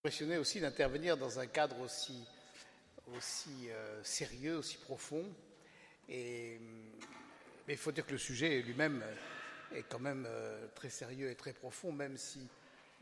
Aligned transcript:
impressionné 0.00 0.38
aussi 0.38 0.60
d'intervenir 0.60 1.18
dans 1.18 1.40
un 1.40 1.46
cadre 1.46 1.78
aussi, 1.78 2.24
euh, 3.68 4.00
sérieux, 4.02 4.56
aussi 4.56 4.78
profond. 4.78 5.26
Mais 6.08 6.58
il 7.68 7.76
faut 7.76 7.92
dire 7.92 8.06
que 8.06 8.12
le 8.12 8.18
sujet 8.18 8.62
lui-même 8.62 9.04
est 9.74 9.82
quand 9.82 9.98
même 9.98 10.26
euh, 10.26 10.66
très 10.74 10.88
sérieux 10.88 11.30
et 11.30 11.34
très 11.34 11.52
profond, 11.52 11.92
même 11.92 12.16
si 12.16 12.48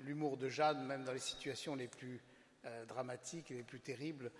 l'humour 0.00 0.37
de 0.38 0.48
Jeanne, 0.48 0.84
même 0.87 1.04
dans 1.04 1.12
les 1.12 1.21
situations 1.21 1.76
les 1.76 1.87
plus 1.87 2.21
euh, 2.64 2.84
dramatiques 2.87 3.53
et 3.53 3.54
les 3.54 3.62
plus 3.62 3.80
terribles, 3.80 4.33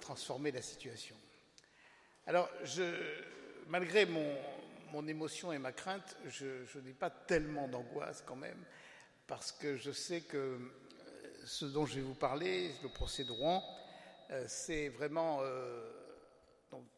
transformait 0.00 0.52
la 0.52 0.62
situation. 0.62 1.16
Alors, 2.26 2.48
malgré 3.66 4.06
mon, 4.06 5.08
émotion 5.08 5.52
et 5.52 5.58
ma 5.58 5.72
crainte, 5.72 6.16
je 6.28 6.78
n'ai 6.78 6.92
pas 6.92 7.10
tellement 7.10 7.66
d'angoisse 7.66 8.22
quand 8.24 8.36
même, 8.36 8.62
parce 9.26 9.50
que 9.50 9.76
je 9.76 9.90
sais 9.90 10.20
que 10.20 10.60
ce 11.46 11.64
dont 11.64 11.86
je 11.86 11.96
vais 11.96 12.02
vous 12.02 12.14
parler, 12.14 12.72
le 12.82 12.88
procès 12.88 13.24
de 13.24 13.30
Rouen, 13.30 13.64
euh, 14.30 14.44
c'est 14.48 14.88
vraiment, 14.88 15.38
euh, 15.42 15.92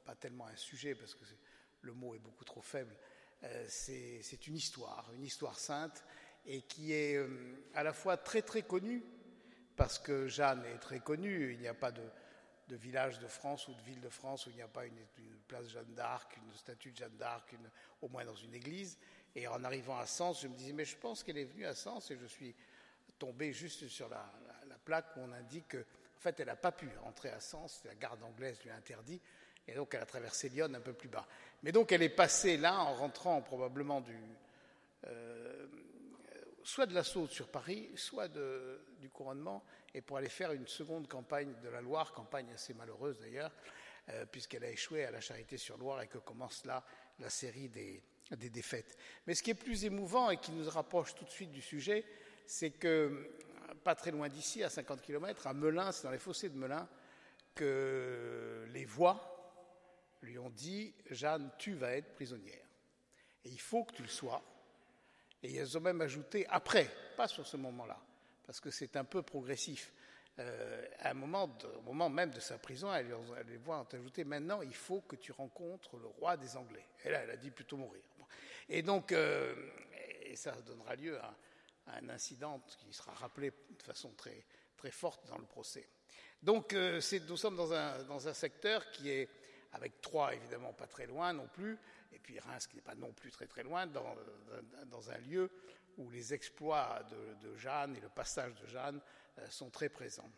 pas 0.05 0.15
tellement 0.15 0.47
un 0.47 0.57
sujet, 0.57 0.95
parce 0.95 1.15
que 1.15 1.25
le 1.83 1.93
mot 1.93 2.15
est 2.15 2.19
beaucoup 2.19 2.45
trop 2.45 2.63
faible, 2.63 2.97
euh, 3.45 3.67
c'est 3.69 4.47
une 4.47 4.57
histoire, 4.57 5.11
une 5.15 5.25
histoire 5.25 5.59
sainte, 5.59 6.03
et 6.47 6.63
qui 6.63 6.93
est 6.93 7.21
à 7.75 7.83
la 7.83 7.93
fois 7.93 8.17
très 8.17 8.41
très 8.41 8.63
connue, 8.63 9.05
parce 9.77 9.99
que 9.99 10.27
Jeanne 10.29 10.65
est 10.65 10.79
très 10.79 11.01
connue, 11.01 11.53
il 11.53 11.61
n'y 11.61 11.69
a 11.69 11.75
pas 11.75 11.93
de, 11.93 12.03
village 12.71 13.19
de 13.19 13.27
France 13.27 13.69
ou 13.69 13.75
de 13.75 13.81
ville 13.83 14.01
de 14.01 14.09
France 14.09 14.47
où 14.47 14.51
il 14.51 14.57
n'y 14.57 14.63
a 14.63 14.69
pas 14.69 14.87
une, 14.87 14.99
place 15.47 15.69
Jeanne 15.69 15.95
d'Arc, 15.95 16.37
une 16.37 16.55
statue 16.55 16.93
de 16.93 16.97
Jeanne 16.97 17.17
d'Arc, 17.17 17.55
au 18.03 18.09
moins 18.09 18.25
dans 18.25 18.35
une 18.35 18.55
église. 18.55 18.99
Et 19.35 19.47
en 19.47 19.65
arrivant 19.65 19.99
à 19.99 20.05
Sens, 20.07 20.43
je 20.43 20.49
me 20.49 20.55
disais, 20.55 20.73
mais 20.73 20.85
je 20.85 20.97
pense 20.97 21.23
qu'elle 21.23 21.39
est 21.39 21.45
venue 21.45 21.65
à 21.65 21.75
Sens, 21.75 22.11
et 22.11 22.19
je 22.19 22.27
suis 22.27 22.55
tombé 23.19 23.53
juste 23.53 23.89
sur 23.89 24.09
la, 24.09 24.33
plaque 24.85 25.17
où 25.17 25.21
on 25.21 25.33
indique 25.33 25.73
qu'en 25.73 26.21
fait, 26.21 26.41
elle 26.41 26.47
n'a 26.47 26.57
pas 26.57 26.73
pu 26.73 26.89
rentrer 27.03 27.29
à 27.29 27.41
Sens, 27.41 27.83
la 27.85 27.95
garde 27.95 28.23
anglaise 28.23 28.59
lui 28.63 28.71
a 28.71 28.75
interdit, 28.75 29.21
et 29.67 29.75
donc 29.75 29.93
elle 29.93 30.01
a 30.01 30.07
traversé 30.07 30.49
Lyon 30.49 30.73
un 30.73 30.81
peu 30.81 30.95
plus 30.95 31.09
bas. 31.09 31.27
Mais 31.63 31.73
donc 31.73 31.93
elle 31.93 32.03
est 32.03 32.09
passée 32.09 32.57
là 32.57 32.79
en 32.79 32.95
rentrant 32.95 33.43
probablement 33.43 34.01
du, 34.01 34.17
euh, 35.07 35.67
soit 36.63 36.87
de 36.87 36.95
l'assaut 36.95 37.27
sur 37.27 37.49
Paris, 37.49 37.91
soit 37.97 38.29
du 38.29 39.11
couronnement, 39.11 39.63
et 39.95 40.01
pour 40.01 40.17
aller 40.17 40.29
faire 40.29 40.53
une 40.53 40.67
seconde 40.67 41.09
campagne 41.09 41.55
de 41.63 41.69
la 41.69 41.81
Loire, 41.81 42.13
campagne 42.13 42.51
assez 42.53 42.73
malheureuse 42.75 43.19
d'ailleurs, 43.21 43.53
euh, 44.11 44.25
puisqu'elle 44.25 44.65
a 44.65 44.71
échoué 44.71 45.05
à 45.05 45.11
la 45.11 45.21
Charité-sur-Loire 45.21 46.03
et 46.03 46.09
que 46.09 46.19
commence 46.19 46.65
là 46.65 46.83
la 47.19 47.29
série 47.29 47.69
des 47.69 48.03
défaites. 48.31 48.97
Mais 49.27 49.35
ce 49.35 49.43
qui 49.43 49.51
est 49.51 49.55
plus 49.55 49.85
émouvant 49.85 50.31
et 50.31 50.39
qui 50.39 50.53
nous 50.53 50.69
rapproche 50.71 51.15
tout 51.15 51.25
de 51.25 51.31
suite 51.31 51.51
du 51.51 51.61
sujet, 51.61 52.05
c'est 52.49 52.71
que, 52.71 53.31
pas 53.85 53.95
très 53.95 54.11
loin 54.11 54.27
d'ici, 54.29 54.65
à 54.65 54.71
50 54.71 55.03
km, 55.03 55.47
à 55.47 55.53
Melun, 55.53 55.93
c'est 55.93 56.05
dans 56.05 56.11
les 56.11 56.19
fossés 56.19 56.49
de 56.49 56.57
Melun, 56.57 56.89
que 57.55 58.65
les 58.73 58.87
voix 58.87 59.61
lui 60.23 60.39
ont 60.39 60.49
dit 60.49 60.95
Jeanne, 61.11 61.51
tu 61.59 61.75
vas 61.75 61.95
être 61.95 62.15
prisonnière. 62.15 62.65
Et 63.45 63.51
il 63.51 63.61
faut 63.61 63.85
que 63.85 63.95
tu 63.95 64.03
le 64.03 64.09
sois. 64.09 64.43
Et 65.43 65.57
elles 65.57 65.77
ont 65.77 65.83
même 65.83 66.01
ajouté 66.01 66.47
après, 66.49 66.91
pas 67.19 67.29
sur 67.29 67.47
ce 67.47 67.59
moment-là, 67.59 68.01
parce 68.47 68.61
que 68.61 68.71
c'est 68.71 68.97
un 68.97 69.05
peu 69.05 69.21
progressif. 69.21 69.93
Euh, 70.39 70.87
à 71.01 71.11
un 71.11 71.15
moment, 71.15 71.55
au 71.77 71.83
moment 71.83 72.09
même 72.09 72.31
de 72.31 72.41
sa 72.41 72.57
prison, 72.57 72.93
elle, 72.95 73.15
les 73.47 73.57
voix 73.59 73.81
ont 73.81 73.95
ajouté 73.95 74.25
maintenant, 74.25 74.63
il 74.63 74.75
faut 74.75 75.03
que 75.03 75.17
tu 75.17 75.33
rencontres 75.33 75.99
le 75.99 76.07
roi 76.07 76.39
des 76.39 76.57
Anglais. 76.57 76.87
Et 77.05 77.11
là, 77.11 77.21
elle 77.25 77.31
a 77.31 77.37
dit 77.37 77.51
plutôt 77.51 77.77
mourir. 77.77 78.03
Et 78.71 78.81
donc, 78.81 79.13
euh, 79.13 79.55
et 80.23 80.37
ça 80.37 80.53
donnera 80.63 80.97
lieu 80.97 81.19
à 81.19 81.35
un 81.89 82.09
incident 82.11 82.61
qui 82.79 82.93
sera 82.93 83.13
rappelé 83.13 83.51
de 83.51 83.83
façon 83.83 84.13
très, 84.13 84.45
très 84.77 84.91
forte 84.91 85.27
dans 85.29 85.39
le 85.39 85.45
procès. 85.45 85.89
Donc 86.43 86.73
euh, 86.73 87.01
nous 87.29 87.37
sommes 87.37 87.57
dans 87.57 87.73
un, 87.73 88.03
dans 88.05 88.29
un, 88.29 88.33
secteur 88.33 88.91
qui 88.91 89.11
est, 89.11 89.29
avec 89.73 90.01
Troyes 90.01 90.35
évidemment 90.35 90.73
pas 90.73 90.87
très 90.87 91.07
loin 91.07 91.33
non 91.33 91.49
plus, 91.49 91.77
et 92.13 92.19
puis 92.19 92.39
Reims 92.39 92.67
qui 92.67 92.77
n'est 92.77 92.83
pas 92.83 92.95
non 92.95 93.13
plus 93.13 93.31
très 93.31 93.47
très 93.47 93.63
loin, 93.63 93.87
dans, 93.87 94.15
dans, 94.87 95.11
un 95.11 95.19
lieu 95.19 95.51
où 95.97 96.09
les 96.11 96.33
exploits 96.33 97.01
de, 97.43 97.57
Jeanne 97.57 97.97
et 97.97 98.01
le 98.01 98.09
passage 98.09 98.55
de 98.55 98.67
Jeanne 98.67 99.01
euh, 99.39 99.47
sont 99.51 99.71
très 99.71 99.89
présents. 99.89 100.31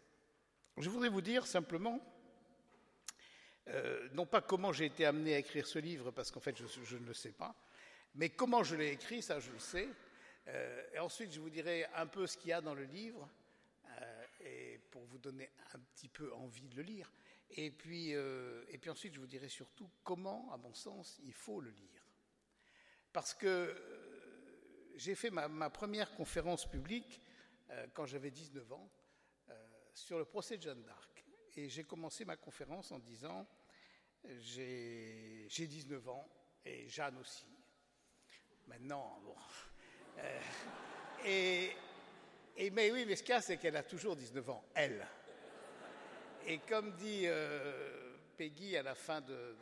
Je 0.79 0.89
voudrais 0.89 1.11
vous 1.11 1.21
dire 1.21 1.47
simplement, 1.47 2.01
euh, 3.69 4.09
non 4.13 4.25
pas 4.25 4.41
comment 4.41 4.73
j'ai 4.73 4.87
été 4.87 5.05
amené 5.05 5.35
à 5.35 5.39
écrire 5.39 5.67
ce 5.67 5.79
livre, 5.79 6.11
parce 6.13 6.31
qu'en 6.31 6.41
fait 6.41 6.57
je, 6.57 6.65
je 6.83 6.97
ne 6.97 7.07
le 7.07 7.15
sais 7.15 7.33
pas, 7.33 7.55
mais 8.15 8.31
comment 8.31 8.65
je 8.65 8.75
l'ai 8.75 8.89
écrit, 8.89 9.21
ça 9.21 9.39
je 9.39 9.51
le 9.51 9.59
sais, 9.59 9.89
euh, 10.49 10.83
et 10.93 10.99
ensuite, 10.99 11.33
je 11.33 11.41
vous 11.41 11.51
dirai 11.51 11.85
un 11.95 12.07
peu 12.07 12.27
ce 12.27 12.37
qu'il 12.37 12.51
y 12.51 12.53
a 12.53 12.61
dans 12.61 12.75
le 12.75 12.85
livre, 12.85 13.29
euh, 14.01 14.27
et 14.41 14.79
pour 14.91 15.05
vous 15.05 15.19
donner 15.19 15.51
un 15.75 15.79
petit 15.79 16.09
peu 16.09 16.33
envie 16.35 16.69
de 16.69 16.77
le 16.77 16.83
lire. 16.83 17.13
Et 17.51 17.71
puis, 17.71 18.15
euh, 18.15 18.65
et 18.69 18.79
puis 18.79 18.91
ensuite, 18.91 19.15
je 19.15 19.21
vous 19.21 19.27
dirai 19.27 19.49
surtout 19.49 19.91
comment, 20.05 20.53
à 20.53 20.57
mon 20.57 20.73
sens, 20.73 21.21
il 21.25 21.33
faut 21.33 21.61
le 21.61 21.71
lire. 21.71 22.07
Parce 23.13 23.35
que 23.35 23.77
j'ai 24.97 25.15
fait 25.15 25.31
ma, 25.31 25.49
ma, 25.49 25.71
première 25.71 26.15
conférence 26.15 26.69
publique 26.69 27.21
quand 27.95 28.07
j'avais 28.07 28.31
19 28.31 28.73
ans 28.73 28.91
sur 29.95 30.19
le 30.19 30.25
procès 30.25 30.59
de 30.59 30.63
Jeanne 30.63 30.83
d'Arc. 30.83 31.25
Et 31.57 31.69
j'ai 31.69 31.85
commencé 31.85 32.25
ma 32.25 32.37
conférence 32.37 32.93
en 32.93 32.99
disant, 32.99 33.49
j'ai 34.25 35.49
19 35.49 36.09
ans, 36.09 36.29
et 36.65 36.89
Jeanne 36.89 37.17
aussi. 37.19 37.47
Maintenant, 38.67 39.21
bon, 39.25 39.35
et, 41.25 41.71
et, 42.57 42.71
mais 42.71 42.91
oui, 42.91 43.05
mais 43.07 43.17
ce 43.17 43.23
qu'il 43.23 43.33
y 43.33 43.37
a, 43.37 43.41
c'est 43.41 43.57
qu'elle 43.57 43.77
a 43.77 43.83
toujours 43.83 44.17
19 44.17 44.51
ans, 44.51 44.65
elle. 44.75 45.07
Et 46.47 46.59
comme 46.59 46.93
dit 46.93 47.23
euh, 47.27 48.17
Peggy 48.37 48.77
à 48.77 48.83
la 48.83 48.95
fin 48.95 49.21
de, 49.21 49.57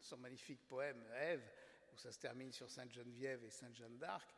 son 0.00 0.16
magnifique 0.18 0.60
poème 0.68 1.02
Ève, 1.14 1.42
où 1.92 1.98
ça 1.98 2.12
se 2.12 2.18
termine 2.18 2.52
sur 2.52 2.70
Sainte 2.70 2.92
Geneviève 2.92 3.44
et 3.44 3.50
Sainte 3.50 3.76
Jeanne 3.76 3.98
d'Arc, 3.98 4.28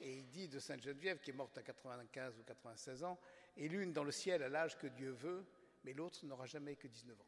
et 0.00 0.18
il 0.18 0.28
dit 0.28 0.48
de 0.48 0.58
Sainte 0.58 0.82
Geneviève, 0.82 1.18
qui 1.20 1.30
est 1.30 1.34
morte 1.34 1.56
à 1.58 1.62
95 1.62 2.38
ou 2.38 2.42
96 2.42 3.04
ans, 3.04 3.18
et 3.56 3.68
l'une 3.68 3.92
dans 3.92 4.04
le 4.04 4.12
ciel 4.12 4.42
à 4.42 4.48
l'âge 4.48 4.78
que 4.78 4.86
Dieu 4.86 5.10
veut, 5.10 5.44
mais 5.84 5.92
l'autre 5.92 6.24
n'aura 6.24 6.46
jamais 6.46 6.76
que 6.76 6.88
19 6.88 7.20
ans. 7.20 7.26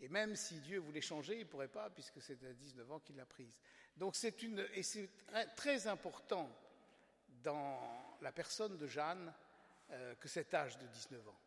Et 0.00 0.08
même 0.08 0.34
si 0.34 0.60
Dieu 0.60 0.78
voulait 0.78 1.00
changer, 1.00 1.34
il 1.34 1.40
ne 1.40 1.44
pourrait 1.44 1.68
pas, 1.68 1.90
puisque 1.90 2.20
c'est 2.20 2.42
à 2.44 2.52
19 2.52 2.90
ans 2.90 2.98
qu'il 2.98 3.16
l'a 3.16 3.26
prise. 3.26 3.60
Donc 3.96 4.16
c'est 4.16 4.42
une, 4.42 4.66
et 4.74 4.82
c'est 4.82 5.08
très 5.56 5.86
important 5.86 6.50
dans 7.42 7.78
la 8.20 8.32
personne 8.32 8.76
de 8.76 8.86
Jeanne 8.86 9.32
euh, 9.90 10.14
que 10.14 10.28
cet 10.28 10.54
âge 10.54 10.78
de 10.78 10.86
19 10.86 11.28
ans. 11.28 11.40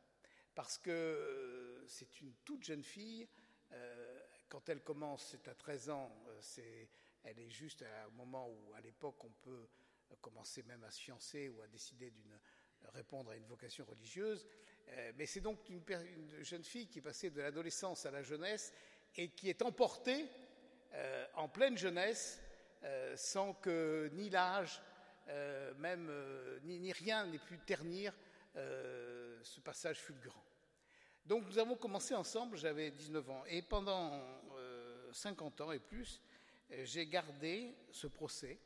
Parce 0.53 0.77
que 0.77 0.91
euh, 0.91 1.87
c'est 1.87 2.21
une 2.21 2.33
toute 2.45 2.63
jeune 2.63 2.83
fille, 2.83 3.27
euh, 3.71 4.19
quand 4.49 4.69
elle 4.69 4.81
commence, 4.81 5.29
c'est 5.31 5.47
à 5.47 5.55
13 5.55 5.89
ans, 5.89 6.11
elle 7.23 7.39
est 7.39 7.49
juste 7.49 7.83
au 8.07 8.11
moment 8.11 8.47
où, 8.47 8.73
à 8.75 8.81
l'époque, 8.81 9.23
on 9.23 9.31
peut 9.41 9.67
commencer 10.21 10.61
même 10.63 10.83
à 10.83 10.91
se 10.91 11.01
fiancer 11.01 11.49
ou 11.49 11.61
à 11.61 11.67
décider 11.67 12.11
d'une 12.11 12.39
répondre 12.93 13.31
à 13.31 13.35
une 13.35 13.45
vocation 13.47 13.83
religieuse. 13.85 14.47
Mais 15.15 15.25
c'est 15.25 15.41
donc 15.41 15.67
une, 15.69 15.83
jeune 16.43 16.63
fille 16.63 16.87
qui 16.87 16.99
est 16.99 17.01
passée 17.01 17.31
de 17.31 17.41
l'adolescence 17.41 18.05
à 18.05 18.11
la 18.11 18.21
jeunesse 18.21 18.71
et 19.15 19.29
qui 19.29 19.49
est 19.49 19.63
emportée 19.63 20.29
euh, 20.93 21.25
en 21.35 21.47
pleine 21.47 21.77
jeunesse 21.77 22.41
euh, 22.83 23.15
sans 23.17 23.53
que 23.53 24.09
ni 24.13 24.29
l'âge, 24.29 24.81
même 25.79 26.11
ni, 26.65 26.91
rien 26.91 27.25
n'ait 27.25 27.39
pu 27.39 27.57
ternir 27.57 28.13
ce 28.53 29.59
passage 29.59 29.99
fulgurant. 29.99 30.45
Donc 31.25 31.47
nous 31.47 31.57
avons 31.57 31.75
commencé 31.75 32.13
ensemble, 32.13 32.57
j'avais 32.57 32.91
19 32.91 33.29
ans, 33.31 33.43
et 33.47 33.63
pendant 33.63 34.23
50 35.11 35.61
ans 35.61 35.71
et 35.71 35.79
plus, 35.79 36.21
j'ai 36.69 37.07
gardé 37.07 37.75
ce 37.89 38.05
procès 38.05 38.59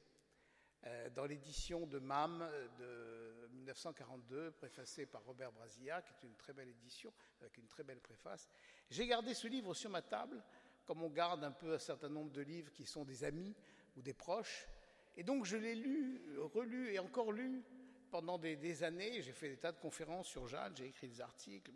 euh, 0.86 1.10
dans 1.10 1.26
l'édition 1.26 1.86
de 1.88 2.00
MAM 2.00 2.50
de 2.80 3.48
1942, 3.52 4.52
préfacée 4.52 5.06
par 5.06 5.24
Robert 5.26 5.52
Brasilia, 5.52 6.02
qui 6.02 6.14
est 6.14 6.28
une 6.28 6.36
très 6.36 6.54
belle 6.54 6.70
édition, 6.70 7.12
avec 7.42 7.58
une 7.58 7.68
très 7.68 7.84
belle 7.84 8.00
préface. 8.00 8.48
J'ai 8.90 9.06
gardé 9.06 9.34
ce 9.34 9.48
livre 9.48 9.74
sur 9.74 9.90
ma 9.90 10.02
table, 10.02 10.42
comme 10.90 11.04
on 11.04 11.10
garde 11.12 11.44
un 11.44 11.52
peu 11.52 11.76
un 11.76 11.78
certain 11.78 12.10
nombre 12.10 12.32
de 12.32 12.42
livres 12.42 12.74
qui 12.74 12.84
sont 12.84 13.06
des 13.06 13.24
amis 13.24 13.56
ou 13.96 14.02
des 14.02 14.16
proches. 14.16 14.68
Et 15.16 15.22
donc 15.22 15.46
je 15.46 15.56
l'ai 15.56 15.76
lu, 15.76 16.20
relu 16.40 16.92
et 16.92 16.98
encore 16.98 17.32
lu 17.32 17.64
pendant 18.10 18.40
des, 18.40 18.82
années. 18.82 19.22
J'ai 19.22 19.32
fait 19.32 19.50
des 19.50 19.58
tas 19.58 19.72
de 19.72 19.78
conférences 19.78 20.30
sur 20.30 20.48
Jeanne, 20.48 20.76
j'ai 20.76 20.88
écrit 20.88 21.08
des 21.08 21.22
articles. 21.22 21.74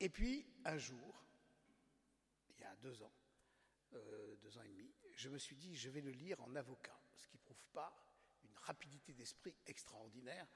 Et 0.00 0.10
puis, 0.10 0.46
un 0.66 0.76
jour, 0.76 1.24
il 2.50 2.60
y 2.60 2.64
a 2.64 2.76
deux 2.82 3.02
ans, 3.02 3.12
euh, 3.94 4.36
deux 4.42 4.58
ans 4.58 4.62
et 4.64 4.68
demi, 4.68 4.92
je 5.14 5.30
me 5.30 5.38
suis 5.38 5.56
dit, 5.56 5.74
je 5.74 5.88
vais 5.88 6.02
le 6.02 6.10
lire 6.10 6.42
en 6.42 6.54
avocat 6.56 7.00
ce 7.16 7.26
qui 7.26 7.38
ne 7.38 7.42
prouve 7.42 7.64
pas 7.72 7.90
une 8.44 8.58
rapidité 8.64 9.14
d'esprit 9.14 9.54
extraordinaire, 9.66 10.46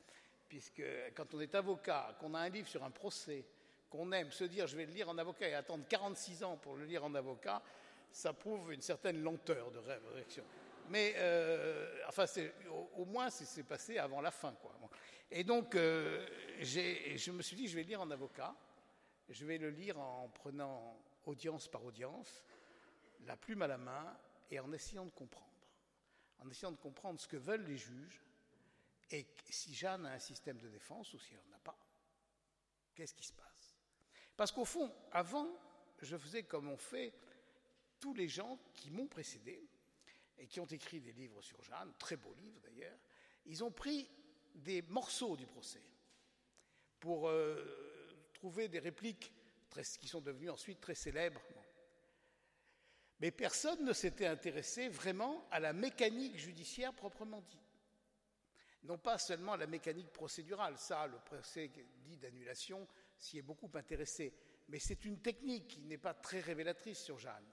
puisque 0.50 0.82
quand 1.14 1.32
on 1.32 1.40
est 1.40 1.54
avocat, 1.54 2.14
qu'on 2.20 2.34
a 2.34 2.40
un 2.40 2.50
livre 2.50 2.68
sur 2.68 2.84
un 2.84 2.90
procès, 2.90 3.46
qu'on 3.90 4.12
aime 4.12 4.31
se 4.32 4.44
dire 4.44 4.67
je 4.67 4.76
vais 4.76 4.87
le 4.87 4.93
lire 4.93 5.08
en 5.08 5.19
avocat 5.19 5.49
et 5.49 5.55
attendre 5.55 5.85
46 5.88 6.44
ans 6.44 6.56
pour 6.56 6.76
le 6.76 6.85
lire 6.85 7.05
en 7.05 7.14
avocat, 7.14 7.62
ça 8.11 8.32
prouve 8.32 8.73
une 8.73 8.82
certaine 8.82 9.23
lenteur 9.23 9.70
de 9.70 9.79
réaction. 9.79 10.44
Mais 10.90 11.14
euh, 11.17 12.02
enfin, 12.08 12.25
au, 12.96 13.05
moins, 13.05 13.31
c'est 13.31 13.62
passé 13.62 13.99
avant 13.99 14.20
la 14.20 14.31
fin. 14.31 14.52
Quoi. 14.52 14.75
Et 15.31 15.44
donc, 15.44 15.75
euh, 15.75 16.26
je 16.61 17.31
me 17.31 17.43
suis 17.43 17.56
dit, 17.56 17.69
je 17.69 17.76
vais 17.76 17.82
lire 17.82 18.00
en 18.00 18.11
avocat, 18.11 18.55
je 19.29 19.44
vais 19.44 19.58
le 19.58 19.70
lire 19.70 19.99
en 19.99 20.29
prenant 20.29 20.99
audience 21.26 21.69
par 21.69 21.84
audience, 21.84 22.44
la 23.26 23.37
plume 23.37 23.62
à 23.62 23.67
la 23.67 23.76
main, 23.76 24.17
et 24.50 24.58
en 24.61 24.73
essayant 24.73 25.05
de 25.05 25.11
comprendre. 25.11 25.46
En 26.38 26.49
essayant 26.49 26.73
de 26.73 26.79
comprendre 26.79 27.20
ce 27.20 27.29
que 27.29 27.37
veulent 27.37 27.67
les 27.67 27.76
juges, 27.76 28.23
et 29.11 29.26
si 29.50 29.75
Jeanne 29.75 30.06
a 30.06 30.12
un 30.12 30.19
système 30.19 30.58
de 30.58 30.69
défense 30.69 31.12
ou 31.12 31.19
si 31.19 31.34
elle 31.34 31.50
n'en 31.50 31.56
a 31.56 31.61
pas. 31.61 31.79
Qu'est-ce 32.94 33.14
qui 33.14 33.25
se 33.25 33.32
passe? 33.32 33.47
Parce 34.38 34.52
qu'au 34.52 34.64
fond, 34.64 34.94
avant, 35.11 35.49
je 36.00 36.17
faisais 36.17 36.44
comme 36.44 36.69
ont 36.69 36.76
fait 36.76 37.12
tous 37.99 38.14
les 38.14 38.29
gens 38.29 38.56
qui 38.76 38.88
m'ont 38.93 39.08
précédé 39.08 39.69
et 40.38 40.46
qui 40.46 40.61
ont 40.61 40.67
écrit 40.67 41.00
des 41.00 41.11
livres 41.11 41.43
sur 41.43 41.61
Jeanne, 41.61 41.93
très 41.99 42.14
beaux 42.14 42.35
livres 42.35 42.61
d'ailleurs. 42.61 42.96
Ils 43.46 43.64
ont 43.64 43.73
pris 43.73 44.08
des 44.55 44.82
morceaux 44.82 45.37
du 45.37 45.44
procès 45.44 45.82
pour 47.00 47.29
euh, 47.29 47.56
trouver 48.32 48.69
des 48.69 48.79
répliques 48.79 49.32
qui 49.99 50.06
sont 50.06 50.20
devenues 50.20 50.50
ensuite 50.50 50.81
très 50.81 50.94
célèbres. 50.94 51.43
Mais 53.19 53.32
personne 53.32 53.84
ne 53.84 53.93
s'était 53.93 54.26
intéressé 54.26 54.88
vraiment 54.88 55.49
à 55.50 55.58
la 55.58 55.73
mécanique 55.73 56.37
judiciaire 56.37 56.94
proprement 56.94 57.41
dit. 57.41 57.58
Non 58.84 58.99
pas 58.99 59.19
seulement 59.19 59.55
à 59.55 59.56
la 59.56 59.67
mécanique 59.67 60.12
procédurale, 60.12 60.79
ça, 60.79 61.08
le 61.08 61.19
procès 61.19 61.73
dit 62.05 62.17
d'annulation 62.19 62.87
s'y 63.19 63.38
est 63.38 63.43
beaucoup 63.43 63.70
intéressé, 63.75 64.32
mais 64.69 64.79
c'est 64.79 65.05
une 65.05 65.20
technique 65.20 65.69
qui 65.69 65.81
n'est 65.82 65.99
pas 65.99 66.15
très 66.15 66.41
révélatrice 66.41 66.99
sur 66.99 67.19
Jeanne, 67.19 67.47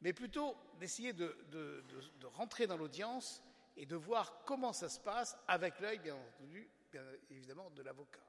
mais 0.00 0.12
plutôt 0.12 0.56
d'essayer 0.78 1.12
de, 1.12 1.84
rentrer 2.24 2.66
dans 2.66 2.76
l'audience 2.76 3.42
et 3.76 3.86
de 3.86 3.96
voir 3.96 4.44
comment 4.44 4.72
ça 4.72 4.88
se 4.88 5.00
passe 5.00 5.36
avec 5.48 5.80
l'œil, 5.80 5.98
bien 5.98 6.16
entendu, 6.16 6.68
bien 6.90 7.04
évidemment, 7.30 7.70
de 7.70 7.82
l'avocat. 7.82 8.20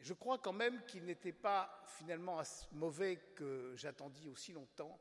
Je 0.00 0.12
crois 0.12 0.38
quand 0.38 0.52
même 0.52 0.84
qu'il 0.86 1.04
n'était 1.04 1.32
pas 1.32 1.82
finalement 1.86 2.42
mauvais 2.72 3.16
que 3.36 3.74
j'attendis 3.76 4.28
aussi 4.28 4.52
longtemps, 4.52 5.00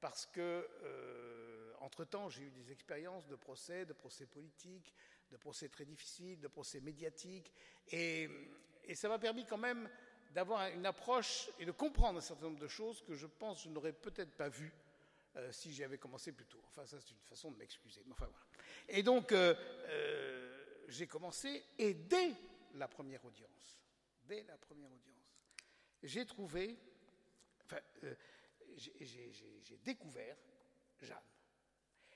parce 0.00 0.24
que, 0.26 0.68
euh, 0.82 1.72
entre-temps, 1.80 2.28
j'ai 2.28 2.44
eu 2.44 2.50
des 2.50 2.72
expériences 2.72 3.26
de 3.26 3.36
procès, 3.36 3.84
de 3.84 3.92
procès 3.92 4.26
politiques, 4.26 4.94
de 5.30 5.36
procès 5.36 5.68
très 5.68 5.84
difficiles, 5.84 6.40
de 6.40 6.48
procès 6.48 6.80
médiatiques, 6.80 7.52
et, 7.90 8.28
ça 8.94 9.08
m'a 9.08 9.18
permis 9.18 9.44
quand 9.44 9.58
même 9.58 9.88
d'avoir 10.32 10.68
une 10.68 10.86
approche 10.86 11.48
et 11.58 11.64
de 11.64 11.72
comprendre 11.72 12.18
un 12.18 12.22
certain 12.22 12.46
nombre 12.46 12.60
de 12.60 12.68
choses 12.68 13.02
que 13.02 13.14
je 13.14 13.26
pense 13.26 13.58
que 13.58 13.64
je 13.64 13.74
n'aurais 13.74 13.92
peut-être 13.92 14.36
pas 14.36 14.48
vues 14.48 14.72
euh, 15.36 15.50
si 15.52 15.72
j'y 15.72 15.84
avais 15.84 15.98
commencé 15.98 16.32
plus 16.32 16.46
tôt. 16.46 16.60
Enfin, 16.68 16.86
ça, 16.86 17.00
c'est 17.00 17.10
une 17.10 17.20
façon 17.28 17.50
de 17.50 17.56
m'excuser. 17.56 18.02
Enfin, 18.10 18.26
voilà. 18.26 18.46
Et 18.88 19.02
donc, 19.02 19.32
euh, 19.32 19.54
j'ai 20.88 21.06
commencé, 21.06 21.64
et 21.78 21.94
dès 21.94 22.34
la 22.74 22.88
première 22.88 23.24
audience, 23.24 23.80
dès 24.24 24.42
la 24.44 24.56
première 24.56 24.90
audience, 24.90 25.06
j'ai 26.02 26.24
trouvé, 26.26 26.78
enfin, 27.64 27.80
j'ai 28.76 29.78
découvert 29.84 30.36
Jeanne. 31.00 31.18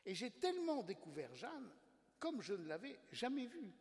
Et 0.06 0.14
j'ai 0.14 0.30
tellement 0.30 0.82
découvert 0.82 1.34
Jeanne, 1.34 1.70
comme 2.18 2.42
je 2.42 2.54
ne 2.54 2.66
l'avais 2.66 2.98
jamais 3.12 3.46
vue, 3.46 3.72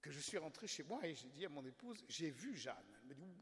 que 0.00 0.10
je 0.10 0.20
suis 0.20 0.38
rentré 0.38 0.66
chez 0.66 0.82
moi 0.82 1.04
et 1.04 1.14
j'ai 1.14 1.28
dit 1.28 1.44
à 1.44 1.48
mon 1.48 1.64
épouse, 1.64 2.04
j'ai 2.08 2.30
vu 2.30 2.56
Jeanne. 2.56 2.76
Elle 3.02 3.08
m'a 3.08 3.14
dit, 3.14 3.34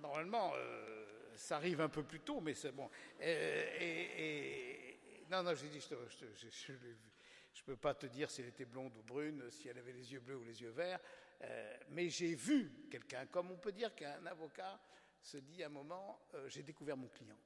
Normalement, 0.00 0.52
euh, 0.54 1.36
ça 1.36 1.56
arrive 1.56 1.80
un 1.80 1.88
peu 1.88 2.02
plus 2.02 2.20
tôt, 2.20 2.40
mais 2.40 2.54
c'est 2.54 2.72
bon. 2.72 2.88
Et, 3.20 4.98
non, 5.30 5.42
non, 5.42 5.54
j'ai 5.54 5.68
dit, 5.68 5.80
je, 5.80 6.72
ne 6.72 7.64
peux 7.66 7.76
pas 7.76 7.94
te 7.94 8.06
dire 8.06 8.30
si 8.30 8.40
elle 8.40 8.48
était 8.48 8.64
blonde 8.64 8.96
ou 8.96 9.02
brune, 9.02 9.50
si 9.50 9.68
elle 9.68 9.78
avait 9.78 9.92
les 9.92 10.12
yeux 10.12 10.20
bleus 10.20 10.36
ou 10.36 10.44
les 10.44 10.62
yeux 10.62 10.70
verts, 10.70 11.00
euh, 11.42 11.76
mais 11.90 12.08
j'ai 12.08 12.34
vu 12.34 12.86
quelqu'un, 12.90 13.26
comme 13.26 13.50
on 13.50 13.56
peut 13.56 13.72
dire 13.72 13.94
qu'un 13.94 14.24
avocat 14.26 14.80
se 15.22 15.36
dit 15.36 15.62
à 15.62 15.66
un 15.66 15.70
moment, 15.70 16.20
euh, 16.34 16.48
j'ai 16.48 16.62
découvert 16.62 16.96
mon 16.96 17.08
client. 17.08 17.38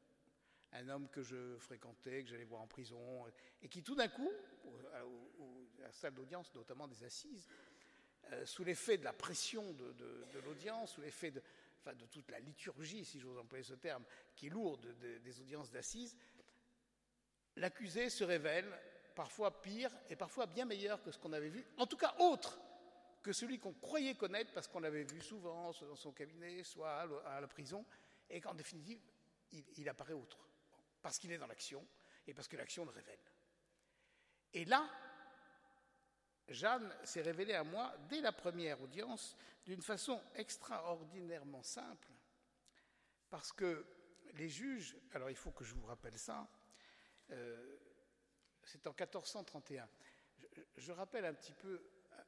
Un 0.75 0.89
homme 0.89 1.09
que 1.09 1.23
je 1.23 1.57
fréquentais, 1.59 2.25
que 2.25 2.31
j'allais 2.31 2.45
voir 2.45 2.61
en 2.61 2.67
prison, 2.67 3.25
et 3.63 3.69
qui 3.69 3.83
tout 3.83 3.95
d'un 3.95 4.09
coup, 4.09 4.31
à, 4.93 5.03
la 5.83 5.93
salle 5.93 6.15
d'audience, 6.15 6.53
notamment 6.55 6.89
des 6.89 7.05
assises, 7.05 7.49
euh, 8.33 8.45
sous 8.45 8.65
l'effet 8.65 8.99
de 8.99 9.05
la 9.05 9.13
pression 9.13 9.73
de, 9.73 10.41
l'audience, 10.45 10.93
sous 10.93 11.01
l'effet 11.01 11.31
de, 11.31 11.43
toute 12.11 12.31
la 12.31 12.41
liturgie, 12.41 13.05
si 13.05 13.21
j'ose 13.21 13.39
employer 13.39 13.65
ce 13.65 13.75
terme, 13.75 14.05
qui 14.35 14.47
est 14.47 14.51
lourde 14.51 14.87
des 15.23 15.41
audiences 15.41 15.71
d'assises, 15.71 16.17
l'accusé 17.57 18.11
se 18.11 18.25
révèle 18.25 18.67
parfois 19.15 19.63
pire 19.63 19.91
et 20.09 20.17
parfois 20.17 20.47
bien 20.47 20.65
meilleur 20.65 21.03
que 21.03 21.13
ce 21.13 21.19
qu'on 21.19 21.33
avait 21.33 21.49
vu, 21.49 21.65
en 21.77 21.87
tout 21.87 21.97
cas 21.97 22.15
autre 22.19 22.59
que 23.23 23.33
celui 23.33 23.59
qu'on 23.59 23.73
croyait 23.73 24.15
connaître 24.15 24.53
parce 24.53 24.69
qu'on 24.69 24.81
l'avait 24.81 25.05
vu 25.05 25.21
souvent, 25.23 25.73
soit 25.73 25.89
dans 25.89 25.97
son 25.97 26.13
cabinet, 26.13 26.63
soit 26.63 26.91
à 27.25 27.41
la 27.41 27.49
prison, 27.49 27.85
et 28.29 28.41
qu'en 28.41 28.55
définitive, 28.55 29.01
il, 29.77 29.89
apparaît 29.89 30.13
autre, 30.13 30.39
parce 31.05 31.19
qu'il 31.19 31.31
est 31.33 31.39
dans 31.39 31.47
l'action 31.47 31.87
et 32.27 32.33
parce 32.33 32.49
que 32.49 32.57
l'action 32.57 32.87
le 32.87 32.91
révèle. 32.91 33.21
Et 34.55 34.65
là, 34.65 34.89
Jeanne 36.49 36.97
s'est 37.05 37.21
révélée 37.21 37.53
à 37.53 37.63
moi 37.63 37.95
dès 38.09 38.23
la 38.23 38.33
première 38.33 38.81
audience 38.81 39.37
d'une 39.67 39.83
façon 39.83 40.19
extraordinairement 40.35 41.63
simple, 41.63 42.09
parce 43.29 43.53
que 43.53 43.85
les 44.33 44.49
juges, 44.49 44.97
alors 45.13 45.29
il 45.29 45.37
faut 45.37 45.51
que 45.51 45.63
je 45.63 45.75
vous 45.75 45.85
rappelle 45.85 46.19
ça, 46.19 46.49
euh, 47.33 47.77
c'est 48.63 48.87
en 48.87 48.95
1431. 48.99 49.87
Je, 50.79 50.93
rappelle 50.93 51.27
un 51.27 51.35
petit 51.35 51.53
peu, 51.53 51.87
euh, 52.13 52.23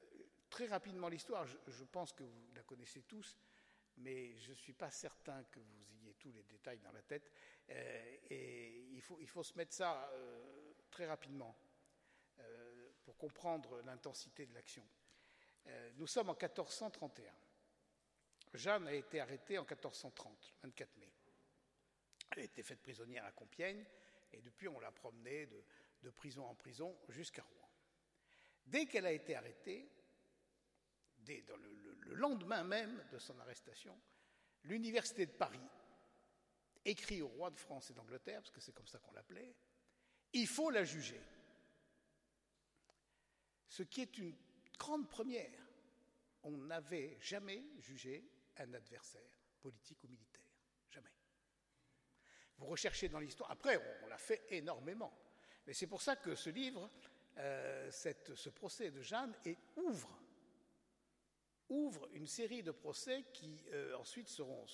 très 0.51 0.67
rapidement 0.67 1.09
l'histoire, 1.09 1.47
je, 1.47 1.85
pense 1.85 2.13
que 2.13 2.25
vous 2.25 2.53
la 2.55 2.63
connaissez 2.63 3.05
tous, 3.05 3.39
mais 3.97 4.37
je 4.37 4.51
ne 4.51 4.57
suis 4.57 4.75
pas 4.75 4.91
certain 4.91 5.45
que 5.45 5.61
vous 5.61 5.93
ayez 5.95 6.06
tous 6.27 6.33
les 6.33 6.43
détails 6.43 6.81
dans 6.81 6.91
la 6.91 7.03
tête, 7.03 7.31
euh, 7.71 8.17
et 8.31 8.89
il 8.93 9.01
faut, 9.01 9.43
se 9.45 9.57
mettre 9.57 9.73
ça 9.73 10.11
euh, 10.13 10.73
très 10.91 11.07
rapidement 11.07 11.57
pour 13.03 13.17
comprendre 13.17 13.81
l'intensité 13.83 14.45
de 14.45 14.53
l'action. 14.53 14.87
nous 15.95 16.07
sommes 16.07 16.29
en 16.29 16.35
1431. 16.35 17.33
Jeanne 18.53 18.89
a 18.89 18.93
été 18.93 19.21
arrêtée 19.21 19.59
en 19.59 19.63
1430, 19.63 20.55
24 20.63 20.97
mai. 20.97 21.13
Elle 22.33 22.41
a 22.41 22.45
été 22.45 22.63
faite 22.63 22.83
prisonnière 22.83 23.25
à 23.25 23.33
Compiègne, 23.33 23.85
et 24.33 24.43
depuis 24.43 24.69
on 24.69 24.81
l'a 24.81 24.91
promenée 24.91 25.47
de, 25.47 26.11
prison 26.11 26.45
en 26.45 26.55
prison 26.55 26.99
jusqu'à 27.09 27.43
Rouen. 27.43 27.71
Dès 28.67 28.87
qu'elle 28.87 29.07
a 29.07 29.13
été 29.13 29.37
arrêtée, 29.37 29.89
dès 31.19 31.45
le, 31.49 32.15
lendemain 32.15 32.65
même 32.65 33.07
de 33.13 33.19
son 33.19 33.39
arrestation, 33.39 33.99
l'Université 34.65 35.27
de 35.27 35.33
Paris 35.33 35.61
écrit 36.87 37.21
au 37.21 37.29
roi 37.29 37.51
de 37.51 37.59
France 37.59 37.91
et 37.91 37.95
d'Angleterre, 37.95 38.41
parce 38.41 38.53
que 38.53 38.61
c'est 38.61 38.73
comme 38.73 38.87
ça 38.87 38.99
qu'on 39.01 39.13
l'appelait, 39.13 39.55
il 40.33 40.47
faut 40.47 40.71
la 40.71 40.85
juger. 40.85 41.21
Ce 43.69 43.83
qui 43.83 44.01
est 44.03 44.19
une 44.19 44.35
grande 44.79 45.09
première. 45.09 45.67
On 46.45 46.53
n'avait 46.53 47.19
jamais 47.21 47.65
jugé 47.79 48.25
un 48.59 48.73
adversaire 48.73 49.41
politique 49.61 50.03
ou 50.05 50.09
militaire. 50.09 50.49
Jamais. 50.91 51.13
Vous 52.59 52.67
recherchez 52.67 53.09
dans 53.09 53.19
l'histoire. 53.19 53.51
Après, 53.51 53.77
on 54.03 54.07
l'a 54.07 54.19
fait 54.19 54.47
énormément. 54.51 55.13
Mais 55.67 55.73
c'est 55.73 55.89
pour 55.89 56.01
ça 56.01 56.15
que 56.15 56.37
ce 56.37 56.51
livre, 56.51 56.89
euh, 57.39 57.91
ce 57.91 58.49
procès 58.49 58.93
de 58.93 59.03
Jeanne, 59.03 59.35
ouvre, 61.69 62.09
une 62.13 62.29
série 62.29 62.63
de 62.63 62.71
procès 62.71 63.25
qui 63.33 63.65
euh, 63.73 63.97
ensuite 63.97 64.29
seront, 64.29 64.65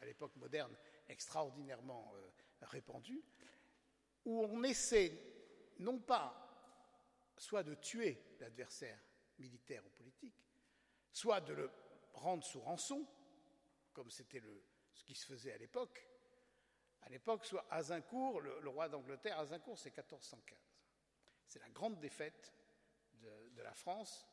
à 0.00 0.04
l'époque 0.04 0.34
moderne, 0.36 0.76
extraordinairement 1.08 2.12
euh, 2.14 2.30
répandus, 2.62 3.22
où 4.24 4.40
on 4.40 4.62
essaie 4.62 5.12
non 5.78 5.98
pas 5.98 6.40
soit 7.36 7.62
de 7.62 7.74
tuer 7.74 8.22
l'adversaire 8.40 8.98
militaire 9.38 9.84
ou 9.84 9.90
politique, 9.90 10.46
soit 11.12 11.40
de 11.40 11.52
le 11.52 11.70
rendre 12.12 12.44
sous 12.44 12.60
rançon, 12.60 13.06
comme 13.92 14.10
c'était 14.10 14.42
ce 14.92 15.04
qui 15.04 15.14
se 15.14 15.26
faisait 15.26 15.52
à 15.52 15.58
l'époque, 15.58 16.06
à 17.04 17.08
l'époque, 17.10 17.44
soit 17.44 17.66
Azincourt, 17.70 18.40
le, 18.40 18.68
roi 18.68 18.88
d'Angleterre, 18.88 19.38
Azincourt, 19.38 19.78
c'est 19.78 19.90
1415. 19.90 20.58
C'est 21.46 21.58
la 21.58 21.68
grande 21.68 22.00
défaite 22.00 22.52
de, 23.20 23.62
la 23.62 23.74
France. 23.74 24.26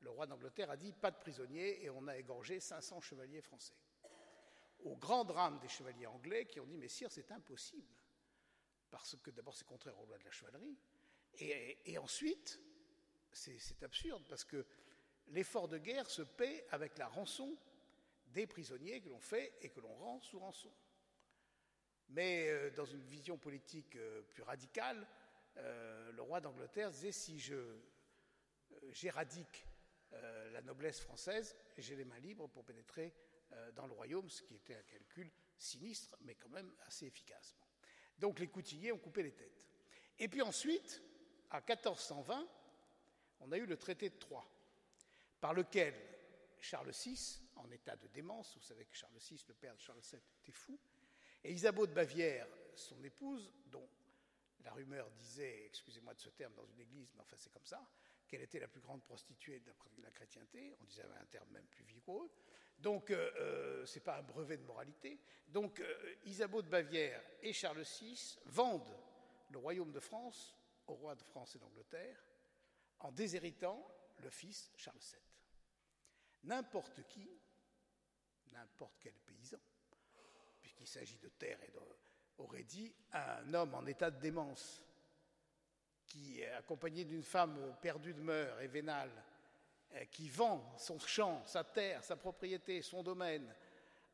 Le 0.00 0.10
roi 0.10 0.26
d'Angleterre 0.26 0.70
a 0.70 0.76
dit 0.76 0.92
pas 0.92 1.10
de 1.10 1.16
prisonniers 1.16 1.84
et 1.84 1.90
on 1.90 2.06
a 2.08 2.16
égorgé 2.16 2.60
500 2.60 3.00
chevaliers 3.00 3.40
français. 3.40 3.74
Au 4.86 4.94
grand 4.94 5.24
drame 5.24 5.58
des 5.58 5.68
chevaliers 5.68 6.06
anglais 6.06 6.46
qui 6.46 6.60
ont 6.60 6.66
dit 6.66 6.76
mais 6.76 6.86
sire, 6.86 7.10
c'est 7.10 7.32
impossible. 7.32 7.92
Parce 8.88 9.16
que 9.16 9.30
d'abord, 9.30 9.52
c'est 9.52 9.66
contraire 9.66 9.98
aux 9.98 10.06
lois 10.06 10.18
de 10.18 10.24
la 10.24 10.30
chevalerie. 10.30 10.78
Et, 11.38 11.98
ensuite, 11.98 12.60
c'est 13.32 13.82
absurde 13.82 14.24
parce 14.28 14.44
que 14.44 14.64
l'effort 15.26 15.66
de 15.66 15.76
guerre 15.76 16.08
se 16.08 16.22
paie 16.22 16.64
avec 16.70 16.96
la 16.98 17.08
rançon 17.08 17.58
des 18.28 18.46
prisonniers 18.46 19.00
que 19.00 19.08
l'on 19.08 19.20
fait 19.20 19.54
et 19.60 19.70
que 19.70 19.80
l'on 19.80 19.92
rend 19.94 20.20
sous 20.20 20.38
rançon. 20.38 20.72
Mais 22.10 22.48
euh, 22.48 22.70
dans 22.70 22.84
une 22.84 23.02
vision 23.02 23.36
politique 23.36 23.96
euh, 23.96 24.22
plus 24.22 24.44
radicale, 24.44 25.06
euh, 25.56 26.12
le 26.12 26.22
roi 26.22 26.40
d'Angleterre 26.40 26.92
disait 26.92 27.12
si 27.12 27.40
je 27.40 27.80
j'éradique 28.90 29.66
la 30.52 30.62
noblesse 30.62 31.00
française, 31.00 31.56
j'ai 31.76 31.94
les 31.94 32.04
mains 32.04 32.18
libres 32.20 32.48
pour 32.48 32.64
pénétrer 32.64 33.12
dans 33.74 33.86
le 33.86 33.92
royaume, 33.92 34.28
ce 34.28 34.42
qui 34.42 34.54
était 34.54 34.74
un 34.74 34.82
calcul 34.82 35.30
sinistre, 35.56 36.16
mais 36.22 36.34
quand 36.34 36.48
même 36.48 36.72
assez 36.86 37.06
efficace. 37.06 37.56
Donc 38.18 38.38
les 38.38 38.48
coutillers 38.48 38.92
ont 38.92 38.98
coupé 38.98 39.22
les 39.22 39.32
têtes. 39.32 39.64
Et 40.18 40.28
puis 40.28 40.42
ensuite, 40.42 41.02
à 41.50 41.60
1420, 41.60 42.46
on 43.40 43.52
a 43.52 43.58
eu 43.58 43.66
le 43.66 43.76
traité 43.76 44.08
de 44.08 44.16
Troyes, 44.16 44.48
par 45.40 45.54
lequel 45.54 45.94
Charles 46.58 46.90
VI, 46.90 47.40
en 47.56 47.70
état 47.70 47.96
de 47.96 48.08
démence, 48.08 48.54
vous 48.54 48.62
savez 48.62 48.86
que 48.86 48.96
Charles 48.96 49.18
VI, 49.18 49.44
le 49.48 49.54
père 49.54 49.74
de 49.74 49.80
Charles 49.80 50.00
VII, 50.00 50.20
était 50.42 50.52
fou, 50.52 50.78
et 51.44 51.52
Isabeau 51.52 51.86
de 51.86 51.92
Bavière, 51.92 52.48
son 52.74 53.02
épouse, 53.04 53.52
dont 53.66 53.88
la 54.64 54.72
rumeur 54.72 55.10
disait, 55.10 55.66
excusez-moi 55.66 56.14
de 56.14 56.20
ce 56.20 56.30
terme 56.30 56.54
dans 56.54 56.66
une 56.66 56.80
église, 56.80 57.12
mais 57.14 57.20
enfin 57.20 57.36
c'est 57.38 57.52
comme 57.52 57.66
ça, 57.66 57.86
qu'elle 58.26 58.42
était 58.42 58.58
la 58.58 58.68
plus 58.68 58.80
grande 58.80 59.02
prostituée 59.04 59.60
de 59.60 59.72
la 60.02 60.10
chrétienté, 60.10 60.74
on 60.80 60.84
disait 60.84 61.04
un 61.04 61.26
terme 61.26 61.48
même 61.50 61.66
plus 61.66 61.84
vigoureux, 61.84 62.30
donc 62.78 63.10
euh, 63.10 63.30
euh 63.36 63.86
ce 63.86 63.94
n'est 63.94 64.04
pas 64.04 64.18
un 64.18 64.22
brevet 64.22 64.56
de 64.56 64.64
moralité. 64.64 65.20
Donc 65.48 65.80
euh, 65.80 66.14
Isabeau 66.24 66.62
de 66.62 66.68
Bavière 66.68 67.22
et 67.40 67.52
Charles 67.52 67.82
VI 67.82 68.38
vendent 68.46 68.96
le 69.50 69.58
royaume 69.58 69.92
de 69.92 70.00
France 70.00 70.56
au 70.86 70.94
roi 70.94 71.14
de 71.14 71.22
France 71.22 71.54
et 71.56 71.58
d'Angleterre 71.58 72.22
en 73.00 73.12
déshéritant 73.12 73.86
le 74.18 74.30
fils 74.30 74.72
Charles 74.76 74.98
VII. 74.98 75.20
N'importe 76.44 77.02
qui, 77.06 77.28
n'importe 78.52 78.96
quel 79.00 79.14
paysan, 79.14 79.60
puisqu'il 80.60 80.86
s'agit 80.86 81.18
de 81.18 81.28
terre 81.28 81.58
aurait 82.38 82.64
dit 82.64 82.94
un 83.12 83.52
homme 83.54 83.74
en 83.74 83.86
état 83.86 84.10
de 84.10 84.20
démence, 84.20 84.82
qui 86.06 86.44
accompagné 86.44 87.04
d'une 87.04 87.24
femme 87.24 87.76
perdue 87.80 88.14
de 88.14 88.20
mœurs 88.20 88.60
et 88.60 88.68
vénale, 88.68 89.10
qui 90.10 90.28
vend 90.28 90.74
son 90.78 90.98
champ, 90.98 91.44
sa 91.46 91.64
terre, 91.64 92.04
sa 92.04 92.16
propriété, 92.16 92.82
son 92.82 93.02
domaine 93.02 93.54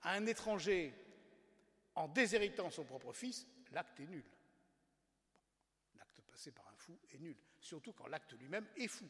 à 0.03 0.13
un 0.13 0.27
étranger 0.27 0.95
en 1.95 2.09
déshéritant 2.09 2.71
son 2.71 2.85
propre 2.85 3.13
fils, 3.13 3.47
l'acte 3.73 3.99
est 4.01 4.07
nul. 4.07 4.25
L'acte 5.97 6.21
passé 6.23 6.53
par 6.53 6.69
un 6.69 6.77
fou 6.77 6.99
est 7.13 7.19
nul, 7.19 7.37
surtout 7.61 7.93
quand 7.93 8.07
l'acte 8.07 8.33
lui-même 8.35 8.67
est 8.77 8.89
fou. 8.89 9.09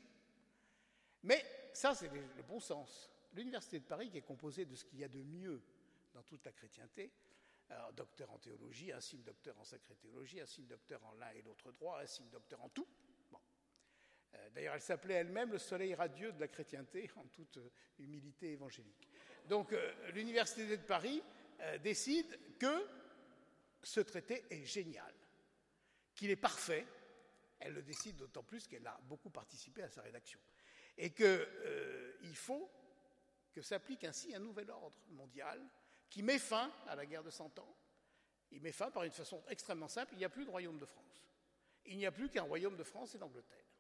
Mais 1.23 1.45
ça, 1.73 1.95
c'est 1.95 2.09
le 2.09 2.43
bon 2.43 2.59
sens. 2.59 3.11
L'Université 3.35 3.79
de 3.79 3.85
Paris, 3.85 4.11
qui 4.11 4.19
est 4.19 4.23
composée 4.23 4.65
de 4.65 4.75
ce 4.75 4.85
qu'il 4.85 4.99
y 4.99 5.05
a 5.05 5.09
de 5.09 5.23
mieux 5.23 5.63
dans 6.13 6.23
toute 6.23 6.45
la 6.45 6.53
chrétienté, 6.53 7.13
docteur 7.95 8.31
en 8.31 8.39
théologie, 8.39 8.93
un 8.93 9.01
signe 9.01 9.23
docteur 9.23 9.59
en 9.59 9.65
sacrée 9.65 9.95
théologie, 9.95 10.41
un 10.41 10.47
signe 10.47 10.67
docteur 10.67 11.05
en 11.07 11.13
l'un 11.15 11.31
et 11.31 11.43
l'autre 11.43 11.73
droit, 11.73 12.01
un 12.01 12.07
signe 12.07 12.29
docteur 12.29 12.61
en 12.63 12.69
tout. 12.69 12.87
Euh, 14.35 14.51
d'ailleurs, 14.51 14.75
elle 14.75 14.81
s'appelait 14.81 15.15
elle-même 15.15 15.53
le 15.53 15.59
soleil 15.59 15.95
radieux 15.95 16.33
de 16.33 16.41
la 16.41 16.49
chrétienté, 16.49 17.11
en 17.17 17.25
toute 17.27 17.59
euh, 17.59 17.71
humilité 17.99 18.53
évangélique. 18.53 19.09
Donc, 19.49 19.73
euh, 19.73 19.93
l'Université 20.13 20.77
de 20.77 20.83
Paris 20.83 21.23
décide 21.81 22.27
que 22.59 22.89
ce 23.85 24.01
traité 24.01 24.45
est 24.51 24.65
génial, 24.65 25.15
qu'il 26.13 26.29
est 26.31 26.37
parfait. 26.37 26.85
Elle 27.61 27.75
le 27.75 27.83
décide 27.83 28.17
d'autant 28.17 28.43
plus 28.43 28.67
qu'elle 28.67 28.85
a 28.85 28.99
beaucoup 29.05 29.31
participé 29.31 29.85
à 29.85 29.89
sa 29.89 30.03
rédaction. 30.03 30.41
Et 30.99 31.11
qu'il 31.11 32.35
faut 32.35 32.69
que 33.53 33.63
s'applique 33.63 34.03
ainsi 34.03 34.35
un 34.35 34.41
nouvel 34.41 34.71
ordre 34.71 34.99
mondial 35.11 35.65
qui 36.11 36.25
met 36.25 36.41
fin 36.41 36.73
à 36.89 36.97
la 36.97 37.07
guerre 37.07 37.23
de 37.23 37.31
Cent 37.31 37.57
Ans. 37.61 37.77
Il 38.51 38.61
met 38.61 38.73
fin 38.73 38.91
par 38.91 39.05
une 39.05 39.13
façon 39.13 39.41
extrêmement 39.49 39.89
simple, 39.89 40.15
il 40.15 40.19
n'y 40.19 40.25
a 40.25 40.31
plus 40.31 40.45
de 40.45 40.51
royaume 40.51 40.79
de 40.79 40.87
France. 40.87 41.25
Il 41.87 41.97
n'y 41.97 42.07
a 42.07 42.13
plus 42.13 42.29
qu'un 42.29 42.43
royaume 42.43 42.77
de 42.77 42.85
France 42.85 43.15
et 43.15 43.19
d'Angleterre. 43.19 43.72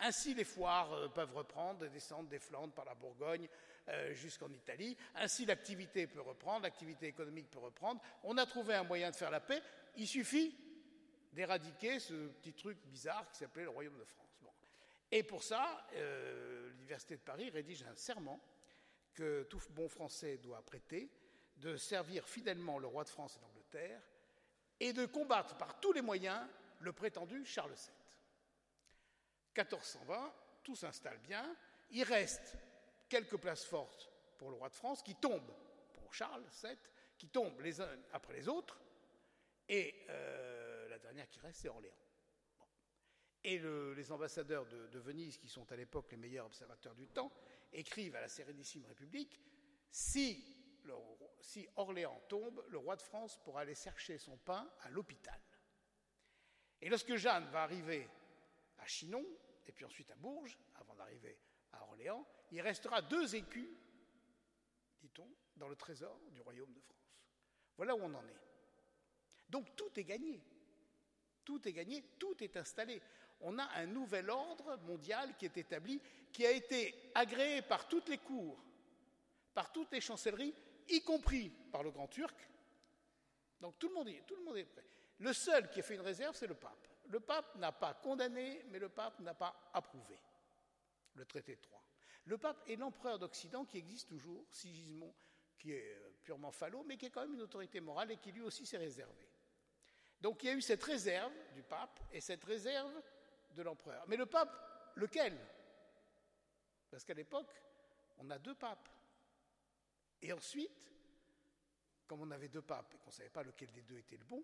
Ainsi, 0.00 0.34
les 0.34 0.44
foires 0.44 0.92
euh, 0.92 1.08
peuvent 1.08 1.34
reprendre, 1.34 1.86
descendre 1.88 2.28
des 2.28 2.38
Flandres 2.38 2.72
par 2.72 2.84
la 2.84 2.94
Bourgogne 2.94 3.48
euh, 3.88 4.14
jusqu'en 4.14 4.50
Italie. 4.52 4.96
Ainsi, 5.16 5.44
l'activité 5.46 6.06
peut 6.06 6.20
reprendre, 6.20 6.62
l'activité 6.62 7.06
économique 7.06 7.50
peut 7.50 7.58
reprendre. 7.58 8.00
On 8.22 8.36
a 8.38 8.46
trouvé 8.46 8.74
un 8.74 8.84
moyen 8.84 9.10
de 9.10 9.16
faire 9.16 9.30
la 9.30 9.40
paix. 9.40 9.62
Il 9.96 10.06
suffit 10.06 10.54
d'éradiquer 11.32 11.98
ce 11.98 12.28
petit 12.28 12.52
truc 12.52 12.78
bizarre 12.86 13.28
qui 13.30 13.38
s'appelait 13.38 13.64
le 13.64 13.70
royaume 13.70 13.98
de 13.98 14.04
France. 14.04 14.18
Et 15.10 15.22
pour 15.22 15.42
ça, 15.42 15.86
euh, 15.94 16.70
l'Université 16.70 17.16
de 17.16 17.22
Paris 17.22 17.50
rédige 17.50 17.82
un 17.84 17.94
serment 17.94 18.40
que 19.14 19.44
tout 19.44 19.60
bon 19.70 19.88
français 19.88 20.36
doit 20.36 20.62
prêter 20.62 21.10
de 21.56 21.76
servir 21.76 22.28
fidèlement 22.28 22.78
le 22.78 22.86
roi 22.86 23.04
de 23.04 23.08
France 23.08 23.36
et 23.36 23.40
d'Angleterre 23.40 24.02
et 24.80 24.92
de 24.92 25.06
combattre 25.06 25.56
par 25.56 25.80
tous 25.80 25.92
les 25.92 26.02
moyens 26.02 26.46
le 26.80 26.92
prétendu 26.92 27.44
Charles 27.44 27.72
VII. 27.72 27.97
1420, 29.62 30.34
tout 30.62 30.76
s'installe 30.76 31.18
bien. 31.18 31.56
Il 31.90 32.02
reste 32.04 32.56
quelques 33.08 33.36
places 33.36 33.64
fortes 33.64 34.10
pour 34.36 34.50
le 34.50 34.56
roi 34.56 34.68
de 34.68 34.74
France 34.74 35.02
qui 35.02 35.14
tombent 35.14 35.54
pour 35.94 36.14
Charles 36.14 36.44
VII, 36.62 36.76
qui 37.16 37.28
tombent 37.28 37.60
les 37.60 37.80
uns 37.80 37.98
après 38.12 38.34
les 38.34 38.48
autres. 38.48 38.78
Et 39.68 40.06
euh, 40.08 40.88
la 40.88 40.98
dernière 40.98 41.28
qui 41.28 41.40
reste, 41.40 41.60
c'est 41.60 41.68
Orléans. 41.68 41.94
Et 43.44 43.58
les 43.58 44.12
ambassadeurs 44.12 44.66
de, 44.66 44.98
Venise, 44.98 45.38
qui 45.38 45.48
sont 45.48 45.70
à 45.72 45.76
l'époque 45.76 46.10
les 46.10 46.16
meilleurs 46.16 46.46
observateurs 46.46 46.94
du 46.94 47.06
temps, 47.06 47.32
écrivent 47.72 48.16
à 48.16 48.20
la 48.20 48.28
Sérénissime 48.28 48.84
République 48.84 49.40
si 49.90 50.58
si 51.40 51.68
Orléans 51.76 52.20
tombe, 52.28 52.64
le 52.68 52.78
roi 52.78 52.96
de 52.96 53.02
France 53.02 53.38
pourra 53.44 53.60
aller 53.60 53.74
chercher 53.74 54.18
son 54.18 54.36
pain 54.38 54.68
à 54.80 54.90
l'hôpital. 54.90 55.40
Et 56.80 56.88
lorsque 56.88 57.14
Jeanne 57.16 57.48
va 57.50 57.62
arriver 57.62 58.08
à 58.78 58.86
Chinon, 58.86 59.24
et 59.68 59.72
puis 59.72 59.84
ensuite 59.84 60.10
à 60.10 60.16
Bourges, 60.16 60.58
avant 60.76 60.94
d'arriver 60.94 61.38
à 61.72 61.82
Orléans, 61.84 62.26
il 62.50 62.60
restera 62.60 63.02
deux 63.02 63.36
écus, 63.36 63.68
dit-on, 65.00 65.28
dans 65.56 65.68
le 65.68 65.76
trésor 65.76 66.18
du 66.32 66.40
royaume 66.40 66.72
de 66.72 66.80
France. 66.80 66.96
Voilà 67.76 67.94
où 67.94 68.00
on 68.00 68.14
en 68.14 68.26
est. 68.26 68.40
Donc 69.50 69.76
tout 69.76 69.90
est 70.00 70.04
gagné. 70.04 70.42
Tout 71.44 71.66
est 71.68 71.72
gagné, 71.72 72.02
tout 72.18 72.42
est 72.42 72.56
installé. 72.56 73.00
On 73.40 73.58
a 73.58 73.64
un 73.76 73.86
nouvel 73.86 74.30
ordre 74.30 74.76
mondial 74.78 75.36
qui 75.36 75.44
est 75.44 75.56
établi, 75.56 76.00
qui 76.32 76.44
a 76.46 76.50
été 76.50 77.12
agréé 77.14 77.62
par 77.62 77.86
toutes 77.88 78.08
les 78.08 78.18
cours, 78.18 78.58
par 79.54 79.70
toutes 79.70 79.92
les 79.92 80.00
chancelleries, 80.00 80.54
y 80.88 81.02
compris 81.02 81.50
par 81.70 81.82
le 81.82 81.90
grand 81.90 82.08
turc. 82.08 82.36
Donc 83.60 83.78
tout 83.78 83.88
le 83.88 83.94
monde, 83.94 84.08
est, 84.08 84.24
tout 84.26 84.36
le 84.36 84.44
monde 84.44 84.56
est 84.56 84.64
prêt. 84.64 84.84
Le 85.18 85.32
seul 85.32 85.70
qui 85.70 85.80
a 85.80 85.82
fait 85.82 85.94
une 85.94 86.00
réserve, 86.00 86.34
c'est 86.34 86.46
le 86.46 86.54
pape. 86.54 86.88
Le 87.08 87.20
pape 87.20 87.56
n'a 87.56 87.72
pas 87.72 87.94
condamné, 87.94 88.64
mais 88.70 88.78
le 88.78 88.88
pape 88.88 89.20
n'a 89.20 89.34
pas 89.34 89.70
approuvé 89.72 90.18
le 91.14 91.24
traité 91.24 91.56
de 91.56 91.60
Troyes. 91.60 91.82
Le 92.26 92.36
pape 92.36 92.68
est 92.68 92.76
l'empereur 92.76 93.18
d'Occident 93.18 93.64
qui 93.64 93.78
existe 93.78 94.08
toujours, 94.08 94.44
Sigismond, 94.50 95.14
qui 95.56 95.72
est 95.72 95.94
euh, 95.94 96.10
purement 96.22 96.52
fallo, 96.52 96.84
mais 96.84 96.96
qui 96.96 97.06
est 97.06 97.10
quand 97.10 97.22
même 97.22 97.34
une 97.34 97.42
autorité 97.42 97.80
morale 97.80 98.12
et 98.12 98.18
qui 98.18 98.30
lui 98.30 98.42
aussi 98.42 98.66
s'est 98.66 98.76
réservé. 98.76 99.28
Donc 100.20 100.42
il 100.42 100.46
y 100.46 100.50
a 100.50 100.54
eu 100.54 100.60
cette 100.60 100.82
réserve 100.84 101.32
du 101.54 101.62
pape 101.62 102.00
et 102.12 102.20
cette 102.20 102.44
réserve 102.44 102.92
de 103.52 103.62
l'empereur. 103.62 104.04
Mais 104.08 104.16
le 104.16 104.26
pape, 104.26 104.92
lequel? 104.96 105.38
Parce 106.90 107.04
qu'à 107.04 107.14
l'époque, 107.14 107.50
on 108.18 108.30
a 108.30 108.38
deux 108.38 108.54
papes. 108.54 108.88
Et 110.20 110.32
ensuite, 110.32 110.92
comme 112.06 112.20
on 112.22 112.30
avait 112.30 112.48
deux 112.48 112.62
papes 112.62 112.92
et 112.94 112.98
qu'on 112.98 113.10
ne 113.10 113.14
savait 113.14 113.30
pas 113.30 113.42
lequel 113.42 113.70
des 113.72 113.82
deux 113.82 113.98
était 113.98 114.16
le 114.16 114.24
bon, 114.24 114.42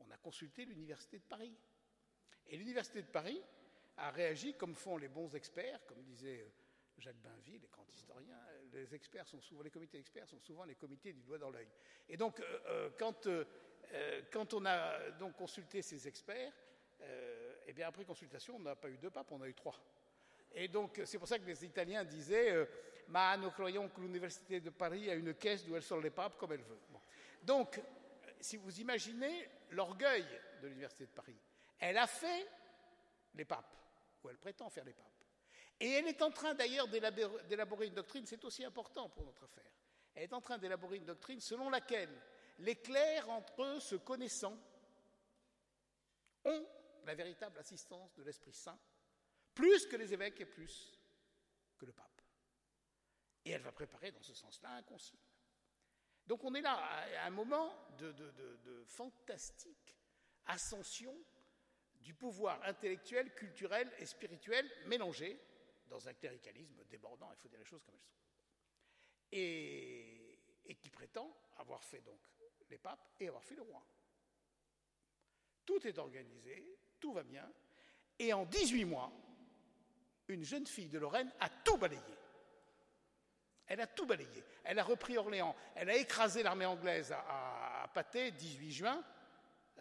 on 0.00 0.10
a 0.10 0.16
consulté 0.16 0.64
l'Université 0.64 1.18
de 1.18 1.24
Paris. 1.24 1.54
Et 2.48 2.56
l'Université 2.56 3.02
de 3.02 3.06
Paris 3.06 3.40
a 3.96 4.10
réagi 4.10 4.54
comme 4.54 4.74
font 4.74 4.96
les 4.96 5.08
bons 5.08 5.34
experts, 5.34 5.80
comme 5.86 6.02
disait 6.02 6.40
euh, 6.40 6.50
Jacques 6.98 7.16
Bainville, 7.16 7.60
les 7.60 7.68
grands 7.68 7.86
historiens. 7.88 8.38
Les 8.72 8.94
experts 8.94 9.26
sont 9.26 9.40
souvent, 9.40 9.62
les 9.62 9.70
comités 9.70 9.98
d'experts 9.98 10.28
sont 10.28 10.40
souvent 10.40 10.64
les 10.64 10.74
comités 10.74 11.12
du 11.12 11.22
doigt 11.22 11.38
dans 11.38 11.50
l'œil. 11.50 11.68
Et 12.08 12.16
donc, 12.16 12.40
euh, 12.40 12.90
euh, 13.92 14.22
quand, 14.30 14.54
on 14.54 14.64
a 14.64 15.10
donc 15.12 15.36
consulté 15.36 15.82
ces 15.82 16.06
experts, 16.08 16.52
eh 17.66 17.72
bien 17.72 17.88
après 17.88 18.04
consultation, 18.04 18.56
on 18.56 18.60
n'a 18.60 18.76
pas 18.76 18.88
eu 18.88 18.96
deux 18.96 19.10
papes, 19.10 19.32
on 19.32 19.42
a 19.42 19.48
eu 19.48 19.54
trois. 19.54 19.78
Et 20.54 20.68
donc, 20.68 21.00
c'est 21.04 21.18
pour 21.18 21.26
ça 21.26 21.38
que 21.38 21.44
les 21.44 21.64
Italiens 21.64 22.04
disaient 22.04 22.66
Mais 23.08 23.36
nous 23.38 23.50
croyons 23.50 23.88
que 23.88 24.00
l'Université 24.00 24.60
de 24.60 24.70
Paris 24.70 25.10
a 25.10 25.14
une 25.14 25.34
caisse 25.34 25.64
d'où 25.64 25.74
elle 25.74 25.82
sort 25.82 26.00
les 26.00 26.10
papes 26.10 26.36
comme 26.38 26.52
elle 26.52 26.62
veut. 26.62 26.78
Donc, 27.42 27.80
si 28.40 28.56
vous 28.56 28.80
imaginez 28.80 29.48
l'orgueil 29.70 30.26
de 30.62 30.68
l'Université 30.68 31.06
de 31.06 31.10
Paris, 31.10 31.36
elle 31.82 31.98
a 31.98 32.06
fait 32.06 32.48
les 33.34 33.44
papes, 33.44 33.76
ou 34.22 34.28
elle 34.30 34.38
prétend 34.38 34.70
faire 34.70 34.84
les 34.84 34.92
papes. 34.92 35.06
Et 35.80 35.90
elle 35.90 36.06
est 36.06 36.22
en 36.22 36.30
train 36.30 36.54
d'ailleurs 36.54 36.86
d'élaborer 36.86 37.88
une 37.88 37.94
doctrine, 37.94 38.24
c'est 38.24 38.44
aussi 38.44 38.64
important 38.64 39.08
pour 39.08 39.24
notre 39.24 39.42
affaire. 39.44 39.70
Elle 40.14 40.24
est 40.24 40.32
en 40.32 40.40
train 40.40 40.58
d'élaborer 40.58 40.98
une 40.98 41.04
doctrine 41.04 41.40
selon 41.40 41.70
laquelle 41.70 42.14
les 42.60 42.76
clercs 42.76 43.28
entre 43.28 43.62
eux 43.64 43.80
se 43.80 43.96
connaissant 43.96 44.56
ont 46.44 46.66
la 47.04 47.14
véritable 47.14 47.58
assistance 47.58 48.14
de 48.14 48.22
l'Esprit 48.22 48.52
Saint 48.52 48.78
plus 49.52 49.86
que 49.86 49.96
les 49.96 50.12
évêques 50.12 50.40
et 50.40 50.46
plus 50.46 51.00
que 51.78 51.86
le 51.86 51.92
pape. 51.92 52.22
Et 53.44 53.50
elle 53.50 53.62
va 53.62 53.72
préparer 53.72 54.12
dans 54.12 54.22
ce 54.22 54.34
sens-là 54.34 54.70
un 54.70 54.82
concile. 54.82 55.18
Donc 56.28 56.44
on 56.44 56.54
est 56.54 56.60
là 56.60 56.76
à 57.22 57.26
un 57.26 57.30
moment 57.30 57.74
de, 57.98 58.84
fantastique 58.86 59.98
ascension 60.46 61.16
du 62.02 62.14
pouvoir 62.14 62.60
intellectuel, 62.64 63.32
culturel 63.34 63.90
et 63.98 64.06
spirituel 64.06 64.68
mélangé 64.86 65.38
dans 65.86 66.08
un 66.08 66.14
cléricalisme 66.14 66.84
débordant, 66.90 67.30
il 67.32 67.36
faut 67.36 67.48
dire 67.48 67.58
les 67.58 67.64
choses 67.64 67.82
comme 67.82 67.94
elles 67.94 68.06
sont. 68.06 68.16
Et, 69.32 70.18
qui 70.80 70.90
prétend 70.90 71.30
avoir 71.58 71.84
fait 71.84 72.00
donc 72.00 72.18
les 72.70 72.78
papes 72.78 73.14
et 73.20 73.28
avoir 73.28 73.44
fait 73.44 73.54
le 73.54 73.62
roi. 73.62 73.86
Tout 75.64 75.86
est 75.86 75.98
organisé, 75.98 76.76
tout 76.98 77.12
va 77.12 77.22
bien, 77.22 77.48
et 78.18 78.32
en 78.32 78.46
18 78.46 78.84
mois, 78.84 79.12
une 80.28 80.44
jeune 80.44 80.66
fille 80.66 80.88
de 80.88 80.98
Lorraine 80.98 81.30
a 81.40 81.48
tout 81.48 81.76
balayé. 81.76 82.00
Elle 83.66 83.80
a 83.80 83.86
tout 83.86 84.06
balayé. 84.06 84.44
Elle 84.64 84.78
a 84.78 84.84
repris 84.84 85.16
Orléans. 85.16 85.54
Elle 85.74 85.90
a 85.90 85.96
écrasé 85.96 86.42
l'armée 86.42 86.66
anglaise 86.66 87.12
à, 87.12 87.84
à 87.84 88.30
18 88.30 88.70
juin 88.70 89.04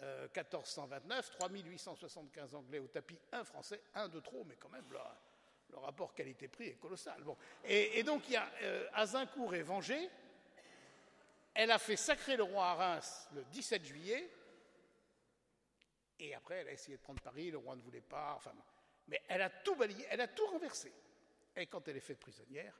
1429, 0.01 1.29
euh, 1.29 1.38
3875 1.39 2.55
Anglais 2.55 2.79
au 2.79 2.88
tapis, 2.88 3.20
un 3.31 3.43
Français, 3.43 3.81
un 3.93 4.08
de 4.08 4.20
trop, 4.20 4.43
mais 4.46 4.55
quand 4.55 4.70
même, 4.70 4.86
le, 4.89 5.77
rapport 5.77 6.13
qualité-prix 6.13 6.67
est 6.70 6.79
colossal. 6.79 7.24
Bon. 7.24 7.38
Et, 7.63 8.03
donc, 8.03 8.24
euh, 8.62 8.88
Azincourt 8.93 9.55
et 9.55 9.63
Vengé. 9.63 10.10
Elle 11.53 11.72
a 11.72 11.79
fait 11.79 11.96
sacrer 11.96 12.38
le 12.38 12.43
roi 12.43 12.65
à 12.65 12.74
Reims 12.75 13.29
le 13.34 13.43
17 13.46 13.84
juillet. 13.86 14.29
Et 16.20 16.34
après, 16.36 16.55
elle 16.58 16.67
a 16.67 16.72
essayé 16.74 16.98
de 16.98 17.01
prendre 17.01 17.22
Paris, 17.22 17.51
le 17.51 17.58
roi 17.58 17.75
ne 17.75 17.81
voulait 17.81 18.01
pas. 18.01 18.34
Enfin, 18.36 18.53
mais 19.08 19.22
elle 19.27 19.41
a 19.41 19.50
tout 19.50 19.75
balayé, 19.75 20.05
elle 20.10 20.22
a 20.22 20.27
tout 20.27 20.46
renversé. 20.46 20.93
Et 21.55 21.67
quand 21.67 21.88
elle 21.88 21.98
est 21.98 22.01
faite 22.01 22.20
prisonnière, 22.20 22.79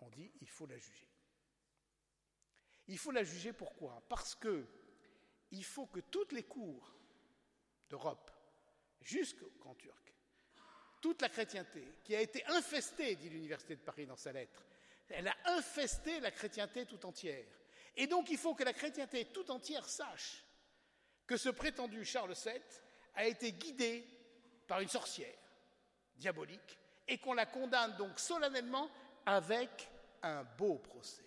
on 0.00 0.08
dit 0.08 0.30
il 0.40 0.48
faut 0.48 0.66
la 0.66 0.76
juger. 0.76 1.08
Il 2.88 2.98
faut 2.98 3.12
la 3.12 3.24
juger 3.24 3.52
pourquoi? 3.52 4.02
Parce 4.08 4.34
que 4.34 4.66
il 5.54 5.64
faut 5.64 5.86
que 5.86 6.00
toutes 6.00 6.32
les 6.32 6.44
cours 6.44 6.94
d'Europe, 7.88 8.30
jusqu'au 9.00 9.50
Grand 9.58 9.74
Turc, 9.74 10.12
toute 11.00 11.22
la 11.22 11.28
chrétienté, 11.28 11.96
qui 12.02 12.16
a 12.16 12.20
été 12.20 12.44
infestée, 12.46 13.16
dit 13.16 13.28
l'Université 13.28 13.76
de 13.76 13.82
Paris 13.82 14.06
dans 14.06 14.16
sa 14.16 14.32
lettre, 14.32 14.64
elle 15.08 15.28
a 15.28 15.36
infesté 15.46 16.18
la 16.20 16.30
chrétienté 16.30 16.86
tout 16.86 17.04
entière. 17.04 17.46
Et 17.96 18.06
donc 18.06 18.30
il 18.30 18.38
faut 18.38 18.54
que 18.54 18.64
la 18.64 18.72
chrétienté 18.72 19.26
tout 19.26 19.50
entière 19.50 19.88
sache 19.88 20.44
que 21.26 21.36
ce 21.36 21.50
prétendu 21.50 22.04
Charles 22.04 22.34
VII 22.34 22.60
a 23.14 23.26
été 23.26 23.52
guidé 23.52 24.04
par 24.66 24.80
une 24.80 24.88
sorcière 24.88 25.38
diabolique 26.16 26.78
et 27.06 27.18
qu'on 27.18 27.34
la 27.34 27.46
condamne 27.46 27.96
donc 27.96 28.18
solennellement 28.18 28.90
avec 29.26 29.88
un 30.22 30.42
beau 30.42 30.78
procès. 30.78 31.24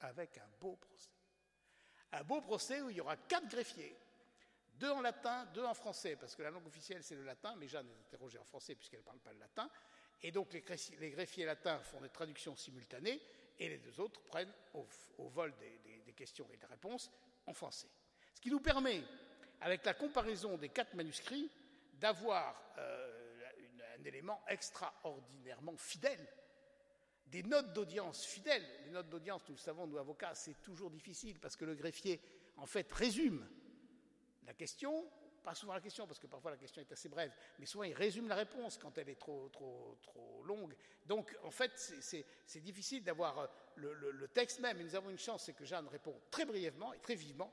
Avec 0.00 0.38
un 0.38 0.48
beau 0.60 0.76
procès. 0.76 1.07
Un 2.12 2.24
beau 2.24 2.40
procès 2.40 2.80
où 2.80 2.90
il 2.90 2.96
y 2.96 3.00
aura 3.00 3.16
quatre 3.16 3.48
greffiers, 3.48 3.94
deux 4.74 4.90
en 4.90 5.00
latin, 5.00 5.44
deux 5.54 5.64
en 5.64 5.74
français, 5.74 6.16
parce 6.16 6.34
que 6.34 6.42
la 6.42 6.50
langue 6.50 6.66
officielle 6.66 7.02
c'est 7.02 7.16
le 7.16 7.24
latin, 7.24 7.54
mais 7.56 7.68
Jeanne 7.68 7.88
est 7.88 8.00
interrogée 8.06 8.38
en 8.38 8.44
français 8.44 8.74
puisqu'elle 8.74 9.00
ne 9.00 9.04
parle 9.04 9.18
pas 9.18 9.32
le 9.32 9.40
latin. 9.40 9.68
Et 10.22 10.32
donc 10.32 10.52
les 10.52 11.10
greffiers, 11.10 11.44
latins 11.44 11.78
font 11.80 12.00
des 12.00 12.08
traductions 12.08 12.56
simultanées 12.56 13.20
et 13.58 13.68
les 13.68 13.78
deux 13.78 14.00
autres 14.00 14.20
prennent 14.22 14.52
au, 14.74 15.28
vol 15.28 15.54
des, 15.58 16.12
questions 16.12 16.48
et 16.52 16.56
des 16.56 16.66
réponses 16.66 17.10
en 17.46 17.52
français. 17.52 17.88
Ce 18.34 18.40
qui 18.40 18.50
nous 18.50 18.58
permet, 18.60 19.02
avec 19.60 19.84
la 19.84 19.94
comparaison 19.94 20.56
des 20.56 20.68
quatre 20.70 20.94
manuscrits, 20.94 21.48
d'avoir 21.94 22.72
euh, 22.78 23.40
un 23.96 24.04
élément 24.04 24.42
extraordinairement 24.48 25.76
fidèle 25.76 26.26
des 27.30 27.42
notes 27.42 27.72
d'audience 27.72 28.24
fidèles. 28.24 28.66
Les 28.84 28.90
notes 28.90 29.08
d'audience, 29.08 29.42
nous 29.48 29.54
le 29.54 29.60
savons, 29.60 29.86
nous 29.86 29.98
avocats, 29.98 30.34
c'est 30.34 30.60
toujours 30.62 30.90
difficile 30.90 31.38
parce 31.38 31.56
que 31.56 31.64
le 31.64 31.74
greffier, 31.74 32.20
en 32.56 32.66
fait, 32.66 32.90
résume 32.92 33.46
la 34.46 34.54
question, 34.54 35.04
pas 35.42 35.54
souvent 35.54 35.74
la 35.74 35.80
question, 35.80 36.06
parce 36.06 36.18
que 36.18 36.26
parfois 36.26 36.50
la 36.50 36.56
question 36.56 36.80
est 36.80 36.90
assez 36.90 37.08
brève, 37.08 37.32
mais 37.58 37.66
souvent 37.66 37.84
il 37.84 37.94
résume 37.94 38.28
la 38.28 38.34
réponse 38.34 38.78
quand 38.78 38.96
elle 38.98 39.08
est 39.08 39.18
trop, 39.18 39.48
trop, 39.50 39.98
trop 40.02 40.42
longue. 40.44 40.74
Donc, 41.06 41.36
en 41.42 41.50
fait, 41.50 41.72
c'est 42.00 42.60
difficile 42.60 43.04
d'avoir 43.04 43.38
euh, 43.38 43.46
le, 43.76 44.28
texte 44.28 44.60
même. 44.60 44.80
Et 44.80 44.84
nous 44.84 44.94
avons 44.94 45.10
une 45.10 45.18
chance, 45.18 45.44
c'est 45.44 45.54
que 45.54 45.64
Jeanne 45.64 45.88
répond 45.88 46.18
très 46.30 46.44
brièvement 46.44 46.92
et 46.92 46.98
très 46.98 47.14
vivement. 47.14 47.52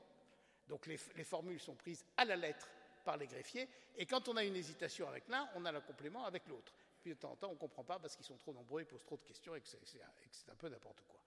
Donc, 0.68 0.86
les, 0.86 0.98
les 1.16 1.24
formules 1.24 1.60
sont 1.60 1.74
prises 1.74 2.04
à 2.16 2.24
la 2.24 2.36
lettre 2.36 2.68
par 3.04 3.16
les 3.16 3.26
greffiers. 3.26 3.68
Et 3.96 4.06
quand 4.06 4.28
on 4.28 4.36
a 4.36 4.44
une 4.44 4.56
hésitation 4.56 5.08
avec 5.08 5.28
l'un, 5.28 5.48
on 5.54 5.64
a 5.64 5.72
le 5.72 5.80
complément 5.80 6.24
avec 6.24 6.46
l'autre 6.48 6.72
de 7.14 7.18
temps 7.18 7.32
en 7.32 7.36
temps, 7.36 7.48
on 7.48 7.54
ne 7.54 7.58
comprend 7.58 7.84
pas 7.84 7.98
parce 7.98 8.16
qu'ils 8.16 8.24
sont 8.24 8.38
trop 8.38 8.52
nombreux, 8.52 8.82
ils 8.82 8.86
posent 8.86 9.04
trop 9.04 9.16
de 9.16 9.24
questions 9.24 9.54
et 9.54 9.60
que 9.60 9.68
c'est 9.68 10.50
un 10.50 10.54
peu 10.56 10.68
n'importe 10.68 11.02
quoi. 11.02 11.20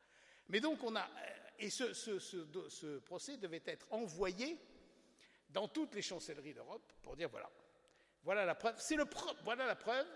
Mais 0.49 0.59
donc, 0.59 0.83
on 0.83 0.95
a. 0.95 1.03
Euh, 1.03 1.49
et 1.59 1.69
ce, 1.69 2.97
procès 2.99 3.37
devait 3.37 3.63
être 3.65 3.85
envoyé 3.91 4.57
dans 5.49 5.67
toutes 5.67 5.93
les 5.95 6.01
chancelleries 6.01 6.53
d'Europe 6.53 6.93
pour 7.01 7.15
dire 7.15 7.29
voilà, 7.29 7.49
voilà 8.23 8.45
la 8.45 8.55
preuve, 8.55 8.79
c'est 8.79 8.95
le 8.95 9.05
voilà 9.43 9.65
la 9.65 9.75
preuve 9.75 10.07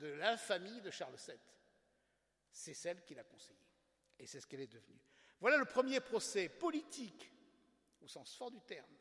de 0.00 0.06
l'infamie 0.08 0.80
de 0.80 0.90
Charles 0.90 1.16
VII. 1.26 1.36
C'est 2.50 2.74
celle 2.74 3.04
qu'il 3.04 3.18
a 3.18 3.24
conseillée. 3.24 3.58
Et 4.18 4.26
c'est 4.26 4.40
ce 4.40 4.46
qu'elle 4.46 4.60
est 4.60 4.72
devenue. 4.72 5.00
Voilà 5.40 5.56
le 5.56 5.64
premier 5.64 6.00
procès 6.00 6.48
politique, 6.48 7.30
au 8.00 8.08
sens 8.08 8.34
fort 8.36 8.50
du 8.50 8.60
terme. 8.60 8.94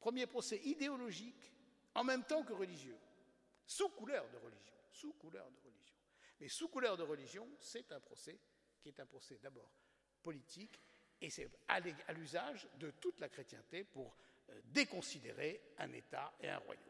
Premier 0.00 0.26
procès 0.26 0.60
idéologique, 0.64 1.52
en 1.94 2.02
même 2.02 2.24
temps 2.24 2.42
que 2.42 2.54
religieux, 2.54 2.98
sous 3.66 3.90
couleur 3.90 4.28
de 4.30 4.38
religion 4.38 4.81
sous 4.92 5.12
couleur 5.14 5.50
de 5.50 5.58
religion. 5.60 5.96
Mais 6.40 6.48
sous 6.48 6.68
couleur 6.68 6.96
de 6.96 7.02
religion, 7.02 7.48
c'est 7.58 7.90
un 7.92 8.00
procès 8.00 8.38
qui 8.80 8.88
est 8.88 9.00
un 9.00 9.06
procès 9.06 9.38
d'abord 9.42 9.70
politique 10.22 10.80
et 11.20 11.30
c'est 11.30 11.48
à 11.68 11.80
l'usage 12.12 12.68
de 12.78 12.90
toute 12.90 13.20
la 13.20 13.28
chrétienté 13.28 13.84
pour 13.84 14.16
euh, 14.50 14.60
déconsidérer 14.64 15.60
un 15.78 15.92
État 15.92 16.34
et 16.40 16.48
un 16.48 16.58
royaume. 16.58 16.84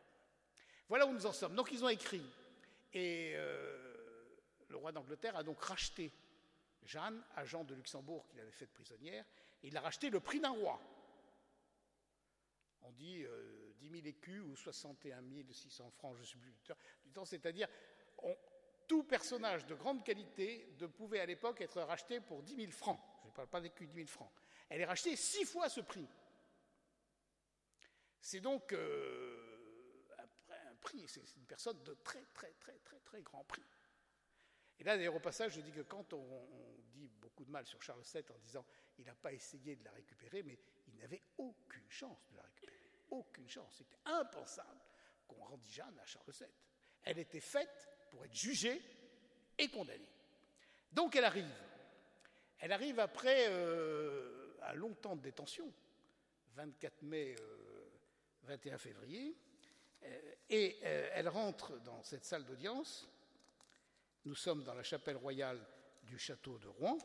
Voilà 0.88 1.06
où 1.06 1.12
nous 1.12 1.26
en 1.26 1.32
sommes. 1.32 1.54
Donc 1.54 1.70
ils 1.70 1.84
ont 1.84 1.88
écrit 1.88 2.24
et 2.92 3.32
euh, 3.36 3.92
le 4.68 4.76
roi 4.76 4.92
d'Angleterre 4.92 5.36
a 5.36 5.42
donc 5.42 5.60
racheté 5.62 6.12
Jeanne 6.82 7.22
à 7.36 7.44
Jean 7.44 7.64
de 7.64 7.74
Luxembourg 7.74 8.26
qu'il 8.26 8.40
avait 8.40 8.50
fait 8.50 8.66
prisonnière 8.66 9.24
et 9.62 9.68
il 9.68 9.76
a 9.76 9.80
racheté 9.80 10.10
le 10.10 10.20
prix 10.20 10.40
d'un 10.40 10.50
roi. 10.50 10.80
On 12.82 12.90
dit 12.90 13.22
euh, 13.24 13.74
10 13.78 13.90
000 13.90 14.06
écus 14.06 14.42
ou 14.42 14.56
61 14.56 15.22
600 15.50 15.90
francs, 15.90 16.16
je 16.16 16.20
ne 16.22 16.26
sais 16.26 16.38
plus 16.38 16.52
du 17.04 17.12
temps, 17.12 17.24
c'est-à-dire 17.24 17.68
tout 18.86 19.04
personnage 19.04 19.64
de 19.66 19.74
grande 19.74 20.04
qualité 20.04 20.74
ne 20.80 20.86
pouvait 20.86 21.20
à 21.20 21.26
l'époque 21.26 21.60
être 21.60 21.80
racheté 21.80 22.20
pour 22.20 22.42
10 22.42 22.56
000 22.56 22.72
francs. 22.72 23.00
Je 23.22 23.28
ne 23.28 23.32
parle 23.32 23.48
pas 23.48 23.60
d'écus, 23.60 23.88
10 23.88 23.94
000 23.94 24.06
francs. 24.06 24.30
Elle 24.68 24.80
est 24.80 24.86
rachetée 24.86 25.16
six 25.16 25.44
fois 25.44 25.68
ce 25.68 25.80
prix. 25.80 26.06
C'est 28.20 28.40
donc 28.40 28.72
euh, 28.72 30.06
un 30.48 30.74
prix, 30.76 31.06
c'est 31.08 31.22
une 31.36 31.46
personne 31.46 31.82
de 31.82 31.94
très, 32.04 32.24
très, 32.34 32.52
très, 32.52 32.78
très, 32.78 33.00
très 33.00 33.22
grand 33.22 33.44
prix. 33.44 33.64
Et 34.78 34.84
là, 34.84 34.96
d'ailleurs, 34.96 35.16
au 35.16 35.20
passage, 35.20 35.54
je 35.54 35.60
dis 35.60 35.72
que 35.72 35.82
quand 35.82 36.12
on, 36.12 36.48
dit 36.92 37.08
beaucoup 37.20 37.44
de 37.44 37.50
mal 37.50 37.64
sur 37.66 37.82
Charles 37.82 38.02
VII 38.02 38.24
en 38.30 38.38
disant 38.38 38.66
il 38.98 39.06
n'a 39.06 39.14
pas 39.14 39.32
essayé 39.32 39.76
de 39.76 39.84
la 39.84 39.92
récupérer, 39.92 40.42
mais 40.42 40.58
il 40.88 40.96
n'avait 40.96 41.22
aucune 41.38 41.90
chance 41.90 42.28
de 42.30 42.36
la 42.36 42.42
récupérer. 42.42 42.90
Aucune 43.10 43.48
chance. 43.48 43.76
C'était 43.78 43.98
impensable 44.04 44.80
qu'on 45.26 45.42
rendit 45.42 45.70
Jeanne 45.70 45.98
à 45.98 46.04
Charles 46.04 46.32
VII. 46.32 46.48
Elle 47.04 47.18
était 47.18 47.40
faite 47.40 47.88
pour 48.12 48.24
être 48.24 48.34
jugée 48.34 48.80
et 49.58 49.68
condamnée. 49.68 50.08
Donc 50.92 51.16
elle 51.16 51.24
arrive. 51.24 51.50
Elle 52.58 52.72
arrive 52.72 53.00
après 53.00 53.46
euh, 53.48 54.54
un 54.62 54.74
long 54.74 54.94
temps 54.94 55.16
de 55.16 55.22
détention, 55.22 55.72
24 56.54 57.02
mai, 57.02 57.34
21 58.42 58.74
euh, 58.74 58.78
février, 58.78 59.36
euh, 60.04 60.34
et 60.50 60.78
elle 60.82 61.28
rentre 61.28 61.80
dans 61.80 62.02
cette 62.02 62.24
salle 62.24 62.44
d'audience. 62.44 63.08
Nous 64.24 64.34
sommes 64.34 64.62
dans 64.62 64.74
la 64.74 64.82
chapelle 64.82 65.16
royale 65.16 65.58
du 66.02 66.18
château 66.18 66.58
de 66.58 66.68
Rouen, 66.68 66.98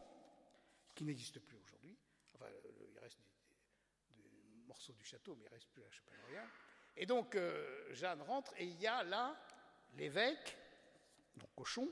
qui 0.93 1.05
n'existe 1.05 1.39
plus 1.39 1.57
aujourd'hui. 1.57 1.97
Enfin, 2.35 2.51
il 2.91 2.99
reste 2.99 3.19
des, 4.11 4.65
morceaux 4.67 4.93
du 4.93 5.05
château, 5.05 5.35
mais 5.35 5.45
il 5.45 5.49
ne 5.49 5.53
reste 5.53 5.69
plus 5.69 5.81
la 5.81 5.89
chapelle 5.89 6.19
royale. 6.25 6.49
Et 6.97 7.05
donc, 7.05 7.37
Jeanne 7.91 8.21
rentre, 8.21 8.53
et 8.57 8.65
il 8.65 8.79
y 8.81 8.87
a 8.87 9.03
là 9.03 9.39
l'évêque, 9.95 10.57
donc 11.37 11.49
Cochon, 11.55 11.89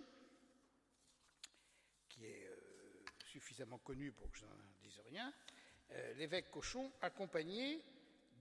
qui 2.09 2.25
est 2.25 2.47
euh, 2.47 3.05
suffisamment 3.25 3.77
connu 3.79 4.11
pour 4.11 4.29
que 4.31 4.37
je 4.37 4.45
n'en 4.45 4.57
dise 4.81 4.99
rien, 5.05 5.33
euh, 5.91 6.13
l'évêque 6.15 6.51
Cochon, 6.51 6.91
accompagné 7.01 7.83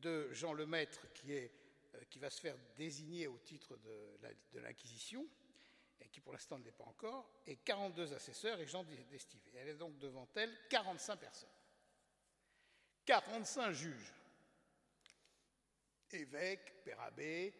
de 0.00 0.32
Jean 0.32 0.52
Lemaître, 0.52 1.12
qui, 1.12 1.32
euh, 1.32 1.48
va 2.16 2.30
se 2.30 2.40
faire 2.40 2.56
désigner 2.76 3.26
au 3.26 3.38
titre 3.38 3.76
de 3.76 4.58
l'Inquisition, 4.58 5.26
et 6.00 6.08
qui 6.08 6.20
pour 6.20 6.32
l'instant 6.32 6.58
ne 6.58 6.64
l'est 6.64 6.72
pas 6.72 6.84
encore, 6.84 7.30
et 7.46 7.56
42 7.56 8.12
assesseurs 8.12 8.60
et 8.60 8.66
Jean 8.66 8.84
d'Estivé. 8.84 9.52
Elle 9.54 9.68
est 9.68 9.76
donc 9.76 9.98
devant 9.98 10.28
elle 10.34 10.56
45 10.68 11.16
personnes. 11.16 11.48
45 13.04 13.72
juges, 13.72 14.14
évêques, 16.12 16.82
père 16.84 17.00
abbé, 17.00 17.52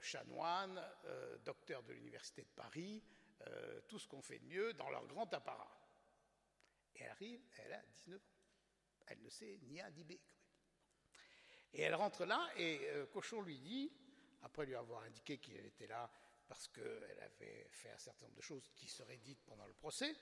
chanoines, 0.00 0.82
euh, 1.06 1.38
docteurs 1.38 1.82
de 1.82 1.92
l'Université 1.92 2.42
de 2.42 2.48
Paris, 2.48 3.02
euh, 3.46 3.80
tout 3.88 3.98
ce 3.98 4.08
qu'on 4.08 4.22
fait 4.22 4.38
de 4.38 4.46
mieux 4.46 4.72
dans 4.74 4.90
leur 4.90 5.06
grand 5.06 5.32
apparat. 5.32 5.70
Et 6.94 7.02
elle 7.02 7.10
arrive, 7.10 7.40
elle 7.58 7.72
a 7.72 7.82
19 7.82 8.20
ans. 8.20 8.34
Elle 9.06 9.22
ne 9.22 9.28
sait 9.28 9.58
ni 9.62 9.80
A 9.80 9.90
ni 9.90 10.04
B. 10.04 10.12
Et 11.72 11.82
elle 11.82 11.94
rentre 11.94 12.24
là 12.24 12.50
et 12.56 12.80
Cochon 13.12 13.42
lui 13.42 13.58
dit 13.58 13.92
après 14.42 14.66
lui 14.66 14.74
avoir 14.74 15.04
indiqué 15.04 15.38
qu'il 15.38 15.56
était 15.56 15.86
là 15.86 16.10
parce 16.48 16.66
qu'elle 16.66 17.20
avait 17.20 17.68
fait 17.70 17.90
un 17.90 17.98
certain 17.98 18.24
nombre 18.24 18.36
de 18.36 18.42
choses 18.42 18.68
qui 18.74 18.88
seraient 18.88 19.18
dites 19.18 19.40
pendant 19.46 19.66
le 19.66 19.72
procès. 19.74 20.16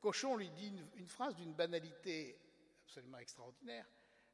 Cochon 0.00 0.36
lui 0.36 0.50
dit 0.50 0.72
une, 0.96 1.08
phrase 1.08 1.34
d'une 1.36 1.52
banalité 1.52 2.38
absolument 2.84 3.18
extraordinaire 3.18 3.86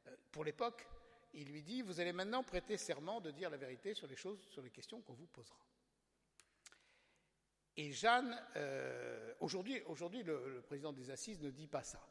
euh, 0.07 0.17
pour 0.33 0.45
l'époque. 0.45 0.87
Il 1.35 1.49
lui 1.51 1.63
dit 1.63 1.83
Vous 1.83 2.01
allez 2.01 2.13
maintenant 2.13 2.43
prêter 2.43 2.77
serment 2.77 3.21
de 3.21 3.31
dire 3.31 3.51
la 3.51 3.57
vérité 3.57 3.95
sur 3.95 4.07
les 4.07 4.17
choses, 4.17 4.41
sur 4.49 4.63
les 4.63 4.71
questions 4.71 5.01
qu'on 5.01 5.15
vous 5.15 5.27
posera. 5.27 5.59
Et 7.77 7.93
Jeanne, 7.93 8.37
euh, 8.57 9.35
aujourd'hui, 9.41 9.81
le, 10.25 10.63
président 10.67 10.93
des 10.93 11.11
assises 11.11 11.41
ne 11.41 11.51
dit 11.51 11.69
pas 11.69 11.85
ça. 11.85 12.05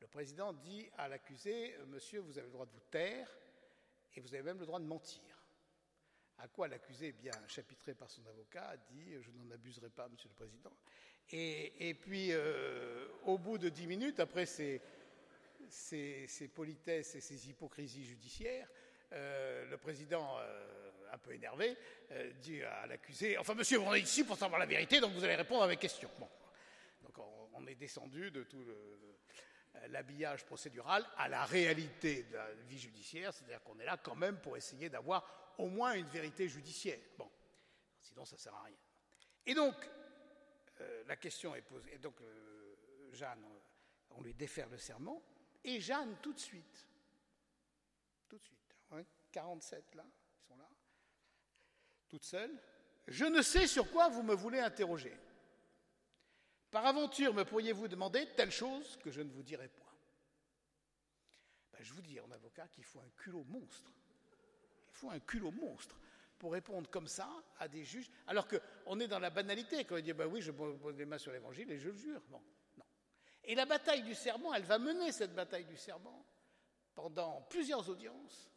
Le 0.00 0.06
président 0.06 0.54
dit 0.54 0.88
à 0.96 1.08
l'accusé 1.08 1.76
Monsieur, 1.88 2.20
vous 2.20 2.38
avez 2.38 2.46
le 2.46 2.52
droit 2.52 2.64
de 2.64 2.72
vous 2.72 2.80
taire 2.90 3.30
et 4.14 4.20
vous 4.20 4.32
avez 4.34 4.42
même 4.42 4.58
le 4.58 4.66
droit 4.66 4.80
de 4.80 4.86
mentir. 4.86 5.22
À 6.38 6.48
quoi 6.48 6.68
l'accusé, 6.68 7.12
bien 7.12 7.32
chapitré 7.48 7.94
par 7.94 8.10
son 8.10 8.26
avocat, 8.26 8.76
dit 8.88 9.12
Je 9.20 9.30
n'en 9.32 9.50
abuserai 9.50 9.90
pas, 9.90 10.08
monsieur 10.08 10.30
le 10.30 10.34
président. 10.34 10.72
Et, 11.32 11.94
puis, 12.00 12.32
euh, 12.32 13.06
au 13.24 13.38
bout 13.38 13.58
de 13.58 13.68
dix 13.68 13.86
minutes, 13.86 14.18
après 14.18 14.46
ces, 14.46 14.80
politesses 16.54 17.14
et 17.14 17.20
ces 17.20 17.48
hypocrisies 17.48 18.04
judiciaires, 18.04 18.68
euh, 19.12 19.66
le 19.66 19.76
président, 19.76 20.38
euh, 20.38 20.90
un 21.12 21.18
peu 21.18 21.32
énervé, 21.32 21.76
dit 22.40 22.62
à 22.62 22.86
l'accusé 22.86 23.36
Enfin, 23.36 23.54
monsieur, 23.54 23.80
on 23.80 23.92
est 23.94 24.00
ici 24.00 24.22
pour 24.22 24.36
savoir 24.36 24.60
la 24.60 24.66
vérité, 24.66 25.00
donc 25.00 25.12
vous 25.12 25.24
allez 25.24 25.34
répondre 25.34 25.64
à 25.64 25.66
mes 25.66 25.76
questions. 25.76 26.10
Bon. 26.18 26.28
Donc, 27.02 27.18
on, 27.54 27.66
est 27.66 27.74
descendu 27.74 28.30
de 28.30 28.44
tout 28.44 28.64
l'habillage 29.88 30.44
procédural 30.44 31.04
à 31.16 31.28
la 31.28 31.44
réalité 31.44 32.22
de 32.24 32.34
la 32.34 32.52
vie 32.68 32.78
judiciaire, 32.78 33.34
c'est-à-dire 33.34 33.62
qu'on 33.62 33.78
est 33.80 33.84
là 33.84 33.96
quand 33.96 34.14
même 34.14 34.38
pour 34.38 34.56
essayer 34.56 34.88
d'avoir 34.88 35.54
au 35.58 35.68
moins 35.68 35.94
une 35.94 36.08
vérité 36.08 36.48
judiciaire. 36.48 36.98
Bon, 37.18 37.30
sinon 38.00 38.24
ça 38.24 38.36
ne 38.36 38.40
sert 38.40 38.54
à 38.54 38.62
rien. 38.62 38.76
Et 39.46 39.54
donc, 39.54 39.74
euh, 40.80 41.04
la 41.06 41.16
question 41.16 41.54
est 41.54 41.62
posée. 41.62 41.94
Et 41.94 41.98
donc, 41.98 42.20
euh, 42.20 43.12
Jeanne, 43.12 43.44
on 44.10 44.22
lui 44.22 44.34
défère 44.34 44.68
le 44.68 44.78
serment, 44.78 45.22
et 45.64 45.80
Jeanne, 45.80 46.16
tout 46.22 46.32
de 46.32 46.38
suite, 46.38 46.86
tout 48.28 48.38
de 48.38 48.44
suite, 48.44 48.58
47 49.32 49.78
hein, 49.78 49.96
là, 49.98 50.04
ils 50.06 50.46
sont 50.46 50.56
là, 50.56 50.68
toute 52.08 52.24
seule, 52.24 52.56
je 53.06 53.24
ne 53.24 53.42
sais 53.42 53.66
sur 53.66 53.90
quoi 53.90 54.08
vous 54.08 54.22
me 54.22 54.34
voulez 54.34 54.60
interroger. 54.60 55.16
Par 56.70 56.86
aventure, 56.86 57.34
me 57.34 57.44
pourriez-vous 57.44 57.88
demander 57.88 58.28
telle 58.36 58.52
chose 58.52 58.96
que 59.02 59.10
je 59.10 59.20
ne 59.20 59.30
vous 59.30 59.42
dirai 59.42 59.68
point? 59.68 59.92
Ben, 61.72 61.82
Je 61.82 61.92
vous 61.92 62.02
dis 62.02 62.20
en 62.20 62.30
avocat 62.30 62.68
qu'il 62.68 62.84
faut 62.84 63.00
un 63.00 63.10
culot 63.16 63.44
monstre 63.44 63.92
faut 65.00 65.10
un 65.10 65.20
culot 65.20 65.50
monstre 65.50 65.96
pour 66.38 66.52
répondre 66.52 66.88
comme 66.90 67.06
ça 67.06 67.28
à 67.58 67.68
des 67.68 67.84
juges, 67.84 68.10
alors 68.26 68.46
qu'on 68.48 69.00
est 69.00 69.08
dans 69.08 69.18
la 69.18 69.30
banalité, 69.30 69.84
quand 69.84 69.96
on 69.96 70.00
dit 70.00 70.12
bah 70.12 70.26
oui, 70.26 70.40
je 70.40 70.52
pose 70.52 70.96
les 70.96 71.04
mains 71.06 71.18
sur 71.18 71.32
l'évangile 71.32 71.70
et 71.70 71.78
je 71.78 71.88
le 71.88 71.96
jure. 71.96 72.22
non. 72.30 72.42
Et 73.44 73.54
la 73.54 73.66
bataille 73.66 74.02
du 74.02 74.14
serment, 74.14 74.54
elle 74.54 74.64
va 74.64 74.78
mener 74.78 75.12
cette 75.12 75.34
bataille 75.34 75.64
du 75.64 75.76
serment 75.76 76.24
pendant 76.94 77.42
plusieurs 77.42 77.88
audiences, 77.88 78.50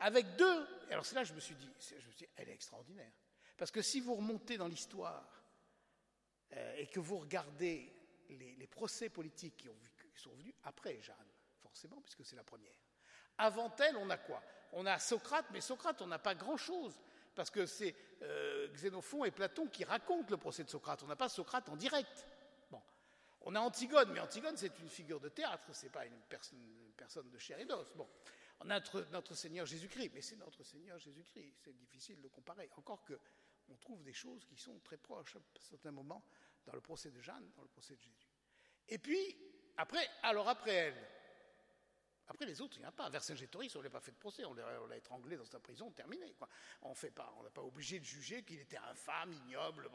avec 0.00 0.36
deux. 0.36 0.66
Alors 0.90 1.06
c'est 1.06 1.14
là 1.14 1.24
je 1.24 1.32
me 1.32 1.40
suis 1.40 1.54
dit, 1.54 1.70
je 1.88 1.94
me 1.94 2.00
suis 2.00 2.16
dit, 2.16 2.28
elle 2.36 2.48
est 2.48 2.54
extraordinaire. 2.54 3.12
Parce 3.56 3.70
que 3.70 3.82
si 3.82 4.00
vous 4.00 4.14
remontez 4.14 4.56
dans 4.56 4.68
l'histoire 4.68 5.42
euh, 6.52 6.76
et 6.76 6.86
que 6.86 7.00
vous 7.00 7.18
regardez 7.18 7.92
les, 8.30 8.66
procès 8.66 9.08
politiques 9.08 9.56
qui, 9.56 9.68
ont, 9.68 9.78
sont 10.14 10.30
venus 10.30 10.54
après 10.64 11.00
Jeanne, 11.00 11.16
forcément, 11.60 12.00
puisque 12.02 12.24
c'est 12.24 12.36
la 12.36 12.44
première, 12.44 12.78
avant 13.36 13.74
elle, 13.78 13.96
on 13.96 14.10
a 14.10 14.16
quoi? 14.16 14.42
On 14.72 14.86
a 14.86 14.98
Socrate, 14.98 15.46
mais 15.52 15.60
Socrate, 15.60 16.02
on 16.02 16.06
n'a 16.06 16.18
pas 16.18 16.34
grand-chose, 16.34 17.00
parce 17.34 17.50
que 17.50 17.66
c'est 17.66 17.94
euh, 18.22 18.68
Xénophon 18.72 19.24
et 19.24 19.30
Platon 19.30 19.66
qui 19.68 19.84
racontent 19.84 20.28
le 20.30 20.36
procès 20.36 20.64
de 20.64 20.68
Socrate. 20.68 21.02
On 21.02 21.06
n'a 21.06 21.16
pas 21.16 21.28
Socrate 21.28 21.68
en 21.68 21.76
direct. 21.76 22.26
On 23.50 23.54
a 23.54 23.60
Antigone, 23.60 24.12
mais 24.12 24.20
Antigone, 24.20 24.58
c'est 24.58 24.78
une 24.78 24.90
figure 24.90 25.18
de 25.18 25.30
théâtre, 25.30 25.64
c'est 25.72 25.88
pas 25.88 26.04
une, 26.04 26.20
personne 26.28 27.30
de 27.30 27.38
chair 27.38 27.58
et 27.58 27.64
d'os. 27.64 27.90
Bon. 27.96 28.06
On 28.60 28.68
a 28.68 28.78
notre, 29.10 29.34
Seigneur 29.34 29.64
Jésus-Christ, 29.64 30.10
mais 30.12 30.20
c'est 30.20 30.36
notre 30.36 30.62
Seigneur 30.62 30.98
Jésus-Christ. 30.98 31.54
C'est 31.64 31.72
difficile 31.72 32.20
de 32.20 32.28
comparer. 32.28 32.68
Encore 32.76 33.02
que 33.04 33.18
on 33.70 33.76
trouve 33.76 34.02
des 34.02 34.12
choses 34.12 34.44
qui 34.44 34.58
sont 34.58 34.78
très 34.80 34.98
proches 34.98 35.36
à 35.36 35.40
certains 35.60 35.92
moments 35.92 36.22
dans 36.66 36.74
le 36.74 36.82
procès 36.82 37.10
de 37.10 37.22
Jeanne, 37.22 37.50
dans 37.56 37.62
le 37.62 37.68
procès 37.68 37.96
de 37.96 38.02
Jésus. 38.02 38.28
Et 38.86 38.98
puis, 38.98 39.34
après, 39.78 40.06
alors 40.24 40.46
après 40.46 40.74
elle, 40.74 41.08
après, 42.28 42.44
les 42.44 42.60
autres, 42.60 42.76
il 42.76 42.80
n'y 42.80 42.84
en 42.84 42.90
a 42.90 42.92
pas. 42.92 43.08
Vercingétorix, 43.08 43.74
on 43.74 43.78
ne 43.78 43.84
l'a 43.84 43.90
pas 43.90 44.00
fait 44.00 44.12
de 44.12 44.18
procès, 44.18 44.44
on 44.44 44.52
l'a 44.52 44.96
étranglé 44.96 45.36
dans 45.36 45.46
sa 45.46 45.58
prison, 45.60 45.90
terminé. 45.90 46.34
Quoi. 46.34 46.48
On 46.82 46.94
fait 46.94 47.10
pas, 47.10 47.34
n'a 47.42 47.50
pas 47.50 47.62
obligé 47.62 47.98
de 48.00 48.04
juger 48.04 48.42
qu'il 48.42 48.60
était 48.60 48.76
infâme, 48.76 49.32
ignoble. 49.32 49.88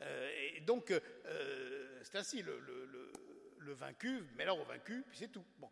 Euh, 0.00 0.60
donc, 0.62 0.90
euh, 0.90 2.00
c'est 2.02 2.16
ainsi, 2.16 2.42
le, 2.42 3.72
vaincu, 3.72 4.24
mais 4.36 4.44
alors 4.44 4.60
au 4.60 4.64
vaincu, 4.64 5.04
puis 5.08 5.18
c'est 5.18 5.28
tout. 5.28 5.44
Bon. 5.58 5.70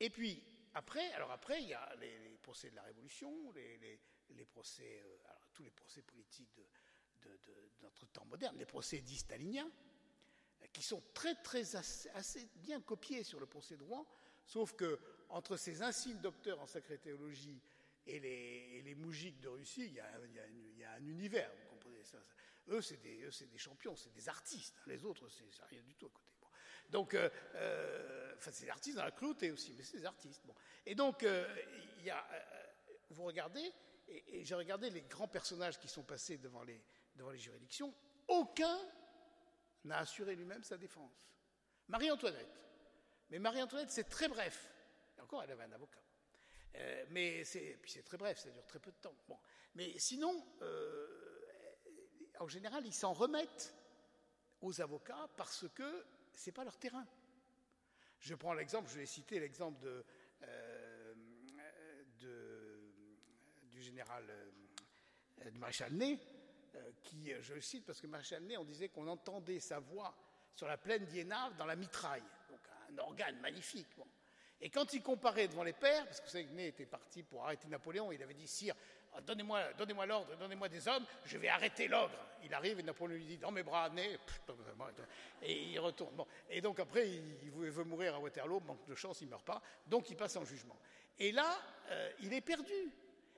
Et 0.00 0.10
puis, 0.10 0.42
après, 0.74 1.12
alors 1.12 1.30
après, 1.30 1.62
il 1.62 1.68
y 1.68 1.74
a 1.74 1.94
les, 2.00 2.38
procès 2.42 2.70
de 2.70 2.76
la 2.76 2.82
Révolution, 2.82 3.52
les, 3.52 4.44
procès, 4.46 5.02
euh, 5.04 5.32
tous 5.54 5.62
les 5.62 5.70
procès 5.70 6.02
politiques 6.02 6.60
de, 7.22 7.38
notre 7.82 8.06
temps 8.06 8.24
moderne, 8.24 8.56
les 8.58 8.66
procès 8.66 9.00
dits 9.00 9.18
staliniens, 9.18 9.70
qui 10.72 10.82
sont 10.82 11.02
très, 11.14 11.34
très 11.36 11.76
assez 11.76 12.48
bien 12.56 12.80
copiés 12.80 13.22
sur 13.22 13.38
le 13.38 13.46
procès 13.46 13.76
de 13.76 13.82
Rouen, 13.82 14.06
Sauf 14.46 14.74
que 14.74 14.98
entre 15.28 15.56
ces 15.56 15.82
insignes 15.82 16.20
docteurs 16.20 16.60
en 16.60 16.66
sacrée 16.66 16.98
théologie 16.98 17.60
et 18.06 18.20
les, 18.20 18.82
et 18.84 18.94
moujiks 18.94 19.40
de 19.40 19.48
Russie, 19.48 19.86
il 19.86 19.94
y, 19.94 20.00
a, 20.00 20.92
un 20.94 21.06
univers, 21.06 21.50
vous 21.62 21.70
comprenez. 21.70 22.02
Eux, 22.68 22.82
c'est 22.82 23.00
des, 23.00 23.28
des, 23.46 23.58
champions, 23.58 23.96
c'est 23.96 24.12
des 24.12 24.28
artistes. 24.28 24.80
Les 24.86 25.04
autres, 25.04 25.28
c'est 25.28 25.64
rien 25.64 25.82
du 25.82 25.94
tout 25.94 26.06
à 26.06 26.10
côté. 26.10 26.32
Donc, 26.92 27.14
euh, 27.14 27.30
euh, 27.54 28.34
enfin, 28.36 28.50
c'est 28.52 28.66
des 28.66 28.70
artistes 28.70 28.96
dans 28.96 29.04
la 29.04 29.10
clouté 29.10 29.50
aussi, 29.50 29.74
mais 29.76 29.82
c'est 29.82 29.96
des 29.96 30.04
artistes. 30.04 30.42
Et 30.84 30.94
donc, 30.94 31.22
euh, 31.22 31.46
vous 33.10 33.24
regardez, 33.24 33.72
et, 34.08 34.44
j'ai 34.44 34.54
regardé 34.54 34.90
les 34.90 35.02
grands 35.02 35.28
personnages 35.28 35.78
qui 35.78 35.88
sont 35.88 36.02
passés 36.02 36.36
devant 36.36 36.62
les 36.62 37.38
juridictions, 37.38 37.94
aucun 38.28 38.78
n'a 39.84 39.98
assuré 39.98 40.36
lui-même 40.36 40.62
sa 40.62 40.76
défense. 40.76 41.30
Marie-Antoinette, 41.88 42.60
mais 43.32 43.38
Marie-Antoinette, 43.38 43.90
c'est 43.90 44.10
très 44.10 44.28
bref. 44.28 44.70
Encore, 45.22 45.42
elle 45.42 45.52
avait 45.52 45.64
un 45.64 45.72
avocat. 45.72 46.02
Euh, 46.74 47.06
mais 47.08 47.44
c'est, 47.44 47.78
puis 47.80 47.90
c'est 47.90 48.02
très 48.02 48.18
bref, 48.18 48.38
ça 48.38 48.50
dure 48.50 48.66
très 48.66 48.78
peu 48.78 48.90
de 48.90 48.96
temps. 48.96 49.16
Mais 49.74 49.98
sinon, 49.98 50.46
euh, 50.60 51.40
en 52.40 52.46
général, 52.46 52.86
ils 52.86 52.92
s'en 52.92 53.14
remettent 53.14 53.74
aux 54.60 54.82
avocats 54.82 55.30
parce 55.34 55.66
que 55.74 56.04
ce 56.34 56.50
n'est 56.50 56.52
pas 56.52 56.62
leur 56.62 56.76
terrain. 56.76 57.06
Je 58.20 58.34
prends 58.34 58.52
l'exemple, 58.52 58.90
je 58.90 58.98
vais 58.98 59.06
citer 59.06 59.40
l'exemple 59.40 59.80
de, 59.80 60.04
euh, 60.42 61.14
du 63.62 63.80
général, 63.80 64.30
du 65.50 65.58
maréchal 65.58 65.94
Ney, 65.94 66.18
qui, 67.02 67.32
je 67.40 67.54
le 67.54 67.62
cite 67.62 67.86
parce 67.86 67.98
que 67.98 68.06
maréchal 68.06 68.42
Ney, 68.42 68.58
on 68.58 68.64
disait 68.64 68.90
qu'on 68.90 69.08
entendait 69.08 69.58
sa 69.58 69.80
voix 69.80 70.14
sur 70.54 70.68
la 70.68 70.76
plaine 70.76 71.06
d'Iénave 71.06 71.56
dans 71.56 71.66
la 71.66 71.76
mitraille. 71.76 72.22
Un 72.92 72.98
organe 72.98 73.38
magnifique. 73.40 73.88
Et 74.60 74.70
quand 74.70 74.92
il 74.92 75.02
comparait 75.02 75.48
devant 75.48 75.64
les 75.64 75.72
pères, 75.72 76.04
parce 76.06 76.20
que 76.20 76.26
vous 76.26 76.30
savez 76.30 76.44
que 76.44 76.52
Ney 76.52 76.68
était 76.68 76.86
parti 76.86 77.24
pour 77.24 77.44
arrêter 77.44 77.66
Napoléon, 77.66 78.12
il 78.12 78.22
avait 78.22 78.32
dit 78.32 78.46
Sire, 78.46 78.76
donnez-moi 79.26 79.72
donnez 79.72 79.94
l'ordre, 80.06 80.36
donnez-moi 80.36 80.68
des 80.68 80.86
hommes, 80.86 81.04
je 81.24 81.36
vais 81.36 81.48
arrêter 81.48 81.88
l'ogre. 81.88 82.14
Il 82.44 82.54
arrive 82.54 82.78
et 82.78 82.84
Napoléon 82.84 83.18
lui 83.18 83.24
dit 83.26 83.38
Dans 83.38 83.50
mes 83.50 83.64
bras, 83.64 83.90
Ney, 83.90 84.16
et 85.42 85.62
il 85.64 85.80
retourne. 85.80 86.24
Et 86.48 86.60
donc 86.60 86.78
après, 86.78 87.10
il 87.10 87.50
veut 87.50 87.82
mourir 87.82 88.14
à 88.14 88.20
Waterloo, 88.20 88.60
manque 88.60 88.86
de 88.86 88.94
chance, 88.94 89.20
il 89.20 89.24
ne 89.24 89.30
meurt 89.30 89.44
pas, 89.44 89.60
donc 89.88 90.08
il 90.10 90.16
passe 90.16 90.36
en 90.36 90.44
jugement. 90.44 90.78
Et 91.18 91.32
là, 91.32 91.58
euh, 91.90 92.12
il 92.20 92.32
est 92.32 92.40
perdu. 92.40 92.92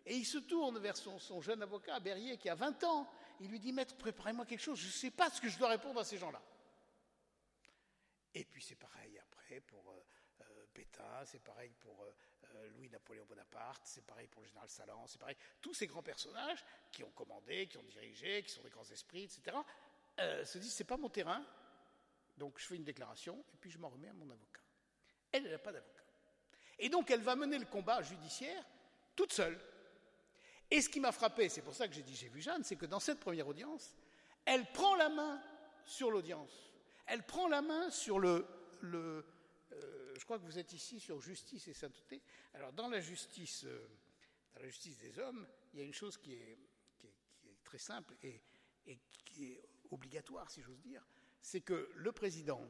Et 0.07 0.17
il 0.17 0.27
se 0.27 0.37
tourne 0.37 0.79
vers 0.79 0.99
son, 0.99 1.19
son, 1.19 1.41
jeune 1.41 1.63
avocat, 1.63 1.99
Berrier, 2.01 2.37
qui 2.37 2.51
a 2.51 2.55
20 2.55 2.85
ans. 2.85 3.11
Il 3.41 3.51
lui 3.51 3.59
dit 3.59 3.73
Maître, 3.73 3.97
préparez-moi 3.97 4.45
quelque 4.45 4.61
chose, 4.61 4.79
je 4.79 4.87
ne 4.87 4.93
sais 4.93 5.11
pas 5.11 5.31
ce 5.31 5.41
que 5.41 5.49
je 5.49 5.59
dois 5.59 5.71
répondre 5.71 5.99
à 5.99 6.05
ces 6.05 6.19
gens-là. 6.19 6.43
Et 8.35 8.45
puis 8.45 8.63
c'est 8.63 8.75
pareil 8.75 9.04
pour 9.61 9.91
euh, 9.91 10.05
euh, 10.43 10.67
Pétain, 10.73 11.25
c'est 11.25 11.43
pareil 11.43 11.73
pour 11.81 12.03
euh, 12.03 12.69
Louis-Napoléon 12.77 13.25
Bonaparte, 13.27 13.83
c'est 13.85 14.05
pareil 14.05 14.27
pour 14.29 14.43
le 14.43 14.49
général 14.49 14.69
Salan, 14.69 15.07
c'est 15.07 15.19
pareil. 15.19 15.37
Tous 15.61 15.75
ces 15.75 15.87
grands 15.87 16.03
personnages 16.03 16.65
qui 16.93 17.03
ont 17.03 17.11
commandé, 17.11 17.67
qui 17.67 17.79
ont 17.79 17.85
dirigé, 17.85 18.43
qui 18.43 18.51
sont 18.51 18.63
des 18.63 18.71
grands 18.71 18.89
esprits, 18.91 19.25
etc., 19.25 19.57
se 20.45 20.59
disent 20.59 20.73
c'est 20.73 20.85
pas 20.85 20.97
mon 20.97 21.09
terrain, 21.09 21.45
donc 22.37 22.59
je 22.59 22.67
fais 22.67 22.77
une 22.77 22.85
déclaration 22.85 23.45
et 23.53 23.57
puis 23.57 23.69
je 23.71 23.79
m'en 23.79 23.89
remets 23.89 24.09
à 24.09 24.13
mon 24.13 24.31
avocat. 24.31 24.61
Elle, 25.33 25.51
n'a 25.51 25.59
pas 25.59 25.73
d'avocat. 25.73 26.05
Et 26.79 26.89
donc 26.89 27.11
elle 27.11 27.23
va 27.23 27.35
mener 27.35 27.59
le 27.59 27.67
combat 27.67 28.01
judiciaire 28.03 28.65
toute 29.17 29.33
seule. 29.33 29.59
Et 30.71 30.81
ce 30.81 30.89
qui 30.89 31.01
m'a 31.01 31.11
frappé, 31.11 31.49
c'est 31.49 31.63
pour 31.63 31.75
ça 31.75 31.89
que 31.89 31.95
j'ai 31.95 32.03
dit 32.03 32.15
j'ai 32.15 32.29
vu 32.29 32.41
Jeanne, 32.41 32.63
c'est 32.63 32.77
que 32.77 32.87
dans 32.87 33.01
cette 33.01 33.19
première 33.19 33.49
audience, 33.49 33.97
elle 34.45 34.65
prend 34.73 34.95
la 34.95 35.09
main 35.09 35.43
sur 35.85 36.13
l'audience 36.13 36.65
elle 37.07 37.23
prend 37.23 37.49
la 37.49 37.63
main 37.63 37.91
sur 37.91 38.19
le... 38.19 38.47
le 38.81 39.25
je 40.17 40.25
crois 40.25 40.39
que 40.39 40.45
vous 40.45 40.59
êtes 40.59 40.73
ici 40.73 41.01
sur 41.01 41.21
justice 41.21 41.69
et 41.69 41.75
sainteté. 41.75 42.23
Alors 42.55 42.73
dans 42.73 42.89
la 42.89 43.01
justice, 43.01 43.65
euh, 43.65 43.89
la 44.57 44.67
justice 44.67 44.99
des 44.99 45.19
hommes, 45.19 45.47
il 45.73 45.81
y 45.81 45.83
a 45.83 45.85
une 45.85 45.95
chose 45.95 46.17
qui 46.17 46.35
est 46.35 46.59
très 47.65 47.79
simple 47.79 48.15
et, 48.23 48.41
et, 48.87 48.99
qui 49.25 49.53
est 49.53 49.69
obligatoire, 49.91 50.51
si 50.51 50.63
j'ose 50.63 50.81
dire, 50.81 51.05
c'est 51.41 51.61
que 51.61 51.91
le 51.95 52.13
président, 52.13 52.61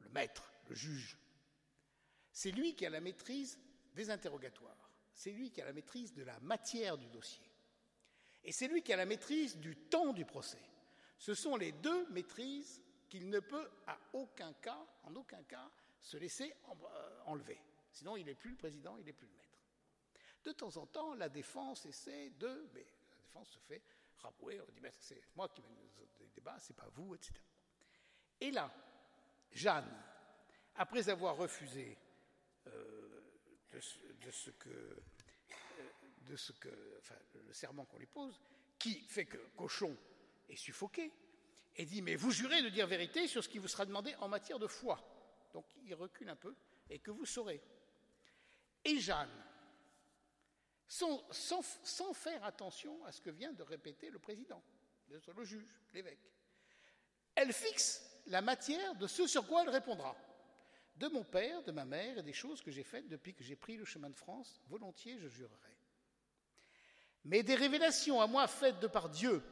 le 0.00 0.08
maître, 0.10 0.52
le 0.68 0.74
juge, 0.74 1.16
c'est 2.32 2.50
lui 2.50 2.74
qui 2.74 2.84
a 2.84 2.90
la 2.90 3.00
maîtrise 3.00 3.58
des 3.94 4.10
interrogatoires, 4.10 4.90
c'est 5.14 5.30
lui 5.30 5.50
qui 5.50 5.62
a 5.62 5.64
la 5.64 5.72
maîtrise 5.72 6.12
de 6.12 6.22
la 6.22 6.38
matière 6.40 6.98
du 6.98 7.08
dossier, 7.08 7.50
et 8.44 8.52
c'est 8.52 8.68
lui 8.68 8.82
qui 8.82 8.92
a 8.92 8.96
la 8.96 9.06
maîtrise 9.06 9.58
du 9.58 9.76
temps 9.76 10.12
du 10.12 10.24
procès. 10.24 10.62
Ce 11.18 11.34
sont 11.34 11.56
les 11.56 11.72
deux 11.72 12.08
maîtrises 12.10 12.80
qu'il 13.08 13.28
ne 13.28 13.40
peut 13.40 13.68
à 13.86 13.98
aucun 14.14 14.52
cas, 14.54 14.86
en 15.02 15.14
aucun 15.16 15.42
cas, 15.42 15.70
se 16.00 16.16
laisser 16.16 16.52
euh, 16.68 17.20
enlever. 17.26 17.60
Sinon, 17.92 18.16
il 18.16 18.24
n'est 18.24 18.34
plus 18.34 18.50
le 18.50 18.56
président, 18.56 18.96
il 18.96 19.04
n'est 19.04 19.12
plus 19.12 19.26
le 19.26 19.34
maître. 19.34 19.58
De 20.44 20.52
temps 20.52 20.76
en 20.76 20.86
temps, 20.86 21.14
la 21.14 21.28
défense 21.28 21.84
essaie 21.86 22.30
de. 22.30 22.68
Mais 22.74 22.86
la 23.10 23.16
défense 23.16 23.50
se 23.50 23.58
fait 23.60 23.82
rabouer, 24.18 24.60
on 24.60 24.72
dit 24.72 24.80
c'est 25.00 25.22
moi 25.34 25.48
qui 25.48 25.62
mène 25.62 25.76
les 26.20 26.28
débats, 26.28 26.56
c'est 26.58 26.76
pas 26.76 26.88
vous, 26.92 27.14
etc. 27.14 27.34
Et 28.40 28.50
là, 28.50 28.72
Jeanne, 29.52 29.90
après 30.76 31.08
avoir 31.08 31.36
refusé 31.36 31.98
euh, 32.66 33.20
de, 33.72 33.80
ce, 34.30 34.50
que, 34.50 34.68
euh, 34.68 34.96
le 36.26 37.52
serment 37.52 37.84
qu'on 37.84 37.98
lui 37.98 38.06
pose, 38.06 38.40
qui 38.78 39.00
fait 39.00 39.26
que 39.26 39.38
Cochon 39.56 39.96
est 40.48 40.56
suffoqué, 40.56 41.12
et 41.76 41.84
dit 41.84 42.02
Mais 42.02 42.16
vous 42.16 42.30
jurez 42.30 42.62
de 42.62 42.68
dire 42.68 42.86
vérité 42.86 43.26
sur 43.26 43.44
ce 43.44 43.48
qui 43.48 43.58
vous 43.58 43.68
sera 43.68 43.84
demandé 43.84 44.14
en 44.16 44.28
matière 44.28 44.58
de 44.58 44.66
foi. 44.66 44.98
Donc 45.52 45.66
il 45.84 45.94
recule 45.94 46.28
un 46.28 46.36
peu, 46.36 46.54
et 46.88 46.98
que 46.98 47.10
vous 47.10 47.26
saurez. 47.26 47.60
Et 48.84 48.98
Jeanne, 48.98 49.28
sans, 50.88 52.12
faire 52.14 52.44
attention 52.44 53.04
à 53.04 53.12
ce 53.12 53.20
que 53.20 53.30
vient 53.30 53.52
de 53.52 53.62
répéter 53.62 54.10
le 54.10 54.18
président, 54.18 54.62
le 55.08 55.44
juge, 55.44 55.80
l'évêque, 55.92 56.32
elle 57.34 57.52
fixe 57.52 58.04
la 58.26 58.42
matière 58.42 58.94
de 58.96 59.06
ce 59.06 59.26
sur 59.26 59.46
quoi 59.46 59.62
elle 59.62 59.70
répondra. 59.70 60.16
De 60.96 61.08
mon 61.08 61.24
père, 61.24 61.62
de 61.62 61.72
ma 61.72 61.84
mère 61.84 62.18
et 62.18 62.22
des 62.22 62.32
choses 62.32 62.60
que 62.60 62.70
j'ai 62.70 62.82
faites 62.82 63.08
depuis 63.08 63.34
que 63.34 63.42
j'ai 63.42 63.56
pris 63.56 63.76
le 63.76 63.84
chemin 63.84 64.10
de 64.10 64.16
France, 64.16 64.60
volontiers 64.68 65.18
je 65.18 65.28
jurerai. 65.28 65.76
Mais 67.24 67.42
des 67.42 67.54
révélations 67.54 68.20
à 68.20 68.26
moi 68.26 68.46
faites 68.46 68.80
de 68.80 68.86
par 68.86 69.08
Dieu, 69.08 69.42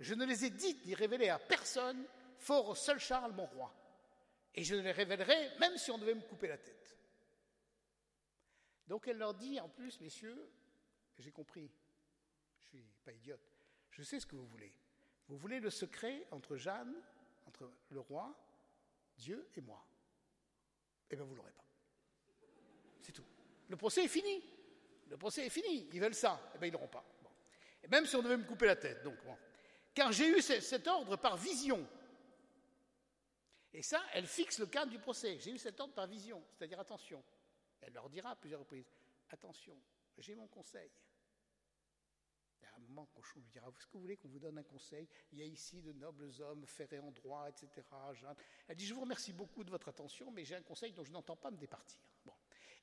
je 0.00 0.14
ne 0.14 0.24
les 0.24 0.44
ai 0.44 0.50
dites 0.50 0.84
ni 0.84 0.94
révélées 0.94 1.28
à 1.28 1.38
personne, 1.38 2.04
fort 2.38 2.68
au 2.68 2.74
seul 2.74 2.98
Charles, 2.98 3.32
mon 3.32 3.46
roi. 3.46 3.74
Et 4.58 4.64
je 4.64 4.74
les 4.74 4.90
révélerai 4.90 5.56
même 5.60 5.78
si 5.78 5.92
on 5.92 5.98
devait 5.98 6.16
me 6.16 6.20
couper 6.20 6.48
la 6.48 6.58
tête. 6.58 6.98
Donc 8.88 9.06
elle 9.06 9.18
leur 9.18 9.32
dit 9.32 9.60
en 9.60 9.68
plus, 9.68 10.00
messieurs, 10.00 10.50
j'ai 11.16 11.30
compris, 11.30 11.70
je 12.64 12.76
ne 12.76 12.82
suis 12.82 12.90
pas 13.04 13.12
idiote, 13.12 13.54
je 13.92 14.02
sais 14.02 14.18
ce 14.18 14.26
que 14.26 14.34
vous 14.34 14.48
voulez. 14.48 14.74
Vous 15.28 15.36
voulez 15.36 15.60
le 15.60 15.70
secret 15.70 16.26
entre 16.32 16.56
Jeanne, 16.56 16.92
entre 17.46 17.70
le 17.90 18.00
roi, 18.00 18.36
Dieu 19.16 19.48
et 19.54 19.60
moi. 19.60 19.86
Eh 21.08 21.14
bien, 21.14 21.24
vous 21.24 21.34
ne 21.34 21.36
l'aurez 21.36 21.52
pas. 21.52 21.66
C'est 23.00 23.12
tout. 23.12 23.26
Le 23.68 23.76
procès 23.76 24.06
est 24.06 24.08
fini. 24.08 24.42
Le 25.06 25.16
procès 25.16 25.46
est 25.46 25.50
fini. 25.50 25.88
Ils 25.92 26.00
veulent 26.00 26.16
ça. 26.16 26.50
Eh 26.56 26.58
bien, 26.58 26.66
ils 26.66 26.72
ne 26.72 26.78
l'auront 26.78 26.88
pas. 26.88 27.04
Même 27.88 28.06
si 28.06 28.16
on 28.16 28.22
devait 28.22 28.36
me 28.36 28.44
couper 28.44 28.66
la 28.66 28.76
tête. 28.76 29.04
Donc, 29.04 29.18
car 29.94 30.10
j'ai 30.10 30.36
eu 30.36 30.42
cet 30.42 30.88
ordre 30.88 31.16
par 31.16 31.36
vision. 31.36 31.88
Et 33.72 33.82
ça, 33.82 34.02
elle 34.14 34.26
fixe 34.26 34.58
le 34.58 34.66
cadre 34.66 34.90
du 34.90 34.98
procès. 34.98 35.38
J'ai 35.38 35.50
eu 35.50 35.58
cet 35.58 35.78
ordre 35.80 35.94
par 35.94 36.06
vision, 36.06 36.42
c'est-à-dire 36.52 36.80
attention. 36.80 37.22
Elle 37.80 37.92
leur 37.92 38.08
dira 38.08 38.30
à 38.30 38.36
plusieurs 38.36 38.60
reprises, 38.60 38.90
attention, 39.30 39.78
j'ai 40.18 40.34
mon 40.34 40.48
conseil. 40.48 40.90
Et 42.62 42.66
à 42.66 42.74
un 42.74 42.80
moment, 42.80 43.06
Cochon 43.14 43.38
lui 43.40 43.48
dira, 43.48 43.68
est-ce 43.68 43.86
que 43.86 43.92
vous 43.92 44.00
voulez 44.00 44.16
qu'on 44.16 44.28
vous 44.28 44.40
donne 44.40 44.58
un 44.58 44.64
conseil 44.64 45.08
Il 45.32 45.38
y 45.38 45.42
a 45.42 45.44
ici 45.44 45.80
de 45.80 45.92
nobles 45.92 46.30
hommes, 46.40 46.66
ferrés 46.66 46.98
en 46.98 47.10
droit, 47.12 47.48
etc. 47.48 47.86
Elle 48.66 48.76
dit, 48.76 48.86
je 48.86 48.94
vous 48.94 49.02
remercie 49.02 49.32
beaucoup 49.32 49.62
de 49.62 49.70
votre 49.70 49.88
attention, 49.88 50.30
mais 50.30 50.44
j'ai 50.44 50.56
un 50.56 50.62
conseil 50.62 50.92
dont 50.92 51.04
je 51.04 51.12
n'entends 51.12 51.36
pas 51.36 51.50
me 51.50 51.56
départir. 51.56 52.00
Bon. 52.24 52.34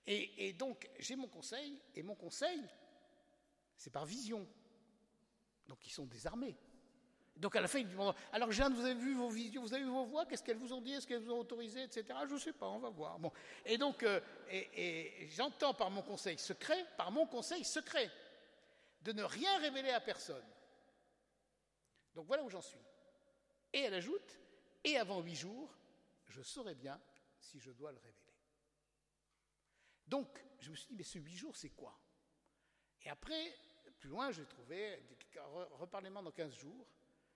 Et, 0.07 0.47
et 0.47 0.53
donc, 0.53 0.89
j'ai 0.99 1.15
mon 1.15 1.27
conseil, 1.27 1.81
et 1.93 2.03
mon 2.03 2.15
conseil, 2.15 2.63
c'est 3.75 3.89
par 3.89 4.05
vision. 4.05 4.47
Donc, 5.67 5.85
ils 5.87 5.91
sont 5.91 6.05
désarmés. 6.05 6.55
Donc 7.35 7.55
à 7.55 7.61
la 7.61 7.67
fin, 7.67 7.79
il 7.79 7.87
dit 7.87 7.95
Alors 8.31 8.51
Jeanne, 8.51 8.73
vous 8.73 8.85
avez 8.85 8.93
vu 8.93 9.13
vos 9.13 9.29
visions, 9.29 9.61
vous 9.61 9.73
avez 9.73 9.83
vu 9.83 9.89
vos 9.89 10.05
voix, 10.05 10.25
qu'est-ce 10.25 10.41
qu'elles 10.43 10.57
vous 10.57 10.71
ont 10.71 10.81
dit, 10.81 10.93
est-ce 10.93 11.05
qu'elles 11.05 11.21
vous 11.21 11.33
ont 11.33 11.39
autorisé, 11.39 11.83
etc. 11.83 12.05
Je 12.27 12.33
ne 12.33 12.39
sais 12.39 12.53
pas, 12.53 12.67
on 12.67 12.79
va 12.79 12.89
voir. 12.89 13.19
Bon. 13.19 13.31
Et 13.65 13.77
donc, 13.77 14.03
euh, 14.03 14.21
j'entends 15.29 15.73
par 15.73 15.91
mon 15.91 16.01
conseil 16.01 16.37
secret, 16.37 16.85
par 16.97 17.11
mon 17.11 17.27
conseil 17.27 17.65
secret, 17.65 18.09
de 19.01 19.11
ne 19.11 19.23
rien 19.23 19.59
révéler 19.59 19.89
à 19.89 19.99
personne. 19.99 20.45
Donc 22.13 22.25
voilà 22.27 22.43
où 22.43 22.49
j'en 22.49 22.61
suis. 22.61 22.79
Et 23.73 23.79
elle 23.79 23.93
ajoute 23.93 24.39
Et 24.85 24.97
avant 24.97 25.21
huit 25.21 25.35
jours, 25.35 25.75
je 26.27 26.41
saurai 26.41 26.75
bien 26.75 26.99
si 27.37 27.59
je 27.59 27.71
dois 27.71 27.91
le 27.91 27.97
révéler. 27.97 28.15
Donc, 30.07 30.41
je 30.59 30.71
me 30.71 30.75
suis 30.75 30.87
dit 30.87 30.95
Mais 30.95 31.03
ce 31.03 31.19
huit 31.19 31.35
jours, 31.35 31.55
c'est 31.55 31.71
quoi? 31.71 31.99
Et 33.01 33.09
après, 33.09 33.57
plus 33.99 34.09
loin, 34.09 34.31
j'ai 34.31 34.45
trouvé 34.45 35.03
Reparlez-moi 35.71 36.21
dans 36.21 36.31
quinze 36.31 36.55
jours. 36.55 36.87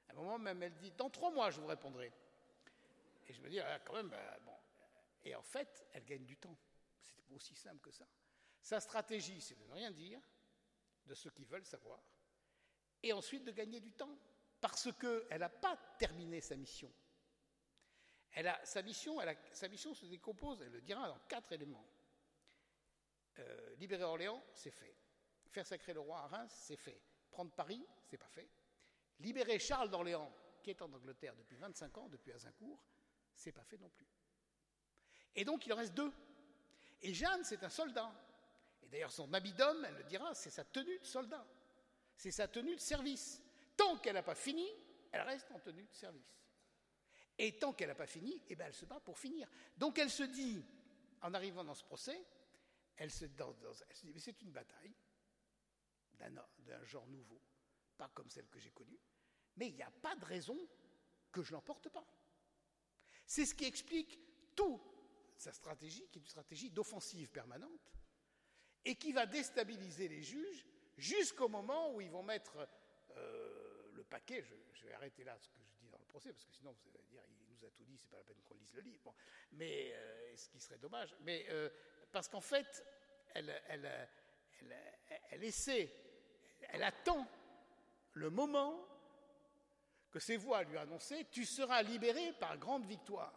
À 0.10 0.12
un 0.12 0.15
moment 0.15 0.39
même, 0.39 0.62
elle 0.63 0.76
dit 0.76 0.91
Dans 0.91 1.10
trois 1.10 1.32
mois, 1.32 1.50
je 1.50 1.62
vous 1.62 1.67
répondrai. 1.67 2.12
Et 3.28 3.34
je 3.34 3.41
me 3.41 3.50
dis 3.50 3.60
ah, 3.60 3.80
Quand 3.80 3.93
même, 3.93 4.10
bah, 4.10 4.39
bon. 4.45 4.56
Et 5.24 5.36
en 5.36 5.43
fait, 5.43 5.86
elle 5.93 6.06
gagne 6.06 6.26
du 6.26 6.38
temps. 6.38 6.58
C'est 7.02 7.32
aussi 7.34 7.56
simple 7.56 7.80
que 7.82 7.91
ça. 7.91 8.06
Sa 8.62 8.80
stratégie, 8.80 9.41
c'est 9.41 9.56
de 9.56 9.63
ne 9.65 9.74
rien 9.74 9.91
dire 9.91 10.22
de 11.06 11.15
ceux 11.15 11.32
qui 11.32 11.43
veulent 11.43 11.65
savoir, 11.65 12.00
et 13.02 13.13
ensuite 13.13 13.43
de 13.43 13.52
gagner 13.52 13.80
du 13.80 13.91
temps, 13.91 14.15
parce 14.62 14.89
qu'elle 14.93 15.39
n'a 15.39 15.50
pas 15.50 15.76
terminé 15.98 16.41
sa 16.41 16.56
mission. 16.56 16.93
Elle 18.32 18.48
a, 18.48 18.63
sa, 18.63 18.82
mission 18.84 19.19
elle 19.19 19.30
a, 19.30 19.36
sa 19.54 19.67
mission 19.67 19.93
se 19.93 20.06
décompose, 20.06 20.62
elle 20.62 20.72
le 20.72 20.82
dira, 20.82 21.08
dans 21.08 21.19
quatre 21.28 21.52
éléments. 21.52 21.86
Euh, 23.39 23.76
libérer 23.76 24.04
Orléans, 24.04 24.43
c'est 24.54 24.72
fait. 24.72 24.95
Faire 25.48 25.65
sacrer 25.65 25.93
le 25.93 26.00
roi 26.00 26.19
à 26.19 26.28
Reims, 26.28 26.54
c'est 26.54 26.78
fait. 26.78 27.02
Prendre 27.32 27.52
Paris, 27.52 27.84
c'est 28.04 28.17
pas 28.17 28.30
fait. 28.30 28.50
Libérer 29.20 29.60
Charles 29.60 29.90
d'Orléans, 29.90 30.32
qui 30.62 30.70
est 30.70 30.82
en 30.82 30.92
Angleterre 30.92 31.36
depuis 31.36 31.58
25 31.58 31.98
ans, 31.98 32.08
depuis 32.10 32.32
Azincourt, 32.32 32.84
c'est 33.34 33.52
pas 33.52 33.64
fait 33.64 33.78
non 33.78 33.90
plus. 33.90 34.08
Et 35.36 35.46
donc 35.46 35.66
il 35.66 35.74
en 35.74 35.78
reste 35.78 35.94
deux. 35.94 36.12
Et 37.02 37.14
Jeanne, 37.14 37.44
c'est 37.44 37.64
un 37.64 37.70
soldat. 37.70 38.12
Et 38.84 38.88
d'ailleurs, 38.88 39.12
son 39.12 39.34
habit 39.34 39.54
d'homme, 39.54 39.86
elle 39.86 39.96
le 39.96 40.04
dira, 40.04 40.34
c'est 40.34 40.50
sa 40.50 40.64
tenue 40.64 41.00
de 41.00 41.06
soldat. 41.06 41.46
C'est 42.16 42.32
sa 42.32 42.48
tenue 42.48 42.76
de 42.76 42.82
service. 42.82 43.42
Tant 43.78 43.98
qu'elle 43.98 44.16
n'a 44.16 44.24
pas 44.24 44.36
fini, 44.36 44.68
elle 45.12 45.22
reste 45.22 45.50
en 45.52 45.60
tenue 45.60 45.86
de 45.86 45.94
service. 45.94 46.40
Et 47.38 47.58
tant 47.58 47.72
qu'elle 47.72 47.88
n'a 47.88 47.96
pas 47.96 48.08
fini, 48.08 48.42
eh 48.50 48.56
ben, 48.56 48.66
elle 48.68 48.74
se 48.74 48.86
bat 48.86 49.00
pour 49.00 49.18
finir. 49.18 49.48
Donc 49.78 49.98
elle 49.98 50.10
se 50.10 50.24
dit, 50.24 50.62
en 51.22 51.34
arrivant 51.34 51.64
dans 51.64 51.76
ce 51.76 51.86
procès, 51.86 52.22
elle 52.98 53.12
se, 53.12 53.24
elle 53.26 53.96
se 53.96 54.08
dit, 54.08 54.20
c'est 54.20 54.42
une 54.42 54.52
bataille 54.52 54.94
d'un 56.20 56.84
genre 56.84 57.08
nouveau, 57.08 57.42
pas 58.00 58.10
comme 58.16 58.30
celle 58.30 58.48
que 58.48 58.60
j'ai 58.60 58.72
connue 58.72 59.00
mais 59.60 59.68
il 59.68 59.76
n'y 59.76 59.84
a 59.84 59.92
pas 59.92 60.16
de 60.16 60.26
raison 60.26 60.58
que 61.32 61.44
je 61.44 61.52
l'emporte 61.52 61.90
pas. 61.90 62.06
C'est 63.26 63.46
ce 63.46 63.54
qui 63.54 63.66
explique 63.66 64.20
toute 64.56 64.82
sa 65.38 65.52
stratégie, 65.54 66.08
qui 66.08 66.18
est 66.18 66.22
une 66.22 66.28
stratégie 66.28 66.72
d'offensive 66.72 67.30
permanente, 67.30 67.94
et 68.86 68.96
qui 68.96 69.12
va 69.12 69.26
déstabiliser 69.26 70.08
les 70.08 70.24
juges 70.24 70.66
jusqu'au 70.98 71.50
moment 71.50 71.94
où 71.94 72.02
ils 72.02 72.10
vont 72.10 72.24
mettre 72.24 72.68
euh, 73.12 73.92
le 73.94 74.04
paquet. 74.04 74.42
Je, 74.42 74.86
vais 74.86 74.94
arrêter 74.94 75.24
là 75.26 75.38
ce 75.38 75.50
que 75.50 75.60
je 75.62 75.76
dis 75.82 75.90
dans 75.90 76.00
le 76.00 76.06
procès, 76.06 76.32
parce 76.32 76.46
que 76.46 76.54
sinon 76.54 76.72
vous 76.72 76.90
allez 76.96 77.04
dire 77.04 77.22
il 77.30 77.54
nous 77.54 77.66
a 77.66 77.70
tout 77.72 77.84
dit, 77.84 77.98
c'est 77.98 78.10
pas 78.10 78.18
la 78.18 78.24
peine 78.24 78.42
qu'on 78.48 78.56
lise 78.56 78.74
le 78.74 78.82
livre. 78.82 79.14
mais 79.52 79.92
euh, 79.94 80.36
ce 80.38 80.48
qui 80.48 80.60
serait 80.60 80.78
dommage. 80.78 81.16
Mais 81.22 81.46
euh, 81.50 81.70
parce 82.12 82.30
qu'en 82.30 82.42
fait, 82.42 82.84
elle, 83.34 83.52
essaie, 85.44 85.94
elle 86.70 86.84
attend 86.84 87.28
le 88.20 88.30
moment 88.30 88.86
que 90.12 90.20
ses 90.20 90.38
voix 90.38 90.64
lui 90.64 90.78
annonçaient 90.78 91.28
Tu 91.32 91.46
seras 91.46 91.82
libéré 91.82 92.34
par 92.34 92.58
grande 92.58 92.86
victoire. 92.86 93.34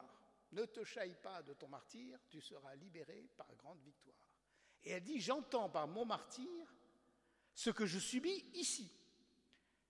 Ne 0.53 0.65
te 0.67 0.85
chaille 0.85 1.17
pas 1.23 1.43
de 1.43 1.55
ton 1.55 1.69
martyr, 1.69 2.19
tu 2.29 2.41
seras 2.41 2.75
libéré 2.75 3.31
par 3.37 3.55
grande 3.57 3.81
victoire. 3.81 4.17
Et 4.83 4.91
elle 4.91 5.03
dit 5.03 5.21
J'entends 5.21 5.71
par 5.71 5.87
mon 5.87 6.05
martyr 6.05 6.75
ce 7.55 7.71
que 7.71 7.87
je 7.87 7.99
subis 7.99 8.51
ici. 8.55 8.91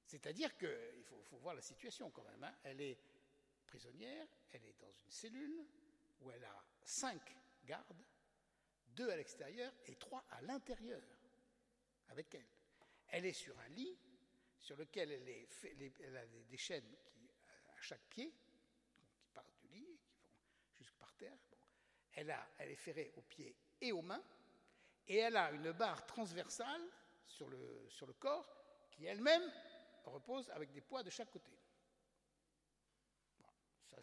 C'est-à-dire 0.05 0.57
qu'il 0.59 1.05
faut, 1.05 1.39
voir 1.39 1.55
la 1.55 1.63
situation 1.63 2.11
quand 2.11 2.25
même. 2.25 2.45
Hein. 2.45 2.55
Elle 2.65 2.81
est 2.81 2.99
prisonnière, 3.67 4.29
elle 4.53 4.65
est 4.65 4.79
dans 4.79 4.93
une 4.93 5.11
cellule 5.11 5.67
où 6.21 6.31
elle 6.31 6.45
a 6.45 6.65
cinq 6.85 7.35
gardes, 7.65 8.05
deux 8.89 9.09
à 9.11 9.17
l'extérieur 9.17 9.73
et 9.87 9.97
trois 9.97 10.25
à 10.31 10.43
l'intérieur 10.43 11.03
avec 12.09 12.35
elle. 12.35 12.47
Elle 13.09 13.25
est 13.25 13.33
sur 13.33 13.59
un 13.59 13.69
lit 13.69 13.99
sur 14.63 14.77
lequel 14.77 15.11
elle, 15.11 16.17
a 16.17 16.27
des 16.27 16.57
chaînes 16.57 16.97
à 17.77 17.81
chaque 17.81 18.05
pied, 18.09 18.33
qui 19.21 19.31
partent 19.35 19.53
du 19.59 19.69
lit, 19.69 19.99
qui 20.55 20.71
vont 20.71 20.73
jusque 20.79 20.95
par 20.95 21.13
terre. 21.15 21.37
elle, 22.15 22.31
a, 22.31 22.49
elle 22.59 22.71
est 22.71 22.77
ferrée 22.77 23.13
aux 23.17 23.23
pieds 23.23 23.57
et 23.81 23.91
aux 23.91 24.03
mains, 24.03 24.23
et 25.09 25.17
elle 25.17 25.37
a 25.37 25.51
une 25.51 25.73
barre 25.73 26.07
transversale 26.07 26.83
sur 27.27 27.49
le, 27.49 28.13
corps 28.21 28.49
qui 28.91 29.05
elle-même 29.07 29.43
repose 30.05 30.49
avec 30.51 30.71
des 30.71 30.81
poids 30.81 31.03
de 31.03 31.11
chaque 31.11 31.31
côté. 31.31 31.53
ça, 33.91 33.97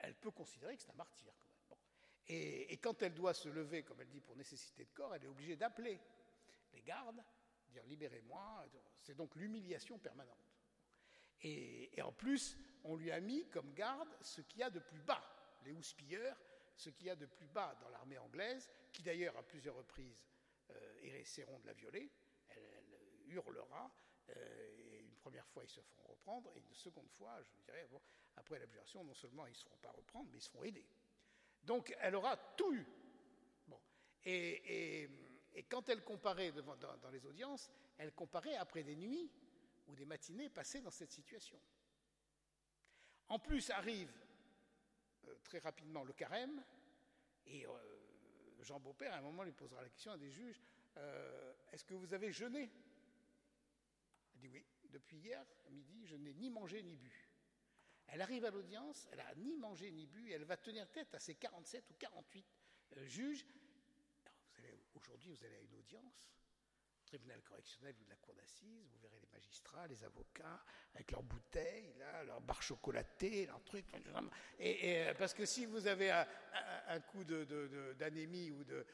Elle 0.00 0.16
peut 0.16 0.30
considérer 0.30 0.76
que 0.76 0.82
c'est 0.82 0.90
un 0.90 0.94
martyr 0.94 1.32
quand 1.38 1.46
même. 1.46 1.56
Et, 2.26 2.72
et, 2.72 2.76
quand 2.76 3.02
elle 3.02 3.14
doit 3.14 3.34
se 3.34 3.48
lever, 3.48 3.82
comme 3.82 4.00
elle 4.00 4.10
dit, 4.10 4.20
pour 4.20 4.36
nécessité 4.36 4.84
de 4.84 4.90
corps, 4.90 5.14
elle 5.14 5.24
est 5.24 5.28
obligée 5.28 5.56
d'appeler 5.56 5.98
les 6.72 6.82
gardes, 6.82 7.24
dire 7.70 7.84
libérez-moi. 7.84 8.66
C'est 9.00 9.14
donc 9.14 9.34
l'humiliation 9.36 9.98
permanente. 9.98 10.50
Et, 11.42 11.90
en 12.02 12.12
plus, 12.12 12.58
on 12.84 12.96
lui 12.96 13.10
a 13.10 13.20
mis 13.20 13.48
comme 13.48 13.72
garde 13.72 14.08
ce 14.20 14.42
qu'il 14.42 14.60
y 14.60 14.62
a 14.62 14.70
de 14.70 14.80
plus 14.80 15.00
bas, 15.00 15.22
les 15.64 15.72
houspilleurs, 15.72 16.36
ce 16.76 16.90
qu'il 16.90 17.06
y 17.06 17.10
a 17.10 17.16
de 17.16 17.26
plus 17.26 17.46
bas 17.46 17.74
dans 17.80 17.88
l'armée 17.88 18.18
anglaise, 18.18 18.68
qui 18.92 19.02
d'ailleurs 19.02 19.36
à 19.36 19.42
plusieurs 19.42 19.76
reprises 19.76 20.22
euh, 20.70 20.98
essaieront 21.02 21.58
de 21.60 21.66
la 21.66 21.72
violer. 21.72 22.10
Elle, 22.48 22.60
hurlera, 23.28 23.90
euh, 24.30 24.68
et 24.76 25.00
une 25.02 25.14
première 25.16 25.46
fois 25.46 25.62
ils 25.64 25.70
se 25.70 25.80
feront 25.80 26.08
reprendre, 26.08 26.52
et 26.56 26.60
une 26.60 26.74
seconde 26.74 27.08
fois, 27.10 27.40
je 27.42 27.52
dirais, 27.64 27.88
après 28.36 28.58
l'abjuration, 28.58 29.04
non 29.04 29.14
seulement 29.14 29.46
ils 29.46 29.50
ne 29.50 29.56
se 29.56 29.64
feront 29.64 29.78
pas 29.78 29.92
reprendre, 29.92 30.28
mais 30.32 30.38
ils 30.38 30.42
seront 30.42 30.64
aidés. 30.64 30.86
Donc 31.62 31.94
elle 32.00 32.16
aura 32.16 32.36
tout 32.36 32.74
eu. 32.74 32.86
Et, 34.24 35.08
quand 35.68 35.88
elle 35.88 36.02
comparait 36.04 36.52
dans 36.52 37.10
les 37.10 37.24
audiences, 37.26 37.70
elle 37.98 38.12
comparait 38.12 38.56
après 38.56 38.82
des 38.82 38.96
nuits 38.96 39.30
ou 39.88 39.94
des 39.94 40.04
matinées 40.04 40.48
passées 40.48 40.80
dans 40.80 40.90
cette 40.90 41.12
situation. 41.12 41.58
En 43.28 43.38
plus 43.38 43.70
arrive 43.70 44.12
euh, 45.28 45.34
très 45.44 45.58
rapidement 45.60 46.02
le 46.02 46.12
carême, 46.12 46.62
et 47.46 47.66
euh, 47.66 47.70
Jean 48.60 48.80
Beaupère, 48.80 49.14
à 49.14 49.18
un 49.18 49.22
moment, 49.22 49.44
lui 49.44 49.52
posera 49.52 49.82
la 49.82 49.88
question 49.88 50.12
à 50.12 50.18
des 50.18 50.30
juges, 50.30 50.60
euh, 50.96 51.52
est-ce 51.72 51.84
que 51.84 51.94
vous 51.94 52.12
avez 52.12 52.32
jeûné? 52.32 52.70
Elle 54.34 54.40
dit 54.40 54.48
oui, 54.48 54.66
depuis 54.90 55.18
hier 55.18 55.44
à 55.66 55.70
midi, 55.70 56.06
je 56.06 56.16
n'ai 56.16 56.34
ni 56.34 56.50
mangé 56.50 56.82
ni 56.82 56.96
bu. 56.96 57.30
Elle 58.08 58.22
arrive 58.22 58.44
à 58.44 58.50
l'audience, 58.50 59.08
elle 59.12 59.18
n'a 59.18 59.34
ni 59.36 59.56
mangé 59.56 59.92
ni 59.92 60.06
bu, 60.06 60.30
et 60.30 60.32
elle 60.32 60.44
va 60.44 60.56
tenir 60.56 60.90
tête 60.90 61.14
à 61.14 61.20
ses 61.20 61.36
47 61.36 61.88
ou 61.90 61.94
48 61.94 62.44
juges. 63.04 63.46
Aujourd'hui, 65.00 65.30
vous 65.30 65.44
allez 65.46 65.56
à 65.56 65.60
une 65.60 65.74
audience, 65.76 66.30
tribunal 67.06 67.40
correctionnel 67.42 67.94
ou 67.98 68.04
de 68.04 68.10
la 68.10 68.16
cour 68.16 68.34
d'assises, 68.34 68.86
vous 68.92 68.98
verrez 68.98 69.18
les 69.18 69.28
magistrats, 69.32 69.86
les 69.86 70.04
avocats, 70.04 70.62
avec 70.94 71.10
leurs 71.10 71.22
bouteilles, 71.22 71.94
là, 71.98 72.22
leurs 72.24 72.42
barres 72.42 72.62
chocolatées, 72.62 73.46
leurs 73.46 73.64
trucs. 73.64 73.86
Et, 74.58 75.08
euh, 75.08 75.14
parce 75.14 75.32
que 75.32 75.46
si 75.46 75.64
vous 75.64 75.86
avez 75.86 76.10
un, 76.10 77.00
coup 77.00 77.24
d'anémie 77.24 78.50
ou, 78.50 78.62
de, 78.64 78.84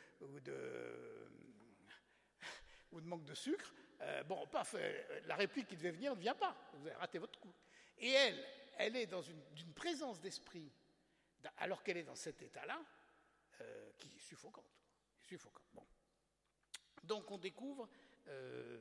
manque 3.02 3.24
de 3.24 3.34
sucre, 3.34 3.74
euh, 4.02 4.22
bon, 4.22 4.46
euh, 4.74 5.02
la 5.26 5.34
réplique 5.34 5.66
qui 5.66 5.76
devait 5.76 5.90
venir 5.90 6.14
ne 6.14 6.20
vient 6.20 6.36
pas. 6.36 6.56
Vous 6.74 6.86
avez 6.86 6.96
raté 6.96 7.18
votre 7.18 7.40
coup. 7.40 7.52
Et 7.98 8.10
elle, 8.10 8.46
elle 8.78 8.96
est 8.96 9.06
dans 9.06 9.22
une, 9.22 9.42
présence 9.74 10.20
d'esprit, 10.20 10.70
alors 11.56 11.82
qu'elle 11.82 11.96
est 11.96 12.04
dans 12.04 12.14
cet 12.14 12.42
état-là, 12.42 12.80
qui 13.98 14.08
est 14.14 14.20
suffocante. 14.20 14.64
Suffocante. 15.18 15.66
Donc 17.06 17.30
on 17.30 17.38
découvre. 17.38 17.88
Euh, 18.28 18.78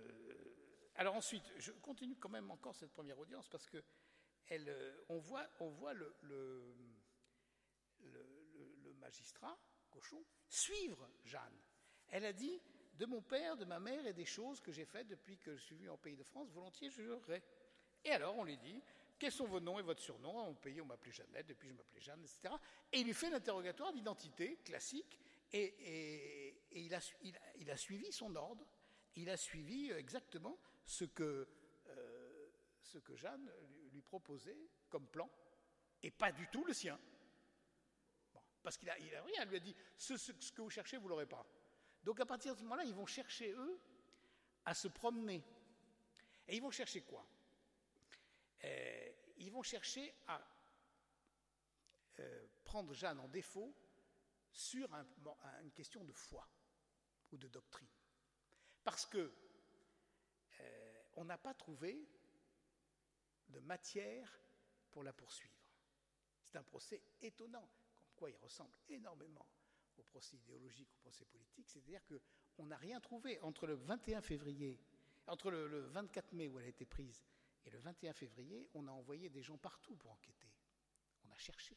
alors 0.96 1.16
ensuite, 1.16 1.44
je 1.58 1.72
continue 1.72 2.16
quand 2.16 2.30
même 2.30 2.50
encore 2.52 2.76
cette 2.76 2.92
première 2.92 3.20
audience 3.20 3.48
parce 3.50 3.68
que 3.68 3.84
euh, 4.52 4.98
on 5.10 5.18
voit, 5.20 5.94
le, 5.94 6.76
magistrat, 9.00 9.58
Cochon, 9.90 10.24
suivre 10.48 11.10
Jeanne. 11.24 11.62
Elle 12.10 12.26
a 12.26 12.34
dit 12.34 12.62
De 12.94 13.06
mon 13.06 13.22
père, 13.22 13.58
de 13.58 13.66
ma 13.66 13.80
mère 13.80 14.06
et 14.08 14.14
des 14.14 14.26
choses 14.26 14.62
que 14.62 14.72
j'ai 14.72 14.86
faites 14.86 15.08
depuis 15.08 15.38
que 15.38 15.56
je 15.56 15.64
suis 15.64 15.76
venu 15.76 15.90
en 15.90 15.98
pays 15.98 16.16
de 16.16 16.24
France, 16.24 16.52
volontiers 16.52 16.90
je 16.90 17.02
jurerai. 17.02 17.44
Et 18.04 18.12
alors 18.12 18.36
on 18.38 18.44
lui 18.44 18.58
dit 18.58 18.82
quels 19.18 19.32
sont 19.32 19.48
vos 19.48 19.62
noms 19.62 19.80
et 19.80 19.82
votre 19.82 20.02
surnom? 20.02 20.38
En 20.38 20.54
pays, 20.54 20.82
on 20.82 20.86
m'appelait 20.86 21.12
Jeannette, 21.12 21.48
depuis 21.48 21.70
je 21.70 21.74
m'appelais 21.74 22.02
Jeanne, 22.02 22.22
etc. 22.22 22.54
Et 22.92 23.00
il 23.00 23.06
lui 23.06 23.14
fait 23.14 23.30
l'interrogatoire 23.30 23.94
d'identité 23.94 24.58
classique 24.58 25.20
et, 25.54 26.45
il, 26.80 27.72
a, 27.72 27.78
suivi 27.78 28.12
son 28.12 28.36
ordre, 28.36 28.66
il 29.16 29.30
a 29.30 29.38
suivi 29.38 29.92
exactement 29.92 30.58
ce 30.86 31.06
que, 31.06 31.48
euh, 31.88 32.50
Jeanne 33.16 33.52
lui, 33.92 34.02
proposait 34.02 34.58
comme 34.90 35.08
plan, 35.08 35.30
et 36.04 36.12
pas 36.12 36.32
du 36.32 36.48
tout 36.48 36.66
le 36.66 36.74
sien. 36.74 37.00
parce 38.62 38.78
qu'il 38.78 38.90
a, 38.90 38.94
rien, 38.94 39.42
elle 39.42 39.50
lui 39.50 39.58
a 39.58 39.60
dit 39.60 39.76
ce, 39.98 40.32
que 40.52 40.62
vous 40.62 40.70
cherchez, 40.70 40.98
vous 40.98 41.08
l'aurez 41.08 41.26
pas. 41.26 41.46
Donc 42.04 42.20
à 42.20 42.26
partir 42.26 42.54
de 42.54 42.60
ce 42.60 42.64
moment-là, 42.64 42.84
ils 42.84 42.94
vont 42.94 43.06
chercher, 43.06 43.52
eux, 43.52 43.80
à 44.66 44.74
se 44.74 44.88
promener. 44.88 45.44
Et 46.48 46.58
ils 46.58 46.62
vont 46.62 46.72
chercher 46.72 47.02
quoi? 47.02 47.26
Euh, 48.64 49.12
Ils 49.38 49.52
vont 49.52 49.64
chercher 49.64 50.14
à 50.28 50.42
euh, 52.20 52.48
prendre 52.64 52.94
Jeanne 52.94 53.20
en 53.20 53.28
défaut 53.28 53.74
sur 54.52 54.88
une 55.62 55.72
question 55.72 56.04
de 56.04 56.14
foi 56.14 56.48
de 57.38 57.48
doctrine. 57.48 57.88
Parce 58.84 59.06
que 59.06 59.34
euh, 60.60 61.04
on 61.16 61.26
n'a 61.26 61.38
pas 61.38 61.54
trouvé 61.54 62.08
de 63.50 63.60
matière 63.60 64.40
pour 64.92 65.04
la 65.04 65.14
poursuivre. 65.14 65.56
C'est 66.44 66.58
un 66.58 66.64
procès 66.64 67.02
étonnant, 67.22 67.70
comme 68.02 68.14
quoi 68.16 68.30
il 68.30 68.38
ressemble 68.38 68.76
énormément 68.90 69.48
au 69.98 70.04
procès 70.04 70.38
idéologique, 70.38 70.94
au 70.94 70.98
procès 70.98 71.26
politique, 71.26 71.70
c'est-à-dire 71.70 72.02
qu'on 72.06 72.66
n'a 72.66 72.78
rien 72.78 73.00
trouvé 73.00 73.40
entre 73.42 73.66
le 73.66 73.76
21 73.76 74.22
février, 74.22 74.80
entre 75.28 75.52
le, 75.52 75.68
le 75.68 75.82
24 75.88 76.34
mai 76.34 76.48
où 76.48 76.60
elle 76.60 76.66
a 76.66 76.70
été 76.70 76.86
prise 76.86 77.26
et 77.66 77.70
le 77.70 77.80
21 77.80 78.14
février, 78.14 78.70
on 78.74 78.88
a 78.88 78.92
envoyé 78.92 79.30
des 79.30 79.42
gens 79.42 79.58
partout 79.58 79.96
pour 79.96 80.12
enquêter. 80.12 80.52
On 81.28 81.32
a 81.32 81.38
cherché. 81.38 81.76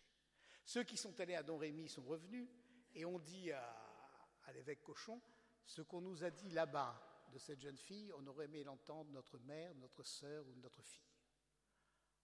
Ceux 0.64 0.84
qui 0.84 0.96
sont 0.96 1.18
allés 1.18 1.34
à 1.34 1.42
Don 1.42 1.56
Rémy 1.56 1.88
sont 1.88 2.02
revenus, 2.02 2.46
et 2.94 3.04
on 3.04 3.18
dit 3.18 3.50
à, 3.52 4.52
l'évêque 4.52 4.82
Cochon, 4.82 5.20
ce 5.68 5.82
qu'on 5.82 6.00
nous 6.00 6.24
a 6.24 6.30
dit 6.30 6.48
là-bas 6.48 6.98
de 7.30 7.38
cette 7.38 7.60
jeune 7.60 7.76
fille, 7.76 8.10
on 8.16 8.26
aurait 8.26 8.46
aimé 8.46 8.64
l'entendre 8.64 9.10
notre 9.10 9.38
mère, 9.40 9.74
notre 9.74 10.02
sœur 10.02 10.46
ou 10.48 10.54
notre 10.56 10.82
fille. 10.82 11.04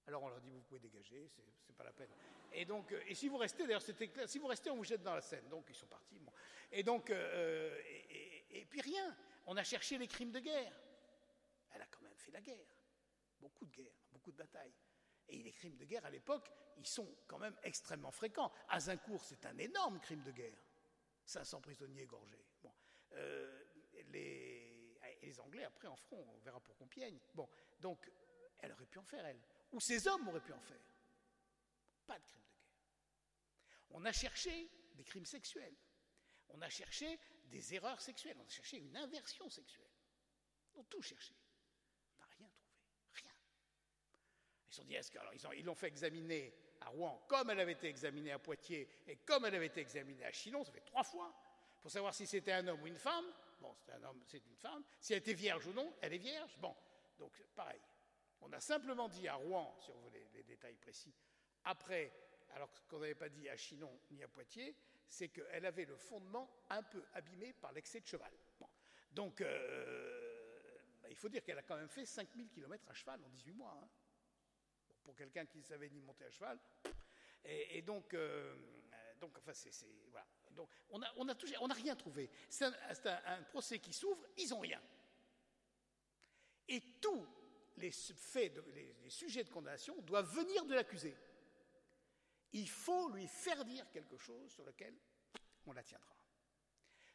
Alors 0.06 0.22
on 0.22 0.28
leur 0.28 0.40
dit 0.40 0.50
vous 0.50 0.62
pouvez 0.62 0.80
dégager, 0.80 1.30
c'est 1.60 1.76
pas 1.76 1.84
la 1.84 1.92
peine. 1.92 2.08
Et 2.52 2.64
donc 2.64 2.90
euh, 2.92 3.02
et 3.06 3.14
si 3.14 3.28
vous 3.28 3.36
restez 3.36 3.64
d'ailleurs 3.64 3.82
c'était 3.82 4.08
clair, 4.08 4.28
si 4.28 4.38
vous 4.38 4.46
restez 4.46 4.70
on 4.70 4.76
vous 4.76 4.84
jette 4.84 5.02
dans 5.02 5.14
la 5.14 5.20
Seine. 5.20 5.46
Donc 5.50 5.66
ils 5.68 5.74
sont 5.74 5.86
partis. 5.86 6.18
Et 6.72 6.82
donc 6.82 7.10
euh, 7.10 7.78
et, 8.50 8.64
puis 8.64 8.80
rien. 8.80 9.14
On 9.46 9.56
a 9.58 9.62
cherché 9.62 9.98
les 9.98 10.08
crimes 10.08 10.32
de 10.32 10.40
guerre. 10.40 10.72
Elle 11.74 11.82
a 11.82 11.86
quand 11.86 12.00
même 12.00 12.16
fait 12.16 12.32
la 12.32 12.40
guerre, 12.40 12.66
beaucoup 13.40 13.66
de 13.66 13.72
guerres, 13.72 14.00
beaucoup 14.10 14.32
de 14.32 14.36
batailles. 14.38 14.72
Et 15.28 15.42
les 15.42 15.52
crimes 15.52 15.76
de 15.76 15.84
guerre 15.84 16.06
à 16.06 16.10
l'époque, 16.10 16.50
ils 16.78 16.86
sont 16.86 17.14
quand 17.26 17.38
même 17.38 17.56
extrêmement 17.62 18.10
fréquents. 18.10 18.50
Azincourt, 18.70 19.22
c'est 19.22 19.44
un 19.44 19.58
énorme 19.58 20.00
crime 20.00 20.22
de 20.22 20.32
guerre. 20.32 20.56
500 21.26 21.60
prisonniers 21.60 22.02
égorgés. 22.02 22.44
Euh, 23.14 23.64
les, 24.10 25.40
Anglais, 25.40 25.64
après, 25.64 25.88
en 25.88 25.96
feront, 25.96 26.24
on 26.34 26.38
verra 26.40 26.60
pour 26.60 26.76
Compiègne. 26.76 27.18
Bon. 27.34 27.48
Donc, 27.80 28.10
elle 28.58 28.72
aurait 28.72 28.86
pu 28.86 28.98
en 28.98 29.04
faire, 29.04 29.24
elle. 29.26 29.40
Ou 29.72 29.80
ses 29.80 30.06
hommes 30.06 30.28
auraient 30.28 30.40
pu 30.40 30.52
en 30.52 30.60
faire. 30.60 30.80
Pas 32.06 32.18
de 32.18 32.24
crimes 32.24 32.42
de 32.42 32.54
guerre. 32.54 32.76
On 33.90 34.04
a 34.04 34.12
cherché 34.12 34.70
des 34.94 35.04
crimes 35.04 35.26
sexuels. 35.26 35.74
On 36.50 36.60
a 36.62 36.68
cherché 36.68 37.18
des 37.46 37.74
erreurs 37.74 38.00
sexuelles. 38.00 38.36
On 38.38 38.44
a 38.44 38.48
cherché 38.48 38.78
une 38.78 38.96
inversion 38.96 39.48
sexuelle. 39.48 39.90
On 40.74 40.80
a 40.80 40.84
tout 40.84 41.02
cherché. 41.02 41.34
On 42.16 42.20
n'a 42.20 42.26
rien 42.26 42.48
trouvé. 42.48 42.74
Ils 44.70 44.80
ont 44.80 44.84
dit, 44.84 44.94
est-ce 44.94 45.10
que, 45.10 45.18
alors 45.18 45.54
ils 45.54 45.64
l'ont 45.64 45.74
fait 45.74 45.88
examiner 45.88 46.54
à 46.80 46.88
Rouen 46.88 47.24
comme 47.28 47.50
elle 47.50 47.60
avait 47.60 47.72
été 47.72 47.88
examinée 47.88 48.32
à 48.32 48.38
Poitiers 48.38 48.88
et 49.06 49.16
comme 49.16 49.44
elle 49.44 49.54
avait 49.54 49.66
été 49.66 49.80
examinée 49.80 50.24
à 50.24 50.32
Chinon, 50.32 50.64
ça 50.64 50.72
fait 50.72 50.80
trois 50.80 51.04
fois, 51.04 51.34
pour 51.84 51.90
savoir 51.90 52.14
si 52.14 52.26
c'était 52.26 52.52
un 52.52 52.66
homme 52.66 52.80
ou 52.80 52.86
une 52.86 52.96
femme. 52.96 53.26
Bon, 53.60 53.76
c'est 53.78 53.92
un 53.92 54.02
homme, 54.04 54.22
c'est 54.24 54.42
une 54.46 54.56
femme. 54.56 54.82
Si 54.98 55.12
elle 55.12 55.18
était 55.18 55.34
vierge 55.34 55.66
ou 55.66 55.74
non, 55.74 55.94
elle 56.00 56.14
est 56.14 56.18
vierge. 56.18 56.56
Bon, 56.58 56.74
donc 57.18 57.38
pareil. 57.54 57.78
On 58.40 58.50
a 58.54 58.58
simplement 58.58 59.06
dit 59.06 59.28
à 59.28 59.34
Rouen, 59.34 59.76
si 59.78 59.90
on 59.90 60.00
veut 60.00 60.18
les, 60.32 60.44
détails 60.44 60.76
précis, 60.76 61.14
après, 61.64 62.10
alors 62.54 62.70
qu'on 62.88 63.00
n'avait 63.00 63.14
pas 63.14 63.28
dit 63.28 63.50
à 63.50 63.56
Chinon 63.58 64.00
ni 64.12 64.22
à 64.22 64.28
Poitiers, 64.28 64.74
c'est 65.06 65.28
qu'elle 65.28 65.66
avait 65.66 65.84
le 65.84 65.96
fondement 65.98 66.50
un 66.70 66.82
peu 66.82 67.04
abîmé 67.12 67.52
par 67.52 67.70
l'excès 67.72 68.00
de 68.00 68.06
cheval. 68.06 68.32
Donc, 69.12 69.42
euh, 69.42 70.78
il 71.10 71.16
faut 71.16 71.28
dire 71.28 71.44
qu'elle 71.44 71.58
a 71.58 71.62
quand 71.62 71.76
même 71.76 71.90
fait 71.90 72.06
5000 72.06 72.48
km 72.48 72.82
à 72.88 72.94
cheval 72.94 73.22
en 73.22 73.28
18 73.28 73.52
mois. 73.52 73.78
Hein 73.78 73.88
pour 75.02 75.14
quelqu'un 75.14 75.44
qui 75.44 75.58
ne 75.58 75.64
savait 75.64 75.90
ni 75.90 76.00
monter 76.00 76.24
à 76.24 76.30
cheval. 76.30 76.58
Et, 77.44 77.82
donc, 77.82 78.14
euh, 78.14 78.56
donc, 79.20 79.36
enfin, 79.36 79.52
c'est, 79.52 79.70
voilà. 80.10 80.26
Donc, 80.54 80.68
on 80.90 80.98
n'a 81.24 81.74
rien 81.74 81.96
trouvé. 81.96 82.30
C'est 82.48 82.66
un, 82.66 83.42
procès 83.50 83.78
qui 83.78 83.92
s'ouvre, 83.92 84.26
ils 84.38 84.48
n'ont 84.50 84.60
rien. 84.60 84.80
Et 86.68 86.80
tous 87.00 87.26
les 87.76 87.90
faits, 87.90 88.56
les, 88.74 89.10
sujets 89.10 89.44
de 89.44 89.50
condamnation 89.50 90.00
doivent 90.02 90.32
venir 90.34 90.64
de 90.64 90.74
l'accusé. 90.74 91.16
Il 92.52 92.68
faut 92.68 93.08
lui 93.10 93.26
faire 93.26 93.64
dire 93.64 93.90
quelque 93.90 94.16
chose 94.16 94.50
sur 94.50 94.64
lequel 94.64 94.96
on 95.66 95.72
la 95.72 95.82
tiendra. 95.82 96.14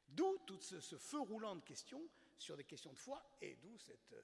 D'où 0.08 0.38
tout 0.46 0.60
ce, 0.60 0.98
feu 0.98 1.20
roulant 1.20 1.56
de 1.56 1.64
questions 1.64 2.02
sur 2.38 2.58
des 2.58 2.64
questions 2.64 2.92
de 2.92 2.98
foi, 2.98 3.24
et 3.42 3.56
d'où 3.58 3.78
cet 3.78 4.14
euh, 4.14 4.22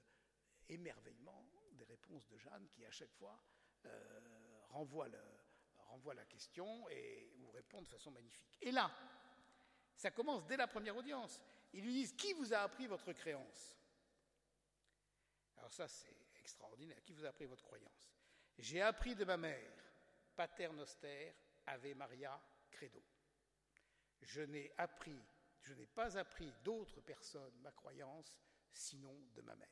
émerveillement 0.68 1.46
des 1.72 1.84
réponses 1.84 2.26
de 2.28 2.36
Jeanne 2.38 2.66
qui, 2.68 2.84
à 2.84 2.90
chaque 2.90 3.12
fois, 3.12 3.38
euh, 3.84 4.60
renvoie, 4.70 5.06
renvoie, 5.86 6.14
la 6.14 6.24
question 6.24 6.88
et 6.90 7.30
ou 7.38 7.50
répond 7.50 7.82
de 7.82 7.88
façon 7.88 8.10
magnifique. 8.10 8.58
Et 8.60 8.70
là, 8.70 8.90
ça 9.96 10.10
commence 10.10 10.46
dès 10.46 10.56
la 10.56 10.66
première 10.66 10.96
audience. 10.96 11.40
Ils 11.72 11.84
lui 11.84 11.92
disent 11.92 12.12
Qui 12.12 12.32
vous 12.34 12.52
a 12.52 12.58
appris 12.58 12.86
votre 12.86 13.12
créance? 13.12 13.76
Alors, 15.56 15.72
ça, 15.72 15.88
c'est 15.88 16.16
extraordinaire. 16.38 17.02
Qui 17.02 17.12
vous 17.12 17.24
a 17.24 17.28
appris 17.28 17.46
votre 17.46 17.64
croyance? 17.64 18.10
J'ai 18.58 18.80
appris 18.82 19.14
de 19.14 19.24
ma 19.24 19.36
mère, 19.36 19.72
Pater 20.34 20.68
Noster, 20.68 21.34
Ave 21.66 21.94
Maria, 21.94 22.40
Credo. 22.70 23.02
Je 24.20 24.42
n'ai 24.42 24.72
appris, 24.78 25.20
je 25.60 25.74
n'ai 25.74 25.86
pas 25.86 26.16
appris 26.16 26.52
d'autres 26.62 27.00
personnes 27.00 27.54
ma 27.60 27.72
croyance 27.72 28.34
sinon 28.72 29.28
de 29.34 29.42
ma 29.42 29.54
mère. 29.56 29.68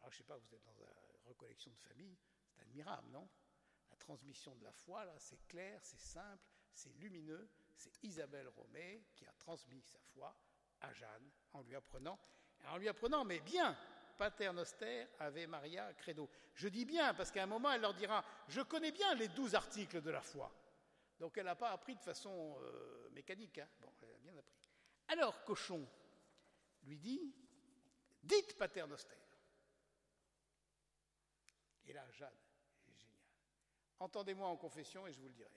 Alors, 0.00 0.12
je 0.12 0.16
ne 0.16 0.18
sais 0.18 0.24
pas, 0.24 0.36
vous 0.36 0.54
êtes 0.54 0.64
dans 0.64 0.74
une 0.74 1.26
recollection 1.26 1.72
de 1.72 1.78
famille, 1.78 2.16
c'est 2.48 2.60
admirable, 2.60 3.10
non? 3.10 3.28
La 3.90 3.96
transmission 3.96 4.54
de 4.56 4.64
la 4.64 4.72
foi, 4.72 5.04
là, 5.04 5.14
c'est 5.18 5.46
clair, 5.46 5.80
c'est 5.82 6.00
simple, 6.00 6.44
c'est 6.72 6.92
lumineux. 6.98 7.48
C'est 7.76 8.02
Isabelle 8.02 8.48
Romé 8.48 9.04
qui 9.14 9.24
a 9.26 9.32
transmis 9.38 9.82
sa 9.82 10.00
foi 10.00 10.36
à 10.80 10.92
Jeanne 10.92 11.30
en 11.52 11.62
lui 11.62 11.76
apprenant, 11.76 12.18
en 12.66 12.76
lui 12.76 12.88
apprenant, 12.88 13.24
mais 13.24 13.40
bien, 13.40 13.76
Pater 14.16 14.52
Noster, 14.52 15.06
Ave 15.20 15.46
Maria, 15.46 15.94
Credo. 15.94 16.28
Je 16.54 16.68
dis 16.68 16.84
bien 16.84 17.14
parce 17.14 17.30
qu'à 17.30 17.44
un 17.44 17.46
moment, 17.46 17.70
elle 17.70 17.80
leur 17.80 17.94
dira 17.94 18.24
Je 18.48 18.60
connais 18.60 18.90
bien 18.90 19.14
les 19.14 19.28
douze 19.28 19.54
articles 19.54 20.02
de 20.02 20.10
la 20.10 20.20
foi. 20.20 20.52
Donc 21.18 21.38
elle 21.38 21.46
n'a 21.46 21.54
pas 21.54 21.70
appris 21.70 21.94
de 21.94 22.00
façon 22.00 22.58
euh, 22.60 23.08
mécanique. 23.10 23.58
Hein. 23.58 23.68
Bon, 23.80 23.92
elle 24.02 24.10
a 24.10 24.18
bien 24.18 24.36
appris. 24.36 24.58
Alors, 25.08 25.44
Cochon 25.44 25.88
lui 26.82 26.98
dit 26.98 27.32
Dites 28.22 28.56
Pater 28.58 28.86
Noster. 28.86 29.16
Et 31.86 31.92
là, 31.92 32.04
Jeanne. 32.10 32.34
Entendez-moi 34.00 34.48
en 34.48 34.56
confession 34.56 35.06
et 35.06 35.12
je 35.12 35.20
vous 35.20 35.28
le 35.28 35.34
dirai. 35.34 35.50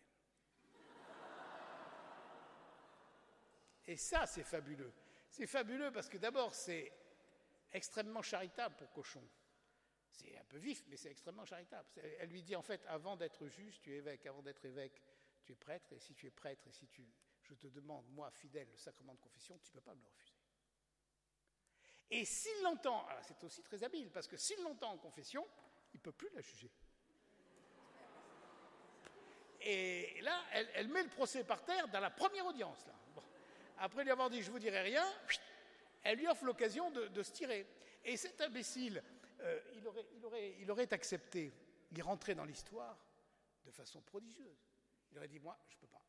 Et 3.86 3.98
ça, 3.98 4.26
c'est 4.26 4.44
fabuleux. 4.44 4.94
C'est 5.30 5.48
fabuleux 5.48 5.92
parce 5.92 6.10
que 6.10 6.18
d'abord, 6.18 6.54
c'est 6.54 6.92
extrêmement 7.72 8.22
charitable 8.22 8.76
pour 8.76 8.92
Cochon. 8.92 9.28
C'est 10.12 10.38
un 10.38 10.44
peu 10.46 10.58
vif, 10.58 10.84
mais 10.88 10.98
c'est 10.98 11.10
extrêmement 11.10 11.46
charitable. 11.46 11.88
Elle 12.20 12.30
lui 12.30 12.44
dit 12.44 12.56
en 12.56 12.62
fait, 12.62 12.86
avant 12.88 13.16
d'être 13.16 13.48
juge, 13.48 13.80
tu 13.80 13.94
es 13.94 13.98
évêque. 13.98 14.26
Avant 14.26 14.42
d'être 14.42 14.64
évêque, 14.66 15.02
tu 15.44 15.54
es 15.54 15.56
prêtre. 15.56 15.94
Et 15.94 16.00
si 16.00 16.14
tu 16.14 16.28
es 16.28 16.32
prêtre 16.32 16.68
et 16.68 16.72
si 16.72 16.88
tu, 16.88 17.08
je 17.42 17.54
te 17.54 17.68
demande, 17.68 18.06
moi, 18.10 18.30
fidèle, 18.32 18.70
le 18.70 18.78
sacrement 18.78 19.14
de 19.14 19.20
confession, 19.20 19.58
tu 19.60 19.70
ne 19.70 19.74
peux 19.74 19.82
pas 19.82 19.96
me 19.96 20.02
le 20.02 20.08
refuser. 20.08 20.36
Et 22.10 22.26
s'il 22.26 22.62
l'entend, 22.62 23.08
c'est 23.22 23.42
aussi 23.44 23.64
très 23.64 23.84
habile, 23.84 24.12
parce 24.12 24.28
que 24.28 24.36
s'il 24.36 24.62
l'entend 24.64 24.92
en 24.92 24.98
confession, 24.98 25.48
il 25.94 25.98
ne 25.98 26.02
peut 26.02 26.12
plus 26.12 26.30
la 26.34 26.42
juger. 26.42 26.70
Et 29.64 30.20
là, 30.22 30.44
elle, 30.52 30.88
met 30.88 31.04
le 31.04 31.10
procès 31.10 31.44
par 31.44 31.64
terre 31.64 31.88
dans 31.88 32.00
la 32.00 32.10
première 32.10 32.46
audience. 32.46 32.86
Après 33.78 34.04
lui 34.04 34.12
avoir 34.12 34.30
dit 34.30 34.42
je 34.42 34.52
vous 34.52 34.60
dirai 34.60 34.82
rien, 34.82 35.06
elle 36.04 36.18
lui 36.18 36.28
offre 36.28 36.46
l'occasion 36.46 36.90
de, 36.92 37.24
se 37.24 37.32
tirer. 37.32 37.66
Et 38.04 38.18
cet 38.18 38.42
imbécile, 38.42 39.04
euh, 39.42 39.60
il, 39.76 39.88
aurait, 39.88 40.06
il, 40.14 40.62
il, 40.62 40.72
aurait, 40.72 40.94
accepté, 40.94 41.54
il 41.92 42.02
rentrait 42.02 42.36
dans 42.36 42.46
l'histoire 42.46 42.98
de 43.66 43.72
façon 43.72 44.02
prodigieuse. 44.02 44.66
Il 45.12 45.18
aurait 45.18 45.28
dit 45.28 45.40
moi, 45.40 45.58
je 45.70 45.76
ne 45.76 45.82
peux 45.82 45.88
pas. 45.88 46.02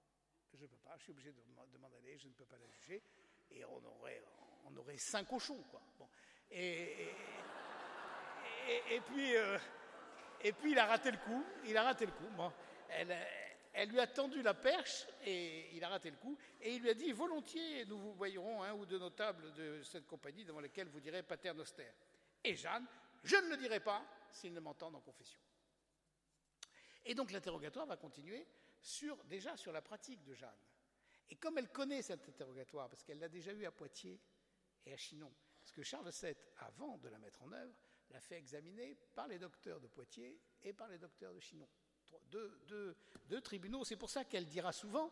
Je 0.54 0.62
ne 0.62 0.66
peux 0.66 0.76
pas, 0.78 0.94
je 0.98 1.02
suis 1.02 1.12
obligé 1.12 1.32
de, 1.32 1.78
m'en 1.78 1.86
aller, 1.98 2.18
je 2.18 2.28
ne 2.28 2.32
peux 2.32 2.44
pas 2.44 2.58
la 2.58 2.68
juger. 2.68 3.02
Et 3.50 3.64
on 3.64 3.84
aurait, 4.76 4.96
cinq 4.96 5.26
cochons, 5.26 5.62
quoi. 5.70 5.82
Et, 6.50 7.10
puis, 9.06 9.36
euh, 9.36 9.58
et 10.42 10.52
puis, 10.52 10.72
il 10.72 10.78
a 10.78 10.86
raté 10.86 11.10
le 11.10 11.16
coup. 11.18 11.44
Il 11.64 11.76
a 11.76 11.82
raté 11.82 12.06
le 12.06 12.12
coup. 12.12 12.28
Bon. 12.36 12.52
Elle, 12.94 13.88
lui 13.88 14.00
a 14.00 14.06
tendu 14.06 14.42
la 14.42 14.54
perche 14.54 15.06
et 15.24 15.74
il 15.74 15.82
a 15.82 15.88
raté 15.88 16.10
le 16.10 16.16
coup. 16.16 16.36
Et 16.60 16.74
il 16.74 16.82
lui 16.82 16.90
a 16.90 16.94
dit 16.94 17.12
Volontiers, 17.12 17.86
nous 17.86 17.98
vous 17.98 18.12
voyerons 18.14 18.62
un 18.62 18.74
ou 18.74 18.84
deux 18.84 18.98
notables 18.98 19.52
de 19.54 19.82
cette 19.82 20.06
compagnie 20.06 20.44
devant 20.44 20.60
lesquels 20.60 20.88
vous 20.88 21.00
direz 21.00 21.22
Pater 21.22 21.54
Noster. 21.54 21.90
Et 22.44 22.54
Jeanne 22.54 22.86
Je 23.24 23.36
ne 23.36 23.50
le 23.50 23.56
dirai 23.56 23.80
pas 23.80 24.04
s'ils 24.30 24.52
ne 24.52 24.60
m'entendent 24.60 24.96
en 24.96 25.00
confession. 25.00 25.40
Et 27.04 27.14
donc 27.14 27.32
l'interrogatoire 27.32 27.86
va 27.86 27.96
continuer 27.96 28.46
sur, 28.80 29.22
déjà 29.24 29.56
sur 29.56 29.72
la 29.72 29.80
pratique 29.80 30.22
de 30.24 30.34
Jeanne. 30.34 30.50
Et 31.30 31.36
comme 31.36 31.56
elle 31.58 31.70
connaît 31.70 32.02
cet 32.02 32.28
interrogatoire, 32.28 32.88
parce 32.88 33.02
qu'elle 33.02 33.18
l'a 33.18 33.28
déjà 33.28 33.52
eu 33.52 33.64
à 33.64 33.70
Poitiers 33.70 34.20
et 34.84 34.92
à 34.92 34.96
Chinon, 34.96 35.32
parce 35.58 35.72
que 35.72 35.82
Charles 35.82 36.10
VII, 36.10 36.34
avant 36.58 36.98
de 36.98 37.08
la 37.08 37.18
mettre 37.18 37.42
en 37.42 37.52
œuvre, 37.52 37.74
l'a 38.10 38.20
fait 38.20 38.36
examiner 38.36 38.94
par 39.14 39.28
les 39.28 39.38
docteurs 39.38 39.80
de 39.80 39.86
Poitiers 39.86 40.38
et 40.62 40.72
par 40.72 40.88
les 40.88 40.98
docteurs 40.98 41.32
de 41.32 41.40
Chinon 41.40 41.68
deux, 42.30 43.40
tribunaux. 43.42 43.84
C'est 43.84 43.96
pour 43.96 44.10
ça 44.10 44.24
qu'elle 44.24 44.46
dira 44.46 44.72
souvent, 44.72 45.10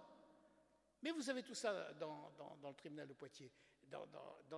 mais 1.02 1.10
vous 1.10 1.28
avez 1.30 1.42
tout 1.42 1.54
ça 1.54 1.92
dans, 1.94 2.32
le 2.62 2.74
tribunal 2.74 3.08
de 3.08 3.14
Poitiers, 3.14 3.50
dans, 3.88 4.06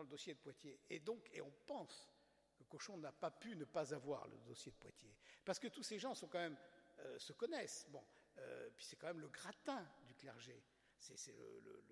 le 0.02 0.06
dossier 0.06 0.34
de 0.34 0.38
Poitiers. 0.38 0.80
Et 0.90 1.00
donc, 1.00 1.28
et 1.32 1.40
on 1.40 1.52
pense 1.66 2.10
que 2.56 2.64
Cochon 2.64 2.96
n'a 2.98 3.12
pas 3.12 3.30
pu 3.30 3.56
ne 3.56 3.64
pas 3.64 3.94
avoir 3.94 4.26
le 4.28 4.38
dossier 4.38 4.72
de 4.72 4.76
Poitiers. 4.76 5.14
Parce 5.44 5.58
que 5.58 5.68
tous 5.68 5.82
ces 5.82 5.98
gens 5.98 6.14
euh, 6.34 7.18
se 7.18 7.32
connaissent. 7.32 7.86
Bon, 7.90 8.04
euh, 8.38 8.70
puis 8.76 8.84
c'est 8.84 8.96
quand 8.96 9.08
même 9.08 9.20
le 9.20 9.28
gratin 9.28 9.86
du 10.06 10.14
clergé. 10.14 10.62
C'est 10.98 11.34
le, 11.36 11.82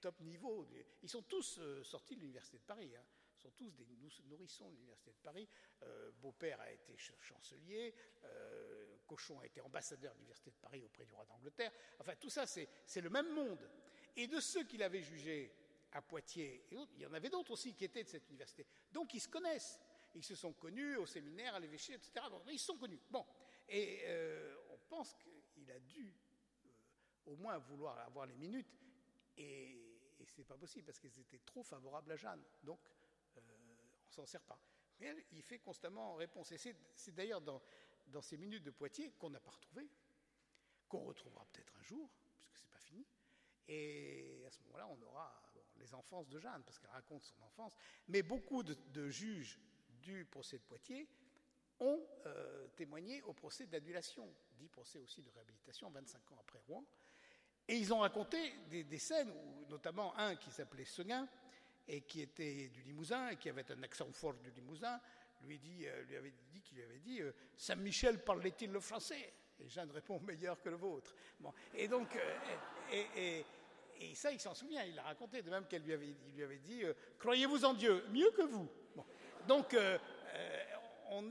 top 0.00 0.20
niveau. 0.20 0.64
Ils 1.02 1.08
sont 1.08 1.22
tous 1.22 1.58
euh, 1.58 1.82
sortis 1.82 2.14
de 2.14 2.20
l'Université 2.20 2.58
de 2.58 2.62
Paris. 2.62 2.94
Hein 2.94 3.04
sont 3.38 3.50
tous 3.50 3.70
des 3.70 3.86
nourrissons 4.26 4.68
de 4.70 4.74
l'Université 4.74 5.12
de 5.12 5.18
Paris. 5.22 5.48
Euh, 5.82 6.10
Beaupère 6.20 6.60
a 6.60 6.70
été 6.72 6.96
chancelier, 6.96 7.94
Cochon 9.08 9.40
a 9.40 9.46
été 9.46 9.60
ambassadeur 9.60 10.12
de 10.12 10.18
l'Université 10.18 10.50
de 10.50 10.56
Paris 10.56 10.84
auprès 10.84 11.04
du 11.04 11.14
roi 11.14 11.24
d'Angleterre. 11.24 11.72
Enfin, 11.98 12.14
tout 12.16 12.30
ça, 12.30 12.46
c'est 12.46 13.00
le 13.00 13.10
même 13.10 13.32
monde. 13.34 13.68
Et 14.14 14.26
de 14.26 14.38
ceux 14.38 14.64
qu'il 14.64 14.82
avait 14.82 15.02
jugés 15.02 15.52
à 15.92 16.02
Poitiers, 16.02 16.66
il 16.70 17.00
y 17.00 17.06
en 17.06 17.14
avait 17.14 17.30
d'autres 17.30 17.52
aussi 17.52 17.74
qui 17.74 17.84
étaient 17.84 18.04
de 18.04 18.08
cette 18.08 18.28
université. 18.28 18.66
Donc, 18.92 19.14
ils 19.14 19.20
se 19.20 19.28
connaissent. 19.28 19.80
Ils 20.14 20.24
se 20.24 20.34
sont 20.34 20.52
connus 20.52 20.96
au 20.96 21.06
séminaire, 21.06 21.54
à 21.54 21.60
l'évêché, 21.60 21.94
etc. 21.94 22.12
ils 22.50 22.58
se 22.58 22.66
sont 22.66 22.76
connus. 22.76 23.00
Bon. 23.10 23.24
Et 23.68 24.02
euh, 24.04 24.56
on 24.70 24.78
pense 24.88 25.14
qu'il 25.14 25.70
a 25.70 25.78
dû 25.80 26.14
au 27.26 27.36
moins 27.36 27.58
vouloir 27.58 27.98
avoir 28.00 28.26
les 28.26 28.36
minutes. 28.36 28.76
Et, 29.36 29.88
et 30.18 30.26
ce 30.26 30.38
n'est 30.38 30.44
pas 30.44 30.56
possible 30.56 30.84
parce 30.84 30.98
qu'ils 30.98 31.18
étaient 31.20 31.40
trop 31.44 31.62
favorables 31.62 32.12
à 32.12 32.16
Jeanne. 32.16 32.42
Donc, 32.62 32.80
on 33.36 34.10
s'en 34.10 34.26
sert 34.26 34.42
pas. 34.42 34.58
Mais 35.00 35.14
il 35.32 35.42
fait 35.42 35.58
constamment 35.58 36.14
réponse. 36.14 36.50
Et 36.52 36.58
c'est 36.58 37.14
d'ailleurs 37.14 37.40
dans, 37.40 37.62
dans, 38.08 38.22
ces 38.22 38.36
minutes 38.36 38.64
de 38.64 38.70
Poitiers 38.70 39.12
qu'on 39.18 39.30
n'a 39.30 39.40
pas 39.40 39.50
retrouvé, 39.50 39.88
qu'on 40.88 41.04
retrouvera 41.04 41.46
peut-être 41.52 41.74
un 41.78 41.82
jour, 41.82 42.10
puisque 42.36 42.56
ce 42.56 42.62
n'est 42.62 42.70
pas 42.70 42.78
fini. 42.80 43.06
Et 43.68 44.44
à 44.46 44.50
ce 44.50 44.60
moment-là, 44.64 44.88
on 44.88 45.02
aura 45.02 45.42
les 45.76 45.94
enfances 45.94 46.28
de 46.28 46.38
Jeanne, 46.38 46.62
parce 46.64 46.78
qu'elle 46.78 46.90
raconte 46.90 47.22
son 47.22 47.40
enfance. 47.42 47.72
Mais 48.08 48.22
beaucoup 48.22 48.62
de, 48.62 49.08
juges 49.08 49.58
du 50.00 50.24
procès 50.24 50.58
de 50.58 50.62
Poitiers 50.62 51.08
ont 51.80 52.00
euh, 52.26 52.66
témoigné 52.76 53.22
au 53.22 53.32
procès 53.32 53.66
d'annulation, 53.66 54.28
dit 54.56 54.68
procès 54.68 54.98
aussi 54.98 55.22
de 55.22 55.30
réhabilitation, 55.30 55.90
25 55.90 56.32
ans 56.32 56.38
après 56.40 56.58
Rouen. 56.66 56.84
Et 57.68 57.76
ils 57.76 57.92
ont 57.92 57.98
raconté 57.98 58.54
des, 58.70 58.98
scènes, 58.98 59.32
notamment 59.68 60.16
un 60.16 60.36
qui 60.36 60.50
s'appelait 60.50 60.86
Seguin, 60.86 61.28
et 61.86 62.02
qui 62.02 62.22
était 62.22 62.68
du 62.68 62.82
Limousin 62.82 63.30
et 63.30 63.36
qui 63.36 63.48
avait 63.48 63.70
un 63.72 63.82
accent 63.82 64.10
fort 64.12 64.34
du 64.34 64.50
Limousin, 64.50 65.00
euh, 65.44 66.02
lui 66.04 66.16
avait 66.16 66.32
dit 66.52 66.60
qu'il 66.60 66.80
avait 66.82 66.98
dit 66.98 67.20
euh, 67.20 67.32
Saint-Michel 67.56 68.22
parlait-il 68.22 68.70
le 68.70 68.80
français? 68.80 69.32
Et 69.60 69.68
Jeanne 69.68 69.90
répond 69.90 70.20
meilleur 70.20 70.60
que 70.60 70.68
le 70.68 70.76
vôtre. 70.76 71.14
Et 71.74 71.88
donc, 71.88 72.14
euh, 72.14 73.42
et, 74.00 74.14
ça, 74.14 74.30
il 74.30 74.38
s'en 74.38 74.54
souvient, 74.54 74.84
il 74.84 74.94
l'a 74.94 75.02
raconté, 75.02 75.42
de 75.42 75.50
même 75.50 75.66
qu'elle 75.66 75.82
lui 75.82 75.92
avait, 75.92 76.58
dit 76.58 76.82
Croyez-vous 77.18 77.64
en 77.64 77.74
Dieu? 77.74 78.04
Mieux 78.10 78.30
que 78.30 78.42
vous. 78.42 78.68
Donc, 79.48 79.76
on, 81.10 81.30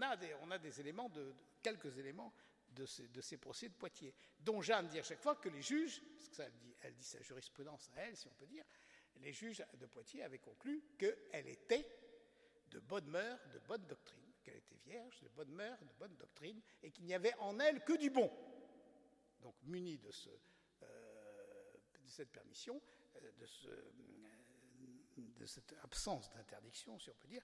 a 0.00 0.16
des, 0.16 0.80
éléments, 0.80 1.10
de, 1.10 1.34
quelques 1.62 1.98
éléments 1.98 2.32
de, 2.70 2.86
ces 2.86 3.36
procès 3.36 3.68
de 3.68 3.74
Poitiers, 3.74 4.14
dont 4.40 4.62
Jeanne 4.62 4.88
dit 4.88 4.98
à 4.98 5.02
chaque 5.02 5.20
fois 5.20 5.34
que 5.34 5.50
les 5.50 5.60
juges, 5.60 6.00
parce 6.16 6.28
que 6.30 6.36
ça, 6.36 6.44
elle 6.80 6.94
dit 6.94 7.04
sa 7.04 7.20
jurisprudence 7.20 7.90
à 7.94 8.00
elle, 8.02 8.16
si 8.16 8.26
on 8.28 8.34
peut 8.34 8.46
dire, 8.46 8.64
les 9.20 9.32
juges 9.32 9.62
de 9.74 9.86
Poitiers 9.86 10.22
avaient 10.22 10.38
conclu 10.38 10.82
qu'elle 10.98 11.48
était 11.48 11.86
de 12.76 12.80
bonne 12.80 13.06
mœurs, 13.06 13.40
de 13.54 13.58
bonne 13.60 13.86
doctrine, 13.86 14.34
qu'elle 14.44 14.56
était 14.56 14.76
vierge, 14.84 15.18
de 15.22 15.28
bonne 15.28 15.50
mœurs, 15.50 15.78
de 15.80 15.94
bonne 15.98 16.14
doctrine, 16.16 16.60
et 16.82 16.90
qu'il 16.90 17.06
n'y 17.06 17.14
avait 17.14 17.34
en 17.38 17.58
elle 17.58 17.82
que 17.84 17.94
du 17.94 18.10
bon. 18.10 18.30
Donc, 19.40 19.54
muni 19.62 19.96
de, 19.96 20.10
euh, 20.82 21.72
cette 22.06 22.30
permission, 22.30 22.80
euh, 23.16 23.30
euh, 23.66 23.92
de, 25.16 25.46
cette 25.46 25.74
absence 25.82 26.30
d'interdiction, 26.32 26.98
si 26.98 27.08
on 27.08 27.14
peut 27.14 27.28
dire, 27.28 27.42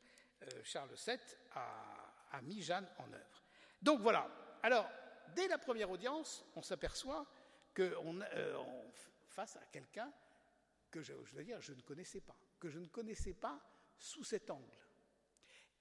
Charles 0.64 0.94
VII 0.94 1.18
a, 1.52 2.42
mis 2.42 2.60
Jeanne 2.60 2.88
en 2.98 3.10
œuvre. 3.10 3.42
Donc 3.80 4.00
voilà. 4.00 4.28
Alors, 4.62 4.86
dès 5.34 5.48
la 5.48 5.56
première 5.56 5.90
audience, 5.90 6.44
on 6.56 6.62
s'aperçoit 6.62 7.26
qu'on 7.74 8.20
face 9.28 9.56
à 9.56 9.64
quelqu'un 9.66 10.12
que 10.90 11.00
je, 11.00 11.14
dire, 11.40 11.60
je 11.62 11.72
ne 11.72 11.80
connaissais 11.80 12.20
pas, 12.20 12.36
que 12.60 12.68
je 12.68 12.78
ne 12.78 12.88
connaissais 12.88 13.32
pas 13.32 13.58
sous 13.96 14.24
cet 14.24 14.50
angle. 14.50 14.82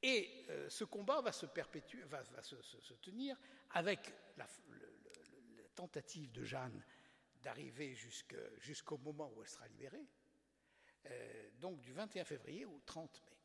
Et 0.04 0.46
euh, 0.50 0.70
ce 0.70 0.84
combat 0.84 1.22
va 1.22 1.32
se 1.32 1.46
tenir 3.02 3.38
avec 3.72 4.14
la, 4.38 4.48
tentative 5.76 6.32
de 6.32 6.44
Jeanne 6.44 6.84
d'arriver 7.42 7.96
jusqu'au 7.96 8.98
moment 8.98 9.32
où 9.34 9.42
elle 9.42 9.50
sera 9.50 9.68
libérée, 9.68 10.06
euh, 11.06 11.50
donc 11.60 11.80
du 11.82 11.94
21 11.94 12.24
février 12.24 12.66
au 12.66 12.80
30 12.86 13.22
mai. 13.26 13.38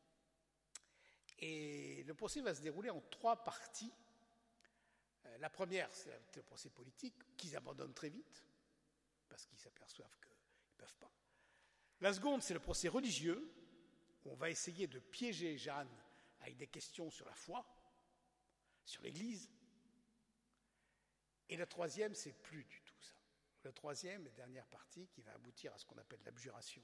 Et 1.39 2.03
le 2.03 2.13
procès 2.13 2.41
va 2.41 2.53
se 2.53 2.61
dérouler 2.61 2.89
en 2.89 3.01
trois 3.01 3.43
parties. 3.43 3.93
Euh, 5.25 5.37
la 5.37 5.49
première, 5.49 5.91
c'est 5.93 6.35
le 6.35 6.43
procès 6.43 6.69
politique, 6.69 7.15
qu'ils 7.37 7.55
abandonnent 7.55 7.93
très 7.93 8.09
vite, 8.09 8.43
parce 9.29 9.45
qu'ils 9.45 9.59
s'aperçoivent 9.59 10.15
qu'ils 10.19 10.31
ne 10.31 10.77
peuvent 10.77 10.97
pas. 10.97 11.11
La 12.01 12.13
seconde, 12.13 12.41
c'est 12.41 12.53
le 12.53 12.59
procès 12.59 12.87
religieux, 12.87 13.51
où 14.25 14.31
on 14.31 14.35
va 14.35 14.49
essayer 14.49 14.87
de 14.87 14.99
piéger 14.99 15.57
Jeanne 15.57 15.89
avec 16.41 16.57
des 16.57 16.67
questions 16.67 17.09
sur 17.09 17.25
la 17.25 17.35
foi, 17.35 17.65
sur 18.85 19.01
l'Église. 19.01 19.49
Et 21.49 21.57
le 21.57 21.65
troisième, 21.65 22.13
c'est 22.13 22.33
plus 22.33 22.63
du 22.63 22.81
tout 22.81 23.01
ça. 23.01 23.13
Le 23.63 23.71
troisième 23.73 24.25
et 24.27 24.31
dernière 24.31 24.67
partie 24.67 25.07
qui 25.07 25.21
va 25.21 25.33
aboutir 25.33 25.73
à 25.73 25.77
ce 25.77 25.85
qu'on 25.85 25.97
appelle 25.97 26.21
l'abjuration 26.23 26.83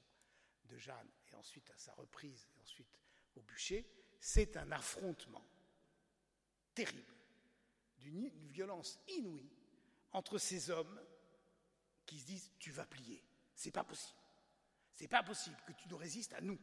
de 0.66 0.76
Jeanne 0.76 1.10
et 1.30 1.34
ensuite 1.34 1.70
à 1.70 1.76
sa 1.76 1.92
reprise 1.94 2.46
et 2.56 2.60
ensuite 2.60 2.98
au 3.36 3.42
bûcher, 3.42 3.86
c'est 4.20 4.56
un 4.56 4.70
affrontement 4.72 5.44
terrible, 6.74 7.14
d'une 7.98 8.28
violence 8.48 8.98
inouïe 9.08 9.50
entre 10.12 10.38
ces 10.38 10.70
hommes 10.70 11.00
qui 12.06 12.18
se 12.18 12.26
disent 12.26 12.50
tu 12.58 12.70
vas 12.70 12.86
plier, 12.86 13.22
c'est 13.54 13.70
pas 13.70 13.84
possible, 13.84 14.18
c'est 14.94 15.08
pas 15.08 15.22
possible 15.22 15.56
que 15.66 15.72
tu 15.72 15.88
nous 15.88 15.96
résistes 15.96 16.34
à 16.34 16.40
nous. 16.40 16.58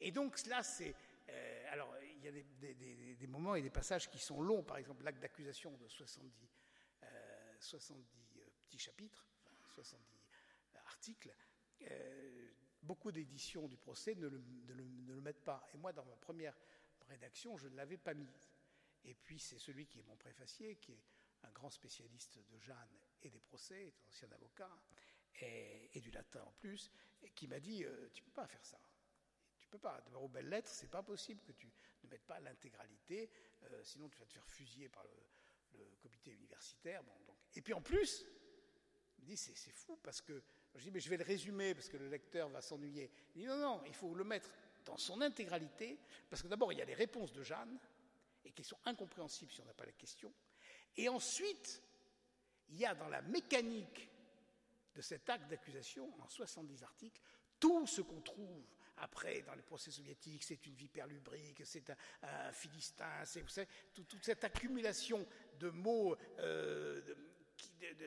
Et 0.00 0.12
donc 0.12 0.44
là, 0.46 0.62
c'est 0.62 0.94
euh, 1.30 1.64
alors, 1.70 1.94
il 2.02 2.22
y 2.22 2.28
a 2.28 2.32
des, 2.32 3.26
moments 3.26 3.54
et 3.54 3.62
des 3.62 3.70
passages 3.70 4.08
qui 4.08 4.18
sont 4.18 4.40
longs, 4.40 4.62
par 4.62 4.76
exemple 4.76 5.04
l'acte 5.04 5.20
d'accusation 5.20 5.76
de 5.76 5.88
70, 5.88 6.32
70 7.60 8.36
euh, 8.36 8.40
euh, 8.40 8.50
petits 8.64 8.78
chapitres, 8.78 9.26
70 9.74 10.04
articles. 10.86 11.34
beaucoup 12.82 13.12
d'éditions 13.12 13.68
du 13.68 13.76
procès 13.76 14.14
ne 14.14 14.28
le, 14.28 15.20
mettent 15.20 15.44
pas. 15.44 15.66
Et 15.74 15.76
moi, 15.76 15.92
dans 15.92 16.04
ma 16.04 16.16
première 16.16 16.56
rédaction, 17.08 17.56
je 17.56 17.68
ne 17.68 17.76
l'avais 17.76 17.98
pas 17.98 18.14
mise. 18.14 18.50
Et 19.04 19.14
puis, 19.14 19.38
c'est 19.38 19.58
celui 19.58 19.86
qui 19.86 20.00
est 20.00 20.02
mon 20.04 20.16
préfacier, 20.16 20.76
qui 20.76 20.92
est 20.92 21.04
un 21.42 21.50
grand 21.50 21.70
spécialiste 21.70 22.38
de 22.48 22.58
Jeanne 22.58 22.98
et 23.22 23.30
des 23.30 23.40
procès, 23.40 23.94
ancien 24.08 24.30
avocat, 24.32 24.70
et, 25.42 26.00
du 26.00 26.10
latin 26.10 26.42
en 26.42 26.52
plus, 26.52 26.90
qui 27.34 27.46
m'a 27.46 27.60
dit 27.60 27.84
Tu 28.12 28.22
ne 28.22 28.26
peux 28.26 28.32
pas 28.32 28.46
faire 28.46 28.64
ça 28.64 28.80
peux 29.70 29.78
pas. 29.78 30.00
D'abord, 30.04 30.24
aux 30.24 30.28
belles 30.28 30.48
lettres, 30.48 30.70
c'est 30.72 30.90
pas 30.90 31.02
possible 31.02 31.40
que 31.42 31.52
tu 31.52 31.70
ne 32.04 32.08
mettes 32.08 32.26
pas 32.26 32.40
l'intégralité, 32.40 33.30
euh, 33.64 33.82
sinon 33.84 34.08
tu 34.08 34.18
vas 34.18 34.26
te 34.26 34.32
faire 34.32 34.46
fusiller 34.46 34.88
par 34.88 35.04
le, 35.04 35.10
comité 36.02 36.32
universitaire. 36.32 37.02
Bon, 37.02 37.12
donc. 37.26 37.36
Et 37.54 37.62
puis 37.62 37.72
en 37.72 37.80
plus, 37.80 38.24
il 39.18 39.22
me 39.22 39.26
dit 39.26 39.36
c'est, 39.36 39.54
fou 39.72 39.98
parce 40.02 40.20
que 40.20 40.42
je 40.74 40.82
dis 40.82 40.90
mais 40.90 41.00
je 41.00 41.08
vais 41.08 41.16
le 41.16 41.24
résumer 41.24 41.74
parce 41.74 41.88
que 41.88 41.96
le 41.96 42.08
lecteur 42.08 42.48
va 42.48 42.60
s'ennuyer. 42.60 43.10
Il 43.34 43.42
dit 43.42 43.46
non 43.46 43.58
non, 43.58 43.82
il 43.86 43.94
faut 43.94 44.14
le 44.14 44.24
mettre 44.24 44.50
dans 44.84 44.96
son 44.96 45.20
intégralité 45.20 45.98
parce 46.28 46.42
que 46.42 46.48
d'abord 46.48 46.72
il 46.72 46.78
y 46.78 46.82
a 46.82 46.84
les 46.84 46.94
réponses 46.94 47.32
de 47.32 47.42
Jeanne 47.42 47.78
et 48.44 48.52
qui 48.52 48.64
sont 48.64 48.78
incompréhensibles 48.84 49.52
si 49.52 49.60
on 49.60 49.66
n'a 49.66 49.74
pas 49.74 49.84
la 49.84 49.92
question. 49.92 50.32
Et 50.96 51.08
ensuite, 51.08 51.82
il 52.70 52.78
y 52.78 52.86
a 52.86 52.94
dans 52.94 53.08
la 53.08 53.22
mécanique 53.22 54.10
de 54.94 55.02
cet 55.02 55.28
acte 55.30 55.48
d'accusation, 55.48 56.12
en 56.20 56.28
70 56.28 56.82
articles, 56.82 57.20
tout 57.58 57.86
ce 57.86 58.00
qu'on 58.00 58.20
trouve 58.20 58.64
après 59.00 59.42
dans 59.42 59.54
les 59.54 59.62
procès 59.62 59.90
soviétiques, 59.90 60.44
c'est 60.44 60.64
une 60.66 60.74
vipère 60.74 61.06
lubrique, 61.06 61.62
c'est 61.64 61.90
un, 62.22 62.52
philistin, 62.52 63.24
c'est 63.24 63.44
toute 63.94 64.24
cette 64.24 64.44
accumulation 64.44 65.26
de 65.58 65.70
mots, 65.70 66.16
euh, 66.38 67.00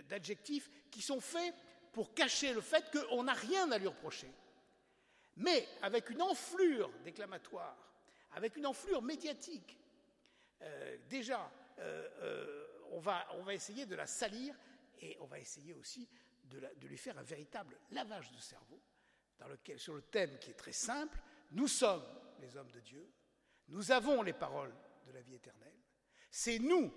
d'adjectifs 0.08 0.70
qui 0.92 1.02
sont 1.02 1.20
faits 1.20 1.54
pour 1.92 2.14
cacher 2.14 2.54
le 2.54 2.62
fait 2.62 2.86
qu'on 2.92 3.24
n'a 3.24 3.34
rien 3.34 3.72
à 3.72 3.78
lui 3.78 3.88
reprocher. 3.88 4.32
Mais 5.38 5.68
avec 5.82 6.10
une 6.10 6.22
enflure 6.22 6.92
déclamatoire, 7.04 7.78
avec 8.34 8.56
une 8.56 8.66
enflure 8.66 9.02
médiatique, 9.02 9.78
euh, 10.62 10.98
déjà, 11.10 11.52
euh, 11.80 12.66
on, 12.92 13.00
va, 13.00 13.26
essayer 13.52 13.86
de 13.86 13.96
la 13.96 14.08
salir 14.08 14.56
et 15.02 15.18
on 15.20 15.26
va 15.26 15.40
essayer 15.40 15.74
aussi 15.74 16.08
de 16.46 16.88
lui 16.88 16.98
faire 16.98 17.18
un 17.18 17.24
véritable 17.24 17.76
lavage 17.90 18.32
de 18.32 18.40
cerveau 18.40 18.80
sur 19.78 19.94
le 19.94 20.02
thème 20.02 20.38
qui 20.40 20.52
est 20.52 20.56
très 20.56 20.72
simple, 20.72 21.20
nous 21.52 21.68
sommes 21.68 22.06
les 22.40 22.56
hommes 22.58 22.72
de 22.72 22.80
Dieu, 22.80 23.12
nous 23.70 23.92
avons 23.92 24.22
les 24.22 24.34
paroles 24.34 24.74
de 25.06 25.12
la 25.12 25.22
vie 25.22 25.36
éternelle, 25.36 25.78
c'est 26.30 26.60
nous, 26.60 26.92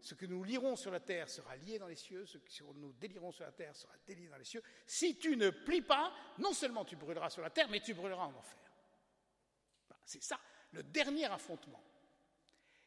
ce 0.00 0.14
que 0.14 0.26
nous 0.26 0.44
lirons 0.44 0.76
sur 0.76 0.90
la 0.90 1.00
terre 1.00 1.28
sera 1.28 1.56
lié 1.56 1.78
dans 1.78 1.88
les 1.88 1.96
cieux, 1.96 2.24
ce 2.26 2.38
que 2.38 2.62
nous 2.74 2.92
délirons 2.92 3.32
sur 3.32 3.44
la 3.44 3.52
terre 3.52 3.74
sera 3.74 3.94
délié 4.06 4.28
dans 4.28 4.36
les 4.36 4.44
cieux. 4.44 4.62
Si 4.86 5.18
tu 5.18 5.36
ne 5.36 5.50
plies 5.50 5.82
pas, 5.82 6.12
non 6.38 6.52
seulement 6.52 6.84
tu 6.84 6.96
brûleras 6.96 7.30
sur 7.30 7.42
la 7.42 7.50
terre, 7.50 7.68
mais 7.68 7.80
tu 7.80 7.94
brûleras 7.94 8.24
en 8.24 8.34
enfer. 8.34 8.58
C'est 10.04 10.22
ça, 10.22 10.40
le 10.72 10.82
dernier 10.82 11.26
affrontement. 11.26 11.82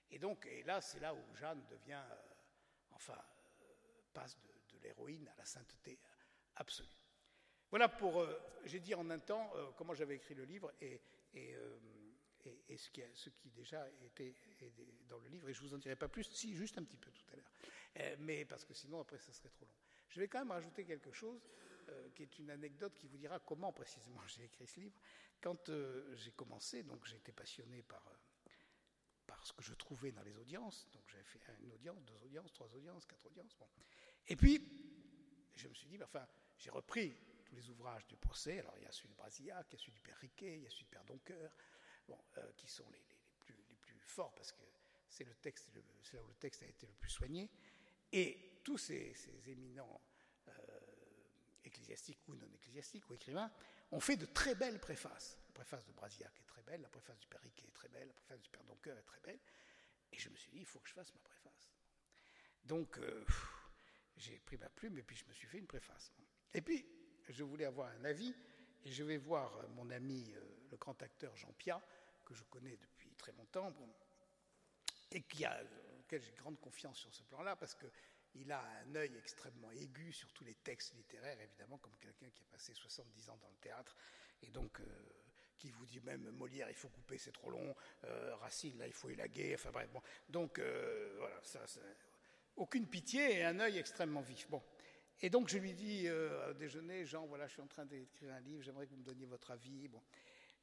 Et 0.10 0.20
donc, 0.20 0.46
et 0.46 0.64
là, 0.64 0.82
c'est 0.82 1.00
là 1.00 1.14
où 1.14 1.36
Jeanne 1.36 1.64
devient, 1.70 2.02
euh, 2.12 2.16
enfin, 2.92 3.18
euh, 3.62 4.02
passe 4.14 4.38
de 4.72 4.80
l'héroïne 4.80 5.28
à 5.28 5.36
la 5.38 5.46
sainteté 5.46 6.00
absolue. 6.56 7.01
Voilà 7.72 7.88
pour, 7.88 8.20
euh, 8.20 8.38
j'ai 8.66 8.82
dit 8.82 8.94
en 8.94 9.10
un 9.10 9.20
temps, 9.20 9.50
euh, 9.56 9.72
comment 9.78 9.94
j'avais 9.94 10.16
écrit 10.16 10.36
le 10.36 10.44
livre 10.44 10.74
et, 10.82 11.02
euh, 11.36 11.80
ce, 12.76 12.90
qui 12.90 13.02
ce, 13.14 13.30
qui 13.30 13.50
déjà 13.50 13.88
était 14.04 14.36
dans 15.08 15.20
le 15.20 15.30
livre, 15.30 15.48
et 15.48 15.54
je 15.54 15.62
ne 15.64 15.68
vous 15.68 15.76
en 15.76 15.78
dirai 15.78 15.96
pas 15.96 16.10
plus, 16.10 16.30
si, 16.32 16.54
juste 16.54 16.78
un 16.78 16.84
petit 16.84 16.98
peu 16.98 17.12
tout 17.12 17.24
à 17.32 17.36
l'heure, 17.36 18.18
mais 18.20 18.44
parce 18.46 18.66
que 18.66 18.74
sinon 18.74 19.00
après 19.00 19.20
ça 19.20 19.32
serait 19.32 19.50
trop 19.50 19.66
long. 19.66 19.76
Je 20.10 20.20
vais 20.20 20.28
quand 20.28 20.40
même 20.40 20.52
rajouter 20.52 20.84
quelque 20.84 21.12
chose 21.12 21.42
qui 22.16 22.24
est 22.24 22.40
une 22.40 22.50
anecdote 22.50 22.94
qui 22.98 23.08
vous 23.08 23.18
dira 23.18 23.40
comment 23.40 23.72
précisément 23.72 24.22
j'ai 24.28 24.44
écrit 24.44 24.66
ce 24.68 24.80
livre. 24.80 25.00
Quand 25.40 25.72
j'ai 26.14 26.32
commencé, 26.32 26.84
donc 26.84 27.08
été 27.14 27.32
passionné 27.32 27.84
par, 27.84 28.04
par 29.28 29.46
ce 29.46 29.54
que 29.54 29.62
je 29.62 29.74
trouvais 29.76 30.12
dans 30.12 30.24
les 30.24 30.36
audiences, 30.38 30.90
donc 30.92 31.04
j'avais 31.08 31.24
fait 31.24 31.40
une 31.62 31.72
audience, 31.74 32.04
deux 32.06 32.26
audiences, 32.26 32.52
trois 32.54 32.74
audiences, 32.76 33.06
quatre 33.06 33.26
audiences, 33.28 33.56
bon. 33.58 33.68
Et 34.28 34.36
puis, 34.36 34.62
je 35.56 35.68
me 35.68 35.74
suis 35.74 35.88
dit, 35.88 36.02
enfin, 36.04 36.28
j'ai 36.58 36.70
repris 36.70 37.16
les 37.52 37.70
ouvrages 37.70 38.06
du 38.08 38.18
procès. 38.18 38.60
Alors 38.60 38.76
il 38.78 38.84
y 38.84 38.88
a 38.88 38.92
celui 38.92 39.10
de 39.10 39.16
Brasillac, 39.16 39.68
il 39.70 39.74
y 39.74 39.76
a 39.76 39.80
celui 39.80 39.94
du 39.94 40.02
Père 40.02 40.18
Riquet, 40.18 40.58
il 40.58 40.64
y 40.64 40.68
a 40.68 40.70
celui 40.70 40.84
du 40.84 40.90
Père 40.90 41.04
Doncoeur, 41.06 41.52
bon, 42.08 42.20
euh, 42.38 42.52
qui 42.58 42.68
sont 42.68 42.90
les, 42.90 43.04
plus, 43.40 43.56
les, 43.70 43.76
plus, 43.76 44.00
forts 44.00 44.34
parce 44.36 44.52
que 44.52 44.62
c'est 45.08 45.24
le 45.24 45.36
texte, 45.36 45.70
c'est 46.04 46.18
là 46.18 46.24
où 46.24 46.28
le 46.28 46.36
texte 46.36 46.64
a 46.64 46.68
été 46.68 46.88
le 46.88 46.94
plus 46.94 47.10
soigné. 47.10 47.50
Et 48.12 48.60
tous 48.64 48.78
ces, 48.78 49.16
éminents 49.48 50.02
euh, 50.48 50.52
ecclésiastiques 51.64 52.28
ou 52.28 52.36
non 52.36 52.48
ecclésiastiques 52.54 53.10
ou 53.10 53.14
écrivains 53.14 53.52
ont 53.92 54.00
fait 54.00 54.18
de 54.18 54.26
très 54.26 54.56
belles 54.56 54.80
préfaces. 54.80 55.38
La 55.48 55.54
préface 55.54 55.86
de 55.86 55.94
Brasillac 55.94 56.34
est 56.40 56.46
très 56.46 56.64
belle, 56.64 56.82
la 56.82 56.90
préface 56.90 57.20
du 57.20 57.28
Père 57.28 57.42
Riquet 57.42 57.68
est 57.68 57.74
très 57.74 57.90
belle, 57.90 58.08
la 58.08 58.14
préface 58.14 58.42
du 58.42 58.50
Père 58.50 58.64
Doncoeur 58.64 58.98
est 58.98 59.04
très 59.04 59.20
belle. 59.22 59.40
Et 60.12 60.20
je 60.20 60.30
me 60.30 60.36
suis 60.36 60.52
dit, 60.52 60.60
il 60.60 60.66
faut 60.66 60.80
que 60.80 60.90
je 60.90 60.94
fasse 60.94 61.14
ma 61.14 61.22
préface. 61.22 61.72
Donc, 62.64 62.98
euh, 63.00 63.26
j'ai 64.18 64.40
pris 64.40 64.58
ma 64.58 64.70
plume 64.70 64.98
et 64.98 65.04
puis 65.04 65.16
je 65.16 65.26
me 65.26 65.34
suis 65.34 65.48
fait 65.48 65.58
une 65.58 65.68
préface. 65.68 66.12
Et 66.54 66.62
puis, 66.62 66.86
je 67.30 67.44
voulais 67.44 67.66
avoir 67.66 67.90
un 68.00 68.06
avis, 68.06 68.34
et 68.86 68.92
je 68.92 69.04
vais 69.04 69.18
voir 69.18 69.52
mon 69.76 69.90
ami, 69.92 70.32
euh, 70.36 70.42
le 70.72 70.78
grand 70.78 71.02
acteur 71.02 71.36
Jean 71.36 71.52
Pia, 71.54 71.82
que 72.26 72.34
je 72.34 72.44
connais 72.46 72.78
depuis 72.78 73.12
très 73.18 73.32
longtemps, 73.34 73.74
et 75.12 75.22
qui 75.22 75.46
a, 75.46 75.62
auquel 76.00 76.22
j'ai 76.22 76.32
grande 76.34 76.60
confiance 76.60 76.98
sur 76.98 77.14
ce 77.14 77.24
plan-là, 77.24 77.56
parce 77.56 77.76
qu'il 77.76 78.52
a 78.52 78.64
un 78.86 78.96
œil 78.96 79.16
extrêmement 79.18 79.72
aigu 79.72 80.12
sur 80.12 80.32
tous 80.34 80.44
les 80.44 80.56
textes 80.56 80.94
littéraires, 80.96 81.40
évidemment, 81.42 81.78
comme 81.78 81.96
quelqu'un 82.00 82.30
qui 82.30 82.42
a 82.42 82.46
passé 82.52 82.74
70 82.74 83.30
ans 83.30 83.38
dans 83.42 83.50
le 83.50 83.58
théâtre, 83.58 83.96
et 84.42 84.50
donc 84.50 84.80
euh, 84.80 84.86
qui 85.58 85.70
vous 85.70 85.86
dit 85.86 86.00
même 86.02 86.32
Molière, 86.32 86.70
il 86.70 86.76
faut 86.76 86.90
couper, 86.90 87.18
c'est 87.18 87.32
trop 87.34 87.52
long, 87.52 87.76
euh, 88.06 88.36
Racine, 88.38 88.80
là, 88.80 88.88
il 88.88 88.94
faut 88.94 89.10
élaguer, 89.10 89.54
enfin 89.54 89.70
bref, 89.72 89.90
bon. 89.92 90.02
Donc, 90.28 90.60
voilà, 90.60 91.40
ça, 91.44 91.60
aucune 92.56 92.88
pitié 92.88 93.38
et 93.38 93.44
un 93.44 93.60
œil 93.60 93.78
extrêmement 93.78 94.22
vif. 94.22 94.50
Bon. 94.50 94.62
Et 95.22 95.30
donc 95.30 95.50
je 95.50 95.58
lui 95.58 95.74
dis 95.74 96.08
euh, 96.08 96.54
déjeuner, 96.54 97.06
Jean, 97.06 97.26
voilà, 97.28 97.48
je 97.48 97.54
suis 97.54 97.62
en 97.62 97.68
train 97.68 97.86
d'écrire 97.86 98.34
un 98.34 98.40
livre, 98.40 98.64
j'aimerais 98.64 98.86
que 98.86 98.92
vous 98.92 98.98
me 98.98 99.04
donniez 99.04 99.26
votre 99.26 99.52
avis. 99.52 99.88
Bon. 99.88 100.02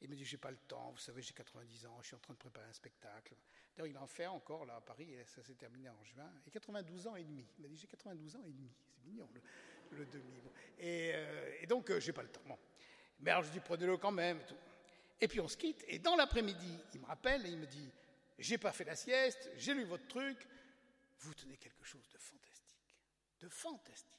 Il 0.00 0.08
me 0.08 0.14
dit, 0.14 0.24
j'ai 0.24 0.36
pas 0.36 0.50
le 0.50 0.56
temps, 0.56 0.90
vous 0.92 0.98
savez, 0.98 1.22
j'ai 1.22 1.34
90 1.34 1.86
ans, 1.86 1.98
je 2.02 2.06
suis 2.06 2.16
en 2.16 2.20
train 2.20 2.34
de 2.34 2.38
préparer 2.38 2.66
un 2.68 2.72
spectacle. 2.72 3.34
D'ailleurs, 3.76 3.88
il 3.88 3.98
en 3.98 4.06
fait 4.06 4.26
encore 4.26 4.64
là 4.64 4.76
à 4.76 4.80
Paris, 4.80 5.12
et 5.12 5.24
ça 5.24 5.42
s'est 5.42 5.54
terminé 5.54 5.88
en 5.88 6.04
juin. 6.04 6.30
Et 6.46 6.50
92 6.50 7.06
ans 7.08 7.16
et 7.16 7.24
demi. 7.24 7.44
Il 7.58 7.62
m'a 7.62 7.68
dit, 7.68 7.76
j'ai 7.76 7.88
92 7.88 8.36
ans 8.36 8.42
et 8.46 8.52
demi. 8.52 8.70
C'est 8.86 9.04
mignon 9.04 9.28
le, 9.90 10.06
demi. 10.06 10.40
Euh, 10.82 11.52
et, 11.60 11.66
donc, 11.66 11.90
euh, 11.90 11.98
j'ai 11.98 12.12
pas 12.12 12.22
le 12.22 12.28
temps. 12.28 12.42
Mais 13.20 13.30
alors 13.30 13.42
je 13.42 13.50
dis, 13.50 13.60
prenez-le 13.60 13.96
quand 13.96 14.12
même. 14.12 14.40
Et 15.20 15.26
puis 15.26 15.40
on 15.40 15.48
se 15.48 15.56
quitte. 15.56 15.84
Et 15.88 15.98
dans 15.98 16.14
l'après-midi, 16.14 16.78
il 16.94 17.00
me 17.00 17.06
rappelle 17.06 17.44
et 17.46 17.50
il 17.50 17.58
me 17.58 17.66
dit, 17.66 17.90
j'ai 18.38 18.58
pas 18.58 18.70
fait 18.70 18.84
la 18.84 18.94
sieste, 18.94 19.50
j'ai 19.56 19.74
lu 19.74 19.84
votre 19.84 20.06
truc. 20.06 20.46
Vous 21.20 21.34
tenez 21.34 21.56
quelque 21.56 21.84
chose 21.84 22.08
de 22.10 22.18
fantastique, 22.18 22.96
de 23.40 23.48
fantastique. 23.48 24.17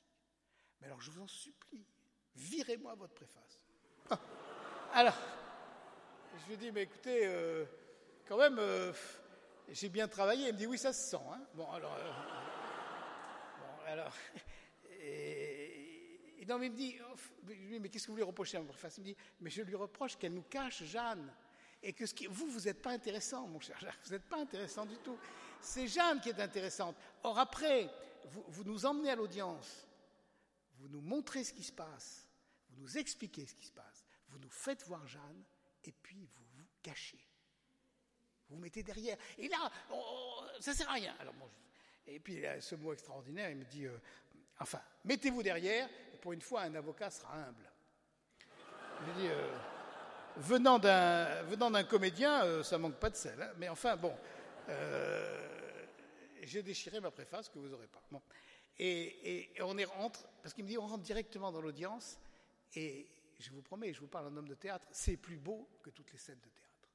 Mais 0.80 0.88
alors 0.88 1.02
je 1.02 1.12
vous 1.12 1.22
en 1.22 1.28
supplie, 1.28 1.86
virez-moi 2.36 2.96
votre 2.96 3.14
préface. 3.14 3.64
Alors, 4.94 5.18
je 6.42 6.50
lui 6.50 6.58
dis, 6.58 6.72
mais 6.72 6.84
écoutez, 6.84 7.22
euh, 7.26 7.64
quand 8.28 8.38
même, 8.38 8.58
euh, 8.58 8.92
j'ai 9.70 9.90
bien 9.90 10.08
travaillé. 10.08 10.48
Il 10.48 10.54
me 10.54 10.58
dit, 10.58 10.66
oui, 10.66 10.80
ça 10.80 10.94
se 10.94 11.12
sent. 11.12 11.24
Hein. 11.32 11.42
Bon, 11.54 11.70
alors. 11.72 11.94
Euh, 11.94 12.12
bon, 13.60 13.86
alors. 13.86 14.14
Et, 15.02 16.46
non, 16.48 16.58
mais 16.58 16.68
il 16.68 16.72
me 16.72 16.76
dit, 16.76 16.98
mais 17.80 17.90
qu'est-ce 17.90 18.08
que 18.08 18.12
vous 18.12 18.18
lui 18.18 18.24
reprochez 18.24 18.58
à 18.58 18.62
ma 18.62 18.68
préface? 18.70 18.98
Il 18.98 19.02
me 19.02 19.06
dit, 19.06 19.16
mais 19.42 19.52
je 19.52 19.62
lui 19.62 19.76
reproche 19.76 20.18
qu'elle 20.18 20.34
nous 20.34 20.46
cache 20.50 20.84
Jeanne. 20.84 21.32
Et 21.84 21.94
que 21.94 22.08
ce 22.08 22.14
qui, 22.14 22.26
vous, 22.26 22.48
vous 22.48 22.62
n'êtes 22.62 22.82
pas 22.82 22.92
intéressant, 22.92 23.48
mon 23.48 23.60
cher 23.60 23.78
Jacques, 23.80 24.00
vous 24.06 24.12
n'êtes 24.12 24.28
pas 24.28 24.40
intéressant 24.40 24.86
du 24.86 24.98
tout. 24.98 25.18
C'est 25.62 25.88
Jeanne 25.88 26.20
qui 26.20 26.30
est 26.30 26.40
intéressante. 26.42 26.96
Or, 27.24 27.38
après, 27.38 27.90
vous, 28.26 28.44
vous 28.48 28.64
nous 28.64 28.86
emmenez 28.86 29.12
à 29.12 29.16
l'audience, 29.16 29.88
vous 30.80 30.88
nous 30.88 31.02
montrez 31.02 31.44
ce 31.44 31.54
qui 31.54 31.64
se 31.64 31.72
passe, 31.72 32.28
vous 32.70 32.82
nous 32.82 32.98
expliquez 32.98 33.46
ce 33.46 33.56
qui 33.56 33.66
se 33.66 33.74
passe, 33.74 34.06
vous 34.30 34.40
nous 34.40 34.50
faites 34.50 34.84
voir 34.86 35.06
Jeanne, 35.08 35.44
et 35.84 35.92
puis 35.92 36.26
vous 36.34 36.44
vous 36.58 36.66
cachez. 36.82 37.24
Vous 38.48 38.56
vous 38.56 38.62
mettez 38.62 38.84
derrière. 38.84 39.18
Et 39.38 39.48
là, 39.48 39.72
ça 40.60 40.72
ne 40.72 40.76
sert 40.76 40.90
à 40.90 40.94
rien. 40.94 41.16
Alors, 41.20 41.34
et 42.08 42.20
puis, 42.20 42.44
ce 42.60 42.76
mot 42.76 42.94
extraordinaire, 42.94 43.50
il 43.52 43.58
me 43.58 43.66
dit, 43.66 43.86
euh, 43.86 43.98
enfin, 44.60 44.82
mettez-vous 45.06 45.44
derrière, 45.44 45.88
et 46.14 46.18
pour 46.18 46.34
une 46.34 46.42
fois, 46.42 46.62
un 46.62 46.74
avocat 46.74 47.12
sera 47.12 47.36
humble. 47.36 47.70
Je 49.06 49.22
dis, 49.22 49.28
euh, 49.28 49.52
venant 50.38 50.80
d'un 50.80 51.84
comédien, 51.84 52.44
euh, 52.44 52.64
ça 52.64 52.78
manque 52.78 52.96
pas 52.96 53.10
de 53.10 53.16
sel. 53.16 53.40
Hein. 53.42 53.52
mais 53.58 53.70
enfin, 53.70 53.96
bon, 53.96 54.16
j'ai 56.42 56.64
déchiré 56.64 57.00
ma 57.00 57.12
préface 57.12 57.50
que 57.50 57.60
vous 57.60 57.68
n'aurez 57.68 57.88
pas. 57.88 58.02
Et, 58.80 59.52
on 59.62 59.78
y 59.78 59.84
rentre, 59.84 60.26
parce 60.42 60.54
qu'il 60.54 60.64
me 60.64 60.70
dit, 60.70 60.78
on 60.78 60.88
rentre 60.88 61.04
directement 61.04 61.52
dans 61.52 61.62
l'audience, 61.62 62.18
et 62.76 63.08
je 63.38 63.52
vous 63.52 63.62
promets, 63.62 63.94
je 63.94 64.00
vous 64.00 64.08
parle 64.08 64.28
en 64.28 64.38
homme 64.38 64.48
de 64.48 64.56
théâtre, 64.56 64.88
c'est 64.92 65.18
plus 65.18 65.38
beau 65.38 65.70
que 65.84 65.90
toutes 65.90 66.12
les 66.14 66.18
scènes 66.18 66.40
de 66.40 66.50
théâtre. 66.50 66.90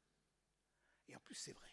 Et 1.08 1.16
en 1.16 1.20
plus, 1.20 1.34
c'est 1.34 1.52
vrai. 1.52 1.68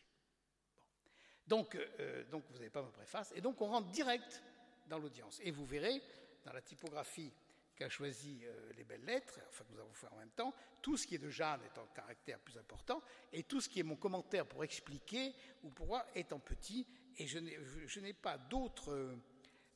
Donc, 1.47 1.75
euh, 1.75 2.23
donc, 2.25 2.43
vous 2.49 2.55
n'avez 2.55 2.69
pas 2.69 2.81
ma 2.81 2.91
préface. 2.91 3.31
Et 3.35 3.41
donc, 3.41 3.61
on 3.61 3.67
rentre 3.67 3.89
direct 3.89 4.43
dans 4.87 4.99
l'audience. 4.99 5.39
Et 5.43 5.51
vous 5.51 5.65
verrez, 5.65 6.01
dans 6.43 6.53
la 6.53 6.61
typographie 6.61 7.31
qu'a 7.75 7.89
choisi 7.89 8.41
euh, 8.43 8.71
les 8.75 8.83
belles 8.83 9.05
lettres, 9.05 9.39
enfin 9.47 9.63
que 9.63 9.71
nous 9.71 9.79
avons 9.79 9.93
fait 9.93 10.07
en 10.07 10.17
même 10.17 10.31
temps, 10.31 10.53
tout 10.81 10.97
ce 10.97 11.07
qui 11.07 11.15
est 11.15 11.19
de 11.19 11.29
Jeanne 11.29 11.61
est 11.63 11.77
en 11.79 11.85
caractère 11.87 12.39
plus 12.39 12.57
important, 12.57 13.01
et 13.31 13.43
tout 13.43 13.61
ce 13.61 13.69
qui 13.69 13.79
est 13.79 13.83
mon 13.83 13.95
commentaire 13.95 14.45
pour 14.45 14.63
expliquer 14.63 15.33
ou 15.63 15.69
pour 15.69 15.85
voir 15.85 16.05
est 16.15 16.33
en 16.33 16.39
petit, 16.39 16.85
et 17.17 17.27
je 17.27 17.99
n'ai 17.99 18.13
pas 18.13 18.37
d'autre 18.37 19.17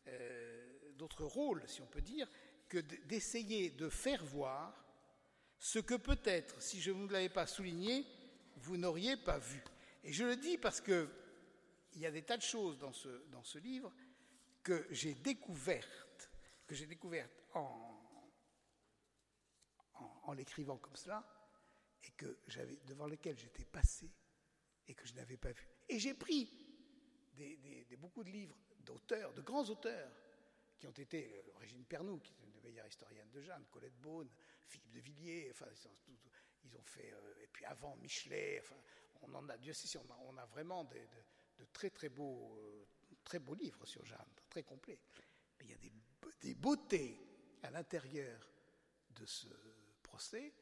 euh, 0.08 0.66
rôle, 1.20 1.64
si 1.68 1.82
on 1.82 1.88
peut 1.88 2.02
dire, 2.02 2.28
que 2.68 2.80
d'essayer 2.80 3.70
de 3.70 3.90
faire 3.90 4.24
voir 4.26 4.86
ce 5.60 5.80
que 5.80 5.96
peut-être, 5.96 6.62
si 6.62 6.82
je 6.82 6.92
ne 6.92 6.98
vous 6.98 7.08
l'avais 7.08 7.30
pas 7.30 7.48
souligné, 7.48 8.06
vous 8.58 8.78
n'auriez 8.78 9.18
pas 9.18 9.38
vu. 9.38 9.64
Et 10.04 10.12
je 10.12 10.24
le 10.24 10.36
dis 10.36 10.58
parce 10.58 10.82
qu'il 10.82 11.10
y 11.96 12.06
a 12.06 12.12
des 12.12 12.24
tas 12.24 12.38
de 12.38 12.42
choses 12.42 12.78
dans 12.78 12.92
ce, 12.92 13.10
dans 13.32 13.44
ce 13.44 13.58
livre 13.58 13.94
que 14.64 14.86
j'ai 14.90 15.16
découvertes, 15.16 16.32
que 16.68 16.76
j'ai 16.76 16.88
découvertes 16.88 17.44
en, 17.54 17.96
en, 20.24 20.34
l'écrivant 20.34 20.78
comme 20.78 20.96
cela, 20.96 21.24
et 22.04 22.12
que 22.12 22.40
j'avais, 22.48 22.78
devant 22.86 23.08
lesquelles 23.08 23.38
j'étais 23.38 23.66
passé 23.66 24.12
et 24.88 24.94
que 24.94 25.08
je 25.08 25.14
n'avais 25.14 25.38
pas 25.38 25.52
vu. 25.52 25.68
Et 25.90 26.00
j'ai 26.00 26.14
pris 26.14 26.52
des, 27.34 27.98
beaucoup 27.98 28.24
de 28.24 28.30
livres 28.30 28.58
d'auteurs, 28.86 29.34
de 29.34 29.42
grands 29.42 29.66
auteurs, 29.70 30.12
qui 30.80 30.88
ont 30.88 30.92
été 30.92 31.34
euh, 31.34 31.60
Régine 31.60 31.86
Pernoud, 31.86 32.22
qui 32.22 32.34
est 32.34 32.44
une 32.44 32.52
des 32.52 32.62
meilleures 32.62 32.88
historiennes 32.88 33.30
de 33.32 33.42
Jeanne, 33.42 33.66
Colette 33.72 34.00
Beaune, 34.00 34.30
Philippe 34.68 34.92
de 34.92 35.00
Villiers, 35.00 35.50
enfin, 35.52 35.68
ils 36.64 36.78
ont 36.78 36.84
fait, 36.84 37.14
euh, 37.14 37.44
et 37.44 37.48
puis 37.48 37.66
avant 37.66 37.96
Michelet, 37.98 38.60
enfin, 38.62 38.76
on 39.22 39.34
en 39.34 39.50
a, 39.50 39.58
Dieu 39.58 39.74
sait 39.74 39.88
si 39.88 39.98
on 39.98 40.38
a, 40.38 40.46
vraiment 40.46 40.84
de, 40.86 40.98
très 41.74 41.90
très 41.90 42.10
beaux, 42.10 42.58
euh, 42.58 42.86
très 43.24 43.40
beaux 43.40 43.56
livres 43.56 43.86
sur 43.86 44.04
Jeanne, 44.06 44.34
très 44.50 44.64
complets. 44.64 45.00
Mais 45.58 45.66
il 45.66 45.72
y 45.72 45.74
a 45.74 45.78
des, 45.78 45.92
beautés 46.56 47.20
à 47.64 47.72
l'intérieur 47.72 48.40
de 49.10 49.26
ce 49.26 49.48
procès 50.04 50.54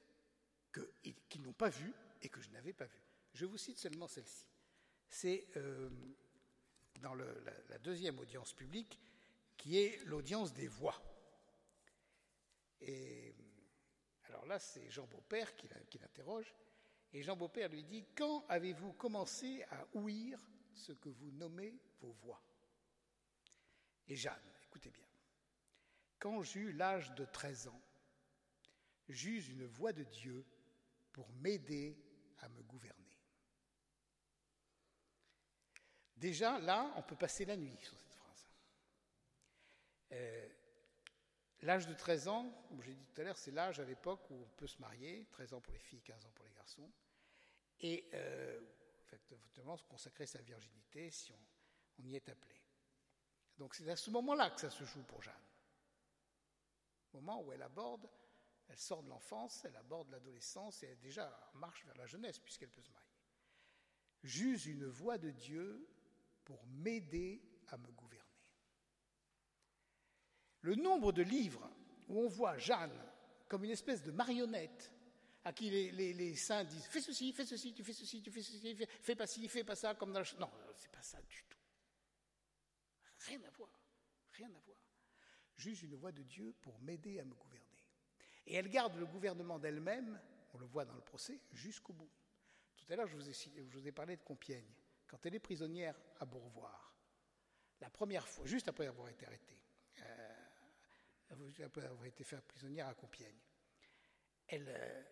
qu'ils 0.72 1.42
n'ont 1.42 1.54
pas 1.54 1.70
vu 1.70 1.94
et 2.22 2.30
que 2.30 2.42
je 2.42 2.50
n'avais 2.52 2.74
pas 2.74 2.86
vu. 2.86 3.00
Je 3.34 3.46
vous 3.46 3.58
cite 3.58 3.78
seulement 3.78 4.08
celle-ci. 4.08 4.46
C'est 5.10 5.48
euh, 5.58 5.90
dans 7.04 7.14
la, 7.14 7.78
deuxième 7.80 8.18
audience 8.18 8.54
publique, 8.54 8.97
qui 9.58 9.78
est 9.78 10.04
l'audience 10.06 10.54
des 10.54 10.68
voix. 10.68 10.99
Et 12.80 13.36
alors 14.24 14.45
là, 14.45 14.58
c'est 14.58 14.89
Jean 14.89 15.06
Beaupère 15.06 15.56
qui, 15.56 15.68
l'interroge. 15.99 16.56
Et 17.12 17.22
Jean 17.22 17.36
Beaupère 17.36 17.70
lui 17.70 17.84
dit 17.84 18.06
Quand 18.16 18.45
avez-vous 18.47 18.93
commencé 18.93 19.64
à 19.70 19.86
ouïr 19.93 20.39
ce 20.74 20.93
que 20.93 21.10
vous 21.10 21.32
nommez 21.32 21.78
vos 21.99 22.14
voix? 22.14 22.41
Et 24.08 24.16
Jeanne, 24.16 24.51
écoutez 24.66 24.89
bien. 24.89 25.08
Quand 26.20 26.41
j'eus 26.41 26.72
l'âge 26.72 27.14
de 27.16 27.26
13 27.26 27.68
ans, 27.68 27.82
j'eus 29.10 29.49
une 29.49 29.66
voix 29.66 29.91
de 29.91 30.04
Dieu 30.04 30.45
pour 31.12 31.30
m'aider 31.34 31.97
à 32.39 32.47
me 32.47 32.64
gouverner. 32.64 33.03
Déjà, 36.24 36.58
là, 36.60 36.90
on 36.96 37.02
peut 37.02 37.18
passer 37.18 37.44
la 37.44 37.58
nuit 37.58 37.76
sur 37.82 38.00
cette 38.00 38.14
phrase. 38.14 38.48
Euh, 40.14 40.48
L'âge 41.64 41.86
de 41.86 41.94
13 41.94 42.30
ans, 42.30 42.66
comme 42.70 42.82
j'ai 42.82 42.94
dit 42.94 43.04
tout 43.04 43.20
à 43.20 43.26
l'heure, 43.26 43.38
c'est 43.38 43.52
l'âge 43.52 43.82
à 43.82 43.84
l'époque 43.84 44.30
où 44.30 44.36
on 44.36 44.48
peut 44.56 44.68
se 44.68 44.80
marier, 44.80 45.28
13 45.34 45.54
ans 45.54 45.60
pour 45.60 45.74
les 45.74 45.80
filles, 45.80 46.00
15 46.00 46.26
ans 46.26 46.32
pour 46.34 46.46
les 46.46 46.54
garçons, 46.54 46.90
et 47.82 48.10
euh, 48.14 48.58
se 49.12 49.84
consacrer 49.84 50.26
sa 50.26 50.42
virginité 50.42 51.12
si 51.12 51.34
on, 51.34 52.04
y 52.06 52.16
est 52.16 52.30
appelé. 52.30 52.56
Donc 53.58 53.76
c'est 53.76 53.90
à 53.90 53.98
ce 53.98 54.10
moment-là 54.12 54.50
que 54.52 54.62
ça 54.62 54.70
se 54.70 54.86
joue 54.86 55.04
pour 55.04 55.22
Jeanne. 55.22 55.36
Moment 57.12 57.42
où 57.42 57.52
elle 57.52 57.64
aborde, 57.64 58.10
elle 58.70 58.80
sort 58.80 59.04
de 59.04 59.10
l'enfance, 59.10 59.66
elle 59.66 59.76
aborde 59.76 60.10
l'adolescence 60.10 60.84
et 60.84 60.88
elle 60.88 61.00
déjà 61.02 61.52
marche 61.56 61.86
vers 61.86 61.98
la 61.98 62.06
jeunesse 62.06 62.40
puisqu'elle 62.40 62.72
peut 62.72 62.82
se 62.82 62.92
marier. 62.92 63.10
J'use 64.24 64.68
une 64.68 64.86
voix 64.86 65.18
de 65.18 65.30
Dieu 65.30 65.86
pour 66.44 66.66
m'aider 66.68 67.41
à 67.68 67.78
me 67.78 67.91
gouverner. 67.91 68.24
Le 70.62 70.76
nombre 70.76 71.12
de 71.12 71.24
livres 71.24 71.70
où 72.08 72.20
on 72.20 72.28
voit 72.28 72.58
Jeanne 72.58 72.98
comme 73.48 73.64
une 73.66 73.72
espèce 73.72 74.02
de 74.02 74.12
marionnette 74.12 74.91
à 75.44 75.52
qui 75.52 75.70
les, 75.70 76.36
saints 76.36 76.64
disent 76.64 76.86
fais 76.86 77.02
ceci, 77.02 77.34
fais 77.34 77.46
ceci, 77.46 77.74
tu 77.74 77.84
fais 77.84 77.94
ceci, 77.94 78.22
tu 78.22 78.32
fais 78.32 78.41
ceci, 78.41 78.76
fais, 79.02 79.16
pas 79.16 79.28
ci, 79.28 79.48
fais 79.48 79.64
pas 79.64 79.76
ça, 79.76 79.94
comme 79.94 80.14
dans 80.14 80.22
la... 80.22 80.26
Non, 80.39 80.50
c'est 80.76 80.91
pas 80.91 81.02
ça 81.02 81.22
du 81.22 81.44
tout. 81.50 81.58
Rien 83.28 83.41
à 83.44 83.50
voir, 83.52 83.70
rien 84.34 84.48
à 84.48 84.60
voir. 84.60 84.78
Juste 85.58 85.84
une 85.84 85.96
voix 85.96 86.12
de 86.12 86.24
Dieu 86.24 86.56
pour 86.62 86.80
m'aider 86.80 87.20
à 87.20 87.26
me 87.26 87.36
gouverner. 87.36 87.86
Et 88.46 88.56
elle 88.56 88.70
garde 88.70 88.96
le 88.98 89.06
gouvernement 89.06 89.60
d'elle-même, 89.60 90.20
on 90.54 90.58
le 90.58 90.66
voit 90.66 90.86
dans 90.86 90.96
le 90.96 91.02
procès, 91.02 91.39
jusqu'au 91.52 91.94
bout. 91.94 92.10
Tout 92.76 92.91
à 92.91 92.96
l'heure, 92.96 93.08
je, 93.08 93.18
je, 93.20 93.78
vous 93.78 93.88
ai 93.88 93.91
parlé 93.91 94.18
de 94.18 94.22
Compiègne. 94.24 94.74
Quand 95.14 95.28
elle 95.28 95.36
est 95.36 95.39
prisonnière 95.39 95.95
à 96.22 96.26
Beaurevoir, 96.26 96.91
la 97.82 97.89
première 97.91 98.28
fois, 98.28 98.47
juste 98.47 98.68
après 98.68 98.88
avoir 98.88 99.09
été 99.09 99.28
arrêtée, 99.28 99.59
après 101.64 101.86
avoir 101.86 102.05
été 102.05 102.24
faite 102.24 102.41
prisonnière 102.47 102.88
à 102.88 102.95
Compiègne. 102.95 103.38
Elle, 104.47 104.66
euh, 104.68 105.03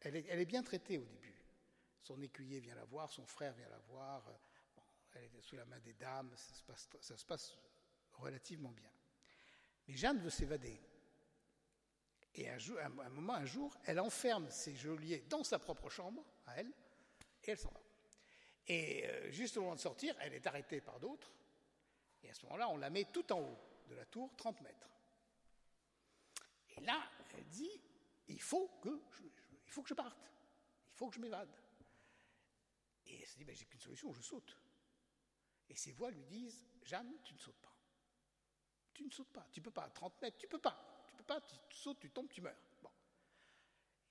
elle, 0.00 0.16
est, 0.16 0.46
bien 0.46 0.62
traitée 0.62 0.96
au 0.96 1.04
début. 1.04 1.44
Son 2.00 2.22
écuyer 2.22 2.60
vient 2.60 2.74
la 2.74 2.86
voir, 2.86 3.12
son 3.12 3.26
frère 3.26 3.52
vient 3.52 3.68
la 3.68 3.78
voir. 3.80 4.24
elle 5.16 5.24
est 5.24 5.42
sous 5.42 5.56
la 5.56 5.66
main 5.66 5.80
des 5.80 5.92
dames, 5.92 6.32
ça 6.34 7.18
se 7.18 7.26
passe, 7.26 7.58
relativement 8.12 8.72
bien. 8.72 8.90
Mais 9.86 9.96
Jeanne 9.98 10.18
veut 10.18 10.30
s'évader. 10.30 10.80
Et 12.36 12.48
un, 12.48 12.56
jour, 12.56 12.78
un, 12.78 13.10
moment, 13.10 13.34
un 13.34 13.44
jour, 13.44 13.76
elle 13.84 14.00
enferme 14.00 14.50
ses 14.50 14.74
geôliers 14.74 15.26
dans 15.28 15.44
sa 15.44 15.58
propre 15.58 15.90
chambre, 15.90 16.24
à 16.46 16.58
elle, 16.58 16.72
et 17.44 17.50
elle 17.50 17.58
s'en 17.58 17.70
va. 17.70 17.81
Et 18.66 19.06
euh, 19.06 19.30
juste 19.30 19.56
au 19.56 19.62
moment 19.62 19.74
de 19.74 19.80
sortir, 19.80 20.14
elle 20.20 20.34
est 20.34 20.46
arrêtée 20.46 20.80
par 20.80 21.00
d'autres. 21.00 21.32
Et 22.22 22.30
à 22.30 22.34
ce 22.34 22.44
moment-là, 22.46 22.68
on 22.68 22.76
la 22.76 22.90
met 22.90 23.04
tout 23.04 23.30
en 23.32 23.40
haut 23.40 23.58
de 23.88 23.94
la 23.94 24.06
tour, 24.06 24.30
30 24.36 24.60
mètres. 24.60 24.88
Et 26.76 26.80
là, 26.80 27.02
elle 27.34 27.46
dit, 27.48 27.80
il 28.28 28.40
faut 28.40 28.68
que 28.80 29.02
je, 29.86 29.94
parte, 29.94 30.30
il 30.92 30.96
faut 30.96 31.08
que 31.08 31.16
je 31.16 31.20
m'évade. 31.20 31.54
Et 33.06 33.20
elle 33.20 33.26
se 33.26 33.36
dit, 33.36 33.44
ben, 33.44 33.54
j'ai 33.54 33.66
qu'une 33.66 33.80
solution, 33.80 34.12
je 34.12 34.22
saute. 34.22 34.56
Et 35.68 35.76
ses 35.76 35.92
voix 35.92 36.10
lui 36.10 36.24
disent, 36.24 36.64
Jeanne, 36.82 37.12
tu 37.24 37.34
ne 37.34 37.38
sautes 37.38 37.60
pas. 37.60 37.74
Tu 38.94 39.04
ne 39.04 39.10
sautes 39.10 39.32
pas, 39.32 39.46
tu 39.52 39.60
ne 39.60 39.64
peux 39.64 39.70
pas, 39.70 39.84
à 39.84 39.90
30 39.90 40.20
mètres, 40.20 40.36
tu 40.38 40.46
ne 40.46 40.50
peux 40.50 40.58
pas, 40.58 41.04
tu 41.08 41.14
peux 41.14 41.24
pas, 41.24 41.40
tu 41.40 41.76
sautes, 41.76 41.98
tu 41.98 42.10
tombes, 42.10 42.28
tu 42.28 42.42
meurs. 42.42 42.56
Bon. 42.82 42.90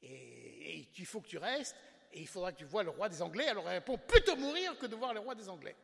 Et, 0.01 0.89
il 0.97 1.05
faut 1.05 1.21
que 1.21 1.27
tu 1.27 1.37
restes, 1.37 1.75
et 2.13 2.21
il 2.21 2.27
faudra 2.27 2.51
que 2.51 2.57
tu 2.57 2.65
vois 2.65 2.83
le 2.83 2.89
roi 2.89 3.09
des 3.09 3.21
Anglais. 3.21 3.47
Alors 3.47 3.67
elle 3.69 3.79
répond, 3.79 3.97
plutôt 3.97 4.35
mourir 4.35 4.77
que 4.77 4.85
de 4.85 4.95
voir 4.95 5.13
le 5.13 5.19
roi 5.19 5.35
des 5.35 5.49
Anglais. 5.49 5.75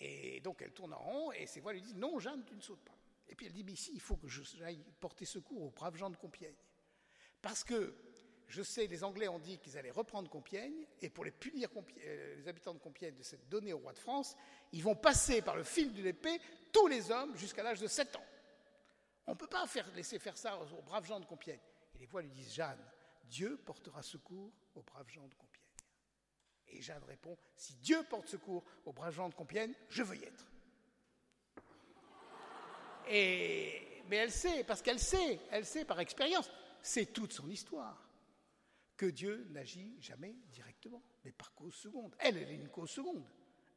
Et 0.00 0.40
donc 0.40 0.60
elle 0.62 0.72
tourne 0.72 0.92
en 0.92 0.98
rond, 0.98 1.32
et 1.32 1.46
ses 1.46 1.60
voix 1.60 1.72
lui 1.72 1.80
disent, 1.80 1.96
non, 1.96 2.18
Jeanne, 2.18 2.44
tu 2.46 2.54
ne 2.54 2.60
sautes 2.60 2.84
pas. 2.84 2.96
Et 3.28 3.34
puis 3.34 3.46
elle 3.46 3.52
dit, 3.52 3.64
mais 3.64 3.72
ici, 3.72 3.92
il 3.94 4.00
faut 4.00 4.16
que 4.16 4.28
j'aille 4.28 4.84
porter 5.00 5.24
secours 5.24 5.62
aux 5.62 5.70
braves 5.70 5.96
gens 5.96 6.10
de 6.10 6.16
Compiègne. 6.16 6.54
Parce 7.40 7.64
que 7.64 7.94
je 8.48 8.62
sais, 8.62 8.86
les 8.86 9.02
Anglais 9.02 9.28
ont 9.28 9.38
dit 9.38 9.58
qu'ils 9.58 9.76
allaient 9.76 9.90
reprendre 9.90 10.30
Compiègne, 10.30 10.86
et 11.00 11.10
pour 11.10 11.24
les 11.24 11.32
punir 11.32 11.68
euh, 11.76 12.36
les 12.36 12.48
habitants 12.48 12.74
de 12.74 12.78
Compiègne 12.78 13.16
de 13.16 13.22
cette 13.22 13.48
donnée 13.48 13.72
au 13.72 13.78
roi 13.78 13.92
de 13.92 13.98
France, 13.98 14.36
ils 14.72 14.82
vont 14.82 14.94
passer 14.94 15.42
par 15.42 15.56
le 15.56 15.64
fil 15.64 15.92
de 15.92 16.02
l'épée 16.02 16.40
tous 16.72 16.86
les 16.86 17.10
hommes 17.10 17.36
jusqu'à 17.36 17.62
l'âge 17.62 17.80
de 17.80 17.88
7 17.88 18.16
ans. 18.16 18.24
On 19.26 19.32
ne 19.32 19.36
peut 19.36 19.48
pas 19.48 19.64
laisser 19.94 20.18
faire 20.18 20.36
ça 20.36 20.58
aux, 20.60 20.82
braves 20.82 21.06
gens 21.06 21.18
de 21.18 21.24
Compiègne. 21.24 21.60
Et 21.94 21.98
les 21.98 22.06
voix 22.06 22.22
lui 22.22 22.30
disent 22.30 22.54
Jeanne, 22.54 22.78
Dieu 23.26 23.56
portera 23.58 24.02
secours 24.02 24.52
aux 24.74 24.82
braves 24.82 25.08
gens 25.08 25.26
de 25.28 25.34
Compiègne. 25.34 25.62
Et 26.68 26.82
Jeanne 26.82 27.04
répond 27.04 27.36
Si 27.56 27.74
Dieu 27.76 28.02
porte 28.04 28.28
secours 28.28 28.64
aux 28.84 28.92
braves 28.92 29.14
gens 29.14 29.28
de 29.28 29.34
Compiègne, 29.34 29.74
je 29.88 30.02
veux 30.02 30.16
y 30.16 30.24
être. 30.24 30.46
Mais 33.08 34.16
elle 34.16 34.32
sait, 34.32 34.64
parce 34.64 34.82
qu'elle 34.82 34.98
sait, 34.98 35.40
elle 35.50 35.64
sait 35.64 35.84
par 35.84 36.00
expérience, 36.00 36.50
c'est 36.82 37.06
toute 37.06 37.32
son 37.32 37.48
histoire 37.48 38.08
que 38.96 39.06
Dieu 39.06 39.46
n'agit 39.50 40.00
jamais 40.00 40.34
directement, 40.50 41.02
mais 41.24 41.32
par 41.32 41.54
cause 41.54 41.74
seconde. 41.74 42.14
Elle, 42.18 42.38
elle 42.38 42.50
est 42.50 42.56
une 42.56 42.68
cause 42.68 42.90
seconde. 42.90 43.24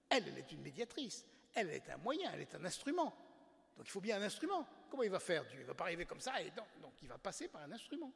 Elle, 0.10 0.28
elle 0.28 0.38
est 0.38 0.52
une 0.52 0.62
médiatrice. 0.62 1.26
Elle, 1.54 1.70
elle 1.70 1.76
est 1.76 1.90
un 1.90 1.98
moyen, 1.98 2.32
elle 2.34 2.42
est 2.42 2.56
un 2.56 2.64
instrument. 2.64 3.16
Donc 3.76 3.88
il 3.88 3.92
faut 3.92 4.02
bien 4.02 4.20
un 4.20 4.24
instrument. 4.24 4.68
Comment 4.90 5.04
il 5.04 5.10
va 5.10 5.20
faire? 5.20 5.46
Dieu 5.46 5.60
Il 5.60 5.64
ne 5.64 5.68
va 5.68 5.74
pas 5.74 5.86
arriver 5.86 6.06
comme 6.06 6.22
ça, 6.22 6.42
et 6.42 6.52
donc 6.52 6.94
il 7.02 7.08
va 7.08 7.18
passer 7.18 7.48
par 7.48 7.62
un 7.62 7.72
instrument. 7.72 8.14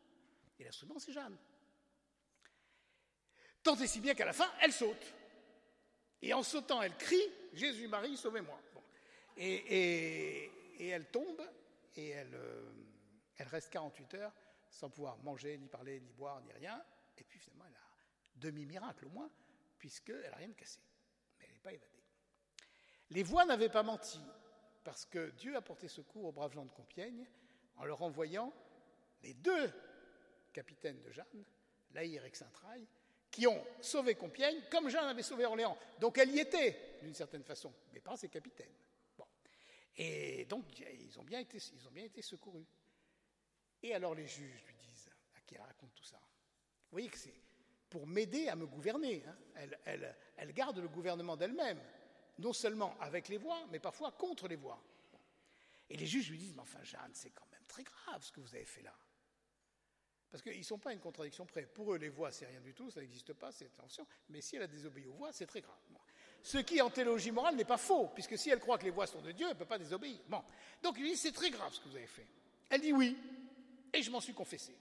Et 0.64 0.66
l'instrument, 0.68 0.98
c'est 0.98 1.12
Jeanne. 1.12 1.38
Tant 3.62 3.76
et 3.76 3.88
si 3.88 4.00
bien 4.00 4.16
qu'à 4.16 4.24
la 4.24 4.32
fin, 4.32 4.50
elle 4.62 4.72
saute. 4.72 5.14
Et 6.22 6.34
en 6.34 6.42
sautant, 6.42 6.82
elle 6.82 6.96
crie 6.96 7.28
Jésus-Marie, 7.52 8.16
sauvez-moi. 8.16 8.58
Et, 9.36 10.50
elle 10.80 11.10
tombe, 11.12 11.42
et 11.98 12.10
elle, 12.10 12.34
euh, 12.34 12.72
reste 13.40 13.72
48 13.72 14.14
heures 14.14 14.34
sans 14.70 14.90
pouvoir 14.90 15.18
manger, 15.18 15.58
ni 15.58 15.68
parler, 15.68 16.00
ni 16.00 16.14
boire, 16.14 16.40
ni 16.42 16.52
rien. 16.54 16.82
Et 17.18 17.26
puis 17.26 17.40
finalement, 17.40 17.66
elle 17.68 17.76
a 17.76 17.90
demi-miracle 18.36 19.06
au 19.08 19.10
moins, 19.10 19.30
puisqu'elle 19.78 20.22
n'a 20.22 20.38
rien 20.38 20.48
de 20.48 20.54
cassé. 20.54 20.80
Mais 21.40 21.46
elle 21.48 21.54
n'est 21.54 21.60
pas 21.60 21.74
évadée. 21.74 22.04
Les 23.10 23.24
voix 23.24 23.44
n'avaient 23.44 23.68
pas 23.68 23.84
menti, 23.84 24.22
parce 24.86 25.04
que 25.06 25.32
Dieu 25.32 25.58
a 25.58 25.62
porté 25.62 25.90
secours 25.90 26.24
aux 26.24 26.32
braves 26.32 26.54
gens 26.54 26.66
de 26.66 26.72
Compiègne 26.72 27.28
en 27.76 27.84
leur 27.84 28.02
envoyant 28.02 28.54
les 29.24 29.34
deux 29.34 29.74
capitaines 30.54 31.02
de 31.02 31.12
Jeanne, 31.12 31.44
Laïr 31.92 32.24
et 32.26 32.32
Xintraille, 32.32 32.88
qui 33.30 33.48
ont 33.48 33.66
sauvé 33.82 34.16
Compiègne 34.16 34.62
comme 34.70 34.90
Jeanne 34.90 35.08
avait 35.08 35.24
sauvé 35.24 35.46
Orléans. 35.46 35.78
Donc 36.00 36.18
elle 36.18 36.30
y 36.30 36.40
était, 36.40 36.98
d'une 37.02 37.16
certaine 37.16 37.44
façon, 37.44 37.74
mais 37.92 38.00
pas 38.00 38.16
ses 38.16 38.30
capitaines. 38.30 38.74
Bon. 39.18 39.26
Et 39.98 40.46
donc 40.46 40.66
ils 40.80 41.20
ont 41.20 41.24
bien 41.24 41.40
été, 41.40 41.58
ils 41.58 41.88
ont 41.88 41.92
bien 41.92 42.06
été 42.06 42.22
secourus. 42.22 42.66
Et 43.82 43.94
alors 43.94 44.16
les 44.16 44.28
juges 44.28 44.64
lui 44.66 44.76
disent, 44.76 45.10
à 45.36 45.42
qui 45.42 45.56
elle 45.56 45.62
raconte 45.62 45.94
tout 45.96 46.06
ça 46.06 46.18
Vous 46.18 46.92
voyez 46.92 47.10
que 47.10 47.18
c'est 47.18 47.34
pour 47.94 48.08
m'aider 48.08 48.48
à 48.48 48.56
me 48.56 48.66
gouverner. 48.66 49.24
Hein. 49.28 49.68
Elle, 50.38 50.54
garde 50.54 50.80
le 50.80 50.88
gouvernement 50.88 51.38
d'elle-même, 51.38 51.80
non 52.40 52.52
seulement 52.52 52.98
avec 53.00 53.28
les 53.28 53.38
voix, 53.38 53.68
mais 53.70 53.78
parfois 53.78 54.12
contre 54.12 54.48
les 54.48 54.56
voix. 54.56 54.82
Et 55.92 55.96
les 55.96 56.08
juges 56.08 56.32
lui 56.32 56.40
disent, 56.40 56.56
mais 56.56 56.62
enfin 56.62 56.84
Jeanne, 56.84 57.12
c'est 57.14 57.30
quand 57.30 57.46
même 57.52 57.64
très 57.68 57.84
grave 57.84 58.24
ce 58.24 58.32
que 58.32 58.40
vous 58.40 58.56
avez 58.56 58.66
fait 58.66 58.82
là. 58.82 58.96
Parce 60.34 60.42
qu'ils 60.42 60.58
ne 60.58 60.64
sont 60.64 60.80
pas 60.80 60.94
une 60.94 61.00
contradiction 61.00 61.46
près. 61.46 61.62
Pour 61.62 61.94
eux, 61.94 61.98
les 62.00 62.10
voix, 62.10 62.32
c'est 62.32 62.48
rien 62.48 62.60
du 62.60 62.74
tout, 62.74 62.90
ça 62.90 63.02
n'existe 63.02 63.34
pas, 63.34 63.52
c'est 63.52 63.68
attention. 63.68 64.04
Mais 64.30 64.42
si 64.42 64.56
elle 64.56 64.64
a 64.64 64.68
désobéi 64.68 65.06
aux 65.06 65.14
voix, 65.14 65.32
c'est 65.32 65.46
très 65.46 65.62
grave. 65.62 65.78
Ce 66.42 66.58
qui, 66.58 66.82
en 66.82 66.90
théologie 66.90 67.30
morale, 67.30 67.56
n'est 67.56 67.64
pas 67.64 67.78
faux, 67.78 68.08
puisque 68.08 68.36
si 68.36 68.50
elle 68.50 68.60
croit 68.60 68.80
que 68.80 68.86
les 68.86 68.90
voix 68.90 69.06
sont 69.06 69.22
de 69.22 69.32
Dieu, 69.32 69.46
elle 69.46 69.54
ne 69.54 69.60
peut 69.60 69.68
pas 69.68 69.78
désobéir. 69.78 70.20
Bon. 70.28 70.44
Donc 70.82 70.96
il 70.98 71.04
dit, 71.04 71.18
c'est 71.18 71.34
très 71.34 71.52
grave 71.52 71.72
ce 71.72 71.82
que 71.82 71.88
vous 71.88 71.96
avez 71.96 72.08
fait. 72.08 72.26
Elle 72.72 72.82
dit 72.82 72.92
oui. 72.92 73.16
Et 73.94 74.02
je 74.02 74.10
m'en 74.10 74.20
suis 74.20 74.34
confessé. 74.34 74.76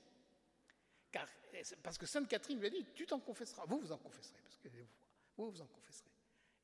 Car, 1.10 1.28
parce 1.82 1.98
que 1.98 2.06
Sainte 2.06 2.28
Catherine 2.28 2.58
lui 2.58 2.68
a 2.68 2.70
dit, 2.70 2.86
tu 2.94 3.04
t'en 3.04 3.20
confesseras, 3.20 3.66
vous 3.66 3.78
vous 3.78 3.92
en 3.92 3.98
confesserez, 3.98 4.40
parce 4.42 4.56
que 4.56 4.68
vous, 5.36 5.50
vous 5.50 5.60
en 5.60 5.66
confesserez. 5.66 6.08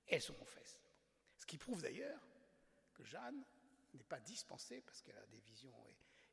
Et 0.08 0.14
elle 0.14 0.22
se 0.22 0.32
confesse. 0.32 0.78
Ce 1.36 1.44
qui 1.44 1.58
prouve 1.58 1.82
d'ailleurs 1.82 2.22
que 2.94 3.04
Jeanne 3.04 3.44
n'est 3.92 4.02
pas 4.04 4.20
dispensée, 4.20 4.80
parce 4.80 5.02
qu'elle 5.02 5.18
a 5.18 5.26
des 5.26 5.40
visions 5.40 5.74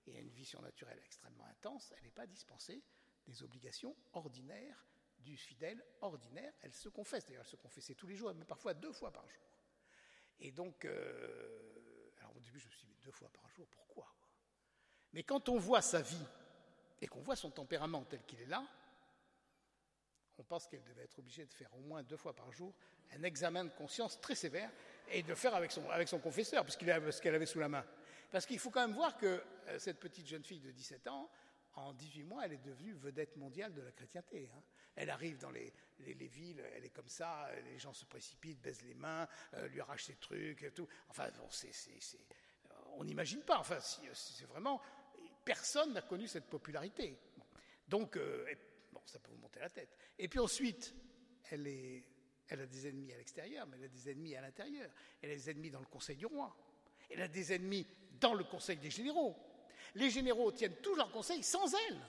et, 0.07 0.19
une 0.19 0.29
vision 0.29 0.61
naturelle 0.61 0.99
extrêmement 1.03 1.45
intense, 1.45 1.93
elle 1.97 2.03
n'est 2.03 2.11
pas 2.11 2.27
dispensée 2.27 2.81
des 3.25 3.43
obligations 3.43 3.95
ordinaires 4.13 4.85
du 5.19 5.37
fidèle 5.37 5.83
ordinaire. 6.01 6.53
Elle 6.61 6.73
se 6.73 6.89
confesse, 6.89 7.25
d'ailleurs 7.25 7.43
elle 7.43 7.49
se 7.49 7.55
confessait 7.55 7.95
tous 7.95 8.07
les 8.07 8.15
jours, 8.15 8.33
mais 8.35 8.45
parfois 8.45 8.73
deux 8.73 8.91
fois 8.91 9.11
par 9.11 9.27
jour. 9.27 9.43
Et 10.39 10.51
donc, 10.51 10.85
euh, 10.85 12.11
alors 12.19 12.35
au 12.35 12.39
début 12.39 12.59
je 12.59 12.67
me 12.67 12.71
suis 12.71 12.85
dit, 12.85 12.95
deux 13.03 13.11
fois 13.11 13.29
par 13.29 13.47
jour, 13.49 13.67
pourquoi? 13.67 14.13
Mais 15.13 15.23
quand 15.23 15.49
on 15.49 15.57
voit 15.57 15.81
sa 15.81 16.01
vie 16.01 16.25
et 17.01 17.07
qu'on 17.07 17.21
voit 17.21 17.35
son 17.35 17.49
tempérament 17.49 18.03
tel 18.03 18.23
qu'il 18.25 18.41
est 18.41 18.47
là, 18.47 18.65
on 20.37 20.43
pense 20.43 20.67
qu'elle 20.67 20.83
devait 20.83 21.03
être 21.03 21.19
obligée 21.19 21.45
de 21.45 21.53
faire 21.53 21.73
au 21.75 21.79
moins 21.79 22.03
deux 22.03 22.17
fois 22.17 22.35
par 22.35 22.51
jour 22.51 22.73
un 23.13 23.23
examen 23.23 23.63
de 23.65 23.69
conscience 23.69 24.19
très 24.19 24.35
sévère 24.35 24.69
et 25.09 25.23
de 25.23 25.29
le 25.29 25.35
faire 25.35 25.55
avec 25.55 25.71
son, 25.71 25.89
avec 25.89 26.07
son 26.07 26.19
confesseur, 26.19 26.65
parce 26.65 26.75
qu'elle 26.75 27.35
avait 27.35 27.45
sous 27.45 27.59
la 27.59 27.69
main. 27.69 27.85
Parce 28.31 28.45
qu'il 28.45 28.59
faut 28.59 28.69
quand 28.69 28.85
même 28.85 28.95
voir 28.95 29.17
que 29.17 29.41
euh, 29.67 29.79
cette 29.79 29.99
petite 29.99 30.27
jeune 30.27 30.43
fille 30.43 30.59
de 30.59 30.71
17 30.71 31.07
ans, 31.07 31.29
en 31.75 31.93
18 31.93 32.23
mois, 32.23 32.45
elle 32.45 32.53
est 32.53 32.65
devenue 32.65 32.93
vedette 32.93 33.35
mondiale 33.35 33.73
de 33.73 33.81
la 33.81 33.91
chrétienté. 33.91 34.49
Hein. 34.55 34.61
Elle 34.95 35.09
arrive 35.09 35.37
dans 35.39 35.51
les, 35.51 35.73
villes, 35.99 36.63
elle 36.73 36.85
est 36.85 36.89
comme 36.89 37.09
ça, 37.09 37.49
les 37.65 37.77
gens 37.77 37.93
se 37.93 38.05
précipitent, 38.05 38.61
baisent 38.61 38.83
les 38.83 38.93
mains, 38.93 39.27
euh, 39.55 39.67
lui 39.67 39.81
arrachent 39.81 40.05
ses 40.05 40.15
trucs 40.15 40.63
et 40.63 40.71
tout. 40.71 40.87
Enfin, 41.09 41.29
on 42.93 43.03
n'imagine 43.03 43.41
pas. 43.41 43.59
Enfin, 43.59 43.77
c'est 43.81 44.45
vraiment 44.45 44.81
personne 45.45 45.93
n'a 45.93 46.01
connu 46.01 46.27
cette 46.27 46.49
popularité. 46.49 47.17
Donc, 47.87 48.17
euh, 48.17 48.45
bon, 48.91 49.01
ça 49.05 49.19
peut 49.19 49.31
vous 49.31 49.37
monter 49.37 49.59
la 49.59 49.69
tête. 49.69 49.95
Et 50.17 50.27
puis 50.27 50.39
ensuite, 50.39 50.93
elle 51.51 51.61
a 52.49 52.65
des 52.65 52.87
ennemis 52.87 53.13
à 53.13 53.17
l'extérieur, 53.17 53.67
mais 53.67 53.77
elle 53.77 53.85
a 53.85 53.89
des 53.89 54.09
ennemis 54.09 54.35
à 54.35 54.41
l'intérieur. 54.41 54.89
Elle 55.21 55.31
a 55.31 55.35
des 55.35 55.49
ennemis 55.49 55.69
dans 55.69 55.79
le 55.79 55.85
Conseil 55.85 56.17
du 56.17 56.25
roi. 56.25 56.55
Elle 57.09 57.21
a 57.21 57.27
des 57.27 57.53
ennemis 57.53 57.85
dans 58.19 58.33
le 58.33 58.43
Conseil 58.43 58.77
des 58.77 58.89
généraux. 58.89 59.35
Les 59.95 60.09
généraux 60.09 60.51
tiennent 60.51 60.75
tout 60.81 60.95
leur 60.95 61.11
conseil 61.11 61.41
sans 61.41 61.73
elle. 61.73 61.99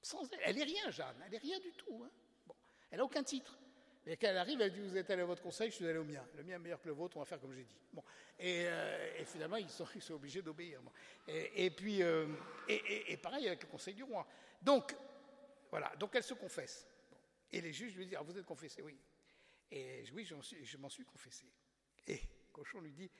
Sans 0.00 0.22
elle. 0.32 0.40
Elle 0.44 0.56
n'est 0.56 0.64
rien, 0.64 0.90
Jeanne. 0.90 1.16
Elle 1.24 1.32
n'est 1.32 1.38
rien 1.38 1.58
du 1.60 1.72
tout. 1.72 2.02
Hein. 2.04 2.10
Bon. 2.46 2.54
Elle 2.90 2.98
n'a 2.98 3.04
aucun 3.04 3.22
titre. 3.22 3.58
Et 4.06 4.16
quand 4.16 4.28
elle 4.28 4.38
arrive, 4.38 4.60
elle 4.60 4.72
dit 4.72 4.80
Vous 4.80 4.96
êtes 4.96 5.10
allé 5.10 5.22
à 5.22 5.26
votre 5.26 5.42
conseil, 5.42 5.70
je 5.70 5.76
suis 5.76 5.86
allé 5.86 5.98
au 5.98 6.04
mien. 6.04 6.26
Le 6.36 6.42
mien 6.42 6.56
est 6.56 6.58
meilleur 6.58 6.80
que 6.80 6.88
le 6.88 6.94
vôtre, 6.94 7.16
on 7.16 7.20
va 7.20 7.26
faire 7.26 7.40
comme 7.40 7.52
j'ai 7.54 7.64
dit. 7.64 7.78
Bon. 7.92 8.02
Et, 8.38 8.66
euh, 8.66 9.24
finalement, 9.24 9.56
ils 9.56 9.70
sont, 9.70 10.14
obligés 10.14 10.42
d'obéir. 10.42 10.80
Et, 11.28 11.70
puis, 11.70 12.02
euh, 12.02 12.26
et, 12.68 13.16
pareil 13.18 13.46
avec 13.46 13.62
le 13.62 13.68
conseil 13.68 13.94
du 13.94 14.02
roi. 14.02 14.26
Donc, 14.60 14.94
voilà, 15.70 15.94
donc 15.96 16.14
elle 16.14 16.22
se 16.22 16.34
confesse. 16.34 16.86
Et 17.50 17.60
les 17.60 17.72
juges 17.72 17.94
lui 17.96 18.06
disent 18.06 18.16
ah, 18.18 18.22
Vous 18.22 18.36
êtes 18.36 18.46
confessé 18.46 18.82
Oui. 18.82 18.98
Et 19.70 20.04
oui, 20.12 20.24
je 20.24 20.76
m'en 20.76 20.88
suis, 20.88 21.04
confessé. 21.04 21.46
Et 22.06 22.20
Cochon 22.52 22.80
lui 22.80 22.92
dit 22.92 23.10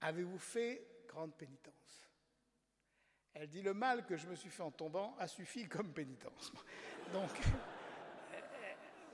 Avez-vous 0.00 0.38
fait 0.38 0.86
grande 1.08 1.34
pénitence? 1.34 1.74
Elle 3.34 3.48
dit 3.48 3.62
Le 3.62 3.74
mal 3.74 4.04
que 4.06 4.16
je 4.16 4.26
me 4.26 4.34
suis 4.34 4.50
fait 4.50 4.62
en 4.62 4.70
tombant 4.70 5.16
a 5.18 5.26
suffi 5.26 5.68
comme 5.68 5.92
pénitence. 5.92 6.52
Donc. 7.12 7.30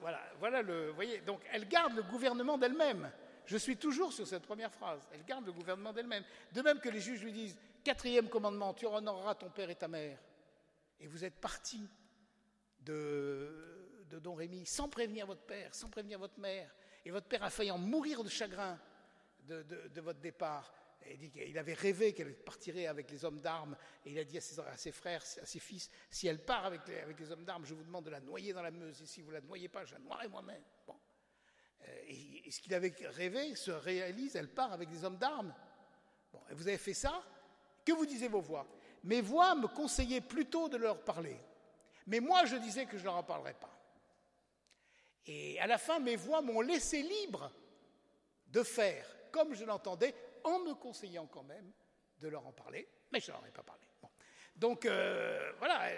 Voilà, 0.00 0.20
voilà 0.38 0.62
le. 0.62 0.90
voyez, 0.90 1.20
donc 1.20 1.42
elle 1.52 1.68
garde 1.68 1.94
le 1.94 2.02
gouvernement 2.02 2.56
d'elle-même. 2.56 3.12
Je 3.44 3.56
suis 3.56 3.76
toujours 3.76 4.12
sur 4.12 4.26
cette 4.26 4.44
première 4.44 4.72
phrase. 4.72 5.06
Elle 5.12 5.24
garde 5.24 5.44
le 5.44 5.52
gouvernement 5.52 5.92
d'elle-même. 5.92 6.24
De 6.52 6.62
même 6.62 6.80
que 6.80 6.88
les 6.88 7.00
juges 7.00 7.22
lui 7.22 7.32
disent 7.32 7.58
quatrième 7.84 8.28
commandement, 8.28 8.72
tu 8.72 8.86
honoreras 8.86 9.34
ton 9.34 9.50
père 9.50 9.68
et 9.68 9.74
ta 9.74 9.88
mère. 9.88 10.18
Et 11.00 11.06
vous 11.06 11.24
êtes 11.24 11.34
parti 11.34 11.86
de, 12.80 14.04
de 14.08 14.18
Don 14.18 14.34
Rémy 14.34 14.64
sans 14.64 14.88
prévenir 14.88 15.26
votre 15.26 15.42
père, 15.42 15.74
sans 15.74 15.90
prévenir 15.90 16.18
votre 16.18 16.38
mère. 16.38 16.74
Et 17.04 17.10
votre 17.10 17.26
père 17.26 17.42
a 17.42 17.50
failli 17.50 17.70
en 17.70 17.78
mourir 17.78 18.22
de 18.22 18.28
chagrin 18.28 18.78
de 19.50 20.00
votre 20.00 20.20
départ. 20.20 20.72
Il 21.06 21.58
avait 21.58 21.74
rêvé 21.74 22.12
qu'elle 22.12 22.34
partirait 22.34 22.86
avec 22.86 23.10
les 23.10 23.24
hommes 23.24 23.40
d'armes, 23.40 23.76
et 24.04 24.12
il 24.12 24.18
a 24.18 24.24
dit 24.24 24.38
à 24.38 24.40
ses, 24.40 24.92
frères, 24.92 25.22
à 25.42 25.46
ses 25.46 25.58
fils, 25.58 25.90
si 26.10 26.26
elle 26.26 26.44
part 26.44 26.66
avec 26.66 26.82
les, 26.86 27.32
hommes 27.32 27.44
d'armes, 27.44 27.64
je 27.64 27.74
vous 27.74 27.84
demande 27.84 28.04
de 28.04 28.10
la 28.10 28.20
noyer 28.20 28.52
dans 28.52 28.62
la 28.62 28.70
Meuse, 28.70 29.02
et 29.02 29.06
si 29.06 29.22
vous 29.22 29.30
la 29.30 29.40
noyez 29.40 29.68
pas, 29.68 29.84
je 29.84 29.94
la 29.94 29.98
noierai 29.98 30.28
moi-même. 30.28 30.62
Bon. 30.86 30.96
Euh, 31.82 31.98
et, 32.06 32.50
ce 32.50 32.60
qu'il 32.60 32.74
avait 32.74 32.94
rêvé 33.06 33.54
se 33.54 33.70
réalise, 33.70 34.36
elle 34.36 34.52
part 34.52 34.72
avec 34.72 34.88
des 34.88 35.04
hommes 35.04 35.16
d'armes. 35.16 35.54
Bon, 36.32 36.40
et 36.50 36.54
vous 36.54 36.68
avez 36.68 36.78
fait 36.78 36.94
ça? 36.94 37.22
Que 37.84 37.92
vous 37.92 38.06
disiez 38.06 38.28
vos 38.28 38.40
voix? 38.40 38.66
Mes 39.04 39.22
voix 39.22 39.54
me 39.54 39.68
conseillaient 39.68 40.20
plutôt 40.20 40.68
de 40.68 40.76
leur 40.76 41.02
parler. 41.02 41.40
Mais 42.06 42.20
moi, 42.20 42.44
je 42.44 42.56
disais 42.56 42.84
que 42.84 42.98
je 42.98 43.02
ne 43.02 43.06
leur 43.06 43.16
en 43.16 43.22
parlerais 43.22 43.54
pas. 43.54 43.74
Et 45.26 45.58
à 45.60 45.66
la 45.66 45.78
fin, 45.78 45.98
mes 45.98 46.16
voix 46.16 46.42
m'ont 46.42 46.60
laissé 46.60 47.02
libre 47.02 47.50
de 48.48 48.62
faire 48.62 49.06
comme 49.30 49.54
je 49.54 49.64
l'entendais, 49.64 50.14
en 50.44 50.60
me 50.60 50.74
conseillant 50.74 51.26
quand 51.26 51.44
même 51.44 51.72
de 52.18 52.28
leur 52.28 52.46
en 52.46 52.52
parler, 52.52 52.88
mais 53.12 53.20
je 53.20 53.30
ne 53.30 53.36
leur 53.36 53.46
ai 53.46 53.50
pas 53.50 53.62
parlé. 53.62 53.82
Donc 54.56 54.84
euh, 54.84 55.52
voilà, 55.58 55.88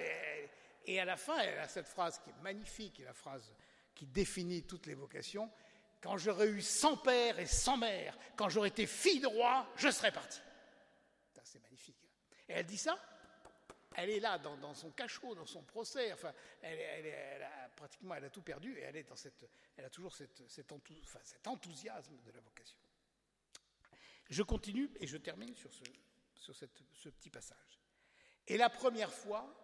et 0.85 1.01
à 1.01 1.05
la 1.05 1.17
fin, 1.17 1.39
elle 1.39 1.59
a 1.59 1.69
cette 1.69 1.89
phrase 1.89 2.19
qui 2.19 2.31
est 2.31 2.43
magnifique, 2.43 3.01
la 3.05 3.13
phrase 3.13 3.55
qui 3.95 4.07
définit 4.07 4.65
toutes 4.65 4.87
les 4.87 4.95
vocations. 4.95 5.51
Quand 6.01 6.17
j'aurais 6.17 6.49
eu 6.49 6.61
sans 6.61 6.97
père 6.97 7.39
et 7.39 7.47
sans 7.47 7.77
mère, 7.77 8.17
quand 8.37 8.49
j'aurais 8.49 8.69
été 8.69 8.87
fille 8.87 9.21
de 9.21 9.27
roi, 9.27 9.67
je 9.77 9.89
serais 9.91 10.13
partie. 10.13 10.41
C'est 11.45 11.63
magnifique. 11.63 11.97
Et 12.49 12.53
elle 12.55 12.67
dit 12.67 12.79
ça? 12.79 12.99
Elle 13.95 14.11
est 14.11 14.21
là 14.21 14.39
dans, 14.39 14.75
son 14.75 14.91
cachot, 14.91 15.35
dans 15.35 15.47
son 15.47 15.63
procès. 15.63 16.13
Enfin, 16.13 16.33
elle, 16.63 17.43
a, 17.43 17.69
pratiquement, 17.77 18.15
elle 18.15 18.25
a 18.25 18.31
tout 18.31 18.43
perdu 18.43 18.77
et 18.79 18.83
elle 18.83 18.97
est 18.97 19.03
dans 19.03 19.17
cette, 19.17 19.47
elle 19.77 19.85
a 19.85 19.91
toujours 19.91 20.15
cet, 20.15 20.73
enthousiasme 21.47 22.17
de 22.25 22.31
la 22.31 22.41
vocation. 22.41 22.79
Je 24.33 24.43
continue 24.43 24.91
et 24.99 25.07
je 25.07 25.19
termine 25.19 25.55
sur 25.55 25.71
ce, 25.75 27.11
petit 27.11 27.29
passage. 27.29 27.83
Et 28.47 28.57
la 28.57 28.71
première 28.71 29.13
fois, 29.13 29.55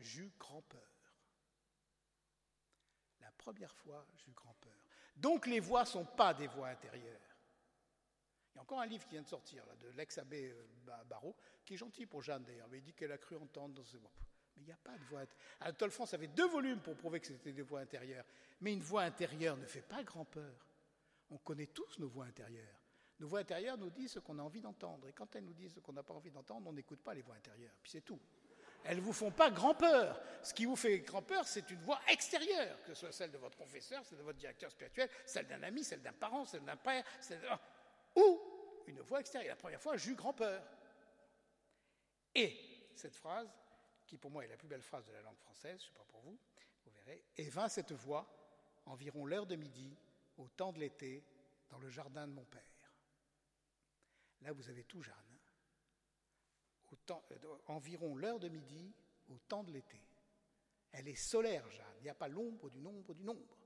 j'eus 0.00 0.30
grand 0.38 0.60
peur. 0.60 1.16
La 3.22 3.30
première 3.30 3.74
fois, 3.74 4.06
j'eus 4.18 4.32
grand 4.32 4.52
peur. 4.60 4.76
Donc 5.16 5.46
les 5.46 5.60
voix 5.60 5.80
ne 5.80 5.86
sont 5.86 6.04
pas 6.04 6.34
des 6.34 6.46
voix 6.46 6.68
intérieures. 6.68 7.38
Il 8.52 8.56
y 8.56 8.58
a 8.58 8.62
encore 8.62 8.82
un 8.82 8.86
livre 8.86 9.06
qui 9.06 9.12
vient 9.12 9.22
de 9.22 9.28
sortir, 9.28 9.64
de 9.80 9.88
l'ex-abbé 9.96 10.50
euh, 10.50 11.04
Barrault, 11.06 11.34
qui 11.64 11.72
est 11.72 11.78
gentil 11.78 12.04
pour 12.04 12.20
Jeanne 12.20 12.44
d'ailleurs, 12.44 12.68
mais 12.68 12.78
il 12.78 12.84
dit 12.84 12.92
qu'elle 12.92 13.12
a 13.12 13.18
cru 13.18 13.36
entendre 13.36 13.76
dans 13.76 13.84
ce... 13.84 13.96
Mais 13.96 14.10
il 14.58 14.64
n'y 14.64 14.72
a 14.72 14.76
pas 14.76 14.98
de 14.98 15.04
voix 15.04 15.20
intérieure. 15.20 15.90
France 15.90 16.12
avait 16.12 16.28
deux 16.28 16.48
volumes 16.48 16.80
pour 16.80 16.96
prouver 16.96 17.20
que 17.20 17.28
c'était 17.28 17.52
des 17.52 17.62
voix 17.62 17.80
intérieures. 17.80 18.26
Mais 18.60 18.74
une 18.74 18.82
voix 18.82 19.04
intérieure 19.04 19.56
ne 19.56 19.64
fait 19.64 19.80
pas 19.80 20.02
grand 20.02 20.26
peur. 20.26 20.68
On 21.30 21.38
connaît 21.38 21.68
tous 21.68 21.98
nos 21.98 22.08
voix 22.08 22.26
intérieures. 22.26 22.78
Nos 23.20 23.26
voix 23.26 23.40
intérieures 23.40 23.76
nous 23.76 23.90
disent 23.90 24.12
ce 24.12 24.18
qu'on 24.20 24.38
a 24.38 24.42
envie 24.42 24.60
d'entendre. 24.60 25.08
Et 25.08 25.12
quand 25.12 25.34
elles 25.34 25.44
nous 25.44 25.54
disent 25.54 25.74
ce 25.74 25.80
qu'on 25.80 25.92
n'a 25.92 26.02
pas 26.02 26.14
envie 26.14 26.30
d'entendre, 26.30 26.68
on 26.68 26.72
n'écoute 26.72 27.00
pas 27.00 27.14
les 27.14 27.22
voix 27.22 27.34
intérieures. 27.34 27.74
Puis 27.82 27.90
c'est 27.90 28.02
tout. 28.02 28.20
Elles 28.84 28.98
ne 28.98 29.02
vous 29.02 29.12
font 29.12 29.32
pas 29.32 29.50
grand 29.50 29.74
peur. 29.74 30.20
Ce 30.42 30.54
qui 30.54 30.64
vous 30.64 30.76
fait 30.76 31.00
grand 31.00 31.22
peur, 31.22 31.46
c'est 31.46 31.68
une 31.70 31.80
voix 31.80 32.00
extérieure, 32.08 32.80
que 32.84 32.94
ce 32.94 33.00
soit 33.00 33.12
celle 33.12 33.32
de 33.32 33.38
votre 33.38 33.58
confesseur, 33.58 34.04
celle 34.04 34.18
de 34.18 34.22
votre 34.22 34.38
directeur 34.38 34.70
spirituel, 34.70 35.10
celle 35.26 35.48
d'un 35.48 35.62
ami, 35.64 35.82
celle 35.82 36.00
d'un 36.00 36.12
parent, 36.12 36.44
celle 36.44 36.64
d'un 36.64 36.76
père, 36.76 37.04
ou 38.14 38.40
une 38.86 39.00
voix 39.00 39.20
extérieure. 39.20 39.56
La 39.56 39.56
première 39.56 39.80
fois, 39.80 39.96
j'eus 39.96 40.14
grand 40.14 40.32
peur. 40.32 40.62
Et 42.34 42.56
cette 42.94 43.16
phrase, 43.16 43.48
qui 44.06 44.16
pour 44.16 44.30
moi 44.30 44.44
est 44.44 44.48
la 44.48 44.56
plus 44.56 44.68
belle 44.68 44.82
phrase 44.82 45.04
de 45.06 45.12
la 45.12 45.22
langue 45.22 45.38
française, 45.38 45.80
je 45.80 45.86
ne 45.86 45.88
sais 45.88 45.98
pas 45.98 46.04
pour 46.08 46.20
vous, 46.20 46.38
vous 46.84 46.90
verrez, 46.92 47.24
et 47.36 47.48
vint 47.50 47.68
cette 47.68 47.92
voix, 47.92 48.26
environ 48.86 49.26
l'heure 49.26 49.46
de 49.46 49.56
midi, 49.56 49.96
au 50.38 50.48
temps 50.48 50.72
de 50.72 50.78
l'été, 50.78 51.24
dans 51.68 51.78
le 51.78 51.90
jardin 51.90 52.26
de 52.26 52.32
mon 52.32 52.44
père. 52.44 52.62
Là, 54.42 54.52
vous 54.52 54.68
avez 54.68 54.84
tout, 54.84 55.02
Jeanne. 55.02 55.14
Euh, 57.10 57.56
environ 57.66 58.16
l'heure 58.16 58.38
de 58.38 58.48
midi, 58.48 58.94
au 59.28 59.38
temps 59.48 59.62
de 59.62 59.72
l'été. 59.72 60.00
Elle 60.92 61.08
est 61.08 61.14
solaire, 61.14 61.68
Jeanne. 61.70 61.86
Il 61.98 62.04
n'y 62.04 62.08
a 62.08 62.14
pas 62.14 62.28
l'ombre 62.28 62.70
du 62.70 62.80
nombre 62.80 63.14
du 63.14 63.22
nombre. 63.22 63.56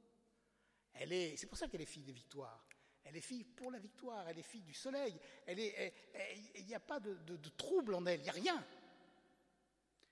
Elle 0.95 1.13
est, 1.13 1.37
c'est 1.37 1.47
pour 1.47 1.57
ça 1.57 1.69
qu'elle 1.69 1.81
est 1.81 1.87
fille 1.87 2.05
de 2.05 2.13
victoire. 2.13 2.67
Elle 3.05 3.17
est 3.17 3.21
fille 3.21 3.45
pour 3.45 3.71
la 3.71 3.79
victoire. 3.79 4.29
Elle 4.29 4.39
est 4.39 4.45
fille 4.45 4.63
du 4.63 4.75
soleil. 4.75 5.19
Il 5.49 6.67
n'y 6.67 6.75
a 6.75 6.81
pas 6.81 7.01
de, 7.01 7.17
trouble 7.57 7.95
en 7.95 8.07
elle. 8.07 8.21
Il 8.21 8.25
n'y 8.25 8.29
a 8.29 8.33
rien. 8.33 8.65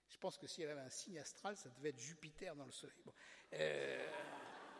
Je 0.08 0.18
pense 0.18 0.36
que 0.36 0.46
si 0.46 0.62
elle 0.62 0.70
avait 0.70 0.80
un 0.80 0.90
signe 0.90 1.18
astral, 1.18 1.56
ça 1.56 1.68
devait 1.70 1.90
être 1.90 2.00
Jupiter 2.00 2.54
dans 2.54 2.66
le 2.66 2.72
soleil. 2.72 2.96
Euh, 3.54 4.06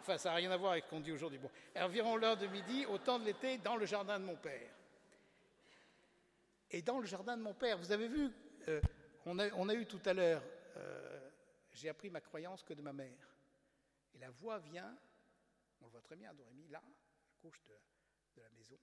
enfin, 0.01 0.19
ça 0.19 0.31
n'a 0.31 0.35
rien 0.37 0.51
à 0.51 0.57
voir 0.57 0.73
avec 0.73 0.85
ce 0.85 0.91
qu'on 0.91 1.01
dit 1.01 1.13
aujourd'hui. 1.13 1.39
Bon. 1.39 1.51
Environ 1.77 2.17
l'heure 2.17 2.37
de 2.37 2.47
midi, 2.47 2.85
au 2.87 2.99
temps 2.99 3.19
de 3.19 3.25
l'été, 3.25 3.59
dans 3.59 3.77
le 3.77 3.87
jardin 3.87 4.19
de 4.19 4.25
mon 4.25 4.37
père 4.37 4.71
et 6.71 6.83
dans 6.83 6.99
le 6.99 7.07
jardin 7.07 7.37
de 7.37 7.43
mon 7.43 7.55
père. 7.55 7.79
Vous 7.79 7.93
avez 7.93 8.09
vu, 8.09 8.31
euh, 8.69 8.81
on, 9.27 9.39
a, 9.39 9.75
eu 9.75 9.87
tout 9.87 10.01
à 10.05 10.13
l'heure, 10.13 10.43
euh, 10.77 11.31
j'ai 11.73 11.89
appris 11.89 12.11
ma 12.11 12.21
croyance 12.21 12.63
que 12.63 12.75
de 12.75 12.83
ma 12.83 12.93
mère. 12.93 13.37
Et 14.15 14.19
la 14.19 14.31
voix 14.31 14.59
vient, 14.59 14.97
on 15.81 15.87
le 15.87 15.91
voit 15.91 16.03
très 16.03 16.17
bien, 16.17 16.33
Dorémy, 16.35 16.69
là, 16.69 16.79
à 16.79 17.43
gauche 17.43 17.63
de, 17.65 18.43
la 18.43 18.51
maison, 18.51 18.79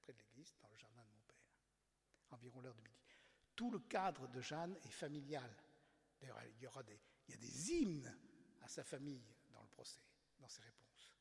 près 0.00 0.12
de 0.12 0.18
l'église, 0.18 0.54
dans 0.60 0.68
le 0.68 0.76
jardin 0.76 1.02
de 1.02 1.10
mon 1.10 1.22
père, 1.26 1.50
environ 2.30 2.60
l'heure 2.60 2.74
de 2.74 2.82
midi. 2.82 3.08
Tout 3.56 3.70
le 3.70 3.80
cadre 3.80 4.28
de 4.28 4.40
Jeanne 4.40 4.76
est 4.84 4.90
familial. 4.90 5.50
D'ailleurs, 6.20 6.40
il 6.44 6.62
y 6.62 6.66
aura 6.66 6.82
des, 6.82 7.00
il 7.26 7.32
y 7.32 7.34
a 7.34 7.40
des 7.40 7.72
hymnes 7.72 8.16
à 8.62 8.68
sa 8.68 8.84
famille 8.84 9.24
dans 9.50 9.62
le 9.62 9.68
procès, 9.68 10.00
dans 10.38 10.48
ses 10.48 10.62
réponses. 10.62 11.16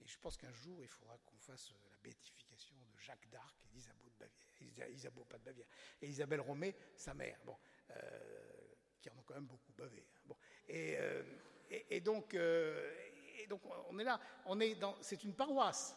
Et 0.00 0.06
je 0.06 0.18
pense 0.18 0.36
qu'un 0.36 0.52
jour, 0.52 0.82
il 0.82 0.88
faudra 0.88 1.16
qu'on 1.18 1.38
fasse 1.38 1.70
euh, 1.70 1.90
la 1.90 1.98
béatification 1.98 2.76
de 2.76 2.91
Jacques 3.02 3.28
d'Arc 3.30 3.56
et 3.64 3.80
de 3.80 4.18
Bavière. 4.18 5.26
Pas 5.28 5.38
de. 5.38 5.64
Et 6.00 6.08
Isabelle 6.08 6.40
Romé, 6.40 6.74
sa 6.96 7.14
mère, 7.14 7.38
bon, 7.44 7.56
euh, 7.90 8.74
qui 9.00 9.10
en 9.10 9.18
ont 9.18 9.22
quand 9.22 9.34
même 9.34 9.46
beaucoup 9.46 9.72
bavé. 9.72 10.06
Hein. 10.08 10.20
Bon. 10.24 10.36
Euh, 10.70 11.22
et, 11.68 12.00
donc, 12.00 12.34
et 12.34 13.46
donc, 13.48 13.62
on 13.88 13.98
est 13.98 14.04
là. 14.04 14.20
On 14.46 14.60
est 14.60 14.74
dans, 14.76 14.96
c'est 15.02 15.24
une 15.24 15.34
paroisse. 15.34 15.96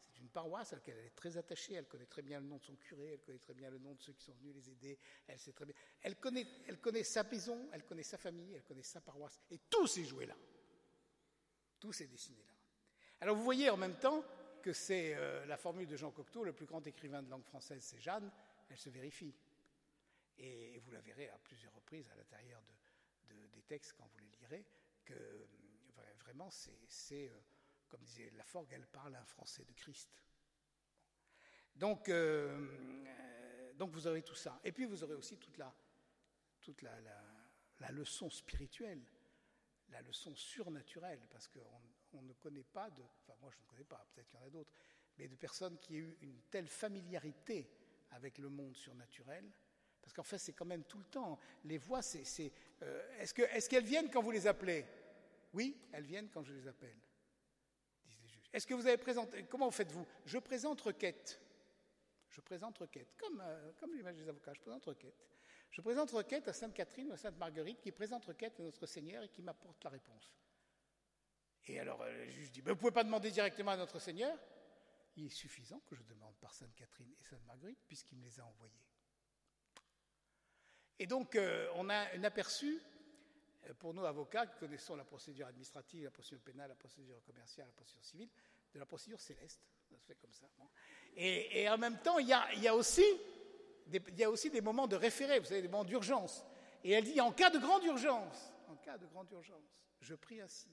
C'est 0.00 0.18
une 0.20 0.28
paroisse 0.28 0.72
à 0.72 0.76
laquelle 0.76 0.96
elle 0.98 1.06
est 1.06 1.16
très 1.16 1.36
attachée. 1.36 1.74
Elle 1.74 1.86
connaît 1.86 2.06
très 2.06 2.22
bien 2.22 2.40
le 2.40 2.46
nom 2.46 2.58
de 2.58 2.64
son 2.64 2.76
curé. 2.76 3.12
Elle 3.14 3.20
connaît 3.20 3.38
très 3.38 3.54
bien 3.54 3.70
le 3.70 3.78
nom 3.78 3.94
de 3.94 4.02
ceux 4.02 4.12
qui 4.12 4.24
sont 4.24 4.34
venus 4.34 4.54
les 4.54 4.70
aider. 4.70 4.98
Elle 5.26 5.38
sait 5.38 5.52
très 5.52 5.64
bien. 5.64 5.74
Elle 6.02 6.16
connaît, 6.16 6.46
elle 6.66 6.78
connaît 6.78 7.04
sa 7.04 7.24
maison. 7.24 7.68
Elle 7.72 7.84
connaît 7.84 8.02
sa 8.02 8.18
famille. 8.18 8.54
Elle 8.54 8.64
connaît 8.64 8.82
sa 8.82 9.00
paroisse. 9.00 9.40
Et 9.50 9.58
tout 9.70 9.86
s'est 9.86 10.04
joué 10.04 10.26
là. 10.26 10.36
Tout 11.80 11.92
s'est 11.92 12.06
dessiné 12.06 12.42
là. 12.42 12.54
Alors 13.20 13.34
vous 13.36 13.44
voyez 13.44 13.70
en 13.70 13.76
même 13.76 13.98
temps 13.98 14.24
que 14.68 14.74
c'est 14.74 15.14
euh, 15.14 15.46
la 15.46 15.56
formule 15.56 15.86
de 15.86 15.96
Jean 15.96 16.10
Cocteau, 16.10 16.44
le 16.44 16.52
plus 16.52 16.66
grand 16.66 16.86
écrivain 16.86 17.22
de 17.22 17.30
langue 17.30 17.46
française, 17.46 17.82
c'est 17.82 17.98
Jeanne, 18.00 18.30
elle 18.68 18.76
se 18.76 18.90
vérifie. 18.90 19.34
Et, 20.36 20.78
vous 20.80 20.90
la 20.90 21.00
verrez 21.00 21.30
à 21.30 21.38
plusieurs 21.38 21.74
reprises 21.74 22.06
à 22.10 22.14
l'intérieur 22.14 22.62
des 23.30 23.62
textes 23.62 23.94
quand 23.94 24.04
vous 24.04 24.18
les 24.18 24.28
lirez, 24.40 24.66
que 25.06 25.46
vraiment 26.18 26.50
c'est, 26.50 27.30
euh, 27.30 27.40
comme 27.88 28.02
disait 28.02 28.30
Laforgue, 28.36 28.68
elle 28.72 28.86
parle 28.88 29.16
un 29.16 29.24
français 29.24 29.64
de 29.64 29.72
Christ. 29.72 30.10
Donc, 31.74 32.10
euh, 32.10 33.72
donc 33.72 33.90
vous 33.92 34.06
aurez 34.06 34.22
tout 34.22 34.34
ça. 34.34 34.60
Et 34.64 34.72
puis 34.72 34.84
vous 34.84 35.02
aurez 35.02 35.14
aussi 35.14 35.38
toute 35.38 35.56
la, 35.56 35.74
toute 36.60 36.82
la 36.82 37.90
leçon 37.90 38.28
spirituelle, 38.28 39.00
la 39.88 40.02
leçon 40.02 40.36
surnaturelle, 40.36 41.26
parce 41.30 41.48
qu'on 41.48 41.80
on 42.14 42.22
ne 42.22 42.32
connaît 42.34 42.64
pas 42.64 42.90
de, 42.90 43.02
enfin 43.02 43.34
moi 43.40 43.50
je 43.50 43.58
ne 43.58 43.66
connais 43.66 43.84
pas, 43.84 44.04
peut-être 44.12 44.26
qu'il 44.26 44.38
y 44.38 44.42
en 44.42 44.46
a 44.46 44.50
d'autres, 44.50 44.72
mais 45.16 45.28
de 45.28 45.36
personnes 45.36 45.78
qui 45.78 45.96
aient 45.96 46.00
eu 46.00 46.18
une 46.22 46.40
telle 46.50 46.68
familiarité 46.68 47.70
avec 48.10 48.38
le 48.38 48.48
monde 48.48 48.76
surnaturel, 48.76 49.50
parce 50.00 50.12
qu'en 50.12 50.22
fait 50.22 50.38
c'est 50.38 50.52
quand 50.52 50.64
même 50.64 50.84
tout 50.84 50.98
le 50.98 51.04
temps. 51.04 51.38
Les 51.64 51.78
voix, 51.78 52.02
c'est, 52.02 52.52
euh, 52.82 53.20
est-ce, 53.20 53.34
que, 53.34 53.42
est-ce 53.42 53.68
qu'elles 53.68 53.84
viennent 53.84 54.10
quand 54.10 54.22
vous 54.22 54.30
les 54.30 54.46
appelez? 54.46 54.86
Oui, 55.52 55.76
elles 55.92 56.04
viennent 56.04 56.28
quand 56.28 56.42
je 56.42 56.52
les 56.52 56.66
appelle, 56.66 56.96
disent 58.04 58.20
les 58.20 58.28
juges. 58.28 58.50
Est-ce 58.52 58.66
que 58.66 58.74
vous 58.74 58.86
avez 58.86 58.98
présenté, 58.98 59.44
comment 59.44 59.70
faites-vous? 59.70 60.06
Je 60.24 60.38
présente 60.38 60.80
requête. 60.80 61.40
Je 62.28 62.40
présente 62.40 62.78
requête, 62.78 63.16
comme, 63.16 63.40
euh, 63.40 63.72
comme 63.78 63.94
l'image 63.94 64.16
des 64.16 64.28
avocats, 64.28 64.52
je 64.54 64.60
présente 64.60 64.84
requête. 64.84 65.26
Je 65.70 65.80
présente 65.82 66.10
requête 66.10 66.48
à 66.48 66.52
Sainte 66.52 66.72
Catherine 66.72 67.10
ou 67.10 67.12
à 67.12 67.16
Sainte 67.16 67.36
Marguerite 67.36 67.80
qui 67.80 67.92
présente 67.92 68.24
requête 68.24 68.58
à 68.60 68.62
notre 68.62 68.86
Seigneur 68.86 69.22
et 69.22 69.28
qui 69.28 69.42
m'apporte 69.42 69.82
la 69.84 69.90
réponse. 69.90 70.32
Et 71.68 71.78
alors 71.78 72.00
euh, 72.02 72.24
le 72.24 72.30
juge 72.30 72.50
dit, 72.50 72.60
vous 72.60 72.70
ne 72.70 72.74
pouvez 72.74 72.92
pas 72.92 73.04
demander 73.04 73.30
directement 73.30 73.72
à 73.72 73.76
notre 73.76 73.98
Seigneur? 73.98 74.36
Il 75.16 75.26
est 75.26 75.30
suffisant 75.30 75.80
que 75.86 75.94
je 75.94 76.02
demande 76.04 76.34
par 76.40 76.54
Sainte 76.54 76.74
Catherine 76.74 77.12
et 77.18 77.22
Sainte 77.22 77.44
Marguerite, 77.46 77.78
puisqu'il 77.86 78.18
me 78.18 78.24
les 78.24 78.40
a 78.40 78.46
envoyés. 78.46 78.72
Et 80.98 81.06
donc, 81.06 81.36
euh, 81.36 81.68
on 81.74 81.88
a 81.90 82.14
un 82.14 82.24
aperçu, 82.24 82.80
euh, 83.68 83.74
pour 83.74 83.94
nous 83.94 84.04
avocats 84.04 84.46
qui 84.46 84.58
connaissons 84.58 84.96
la 84.96 85.04
procédure 85.04 85.46
administrative, 85.46 86.04
la 86.04 86.10
procédure 86.10 86.40
pénale, 86.40 86.68
la 86.68 86.74
procédure 86.74 87.22
commerciale, 87.24 87.66
la 87.66 87.72
procédure 87.72 88.04
civile, 88.04 88.28
de 88.72 88.78
la 88.78 88.86
procédure 88.86 89.20
céleste. 89.20 89.60
Ça 89.90 89.98
se 89.98 90.06
fait 90.06 90.16
comme 90.16 90.32
ça. 90.32 90.46
Et, 91.16 91.68
en 91.68 91.78
même 91.78 91.98
temps, 92.00 92.18
il 92.18 92.28
y 92.28 92.32
a, 92.68 92.74
aussi 92.74 93.04
des, 93.86 94.02
y 94.16 94.24
a 94.24 94.30
aussi 94.30 94.50
des 94.50 94.60
moments 94.60 94.86
de 94.86 94.96
référé, 94.96 95.38
vous 95.38 95.46
savez, 95.46 95.62
des 95.62 95.68
moments 95.68 95.84
d'urgence. 95.84 96.44
Et 96.84 96.92
elle 96.92 97.04
dit, 97.04 97.20
en 97.20 97.32
cas 97.32 97.50
de 97.50 97.58
grande 97.58 97.84
urgence, 97.84 98.52
en 98.68 98.76
cas 98.76 98.98
de 98.98 99.06
grande 99.06 99.30
urgence, 99.32 99.64
je 100.00 100.14
prie 100.14 100.40
ainsi. 100.40 100.68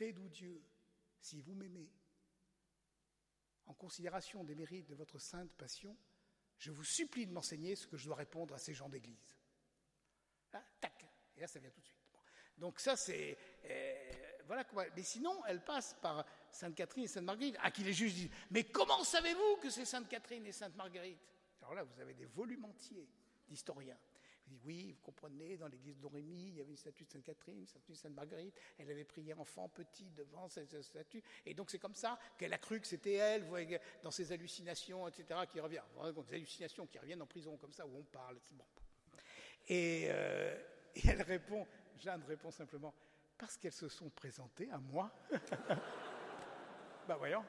Très 0.00 0.14
doux 0.14 0.30
Dieu, 0.30 0.64
si 1.20 1.42
vous 1.42 1.52
m'aimez, 1.52 1.92
en 3.66 3.74
considération 3.74 4.44
des 4.44 4.54
mérites 4.54 4.88
de 4.88 4.94
votre 4.94 5.18
sainte 5.18 5.52
passion, 5.52 5.94
je 6.56 6.70
vous 6.70 6.84
supplie 6.84 7.26
de 7.26 7.32
m'enseigner 7.32 7.76
ce 7.76 7.86
que 7.86 7.98
je 7.98 8.06
dois 8.06 8.16
répondre 8.16 8.54
à 8.54 8.58
ces 8.58 8.72
gens 8.72 8.88
d'église. 8.88 9.36
Là, 10.54 10.64
tac, 10.80 11.04
et 11.36 11.40
là 11.42 11.46
ça 11.46 11.58
vient 11.58 11.68
tout 11.68 11.82
de 11.82 11.84
suite. 11.84 12.00
Donc 12.56 12.80
ça 12.80 12.96
c'est 12.96 13.36
euh, 13.66 14.38
voilà 14.46 14.64
quoi. 14.64 14.86
Mais 14.96 15.02
sinon, 15.02 15.44
elle 15.44 15.62
passe 15.62 15.94
par 16.00 16.24
Sainte 16.50 16.74
Catherine 16.74 17.04
et 17.04 17.08
Sainte 17.08 17.24
Marguerite, 17.24 17.58
à 17.60 17.70
qui 17.70 17.84
les 17.84 17.92
juges 17.92 18.14
disent 18.14 18.30
mais 18.50 18.64
comment 18.64 19.04
savez-vous 19.04 19.56
que 19.56 19.68
c'est 19.68 19.84
Sainte 19.84 20.08
Catherine 20.08 20.46
et 20.46 20.52
Sainte 20.52 20.76
Marguerite? 20.76 21.20
Alors 21.60 21.74
là, 21.74 21.82
vous 21.82 22.00
avez 22.00 22.14
des 22.14 22.24
volumes 22.24 22.64
entiers 22.64 23.06
d'historiens 23.46 23.98
oui, 24.64 24.92
vous 24.92 25.02
comprenez, 25.02 25.56
dans 25.56 25.68
l'église 25.68 25.98
d'Orémy, 25.98 26.48
il 26.48 26.56
y 26.56 26.60
avait 26.60 26.70
une 26.70 26.76
statue 26.76 27.04
de 27.04 27.10
Sainte 27.10 27.24
Catherine, 27.24 27.58
une 27.58 27.66
statue 27.66 27.92
de 27.92 27.96
Sainte 27.96 28.14
Marguerite, 28.14 28.54
elle 28.78 28.90
avait 28.90 29.04
prié 29.04 29.34
enfant 29.34 29.68
petit 29.68 30.10
devant 30.10 30.48
cette 30.48 30.82
statue, 30.82 31.22
et 31.46 31.54
donc 31.54 31.70
c'est 31.70 31.78
comme 31.78 31.94
ça 31.94 32.18
qu'elle 32.38 32.52
a 32.52 32.58
cru 32.58 32.80
que 32.80 32.86
c'était 32.86 33.14
elle, 33.14 33.44
dans 34.02 34.10
ses 34.10 34.32
hallucinations, 34.32 35.06
etc., 35.08 35.40
qui 35.48 35.60
revient. 35.60 35.82
Des 36.28 36.34
hallucinations 36.34 36.86
qui 36.86 36.98
reviennent 36.98 37.22
en 37.22 37.26
prison, 37.26 37.56
comme 37.56 37.72
ça, 37.72 37.86
où 37.86 37.96
on 37.96 38.02
parle, 38.02 38.38
bon. 38.52 38.64
Euh, 39.70 40.58
et, 40.94 41.08
elle 41.08 41.22
répond, 41.22 41.66
Jeanne 41.98 42.22
répond 42.26 42.50
simplement, 42.50 42.94
parce 43.38 43.56
qu'elles 43.56 43.72
se 43.72 43.88
sont 43.88 44.10
présentées 44.10 44.68
à 44.70 44.78
moi. 44.78 45.10
ben 47.08 47.16
voyons, 47.16 47.44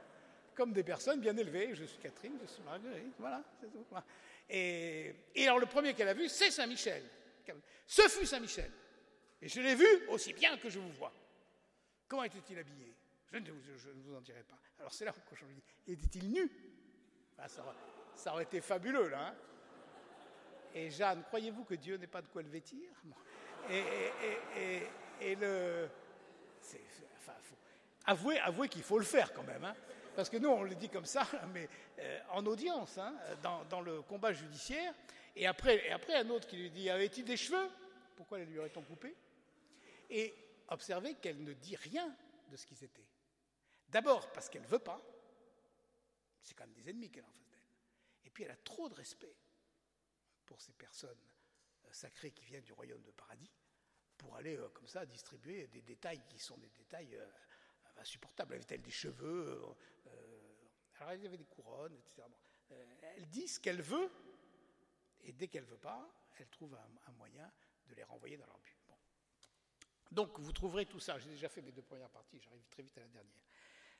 comme 0.53 0.73
des 0.73 0.83
personnes 0.83 1.19
bien 1.19 1.35
élevées, 1.35 1.73
je 1.75 1.85
suis 1.85 1.99
Catherine, 1.99 2.37
je 2.41 2.47
suis 2.47 2.63
Marguerite, 2.63 3.15
voilà, 3.17 3.43
c'est 3.59 3.71
tout. 3.71 3.85
Et, 4.53 5.15
alors 5.37 5.59
le 5.59 5.65
premier 5.65 5.93
qu'elle 5.93 6.09
a 6.09 6.13
vu, 6.13 6.27
c'est 6.27 6.51
Saint-Michel. 6.51 7.03
Ce 7.87 8.01
fut 8.09 8.25
Saint 8.25 8.39
Michel. 8.39 8.69
Et 9.41 9.47
je 9.47 9.61
l'ai 9.61 9.75
vu 9.75 9.87
aussi 10.09 10.33
bien 10.33 10.57
que 10.57 10.69
je 10.69 10.79
vous 10.79 10.91
vois. 10.91 11.13
Comment 12.07 12.23
était-il 12.23 12.59
habillé? 12.59 12.93
Je 13.31 13.37
ne, 13.37 13.49
vous, 13.49 14.15
en 14.15 14.21
dirai 14.21 14.43
pas. 14.43 14.57
Alors 14.79 14.93
c'est 14.93 15.05
là 15.05 15.13
que 15.13 15.35
je 15.35 15.45
dis, 15.45 15.63
était-il 15.87 16.31
nu? 16.31 16.51
Ah, 17.37 17.47
ça, 17.47 18.33
aurait 18.33 18.43
été 18.43 18.61
fabuleux, 18.61 19.07
là. 19.07 19.29
Hein. 19.29 19.35
et 20.75 20.91
Jeanne, 20.91 21.23
croyez-vous 21.23 21.63
que 21.63 21.75
Dieu 21.75 21.95
n'ait 21.95 22.07
pas 22.07 22.21
de 22.21 22.27
quoi 22.27 22.41
le 22.41 22.49
vêtir? 22.49 22.89
Et, 23.69 25.35
le... 25.35 25.89
Enfin, 27.17 27.33
avouez, 28.05 28.37
avouez 28.39 28.67
qu'il 28.67 28.83
faut 28.83 28.99
le 28.99 29.05
faire 29.05 29.33
quand 29.33 29.43
même. 29.43 29.63
Hein. 29.63 29.75
Parce 30.15 30.29
que 30.29 30.37
nous, 30.37 30.49
on 30.49 30.63
le 30.63 30.75
dit 30.75 30.89
comme 30.89 31.05
ça, 31.05 31.27
mais 31.53 31.69
euh, 31.99 32.19
en 32.31 32.45
audience, 32.45 32.97
hein, 32.97 33.15
dans, 33.69 33.81
le 33.81 34.01
combat 34.01 34.33
judiciaire. 34.33 34.93
Et 35.35 35.47
après, 35.47 35.87
et 35.87 35.91
après, 35.91 36.15
un 36.15 36.29
autre 36.29 36.47
qui 36.47 36.57
lui 36.57 36.69
dit 36.69 36.89
Avait-il 36.89 37.25
des 37.25 37.37
cheveux? 37.37 37.69
Pourquoi 38.15 38.39
les 38.39 38.45
lui 38.45 38.59
aurait-on 38.59 38.81
coupés? 38.81 39.15
Et 40.09 40.33
observez 40.67 41.15
qu'elle 41.15 41.43
ne 41.43 41.53
dit 41.53 41.75
rien 41.75 42.13
de 42.49 42.57
ce 42.57 42.65
qu'ils 42.65 42.83
étaient. 42.83 43.07
D'abord 43.87 44.31
parce 44.31 44.49
qu'elle 44.49 44.61
ne 44.61 44.67
veut 44.67 44.79
pas, 44.79 45.01
c'est 46.41 46.53
quand 46.53 46.65
même 46.65 46.73
des 46.73 46.89
ennemis 46.89 47.09
qu'elle 47.09 47.23
a 47.23 47.27
en 47.27 47.31
face 47.31 47.49
d'elle. 47.49 47.59
Et 48.25 48.29
puis 48.29 48.43
elle 48.43 48.51
a 48.51 48.57
trop 48.57 48.89
de 48.89 48.93
respect 48.93 49.35
pour 50.45 50.61
ces 50.61 50.73
personnes 50.73 51.23
euh, 51.85 51.89
sacrées 51.91 52.31
qui 52.31 52.45
viennent 52.45 52.63
du 52.63 52.73
royaume 52.73 53.01
de 53.01 53.11
paradis, 53.11 53.51
pour 54.17 54.35
aller 54.35 54.57
euh, 54.57 54.69
comme 54.69 54.87
ça 54.87 55.05
distribuer 55.05 55.67
des 55.67 55.81
détails 55.81 56.21
qui 56.27 56.39
sont 56.39 56.57
des 56.57 56.69
détails 56.69 57.17
insupportables. 57.97 58.53
Avait-elle 58.53 58.81
des 58.81 58.91
cheveux? 58.91 59.61
Alors 61.01 61.15
y 61.15 61.25
avait 61.25 61.37
des 61.37 61.45
couronnes, 61.45 61.95
etc. 61.95 62.27
elle 63.17 63.27
dit 63.27 63.47
ce 63.47 63.59
qu'elle 63.59 63.81
veut, 63.81 64.09
et 65.23 65.33
dès 65.33 65.47
qu'elle 65.47 65.63
ne 65.63 65.69
veut 65.69 65.77
pas, 65.77 66.07
elle 66.37 66.47
trouve 66.49 66.75
un, 66.75 67.11
moyen 67.13 67.51
de 67.87 67.95
les 67.95 68.03
renvoyer 68.03 68.37
dans 68.37 68.45
leur 68.45 68.59
but. 68.59 68.77
Donc 70.11 70.39
vous 70.39 70.51
trouverez 70.51 70.85
tout 70.85 70.99
ça, 70.99 71.17
j'ai 71.17 71.29
déjà 71.29 71.49
fait 71.49 71.63
mes 71.63 71.71
deux 71.71 71.81
premières 71.81 72.09
parties, 72.09 72.39
j'arrive 72.39 72.67
très 72.69 72.83
vite 72.83 72.95
à 72.97 73.01
la 73.01 73.07
dernière. 73.07 73.41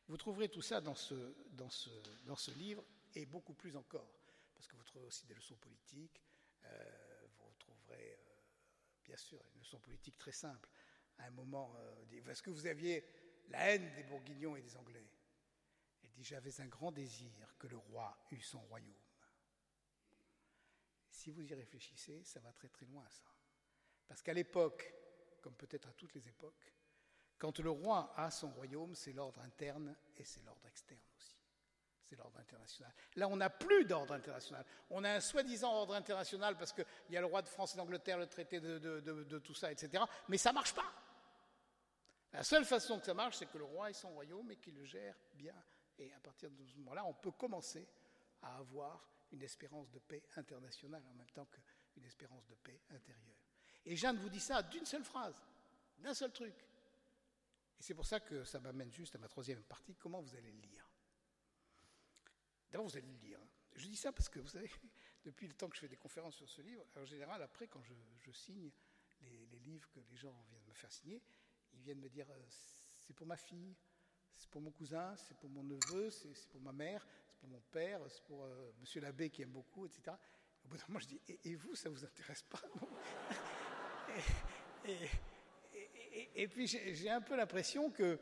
Vous 0.08 0.18
trouverez 0.18 0.50
tout 0.50 0.62
ça 0.62 0.80
dans 0.80 0.94
ce, 0.94 2.52
livre 2.52 2.86
et 3.16 3.26
beaucoup 3.26 3.56
plus 3.56 3.76
encore, 3.76 4.12
parce 4.54 4.68
que 4.68 4.76
vous 4.76 4.84
trouverez 4.84 5.08
aussi 5.08 5.26
des 5.26 5.34
leçons 5.34 5.56
politiques, 5.56 6.22
euh, 6.66 7.28
vous 7.40 7.54
trouverez 7.58 8.14
euh, 8.14 8.42
bien 9.04 9.18
sûr 9.18 9.42
une 9.54 9.62
leçon 9.62 9.80
politique 9.80 10.18
très 10.18 10.34
simple. 10.34 10.70
À 11.18 11.26
un 11.26 11.32
moment, 11.32 11.74
euh, 11.78 12.30
est-ce 12.30 12.44
que 12.44 12.52
vous 12.52 12.68
aviez 12.68 13.04
la 13.50 13.74
haine 13.74 13.92
des 13.96 14.04
Bourguignons 14.04 14.56
et 14.56 14.62
des 14.62 14.76
Anglais 14.76 15.08
Elle 15.08 15.21
J'avais 16.22 16.62
un 16.62 16.68
grand 16.68 16.92
désir 16.92 17.56
que 17.58 17.68
le 17.68 17.78
roi 17.78 18.16
eût 18.32 18.42
son 18.42 18.60
royaume. 18.62 18.94
Si 21.10 21.32
vous 21.32 21.44
y 21.44 21.54
réfléchissez, 21.54 22.24
ça 22.24 22.40
va 22.40 22.54
très 22.54 22.70
très 22.70 22.86
loin, 22.86 23.04
ça. 23.10 23.24
Parce 24.08 24.22
qu'à 24.22 24.34
l'époque, 24.34 24.94
comme 25.42 25.56
peut-être 25.56 25.90
à 25.90 25.94
toutes 25.94 26.14
les 26.14 26.28
époques, 26.28 26.74
quand 27.38 27.60
le 27.60 27.72
roi 27.72 28.14
a 28.16 28.30
son 28.30 28.52
royaume, 28.52 28.94
c'est 28.94 29.14
l'ordre 29.14 29.42
interne 29.42 29.96
et 30.16 30.24
c'est 30.24 30.44
l'ordre 30.44 30.68
externe 30.68 31.02
aussi. 31.16 31.36
C'est 32.04 32.16
l'ordre 32.16 32.38
international. 32.40 32.94
Là, 33.16 33.28
on 33.28 33.38
n'a 33.38 33.50
plus 33.50 33.86
d'ordre 33.86 34.14
international. 34.14 34.64
On 34.92 35.04
a 35.04 35.14
un 35.14 35.20
soi-disant 35.20 35.74
ordre 35.74 35.96
international 35.96 36.56
parce 36.58 36.72
qu'il 36.72 36.86
y 37.10 37.18
a 37.18 37.22
le 37.22 37.26
roi 37.26 37.42
de 37.42 37.48
France 37.48 37.74
et 37.74 37.78
d'Angleterre, 37.78 38.20
le 38.20 38.28
traité 38.28 38.60
de, 38.60 39.40
tout 39.40 39.56
ça, 39.56 39.72
etc. 39.72 40.04
Mais 40.28 40.38
ça 40.38 40.50
ne 40.50 40.56
marche 40.56 40.76
pas. 40.76 40.94
La 42.34 42.44
seule 42.44 42.66
façon 42.66 43.00
que 43.00 43.06
ça 43.06 43.14
marche, 43.14 43.38
c'est 43.38 43.48
que 43.48 43.58
le 43.58 43.64
roi 43.64 43.90
ait 43.90 43.94
son 43.94 44.12
royaume 44.12 44.52
et 44.52 44.58
qu'il 44.58 44.76
le 44.76 44.86
gère 44.86 45.16
bien. 45.34 45.56
Et 46.02 46.12
à 46.14 46.20
partir 46.20 46.50
de 46.50 46.66
ce 46.66 46.76
moment-là, 46.78 47.06
on 47.06 47.14
peut 47.14 47.32
commencer 47.32 47.88
à 48.42 48.58
avoir 48.58 49.08
une 49.32 49.44
espérance 49.44 49.92
de 49.92 50.00
paix 50.00 50.24
internationale 50.36 51.04
en 51.06 51.14
même 51.14 51.30
temps 51.30 51.46
qu'une 51.46 52.04
espérance 52.04 52.44
de 52.48 52.56
paix 52.56 52.82
intérieure. 52.90 53.38
Et 53.86 53.96
Jeanne 53.96 54.18
vous 54.18 54.30
dit 54.30 54.40
ça 54.40 54.64
d'une 54.64 54.86
seule 54.86 55.04
phrase, 55.04 55.36
d'un 56.00 56.16
seul 56.16 56.32
truc. 56.32 56.56
Et 57.80 57.84
c'est 57.84 57.94
pour 57.94 58.06
ça 58.06 58.20
que 58.20 58.44
ça 58.44 58.60
m'amène 58.60 58.92
juste 58.92 59.16
à 59.16 59.20
ma 59.20 59.28
troisième 59.28 59.62
partie, 59.62 59.96
comment 59.96 60.22
vous 60.22 60.36
allez 60.36 60.52
le 60.52 60.60
lire? 60.60 60.90
D'abord, 62.72 62.88
vous 62.88 62.98
allez 62.98 63.08
le 63.08 63.28
lire. 63.28 63.40
Je 63.76 63.86
dis 63.86 63.96
ça 63.96 64.12
parce 64.12 64.28
que, 64.28 64.40
vous 64.40 64.48
savez, 64.48 64.72
depuis 65.24 65.48
le 65.48 65.54
temps 65.54 65.70
que 65.70 65.76
je 65.76 65.82
fais 65.82 65.88
des 65.88 65.98
conférences 65.98 66.36
sur 66.36 66.50
ce 66.50 66.64
livre, 66.64 66.84
en 66.96 67.06
général, 67.06 67.44
après, 67.44 67.68
quand 67.68 67.84
je, 67.84 68.32
signe 68.32 68.72
les, 69.22 69.60
livres 69.60 69.88
que 69.92 70.00
les 70.00 70.16
gens 70.16 70.34
viennent 70.50 70.66
me 70.66 70.74
faire 70.74 70.92
signer, 70.92 71.22
ils 71.74 71.82
viennent 71.82 72.00
me 72.00 72.10
dire, 72.10 72.28
euh, 72.32 72.46
c'est 72.50 73.14
pour 73.14 73.28
ma 73.28 73.38
fille, 73.38 73.76
c'est 74.38 74.50
pour 74.50 74.62
mon 74.62 74.72
cousin, 74.72 75.16
c'est 75.16 75.38
pour 75.38 75.50
mon 75.50 75.64
neveu, 75.64 76.10
c'est 76.10 76.48
pour 76.50 76.62
ma 76.62 76.72
mère, 76.72 77.06
c'est 77.28 77.38
pour 77.38 77.50
mon 77.50 77.62
père, 77.72 78.00
c'est 78.10 78.24
pour 78.24 78.44
euh, 78.44 78.72
monsieur 78.80 79.02
l'abbé 79.02 79.30
qui 79.30 79.42
aime 79.42 79.52
beaucoup, 79.52 79.86
etc. 79.86 80.16
Au 80.64 80.68
bout 80.68 80.78
d'un 80.78 80.84
moment, 80.88 81.00
je 81.00 81.08
dis, 81.08 81.22
et, 81.44 81.56
vous, 81.56 81.76
ça 81.76 81.90
ne 81.90 81.96
vous 81.96 82.04
intéresse 82.04 82.44
pas 82.44 82.62
et, 86.36 86.48
puis 86.48 86.68
j'ai 86.68 87.10
un 87.10 87.22
peu 87.22 87.36
l'impression 87.36 87.90
que, 87.90 88.20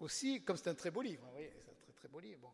aussi, 0.00 0.42
comme 0.42 0.56
c'est 0.56 0.70
un 0.70 0.74
très 0.74 0.90
beau 0.90 1.02
livre, 1.02 1.26
vous 1.26 1.38
c'est 1.38 1.70
un 1.70 1.74
très 1.74 1.92
très 1.92 2.08
beau 2.08 2.20
livre, 2.20 2.40
bon, 2.40 2.52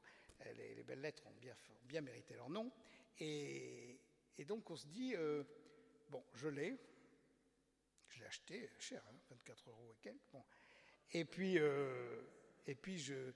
les, 0.57 0.83
belles 0.83 1.01
lettres 1.01 1.27
ont 1.27 1.35
bien, 1.41 1.57
bien 1.85 2.01
mérité 2.01 2.35
leur 2.35 2.51
nom, 2.51 2.71
et, 3.19 3.99
donc 4.47 4.71
on 4.71 4.77
se 4.77 4.87
dit, 4.89 5.15
euh, 5.15 5.45
bon, 6.11 6.25
je 6.35 6.49
l'ai, 6.49 6.77
je 8.09 8.19
l'ai 8.21 8.27
acheté 8.27 8.69
cher, 8.79 9.03
24 9.31 9.69
hein, 9.69 9.71
euros 9.71 9.93
et 9.93 9.99
quelques, 10.03 10.31
bon, 10.33 10.45
et 11.15 11.25
puis, 11.25 11.59
euh, 11.59 12.23
et 12.67 12.75
puis 12.75 12.99
je, 12.99 13.33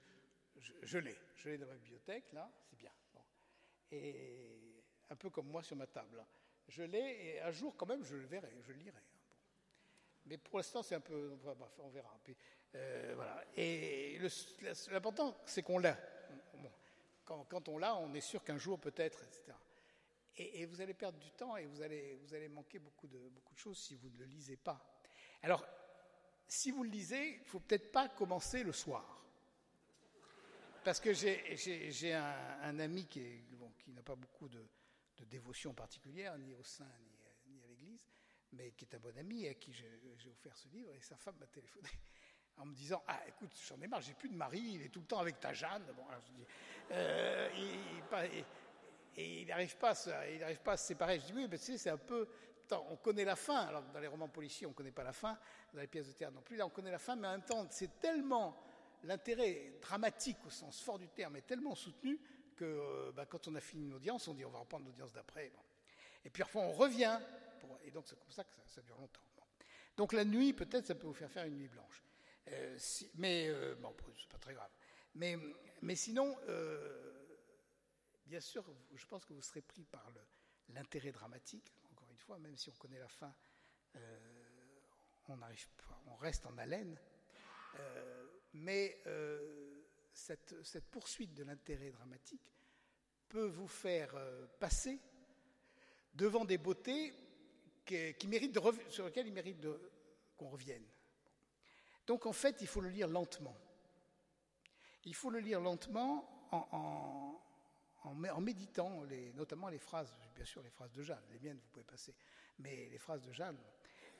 l'ai, 0.97 1.17
je 1.35 1.49
l'ai 1.49 1.57
dans 1.57 1.67
ma 1.67 1.75
bibliothèque, 1.75 2.31
là, 2.33 2.51
c'est 2.69 2.77
bien, 2.77 2.91
et 3.91 4.83
un 5.09 5.15
peu 5.15 5.29
comme 5.29 5.47
moi 5.47 5.63
sur 5.63 5.75
ma 5.75 5.87
table, 5.87 6.25
je 6.67 6.83
l'ai, 6.83 7.25
et 7.25 7.41
un 7.41 7.51
jour 7.51 7.75
quand 7.77 7.85
même 7.85 8.03
je 8.03 8.15
le 8.15 8.25
verrai, 8.25 8.51
je 8.61 8.73
le 8.73 8.79
lirai. 8.79 9.03
Mais 10.25 10.37
pour 10.37 10.57
l'instant, 10.57 10.83
c'est 10.83 10.95
un 10.95 10.99
peu. 10.99 11.37
on 11.79 11.89
verra. 11.89 12.19
Euh. 12.75 13.15
Et 13.55 14.19
l'important, 14.91 15.37
c'est 15.45 15.63
qu'on 15.63 15.79
l'a. 15.79 15.97
quand, 17.23 17.69
on 17.69 17.77
l'a, 17.77 17.95
on 17.95 18.13
est 18.13 18.21
sûr 18.21 18.43
qu'un 18.43 18.57
jour, 18.57 18.77
peut-être, 18.77 19.23
etc. 19.23 19.53
Et, 20.35 20.65
vous 20.65 20.81
allez 20.81 20.93
perdre 20.93 21.17
du 21.17 21.31
temps 21.31 21.55
et 21.57 21.65
vous 21.65 21.81
allez, 21.81 22.15
vous 22.15 22.33
allez 22.33 22.49
manquer 22.49 22.77
beaucoup 22.77 23.07
de, 23.07 23.17
beaucoup 23.29 23.53
de 23.55 23.59
choses 23.59 23.79
si 23.79 23.95
vous 23.95 24.09
ne 24.09 24.17
le 24.17 24.25
lisez 24.25 24.57
pas. 24.57 24.85
Alors, 25.41 25.65
si 26.47 26.71
vous 26.71 26.83
le 26.83 26.89
lisez, 26.89 27.35
il 27.35 27.39
ne 27.39 27.45
faut 27.45 27.59
peut-être 27.59 27.91
pas 27.91 28.09
commencer 28.09 28.63
le 28.63 28.71
soir. 28.71 29.17
Parce 30.83 31.01
que 31.01 31.11
j'ai 31.13 32.13
un, 32.13 32.79
ami 32.79 33.05
qui, 33.07 33.21
n'a 33.89 34.01
pas 34.01 34.15
beaucoup 34.15 34.47
de, 34.47 34.65
dévotion 35.25 35.73
particulière, 35.73 36.37
ni 36.37 36.53
au 36.55 36.63
sein, 36.63 36.87
ni, 37.47 37.61
à 37.61 37.67
l'Église, 37.67 38.07
mais 38.53 38.71
qui 38.71 38.85
est 38.85 38.95
un 38.95 38.99
bon 38.99 39.17
ami 39.17 39.47
à 39.47 39.53
qui 39.55 39.73
j'ai 39.73 40.29
offert 40.29 40.55
ce 40.55 40.69
livre, 40.69 40.93
et 40.93 41.01
sa 41.01 41.17
femme 41.17 41.35
m'a 41.39 41.47
téléphoné 41.47 41.89
en 42.57 42.65
me 42.65 42.73
disant 42.73 43.03
Ah, 43.07 43.21
écoute, 43.27 43.51
j'en 43.67 43.81
ai 43.81 43.87
marre, 43.87 43.99
j'ai 43.99 44.13
plus 44.13 44.29
de 44.29 44.35
mari, 44.35 44.61
il 44.75 44.81
est 44.83 44.89
tout 44.89 45.01
le 45.01 45.05
temps 45.05 45.19
avec 45.19 45.39
ta 45.41 45.51
Jeanne. 45.53 45.83
Bon, 45.95 46.05
je 46.25 46.31
dis, 46.31 46.45
euh, 46.91 47.49
et, 49.17 49.41
il 49.41 49.47
n'arrive 49.47 49.75
pas, 49.77 49.93
il 50.29 50.39
n'arrive 50.39 50.61
pas 50.61 50.73
à 50.73 50.77
se 50.77 50.87
séparer. 50.87 51.19
Je 51.19 51.25
dis 51.25 51.33
Oui, 51.33 51.47
mais 51.49 51.57
tu 51.57 51.65
sais, 51.65 51.77
c'est 51.77 51.89
un 51.89 51.97
peu. 51.97 52.29
On 52.71 52.95
connaît 52.97 53.25
la 53.25 53.35
fin, 53.35 53.59
alors 53.67 53.83
dans 53.93 53.99
les 53.99 54.07
romans 54.07 54.27
policiers, 54.27 54.67
on 54.67 54.71
ne 54.71 54.75
connaît 54.75 54.91
pas 54.91 55.03
la 55.03 55.13
fin, 55.13 55.37
dans 55.73 55.81
les 55.81 55.87
pièces 55.87 56.07
de 56.07 56.11
théâtre 56.13 56.35
non 56.35 56.41
plus, 56.41 56.55
là, 56.55 56.65
on 56.65 56.69
connaît 56.69 56.91
la 56.91 56.99
fin, 56.99 57.15
mais 57.15 57.27
en 57.27 57.31
même 57.31 57.45
temps, 57.45 57.65
c'est 57.69 57.99
tellement. 57.99 58.63
L'intérêt 59.03 59.73
dramatique 59.79 60.37
au 60.45 60.49
sens 60.49 60.81
fort 60.81 60.97
du 60.97 61.07
terme 61.09 61.35
est 61.35 61.45
tellement 61.45 61.75
soutenu 61.75 62.19
que 62.55 62.65
euh, 62.65 63.11
bah, 63.11 63.25
quand 63.25 63.47
on 63.47 63.55
a 63.55 63.61
fini 63.61 63.85
une 63.85 63.93
audience, 63.93 64.27
on 64.27 64.33
dit 64.33 64.43
on 64.43 64.49
va 64.49 64.59
reprendre 64.59 64.85
l'audience 64.85 65.13
d'après. 65.13 65.51
Et 66.25 66.29
puis 66.29 66.41
parfois 66.41 66.63
on 66.63 66.71
revient 66.71 67.17
et 67.85 67.91
donc 67.91 68.05
c'est 68.07 68.19
comme 68.19 68.31
ça 68.31 68.43
que 68.43 68.49
ça, 68.65 68.81
dure 68.81 68.97
longtemps. 68.97 69.21
Donc 69.95 70.13
la 70.13 70.25
nuit, 70.25 70.53
peut-être, 70.53 70.85
ça 70.85 70.95
peut 70.95 71.07
vous 71.07 71.13
faire 71.13 71.31
faire 71.31 71.45
une 71.45 71.57
nuit 71.57 71.67
blanche. 71.67 72.03
Euh, 72.49 72.77
mais 73.15 73.47
euh, 73.49 73.75
bon, 73.75 73.95
c'est 74.19 74.29
pas 74.29 74.37
très 74.37 74.53
grave. 74.53 74.69
Mais, 75.15 75.95
sinon, 75.95 76.35
bien 78.25 78.39
sûr, 78.39 78.63
je 78.93 79.05
pense 79.05 79.25
que 79.25 79.33
vous 79.33 79.41
serez 79.41 79.61
pris 79.61 79.83
par 79.85 80.05
l'intérêt 80.69 81.11
dramatique. 81.11 81.73
Fois, 82.17 82.39
même 82.39 82.57
si 82.57 82.69
on 82.69 82.73
connaît 82.73 82.99
la 82.99 83.07
fin, 83.07 83.33
on, 85.27 85.41
arrive, 85.41 85.65
on 86.07 86.15
reste 86.15 86.45
en 86.45 86.57
haleine. 86.57 86.99
mais 88.53 89.01
cette, 90.13 90.55
cette, 90.63 90.89
poursuite 90.89 91.33
de 91.33 91.43
l'intérêt 91.43 91.91
dramatique 91.91 92.53
peut 93.29 93.47
vous 93.47 93.67
faire 93.67 94.13
passer 94.59 94.99
devant 96.13 96.45
des 96.45 96.57
beautés 96.57 97.13
qui 97.85 98.27
sur 98.89 99.05
lequel 99.05 99.27
il 99.27 99.33
mérite 99.33 99.65
qu'on 100.35 100.49
revienne. 100.49 100.85
Donc 102.05 102.25
en 102.25 102.33
fait, 102.33 102.57
il 102.61 102.67
faut 102.67 102.81
le 102.81 102.89
lire 102.89 103.07
lentement. 103.07 103.55
Il 105.05 105.15
faut 105.15 105.29
le 105.29 105.39
lire 105.39 105.61
lentement 105.61 106.47
en, 106.51 106.67
en, 106.71 107.41
méditant, 108.13 109.03
les, 109.03 109.33
notamment 109.33 109.69
les 109.69 109.79
phrases, 109.79 110.15
bien 110.35 110.45
sûr 110.45 110.61
les 110.61 110.69
phrases 110.69 110.91
de 110.93 111.01
Jeanne, 111.01 111.23
les 111.31 111.39
miennes 111.39 111.57
vous 111.57 111.69
pouvez 111.69 111.85
passer, 111.85 112.15
mais 112.59 112.89
les 112.89 112.97
phrases 112.97 113.21
de 113.21 113.31
Jeanne. 113.31 113.57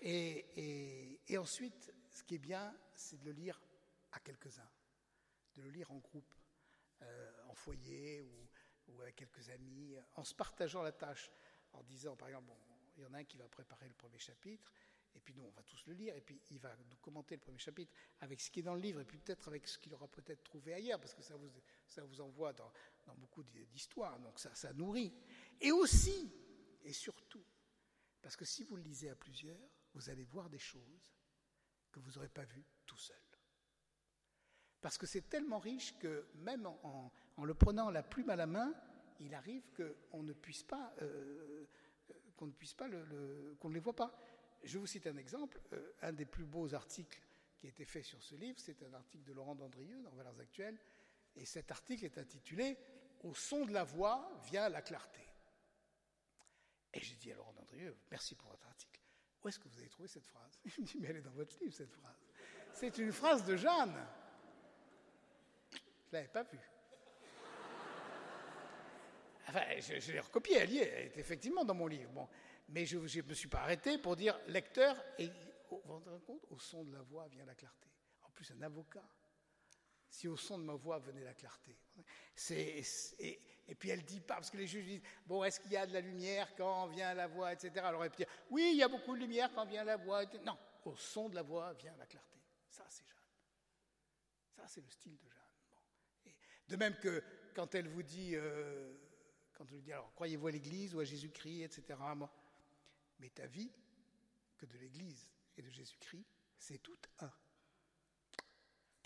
Et, 0.01 1.37
ensuite, 1.37 1.93
ce 2.09 2.23
qui 2.23 2.35
est 2.35 2.39
bien, 2.39 2.75
c'est 2.93 3.17
de 3.19 3.25
le 3.25 3.31
lire 3.31 3.59
à 4.11 4.19
quelques-uns, 4.19 4.69
de 5.55 5.61
le 5.61 5.69
lire 5.69 5.91
en 5.91 5.97
groupe, 5.97 6.33
euh, 7.01 7.31
en 7.47 7.53
foyer 7.53 8.21
ou, 8.21 8.47
ou, 8.87 9.01
avec 9.01 9.15
quelques 9.15 9.49
amis, 9.49 9.95
en 10.15 10.23
se 10.23 10.33
partageant 10.33 10.81
la 10.81 10.91
tâche, 10.91 11.31
en 11.73 11.83
disant 11.83 12.15
par 12.15 12.27
exemple, 12.29 12.47
bon, 12.47 12.57
Il 12.97 13.03
y 13.03 13.05
en 13.05 13.13
a 13.13 13.19
un 13.19 13.23
qui 13.23 13.37
va 13.37 13.47
préparer 13.47 13.87
le 13.87 13.93
premier 13.93 14.19
chapitre, 14.19 14.71
et 15.15 15.19
puis 15.19 15.33
nous, 15.33 15.43
on 15.43 15.49
va 15.51 15.63
tous 15.63 15.83
le 15.87 15.93
lire, 15.93 16.15
et 16.15 16.21
puis 16.21 16.39
il 16.51 16.59
va 16.59 16.75
nous 16.75 16.95
commenter 16.97 17.35
le 17.35 17.41
premier 17.41 17.59
chapitre 17.59 17.91
avec 18.21 18.39
ce 18.39 18.51
qui 18.51 18.59
est 18.59 18.63
dans 18.63 18.75
le 18.75 18.81
livre, 18.81 18.99
et 19.01 19.05
puis 19.05 19.17
peut-être 19.17 19.47
avec 19.47 19.67
ce 19.67 19.77
qu'il 19.77 19.93
aura 19.93 20.07
peut-être 20.07 20.43
trouvé 20.43 20.73
ailleurs, 20.73 20.99
parce 20.99 21.13
que 21.13 21.23
ça 21.23 21.35
vous 22.03 22.21
envoie 22.21 22.53
dans, 22.53 22.71
dans 23.07 23.15
beaucoup 23.15 23.43
d'histoires, 23.43 24.19
donc 24.19 24.39
ça, 24.39 24.53
ça 24.53 24.73
nourrit. 24.73 25.13
Et 25.59 25.71
aussi, 25.71 26.31
et 26.83 26.93
surtout, 26.93 27.43
parce 28.21 28.35
que 28.35 28.45
si 28.45 28.63
vous 28.63 28.75
le 28.75 28.83
lisez 28.83 29.09
à 29.09 29.15
plusieurs, 29.15 29.59
vous 29.93 30.09
allez 30.09 30.25
voir 30.25 30.49
des 30.49 30.59
choses 30.59 31.15
que 31.91 31.99
vous 31.99 32.11
n'aurez 32.11 32.29
pas 32.29 32.43
vues 32.43 32.65
tout 32.85 32.97
seul. 32.97 33.15
Parce 34.81 34.97
que 34.97 35.07
c'est 35.07 35.29
tellement 35.29 35.59
riche 35.59 35.97
que 35.97 36.27
même 36.35 36.65
en, 36.65 37.11
le 37.43 37.53
prenant 37.53 37.89
la 37.89 38.03
plume 38.03 38.29
à 38.29 38.35
la 38.35 38.45
main, 38.45 38.73
il 39.19 39.33
arrive 39.33 39.63
qu'on 39.75 40.23
ne 40.23 40.33
puisse 40.33 40.63
pas, 40.63 40.93
euh, 41.01 41.65
qu'on 42.35 42.47
ne 42.47 42.51
puisse 42.51 42.75
pas 42.75 42.87
qu'on 43.59 43.69
ne 43.69 43.73
les 43.73 43.79
voit 43.79 43.95
pas. 43.95 44.15
Je 44.63 44.77
vous 44.77 44.85
cite 44.85 45.07
un 45.07 45.17
exemple. 45.17 45.59
Euh, 45.73 45.93
un 46.01 46.13
des 46.13 46.25
plus 46.25 46.45
beaux 46.45 46.73
articles 46.73 47.21
qui 47.57 47.65
a 47.65 47.69
été 47.69 47.85
fait 47.85 48.03
sur 48.03 48.21
ce 48.21 48.35
livre, 48.35 48.59
c'est 48.59 48.83
un 48.83 48.93
article 48.93 49.23
de 49.23 49.33
Laurent 49.33 49.55
Dandrieux 49.55 50.01
dans 50.03 50.11
Valeurs 50.11 50.39
Actuelles, 50.39 50.77
et 51.35 51.45
cet 51.45 51.71
article 51.71 52.05
est 52.05 52.17
intitulé 52.17 52.77
Au 53.23 53.33
son 53.33 53.65
de 53.65 53.73
la 53.73 53.83
voix 53.83 54.29
vient 54.45 54.69
la 54.69 54.81
clarté. 54.81 55.21
Et 56.93 57.01
j'ai 57.01 57.15
dit 57.15 57.31
à 57.31 57.35
Laurent 57.35 57.53
merci 58.09 58.35
pour 58.35 58.49
votre 58.49 58.67
article. 58.67 59.01
Où 59.43 59.47
est-ce 59.47 59.59
que 59.59 59.67
vous 59.67 59.79
avez 59.79 59.89
trouvé 59.89 60.07
cette 60.07 60.25
phrase? 60.25 60.59
Il 60.65 60.81
me 60.81 60.87
dit, 60.87 60.97
mais 60.99 61.09
elle 61.09 61.17
est 61.17 61.21
dans 61.21 61.31
votre 61.31 61.57
livre, 61.59 61.73
cette 61.73 61.91
phrase. 61.91 62.25
C'est 62.73 62.97
une 62.97 63.11
phrase 63.11 63.45
de 63.45 63.55
Jeanne. 63.55 63.95
Je 65.71 65.77
ne 65.77 66.13
l'avais 66.13 66.27
pas 66.27 66.43
vue. 66.43 66.59
Enfin, 69.47 69.61
je, 69.79 70.11
l'ai 70.11 70.19
recopiée, 70.19 70.57
elle 70.57 70.71
y 70.71 70.79
est, 70.79 70.87
elle 70.87 71.05
est 71.05 71.17
effectivement 71.17 71.63
dans 71.63 71.73
mon 71.73 71.87
livre. 71.87 72.11
Bon, 72.11 72.27
mais 72.69 72.85
je 72.85 72.97
ne 72.97 73.21
me 73.27 73.33
suis 73.33 73.47
pas 73.47 73.59
arrêté 73.59 73.97
pour 73.97 74.15
dire 74.15 74.37
lecteur, 74.47 75.01
et 75.17 75.27
vous 75.69 75.81
vous 75.85 75.93
rendez 75.93 76.25
compte, 76.25 76.45
au 76.49 76.59
son 76.59 76.83
de 76.83 76.91
la 76.91 77.01
voix 77.01 77.27
vient 77.27 77.45
la 77.45 77.55
clarté. 77.55 77.87
En 78.23 78.29
plus, 78.31 78.51
un 78.51 78.61
avocat. 78.61 79.03
Si 80.09 80.27
au 80.27 80.37
son 80.37 80.57
de 80.57 80.63
ma 80.63 80.73
voix 80.73 80.99
venait 80.99 81.23
la 81.23 81.33
clarté. 81.33 81.77
Et, 82.49 83.75
puis 83.75 83.89
elle 83.89 84.03
dit 84.05 84.21
pas, 84.21 84.35
parce 84.35 84.49
que 84.49 84.57
les 84.57 84.67
juges 84.67 84.85
disent, 84.85 85.01
bon, 85.25 85.43
est-ce 85.43 85.59
qu'il 85.59 85.71
y 85.71 85.77
a 85.77 85.85
de 85.85 85.93
la 85.93 86.01
lumière 86.01 86.55
quand 86.55 86.87
vient 86.87 87.13
la 87.13 87.27
voix, 87.27 87.51
etc. 87.51 87.73
Alors 87.79 88.03
elle 88.03 88.11
peut 88.11 88.17
dire, 88.17 88.33
oui, 88.49 88.69
il 88.71 88.77
y 88.77 88.83
a 88.83 88.87
beaucoup 88.87 89.13
de 89.13 89.19
lumière 89.19 89.51
quand 89.53 89.65
vient 89.65 89.83
la 89.83 89.97
voix. 89.97 90.23
Non, 90.45 90.57
au 90.85 90.95
son 90.95 91.29
de 91.29 91.35
la 91.35 91.41
voix 91.41 91.73
vient 91.73 91.95
la 91.97 92.05
clarté. 92.05 92.39
Ça, 92.69 92.85
c'est 92.87 93.05
Jeanne. 93.05 93.17
Ça, 94.55 94.63
c'est 94.67 94.81
le 94.81 94.89
style 94.89 95.17
de 95.17 95.29
Jeanne. 95.29 95.43
Et 96.25 96.35
de 96.69 96.75
même 96.77 96.95
que 96.99 97.23
quand 97.53 97.75
elle 97.75 97.87
vous 97.87 98.03
dit, 98.03 98.35
euh, 98.35 98.93
quand 99.53 99.65
elle 99.65 99.75
vous 99.75 99.81
dit, 99.81 99.93
alors 99.93 100.13
croyez-vous 100.13 100.47
à 100.47 100.51
l'Église 100.51 100.95
ou 100.95 100.99
à 100.99 101.03
Jésus-Christ, 101.03 101.63
etc. 101.63 101.99
Moi, 102.15 102.31
mais 103.19 103.29
ta 103.29 103.47
vie, 103.47 103.71
que 104.57 104.65
de 104.65 104.77
l'Église 104.77 105.29
et 105.57 105.61
de 105.61 105.69
Jésus-Christ, 105.69 106.25
c'est 106.57 106.79
tout 106.79 106.97
un. 107.19 107.31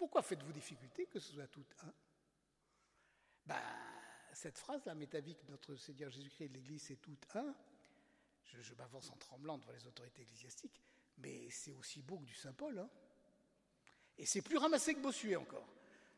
Pourquoi 0.01 0.23
faites-vous 0.23 0.51
difficulté 0.51 1.05
que 1.05 1.19
ce 1.19 1.31
soit 1.31 1.45
tout 1.45 1.63
un 1.83 1.93
ben, 3.45 3.61
Cette 4.33 4.57
phrase-là, 4.57 4.95
mais 4.95 5.05
ta 5.05 5.19
vie, 5.19 5.35
que 5.35 5.45
notre 5.51 5.75
Seigneur 5.75 6.09
Jésus-Christ 6.09 6.45
et 6.45 6.47
l'Église, 6.47 6.81
c'est 6.87 6.95
tout 6.95 7.19
un, 7.35 7.53
je, 8.45 8.59
je 8.63 8.73
m'avance 8.73 9.11
en 9.11 9.17
tremblant 9.17 9.59
devant 9.59 9.73
les 9.73 9.85
autorités 9.85 10.23
ecclésiastiques, 10.23 10.81
mais 11.19 11.47
c'est 11.51 11.73
aussi 11.73 12.01
beau 12.01 12.17
que 12.17 12.25
du 12.25 12.33
Saint-Paul. 12.33 12.79
Hein? 12.79 12.89
Et 14.17 14.25
c'est 14.25 14.41
plus 14.41 14.57
ramassé 14.57 14.95
que 14.95 15.01
Bossuet 15.01 15.35
encore. 15.35 15.67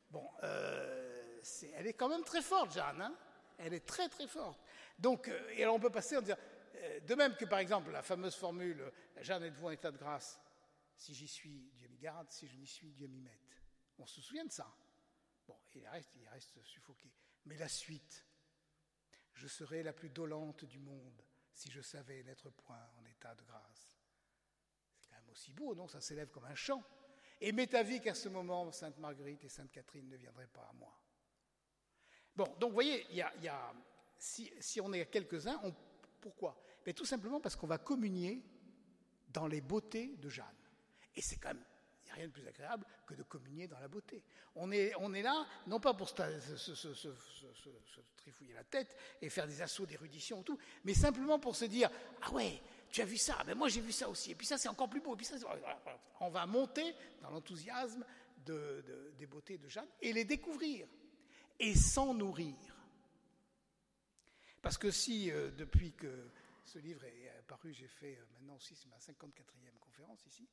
Bon, 0.10 0.30
euh, 0.44 1.42
elle 1.74 1.88
est 1.88 1.94
quand 1.94 2.08
même 2.08 2.24
très 2.24 2.42
forte, 2.42 2.72
Jeanne. 2.72 3.02
Hein? 3.02 3.14
Elle 3.58 3.74
est 3.74 3.86
très 3.86 4.08
très 4.08 4.28
forte. 4.30 4.62
Donc, 4.98 5.28
euh, 5.28 5.50
et 5.56 5.64
alors 5.64 5.76
on 5.76 5.82
peut 5.82 5.92
passer 5.92 6.16
en 6.16 6.22
disant, 6.22 6.38
de 7.06 7.16
même 7.16 7.36
que 7.36 7.44
par 7.44 7.60
exemple 7.60 7.92
la 7.92 8.02
fameuse 8.02 8.36
formule 8.36 8.90
Jeanne 9.18 9.44
êtes-vous 9.44 9.68
en 9.68 9.72
état 9.72 9.92
de 9.92 9.98
grâce? 9.98 10.40
Si 10.96 11.14
j'y 11.14 11.28
suis, 11.28 11.70
Dieu 11.76 11.90
m'y 11.90 11.98
garde, 11.98 12.32
si 12.32 12.48
je 12.48 12.56
n'y 12.56 12.66
suis, 12.66 12.94
Dieu 12.94 13.08
m'y 13.08 13.20
mette. 13.20 13.44
On 14.00 14.06
se 14.06 14.22
souvient 14.22 14.46
de 14.46 14.52
ça. 14.52 14.74
Bon, 15.48 15.58
il 15.76 15.88
reste, 15.88 16.12
il 16.16 16.28
reste 16.28 16.62
suffoqué. 16.64 17.12
Mais 17.46 17.58
la 17.58 17.68
suite, 17.68 18.26
je 19.34 19.48
serais 19.48 19.84
la 19.84 19.94
plus 19.94 20.10
dolente 20.10 20.66
du 20.66 20.80
monde 20.80 21.24
si 21.54 21.70
je 21.72 21.82
savais 21.82 22.24
n'être 22.24 22.50
point 22.50 22.90
en 22.98 23.06
état 23.06 23.36
de 23.36 23.44
grâce. 23.44 23.94
C'est 25.00 25.10
quand 25.10 25.16
même 25.18 25.30
aussi 25.30 25.52
beau, 25.52 25.76
non? 25.76 25.88
Ça 25.88 26.02
s'élève 26.02 26.30
comme 26.30 26.46
un 26.46 26.56
chant. 26.56 26.84
Et 27.42 27.52
m'est 27.52 27.74
vie 27.84 28.00
qu'à 28.00 28.16
ce 28.16 28.30
moment, 28.30 28.72
Sainte 28.72 28.98
Marguerite 28.98 29.44
et 29.44 29.50
Sainte 29.50 29.72
Catherine 29.72 30.08
ne 30.08 30.16
viendraient 30.16 30.48
pas 30.48 30.68
à 30.70 30.74
moi. 30.74 30.98
Bon, 32.36 32.46
donc 32.60 32.70
vous 32.70 32.76
voyez, 32.76 33.06
y 33.14 33.22
a, 33.22 33.74
si, 34.18 34.82
on 34.82 34.94
est 34.94 35.06
quelques-uns, 35.08 35.62
pourquoi? 36.22 36.60
Mais 36.86 36.94
Tout 36.94 37.06
simplement 37.06 37.40
parce 37.40 37.56
qu'on 37.56 37.68
va 37.68 37.78
communier 37.78 38.44
dans 39.28 39.48
les 39.48 39.62
beautés 39.62 40.16
de 40.18 40.30
Jeanne. 40.30 40.48
Et 41.16 41.22
c'est 41.22 41.38
quand 41.38 41.50
même, 41.50 41.66
rien 42.14 42.28
de 42.28 42.32
plus 42.32 42.48
agréable 42.48 42.86
que 43.06 43.14
de 43.14 43.24
communier 43.24 43.68
dans 43.68 43.80
la 43.80 43.88
beauté. 43.88 44.24
On 44.56 44.72
est, 44.72 44.94
là, 45.22 45.46
non 45.68 45.80
pas 45.80 45.94
pour 45.94 46.10
se, 46.10 46.16
trifouiller 48.18 48.54
la 48.54 48.64
tête 48.64 48.96
et 49.22 49.30
faire 49.30 49.48
des 49.48 49.62
assauts 49.62 49.86
d'érudition 49.86 50.42
et 50.42 50.44
tout, 50.44 50.58
mais 50.84 50.94
simplement 50.94 51.40
pour 51.40 51.56
se 51.56 51.66
dire 51.66 51.90
Ah 52.22 52.32
ouais, 52.32 52.62
tu 52.92 53.02
as 53.02 53.06
vu 53.06 53.18
ça, 53.18 53.44
ben 53.46 53.56
moi 53.56 53.68
j'ai 53.68 53.82
vu 53.82 53.92
ça 53.92 54.08
aussi, 54.08 54.32
et 54.32 54.36
puis 54.36 54.48
ça 54.48 54.58
c'est 54.58 54.70
encore 54.70 54.90
plus 54.90 55.02
beau, 55.02 55.14
et 55.14 55.18
puis 55.18 55.26
ça, 55.26 55.36
on 56.20 56.30
va 56.30 56.46
monter 56.46 56.96
dans 57.22 57.32
l'enthousiasme 57.32 58.06
de, 58.46 58.84
de, 58.88 59.14
des 59.18 59.26
beautés 59.26 59.58
de 59.58 59.68
Jeanne 59.68 59.88
et 60.02 60.14
les 60.14 60.26
découvrir 60.26 60.88
et 61.60 61.76
s'en 61.76 62.14
nourrir. 62.14 62.56
Parce 64.62 64.78
que 64.78 64.92
si, 64.92 65.30
euh, 65.30 65.52
depuis 65.52 65.92
que 65.94 66.30
ce 66.64 66.80
livre 66.80 67.04
est 67.04 67.30
apparu, 67.40 67.74
j'ai 67.74 67.88
fait 67.88 68.18
euh, 68.18 68.26
maintenant 68.34 68.56
aussi, 68.56 68.76
ma 68.88 68.98
54e 68.98 69.78
conférence 69.80 70.26
ici, 70.26 70.48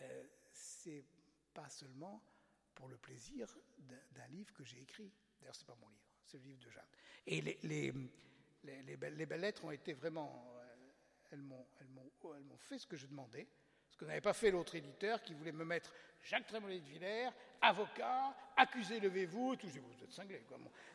euh, 0.00 0.24
c'est 0.58 1.04
pas 1.54 1.68
seulement 1.68 2.22
pour 2.74 2.88
le 2.88 2.96
plaisir 2.96 3.46
d'un 4.12 4.26
livre 4.28 4.52
que 4.52 4.64
j'ai 4.64 4.80
écrit. 4.80 5.12
D'ailleurs, 5.40 5.54
c'est 5.54 5.66
pas 5.66 5.76
mon 5.80 5.88
livre, 5.88 6.10
c'est 6.24 6.38
le 6.38 6.44
livre 6.44 6.64
de 6.64 6.70
Jeanne. 6.70 6.84
Et 7.26 7.40
les, 7.40 7.58
les, 7.62 7.92
les, 8.64 8.82
les 8.82 9.26
belles, 9.26 9.40
lettres 9.40 9.64
ont 9.64 9.70
été 9.70 9.92
vraiment. 9.92 10.52
Euh, 10.56 10.64
elles 11.32 11.42
m'ont 11.42 12.58
fait 12.58 12.78
ce 12.78 12.86
que 12.86 12.96
je 12.96 13.06
demandais 13.06 13.48
ce 13.90 13.96
que 13.96 14.04
n'avait 14.04 14.20
pas 14.20 14.32
fait 14.32 14.50
l'autre 14.50 14.74
éditeur 14.74 15.22
qui 15.22 15.34
voulait 15.34 15.52
me 15.52 15.64
mettre 15.64 15.92
Jacques 16.22 16.46
Trémollet 16.46 16.80
de 16.80 16.88
Villers, 16.88 17.30
avocat, 17.60 18.34
accusé, 18.56 19.00
levez-vous, 19.00 19.56
tout. 19.56 19.68
Je 19.68 19.80
vous 19.80 20.04
êtes 20.04 20.12
cinglé. 20.12 20.42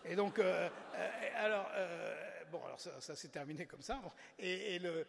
Et 0.05 0.16
donc, 0.16 0.39
euh, 0.39 0.70
euh, 0.95 1.30
alors, 1.36 1.70
bon, 2.51 2.64
alors 2.64 2.80
ça, 2.80 3.16
s'est 3.16 3.30
terminé 3.30 3.66
comme 3.66 3.82
ça. 3.82 3.99
Et, 4.38 4.76
et, 4.76 4.80
le, 4.80 5.05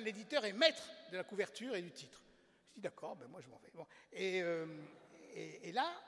l'éditeur 0.00 0.44
est 0.44 0.52
maître 0.52 0.88
de 1.10 1.16
la 1.16 1.24
couverture 1.24 1.74
et 1.74 1.82
du 1.82 1.90
titre. 1.90 2.20
D'accord, 2.78 3.16
ben 3.16 3.26
moi 3.26 3.40
je 3.40 3.48
m'en 3.48 3.58
vais. 3.58 3.70
Bon. 3.74 3.86
Et, 4.12 4.40
euh, 4.42 4.66
là, 5.72 6.00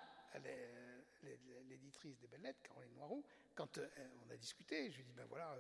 l'éditrice 1.69 2.19
des 2.19 2.29
Belles 2.29 2.43
Lettres, 2.43 2.63
Caroline 2.63 2.95
Noiroux, 2.95 3.25
quand 3.55 3.79
euh, 3.79 3.89
on 4.27 4.31
a 4.31 4.37
discuté, 4.37 4.91
je 4.91 4.99
lui 4.99 5.05
dis, 5.05 5.13
ben 5.13 5.27
voilà 5.27 5.57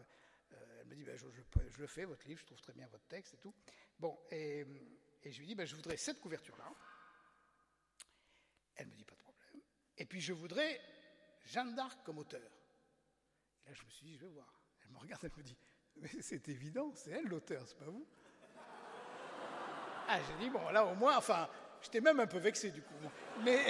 euh, 0.52 0.80
elle 0.80 0.86
me 0.86 0.94
dit, 0.94 1.04
ben, 1.04 1.16
je, 1.16 1.26
le 1.80 1.86
fais, 1.86 2.04
votre 2.04 2.26
livre, 2.26 2.40
je 2.40 2.46
trouve 2.46 2.60
très 2.60 2.72
bien 2.72 2.86
votre 2.88 3.06
texte 3.06 3.34
et 3.34 3.36
tout. 3.38 3.54
Bon, 3.98 4.18
et, 4.30 4.66
je 5.24 5.38
lui 5.38 5.46
dis, 5.46 5.54
ben, 5.54 5.66
je 5.66 5.76
voudrais 5.76 5.96
cette 5.96 6.20
couverture-là. 6.20 6.72
Elle 8.76 8.86
me 8.86 8.94
dit, 8.94 9.04
pas 9.04 9.14
de 9.14 9.20
problème. 9.20 9.60
Et 9.96 10.06
puis 10.06 10.20
je 10.20 10.32
voudrais 10.32 10.80
Jeanne 11.44 11.74
d'Arc 11.74 12.02
comme 12.04 12.18
auteur. 12.18 12.50
Et 13.66 13.68
là, 13.68 13.74
je 13.74 13.84
me 13.84 13.90
suis 13.90 14.06
dit, 14.06 14.14
je 14.14 14.20
vais 14.20 14.32
voir. 14.32 14.60
Elle 14.84 14.90
me 14.90 14.98
regarde, 14.98 15.24
elle 15.24 15.36
me 15.36 15.42
dit, 15.42 15.56
mais 15.96 16.08
c'est 16.20 16.48
évident, 16.48 16.92
c'est 16.94 17.10
elle 17.10 17.26
l'auteur, 17.26 17.66
c'est 17.66 17.78
pas 17.78 17.90
vous. 17.90 18.06
Ah, 20.12 20.18
j'ai 20.26 20.44
dit, 20.44 20.50
bon, 20.50 20.68
là 20.70 20.84
au 20.84 20.96
moins, 20.96 21.16
enfin, 21.16 21.48
j'étais 21.80 22.00
même 22.00 22.18
un 22.18 22.26
peu 22.26 22.38
vexé 22.38 22.72
du 22.72 22.82
coup. 22.82 22.94
Mais, 23.44 23.60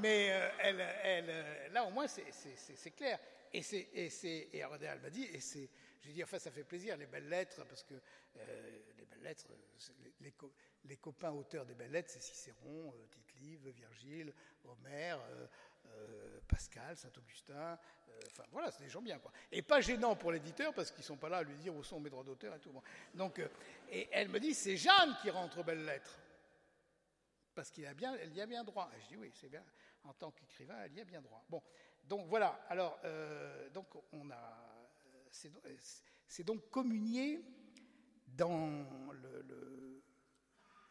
mais 0.00 0.28
euh, 0.30 0.48
elle, 0.58 0.80
elle, 1.02 1.70
là 1.70 1.84
au 1.84 1.90
moins, 1.90 2.06
c'est 2.06 2.90
clair. 2.96 3.18
Et 3.52 3.60
c'est, 3.60 3.88
et 3.92 4.08
c'est, 4.08 4.48
elle 4.54 5.00
m'a 5.02 5.10
dit, 5.10 5.24
et 5.24 5.40
c'est, 5.40 5.68
je 6.00 6.06
lui 6.06 6.12
ai 6.12 6.14
dit, 6.14 6.24
enfin, 6.24 6.38
ça 6.38 6.50
fait 6.50 6.64
plaisir, 6.64 6.96
les 6.96 7.04
belles 7.04 7.28
lettres, 7.28 7.62
parce 7.66 7.82
que 7.84 7.92
euh, 7.92 8.78
les 8.96 9.04
belles 9.04 9.22
lettres, 9.22 9.44
les, 10.02 10.30
les, 10.30 10.34
les, 10.86 10.96
copains 10.96 11.32
auteurs 11.32 11.66
des 11.66 11.74
belles 11.74 11.92
lettres, 11.92 12.08
c'est 12.10 12.22
Cicéron, 12.22 12.94
euh, 12.94 13.06
Tite-Live, 13.10 13.68
Virgile, 13.68 14.32
Homère, 14.64 15.20
euh, 15.86 16.40
Pascal, 16.48 16.96
Saint-Augustin, 16.96 17.78
euh, 18.08 18.20
enfin 18.30 18.44
voilà, 18.50 18.70
c'est 18.70 18.84
des 18.84 18.88
gens 18.88 19.02
bien, 19.02 19.18
quoi. 19.18 19.32
Et 19.50 19.62
pas 19.62 19.80
gênant 19.80 20.16
pour 20.16 20.32
l'éditeur, 20.32 20.72
parce 20.74 20.90
qu'ils 20.90 21.04
sont 21.04 21.16
pas 21.16 21.28
là 21.28 21.38
à 21.38 21.42
lui 21.42 21.56
dire 21.56 21.74
où 21.74 21.82
sont 21.82 22.00
mes 22.00 22.10
droits 22.10 22.24
d'auteur 22.24 22.54
et 22.54 22.60
tout. 22.60 22.72
Euh, 23.18 23.48
et 23.90 24.08
elle 24.12 24.28
me 24.28 24.38
dit, 24.40 24.54
c'est 24.54 24.76
Jeanne 24.76 25.16
qui 25.22 25.30
rentre 25.30 25.58
aux 25.58 25.64
belles 25.64 25.84
lettres. 25.84 26.18
Parce 27.54 27.70
qu'il 27.70 27.86
a 27.86 27.94
bien, 27.94 28.14
elle 28.16 28.34
y 28.34 28.40
a 28.40 28.46
bien 28.46 28.64
droit. 28.64 28.90
Et 28.96 29.00
je 29.02 29.08
dis 29.08 29.16
oui, 29.16 29.30
c'est 29.34 29.48
bien. 29.48 29.64
En 30.02 30.12
tant 30.12 30.30
qu'écrivain, 30.32 30.76
elle 30.84 30.94
y 30.94 31.00
a 31.00 31.04
bien 31.04 31.22
droit. 31.22 31.44
Bon, 31.48 31.62
donc 32.02 32.26
voilà. 32.26 32.60
Alors, 32.68 32.98
donc 33.72 33.86
on 34.12 34.28
a, 34.30 34.74
c'est 35.30 36.42
donc 36.42 36.68
communier 36.68 37.44
dans 38.26 38.84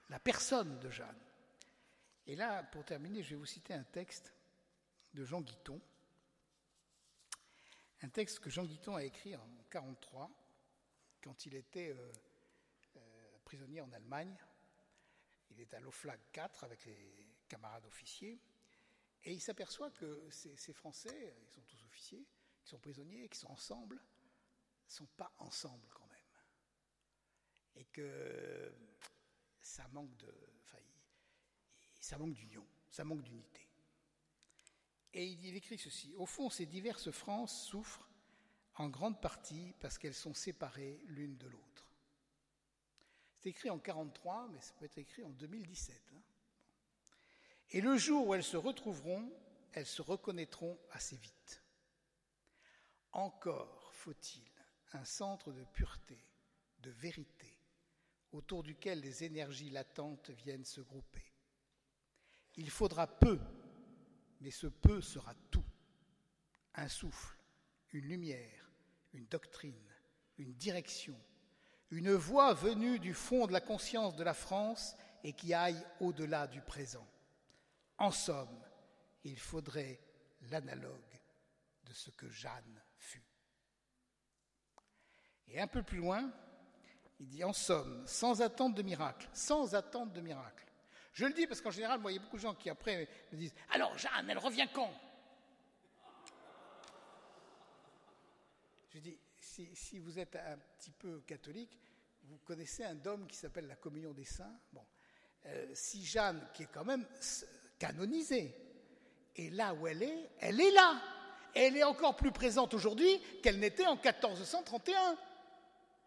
la 0.10 0.20
personne 0.20 0.80
de 0.80 0.90
Jeanne. 0.90 1.20
Et 2.26 2.36
là, 2.36 2.64
pour 2.64 2.86
terminer, 2.86 3.22
je 3.24 3.32
vais 3.32 3.36
vous 3.36 3.46
citer 3.46 3.74
un 3.74 3.84
texte 3.84 4.34
de 5.14 5.24
Jean 5.24 5.42
Guiton, 5.42 5.82
un 8.02 8.10
texte 8.10 8.40
que 8.40 8.50
Jean 8.50 8.66
Guiton 8.66 8.96
a 8.96 9.04
écrit 9.04 9.36
en 9.36 9.48
43 9.70 10.30
quand 11.22 11.46
il 11.46 11.56
était 11.56 11.92
euh, 11.92 12.12
euh, 12.98 13.38
prisonnier 13.46 13.82
en 13.82 13.92
Allemagne. 13.94 14.36
Il 15.52 15.62
est 15.62 15.74
à 15.74 15.80
l'OFLAG 15.80 16.20
4 16.32 16.64
avec 16.64 16.86
les 16.86 17.28
camarades 17.48 17.86
officiers. 17.86 18.42
Et 19.24 19.32
il 19.34 19.40
s'aperçoit 19.40 19.90
que 19.92 20.30
ces, 20.30 20.74
Français, 20.74 21.34
ils 21.42 21.50
sont 21.50 21.62
tous 21.62 21.82
officiers, 21.84 22.28
qui 22.62 22.70
sont 22.70 22.80
prisonniers, 22.80 23.30
qui 23.30 23.40
sont 23.40 23.52
ensemble, 23.52 23.96
ne 23.96 24.92
sont 24.92 25.08
pas 25.16 25.34
ensemble 25.38 25.88
quand 25.94 26.08
même. 26.08 26.20
Et 27.76 27.86
que 27.86 28.76
ça 29.62 29.88
manque 29.90 30.16
de. 30.18 30.34
Ça 32.02 32.18
manque 32.18 32.34
d'union, 32.34 32.68
ça 32.90 33.06
manque 33.06 33.22
d'unité. 33.22 33.63
Et 35.14 35.26
il 35.26 35.56
écrit 35.56 35.78
ceci 35.78 36.14
Au 36.16 36.26
fond, 36.26 36.50
ces 36.50 36.66
diverses 36.66 37.12
France 37.12 37.66
souffrent 37.66 38.10
en 38.76 38.90
grande 38.90 39.22
partie 39.22 39.74
parce 39.80 39.98
qu'elles 39.98 40.14
sont 40.14 40.34
séparées 40.34 41.00
l'une 41.06 41.38
de 41.38 41.48
l'autre. 41.48 41.88
C'est 43.38 43.50
écrit 43.50 43.70
en 43.70 43.78
43, 43.78 44.50
mais 44.52 44.62
ça 44.62 44.74
peut 44.74 44.86
être 44.86 44.98
écrit 44.98 45.24
en 45.24 45.30
2017. 45.30 46.02
Hein. 46.14 46.22
Et 47.72 47.82
le 47.82 47.98
jour 47.98 48.28
où 48.28 48.34
elles 48.34 48.44
se 48.44 48.58
retrouveront, 48.58 49.32
elles 49.74 49.86
se 49.86 50.02
reconnaîtront 50.02 50.80
assez 50.92 51.18
vite. 51.18 51.62
Encore 53.12 53.92
faut-il 53.94 54.44
un 54.94 55.06
centre 55.06 55.52
de 55.52 55.64
pureté, 55.66 56.18
de 56.80 56.90
vérité, 56.92 57.60
autour 58.32 58.64
duquel 58.64 59.00
les 59.02 59.24
énergies 59.24 59.70
latentes 59.70 60.30
viennent 60.30 60.66
se 60.66 60.82
grouper. 60.82 61.26
Il 62.56 62.70
faudra 62.70 63.08
peu, 63.08 63.40
mais 64.44 64.52
ce 64.52 64.68
peu 64.68 65.02
sera 65.02 65.34
tout. 65.50 65.64
Un 66.76 66.90
souffle, 66.90 67.38
une 67.92 68.06
lumière, 68.06 68.70
une 69.14 69.26
doctrine, 69.28 69.90
une 70.38 70.54
direction, 70.54 71.18
une 71.92 72.14
voix 72.14 72.54
venue 72.54 73.00
du 73.00 73.14
fond 73.14 73.48
de 73.48 73.54
la 73.54 73.62
conscience 73.62 74.16
de 74.16 74.24
la 74.24 74.34
France 74.34 74.96
et 75.24 75.32
qui 75.32 75.54
aille 75.54 75.82
au-delà 76.02 76.48
du 76.48 76.60
présent. 76.62 77.08
En 77.98 78.12
somme, 78.12 78.62
il 79.24 79.40
faudrait 79.40 80.02
l'analogue 80.50 81.20
de 81.86 81.94
ce 81.94 82.12
que 82.12 82.30
Jeanne 82.30 82.82
fut. 82.98 83.24
Et 85.48 85.62
un 85.62 85.68
peu 85.68 85.84
plus 85.84 86.00
loin, 86.00 86.34
il 87.20 87.30
dit 87.30 87.44
en 87.46 87.54
somme, 87.54 88.06
sans 88.08 88.42
attente 88.42 88.76
de 88.76 88.82
miracle, 88.82 89.30
sans 89.32 89.74
attente 89.76 90.12
de 90.12 90.20
miracle. 90.20 90.73
Je 91.14 91.26
le 91.26 91.34
dis 91.34 91.46
parce 91.46 91.62
qu'en 91.62 91.72
général, 91.72 92.00
moi, 92.00 92.12
il 92.12 92.16
y 92.16 92.18
a 92.18 92.22
beaucoup 92.22 92.38
de 92.38 92.42
gens 92.42 92.56
qui 92.56 92.70
après 92.70 93.08
me 93.32 93.38
disent 93.38 93.54
Alors, 93.72 93.98
Jeanne, 93.98 94.30
elle 94.30 94.38
revient 94.40 94.68
quand? 94.74 94.92
Je 98.90 99.00
dis 99.00 99.18
si, 99.40 100.00
vous 100.00 100.18
êtes 100.18 100.36
un 100.36 100.58
petit 100.78 100.92
peu 100.92 101.22
catholique, 101.22 101.80
vous 102.24 102.38
connaissez 102.40 102.84
un 102.84 102.96
dôme 102.96 103.28
qui 103.28 103.38
s'appelle 103.38 103.68
la 103.68 103.76
communion 103.76 104.12
des 104.12 104.26
saints. 104.26 104.60
Bon, 104.72 104.84
euh, 105.46 105.68
si 105.74 106.04
Jeanne, 106.04 106.48
qui 106.54 106.64
est 106.64 106.72
quand 106.72 106.86
même 106.86 107.06
canonisée, 107.78 108.56
est 109.36 109.52
là 109.52 109.74
où 109.74 109.88
elle 109.88 110.02
est, 110.02 110.32
elle 110.40 110.60
est 110.60 110.72
là. 110.72 111.02
elle 111.54 111.78
est 111.78 111.84
encore 111.84 112.16
plus 112.16 112.32
présente 112.32 112.74
aujourd'hui 112.74 113.20
qu'elle 113.44 113.60
n'était 113.60 113.86
en 113.86 113.96
1431. 113.96 115.18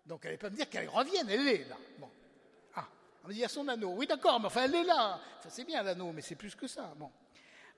Donc 0.06 0.24
elle 0.24 0.32
n'est 0.32 0.38
pas 0.38 0.50
me 0.50 0.56
dire 0.56 0.68
qu'elle 0.68 0.88
revienne, 0.88 1.28
elle 1.28 1.46
est 1.48 1.68
là. 1.68 1.76
Bon. 1.98 2.10
On 3.26 3.30
dit, 3.30 3.38
il 3.38 3.40
y 3.40 3.44
a 3.44 3.48
son 3.48 3.66
anneau. 3.66 3.90
Oui, 3.90 4.06
d'accord, 4.06 4.38
mais 4.38 4.46
enfin, 4.46 4.66
elle 4.66 4.76
est 4.76 4.84
là. 4.84 5.20
Enfin, 5.38 5.48
c'est 5.50 5.64
bien 5.64 5.82
l'anneau, 5.82 6.12
mais 6.12 6.22
c'est 6.22 6.36
plus 6.36 6.54
que 6.54 6.68
ça. 6.68 6.94
Bon. 6.96 7.10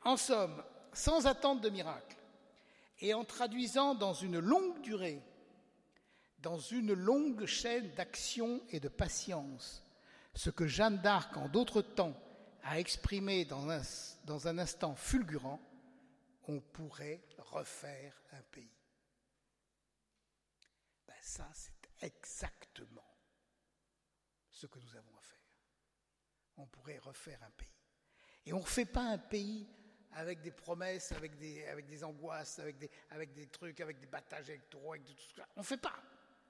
En 0.05 0.19
somme, 0.19 0.63
sans 0.93 1.27
attente 1.27 1.63
de 1.63 1.71
miracle, 1.71 2.19
et 3.01 3.15
en 3.15 3.25
traduisant 3.25 3.95
dans 3.95 4.13
une 4.13 4.41
longue 4.41 4.83
durée, 4.83 5.23
dans 6.41 6.59
une 6.59 6.93
longue 6.93 7.47
chaîne 7.47 7.91
d'action 7.95 8.61
et 8.69 8.79
de 8.79 8.89
patience, 8.89 9.83
ce 10.35 10.51
que 10.51 10.67
Jeanne 10.67 10.99
d'Arc, 10.99 11.35
en 11.39 11.49
d'autres 11.49 11.81
temps, 11.81 12.15
a 12.63 12.79
exprimé 12.79 13.47
dans 13.47 13.71
un, 13.71 13.81
dans 14.25 14.49
un 14.49 14.59
instant 14.59 14.95
fulgurant, 14.97 15.61
on 16.47 16.61
pourrait 16.61 17.23
refaire 17.39 18.21
un 18.33 18.43
pays. 18.51 18.77
Ben 21.07 21.17
ça, 21.23 21.49
c'est 21.55 21.73
exactement 22.03 23.17
ce 24.51 24.67
que 24.67 24.79
nous 24.79 24.95
avons 24.95 25.17
à 25.17 25.23
faire. 25.23 25.38
On 26.59 26.67
pourrait 26.67 26.99
refaire 26.99 27.43
un 27.43 27.51
pays. 27.51 27.69
Et 28.47 28.53
on 28.53 28.59
ne 28.59 28.63
refait 28.63 28.85
pas 28.85 29.03
un 29.03 29.19
pays 29.19 29.67
avec 30.13 30.41
des 30.41 30.51
promesses, 30.51 31.13
avec 31.13 31.37
des, 31.37 31.67
avec 31.67 31.87
des 31.87 32.05
angoisses, 32.05 32.59
avec 32.59 32.79
des, 32.79 32.91
avec 33.11 33.33
des 33.33 33.47
trucs, 33.47 33.81
avec 33.81 33.99
des 33.99 34.07
battages 34.07 34.51
électoraux, 34.51 34.93
avec 34.93 35.05
tout 35.05 35.15
ça. 35.37 35.49
On 35.57 35.61
ne 35.61 35.67
fait 35.67 35.77
pas. 35.77 36.03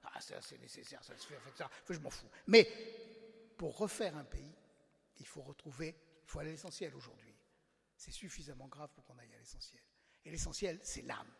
Ah, 0.03 0.21
ça 0.21 0.41
c'est 0.41 0.57
nécessaire, 0.57 1.03
ça 1.03 1.15
se 1.17 1.27
fait, 1.27 1.37
ça. 1.55 1.69
je 1.89 1.99
m'en 1.99 2.09
fous. 2.09 2.29
Mais 2.47 2.67
pour 3.57 3.77
refaire 3.77 4.15
un 4.17 4.23
pays, 4.23 4.55
il 5.17 5.27
faut 5.27 5.41
retrouver, 5.41 5.95
il 6.23 6.29
faut 6.29 6.39
aller 6.39 6.49
à 6.49 6.53
l'essentiel 6.53 6.95
aujourd'hui. 6.95 7.35
C'est 7.95 8.11
suffisamment 8.11 8.67
grave 8.67 8.89
pour 8.95 9.03
qu'on 9.05 9.17
aille 9.17 9.33
à 9.33 9.37
l'essentiel. 9.37 9.83
Et 10.23 10.31
l'essentiel, 10.31 10.79
c'est 10.83 11.01
l'âme. 11.01 11.31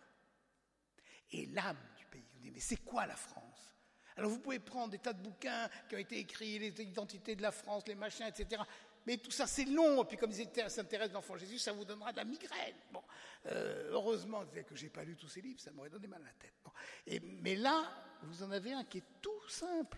Et 1.31 1.45
l'âme 1.47 1.79
du 1.97 2.05
pays. 2.07 2.27
Vous 2.33 2.39
dites, 2.39 2.53
mais 2.53 2.59
c'est 2.59 2.83
quoi 2.83 3.05
la 3.05 3.15
France? 3.15 3.78
Alors 4.17 4.29
vous 4.29 4.39
pouvez 4.39 4.59
prendre 4.59 4.89
des 4.89 4.99
tas 4.99 5.13
de 5.13 5.21
bouquins 5.21 5.69
qui 5.87 5.95
ont 5.95 5.99
été 5.99 6.19
écrits, 6.19 6.59
les 6.59 6.81
identités 6.81 7.35
de 7.35 7.41
la 7.41 7.51
France, 7.51 7.83
les 7.87 7.95
machins, 7.95 8.25
etc. 8.27 8.61
Mais 9.05 9.17
tout 9.17 9.31
ça, 9.31 9.47
c'est 9.47 9.65
long. 9.65 10.03
Et 10.03 10.05
puis, 10.05 10.17
comme 10.17 10.31
ils 10.31 10.69
s'intéressent 10.69 11.13
l'enfant 11.13 11.37
Jésus, 11.37 11.57
ça 11.57 11.71
vous 11.71 11.85
donnera 11.85 12.11
de 12.11 12.17
la 12.17 12.25
migraine. 12.25 12.75
Bon, 12.91 13.01
euh, 13.47 13.89
heureusement 13.91 14.43
que 14.45 14.75
je 14.75 14.83
n'ai 14.83 14.89
pas 14.89 15.03
lu 15.03 15.15
tous 15.15 15.29
ces 15.29 15.41
livres, 15.41 15.59
ça 15.59 15.71
m'aurait 15.71 15.89
donné 15.89 16.07
mal 16.07 16.21
à 16.21 16.25
la 16.25 16.33
tête. 16.33 17.23
Mais 17.41 17.55
là, 17.55 17.83
vous 18.23 18.43
en 18.43 18.51
avez 18.51 18.73
un 18.73 18.83
qui 18.83 18.99
est 18.99 19.03
tout 19.21 19.49
simple, 19.49 19.97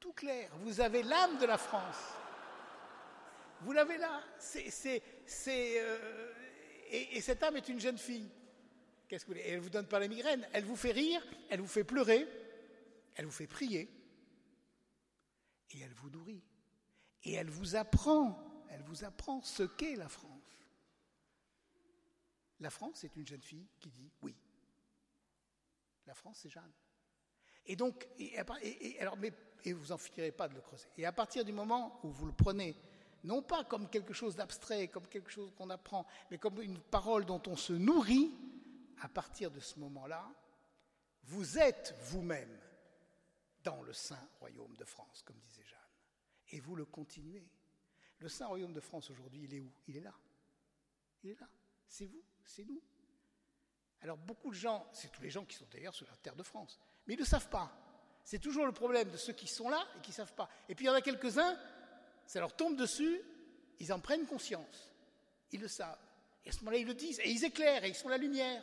tout 0.00 0.12
clair. 0.12 0.50
Vous 0.60 0.80
avez 0.80 1.02
l'âme 1.02 1.38
de 1.38 1.46
la 1.46 1.58
France. 1.58 1.96
Vous 3.62 3.72
l'avez 3.72 3.96
là. 3.96 4.20
Euh, 4.56 6.32
et, 6.90 7.16
et, 7.16 7.20
cette 7.20 7.42
âme 7.42 7.56
est 7.56 7.68
une 7.68 7.80
jeune 7.80 7.98
fille. 7.98 8.28
Qu'est-ce 9.08 9.24
que 9.24 9.30
vous 9.30 9.38
voulez? 9.38 9.48
Elle 9.48 9.60
vous 9.60 9.70
donne 9.70 9.86
pas 9.86 9.98
la 9.98 10.08
migraine. 10.08 10.46
Elle 10.52 10.64
vous 10.64 10.76
fait 10.76 10.92
rire, 10.92 11.22
elle 11.48 11.60
vous 11.60 11.66
fait 11.66 11.84
pleurer, 11.84 12.26
elle 13.16 13.24
vous 13.24 13.32
fait 13.32 13.46
prier 13.46 13.90
et 15.70 15.80
elle 15.80 15.94
vous 15.94 16.10
nourrit. 16.10 16.42
Et 17.24 17.32
elle 17.32 17.50
vous 17.50 17.74
apprend, 17.74 18.38
elle 18.70 18.82
vous 18.82 19.04
apprend 19.04 19.42
ce 19.42 19.64
qu'est 19.64 19.96
la 19.96 20.08
France. 20.08 20.30
La 22.60 22.70
France, 22.70 22.98
c'est 23.00 23.16
une 23.16 23.26
jeune 23.26 23.42
fille 23.42 23.66
qui 23.80 23.90
dit 23.90 24.10
oui. 24.22 24.34
La 26.06 26.14
France, 26.14 26.38
c'est 26.42 26.50
Jeanne. 26.50 26.72
Et 27.66 27.74
donc, 27.74 28.06
et, 28.18 28.38
alors, 29.00 29.16
mais, 29.16 29.32
et 29.64 29.72
vous 29.72 29.86
n'en 29.86 29.98
finirez 29.98 30.30
pas 30.30 30.48
de 30.48 30.54
le 30.54 30.60
creuser. 30.60 30.86
Et 30.96 31.04
à 31.04 31.12
partir 31.12 31.44
du 31.44 31.52
moment 31.52 31.98
où 32.04 32.10
vous 32.10 32.26
le 32.26 32.32
prenez, 32.32 32.76
non 33.24 33.42
pas 33.42 33.64
comme 33.64 33.90
quelque 33.90 34.12
chose 34.12 34.36
d'abstrait, 34.36 34.86
comme 34.88 35.08
quelque 35.08 35.30
chose 35.30 35.52
qu'on 35.56 35.70
apprend, 35.70 36.06
mais 36.30 36.38
comme 36.38 36.62
une 36.62 36.78
parole 36.78 37.24
dont 37.24 37.42
on 37.48 37.56
se 37.56 37.72
nourrit, 37.72 38.32
à 39.00 39.08
partir 39.08 39.50
de 39.50 39.58
ce 39.58 39.80
moment-là, 39.80 40.30
vous 41.24 41.58
êtes 41.58 41.96
vous-même 42.02 42.56
dans 43.66 43.82
le 43.82 43.92
Saint 43.92 44.28
Royaume 44.38 44.76
de 44.76 44.84
France, 44.84 45.22
comme 45.24 45.36
disait 45.40 45.64
Jeanne. 45.64 45.80
Et 46.52 46.60
vous 46.60 46.76
le 46.76 46.84
continuez. 46.84 47.50
Le 48.18 48.28
Saint 48.28 48.46
Royaume 48.46 48.72
de 48.72 48.80
France 48.80 49.10
aujourd'hui, 49.10 49.42
il 49.42 49.54
est 49.54 49.60
où? 49.60 49.72
Il 49.88 49.96
est 49.96 50.00
là. 50.00 50.14
Il 51.24 51.30
est 51.30 51.40
là. 51.40 51.48
C'est 51.88 52.06
vous, 52.06 52.22
c'est 52.44 52.64
nous. 52.64 52.80
Alors 54.02 54.18
beaucoup 54.18 54.50
de 54.50 54.54
gens, 54.54 54.88
c'est 54.92 55.10
tous 55.10 55.22
les 55.22 55.30
gens 55.30 55.44
qui 55.44 55.56
sont 55.56 55.66
d'ailleurs 55.72 55.94
sur 55.96 56.06
la 56.06 56.16
terre 56.16 56.36
de 56.36 56.44
France, 56.44 56.78
mais 57.06 57.14
ils 57.14 57.20
ne 57.20 57.24
savent 57.24 57.48
pas. 57.48 57.76
C'est 58.22 58.38
toujours 58.38 58.66
le 58.66 58.72
problème 58.72 59.10
de 59.10 59.16
ceux 59.16 59.32
qui 59.32 59.48
sont 59.48 59.68
là 59.68 59.84
et 59.96 60.00
qui 60.00 60.10
ne 60.10 60.14
savent 60.16 60.34
pas. 60.34 60.48
Et 60.68 60.76
puis 60.76 60.84
il 60.84 60.88
y 60.88 60.90
en 60.90 60.94
a 60.94 61.00
quelques-uns, 61.00 61.58
ça 62.24 62.38
leur 62.38 62.54
tombe 62.54 62.76
dessus, 62.76 63.20
ils 63.80 63.92
en 63.92 63.98
prennent 63.98 64.26
conscience. 64.26 64.92
Ils 65.50 65.60
le 65.60 65.68
savent. 65.68 65.98
Et 66.44 66.50
à 66.50 66.52
ce 66.52 66.58
moment-là, 66.60 66.78
ils 66.78 66.86
le 66.86 66.94
disent. 66.94 67.18
Et 67.20 67.30
ils 67.30 67.44
éclairent, 67.44 67.84
et 67.84 67.88
ils 67.88 67.94
sont 67.96 68.08
la 68.08 68.18
lumière. 68.18 68.62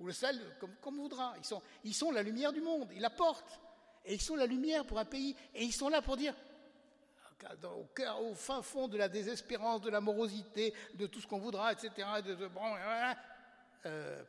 Ou 0.00 0.06
le 0.06 0.12
sel, 0.12 0.40
comme, 0.58 0.74
comme 0.76 0.98
on 0.98 1.02
voudra. 1.02 1.34
Ils 1.38 1.44
sont, 1.44 1.62
ils 1.84 1.94
sont 1.94 2.10
la 2.10 2.22
lumière 2.22 2.52
du 2.52 2.60
monde. 2.60 2.90
Ils 2.92 3.00
l'apportent. 3.00 3.60
Et 4.04 4.14
ils 4.14 4.20
sont 4.20 4.36
la 4.36 4.46
lumière 4.46 4.84
pour 4.84 4.98
un 4.98 5.04
pays. 5.04 5.36
Et 5.54 5.64
ils 5.64 5.72
sont 5.72 5.88
là 5.88 6.02
pour 6.02 6.16
dire, 6.16 6.34
au, 8.20 8.34
fin 8.34 8.62
fond 8.62 8.88
de 8.88 8.96
la 8.96 9.08
désespérance, 9.08 9.80
de 9.80 9.90
la 9.90 10.00
morosité, 10.00 10.74
de 10.94 11.06
tout 11.06 11.20
ce 11.20 11.26
qu'on 11.26 11.38
voudra, 11.38 11.72
etc. 11.72 11.90
Bon, 12.52 12.76
euh, 12.76 13.14
euh, 13.86 14.22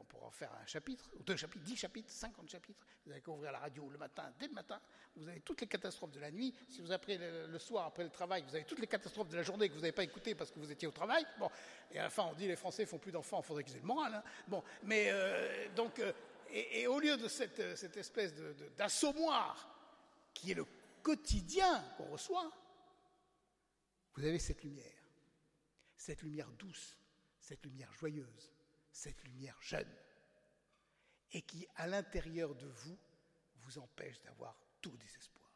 on 0.00 0.04
pourra 0.04 0.26
en 0.26 0.30
faire 0.30 0.50
un 0.62 0.66
chapitre, 0.66 1.04
deux 1.26 1.36
chapitres, 1.36 1.64
dix 1.64 1.76
chapitres, 1.76 2.10
cinquante 2.10 2.48
chapitres. 2.48 2.80
Vous 3.06 3.12
qu'à 3.12 3.30
ouvrir 3.30 3.52
la 3.52 3.58
radio 3.58 3.88
le 3.90 3.98
matin, 3.98 4.32
dès 4.38 4.46
le 4.46 4.54
matin. 4.54 4.80
Vous 5.16 5.28
avez 5.28 5.40
toutes 5.40 5.60
les 5.60 5.66
catastrophes 5.66 6.10
de 6.10 6.20
la 6.20 6.30
nuit. 6.30 6.54
Si 6.70 6.80
vous 6.80 6.90
après 6.90 7.18
le, 7.18 7.58
soir, 7.58 7.86
après 7.86 8.02
le 8.02 8.08
travail, 8.08 8.42
vous 8.48 8.54
avez 8.54 8.64
toutes 8.64 8.80
les 8.80 8.86
catastrophes 8.86 9.28
de 9.28 9.36
la 9.36 9.42
journée 9.42 9.68
que 9.68 9.74
vous 9.74 9.80
n'avez 9.80 9.92
pas 9.92 10.04
écoutées 10.04 10.34
parce 10.34 10.50
que 10.50 10.58
vous 10.58 10.72
étiez 10.72 10.88
au 10.88 10.90
travail. 10.90 11.24
Bon, 11.38 11.50
et 11.92 11.98
à 11.98 12.04
la 12.04 12.10
fin, 12.10 12.24
on 12.24 12.32
dit 12.32 12.48
les 12.48 12.56
Français 12.56 12.86
font 12.86 12.98
plus 12.98 13.12
d'enfants, 13.12 13.40
il 13.42 13.46
faudrait 13.46 13.62
qu'ils 13.62 13.76
aient 13.76 13.80
le 13.80 13.86
moral. 13.86 14.14
Hein. 14.14 14.22
Bon, 14.48 14.62
mais 14.84 15.10
euh, 15.10 15.68
donc 15.76 16.00
et, 16.54 16.86
au 16.86 17.00
lieu 17.00 17.16
de 17.16 17.26
cette, 17.26 17.58
espèce 17.96 18.32
d'assommoir 18.76 19.70
qui 20.32 20.52
est 20.52 20.54
le 20.54 20.66
quotidien 21.02 21.82
qu'on 21.96 22.10
reçoit, 22.10 22.50
vous 24.14 24.24
avez 24.24 24.38
cette 24.38 24.62
lumière, 24.62 25.02
cette 25.96 26.22
lumière 26.22 26.50
douce, 26.52 26.96
cette 27.40 27.64
lumière 27.64 27.92
joyeuse, 27.92 28.52
cette 28.92 29.22
lumière 29.24 29.56
jeune, 29.60 29.92
et 31.32 31.42
qui, 31.42 31.66
à 31.74 31.88
l'intérieur 31.88 32.54
de 32.54 32.68
vous, 32.68 32.96
vous 33.56 33.78
empêche 33.78 34.20
d'avoir 34.22 34.56
tout 34.80 34.96
désespoir. 34.96 35.50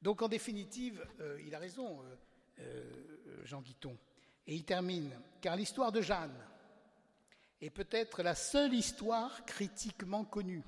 Donc 0.00 0.22
en 0.22 0.28
définitive, 0.28 1.06
euh, 1.20 1.42
il 1.44 1.54
a 1.54 1.58
raison, 1.58 2.02
euh, 2.02 2.16
euh, 2.60 3.44
Jean 3.44 3.60
Guiton. 3.60 3.98
Et 4.46 4.54
il 4.54 4.64
termine, 4.64 5.10
car 5.40 5.56
l'histoire 5.56 5.92
de 5.92 6.00
Jeanne 6.00 6.36
est 7.64 7.70
peut-être 7.70 8.22
la 8.22 8.34
seule 8.34 8.74
histoire 8.74 9.44
critiquement 9.46 10.24
connue 10.24 10.64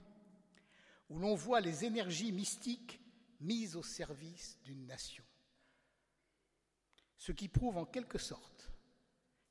où 1.10 1.18
l'on 1.18 1.34
voit 1.34 1.60
les 1.60 1.84
énergies 1.84 2.32
mystiques 2.32 3.00
mises 3.40 3.76
au 3.76 3.82
service 3.82 4.58
d'une 4.64 4.86
nation. 4.86 5.24
Ce 7.18 7.32
qui 7.32 7.48
prouve 7.48 7.76
en 7.76 7.84
quelque 7.84 8.18
sorte 8.18 8.70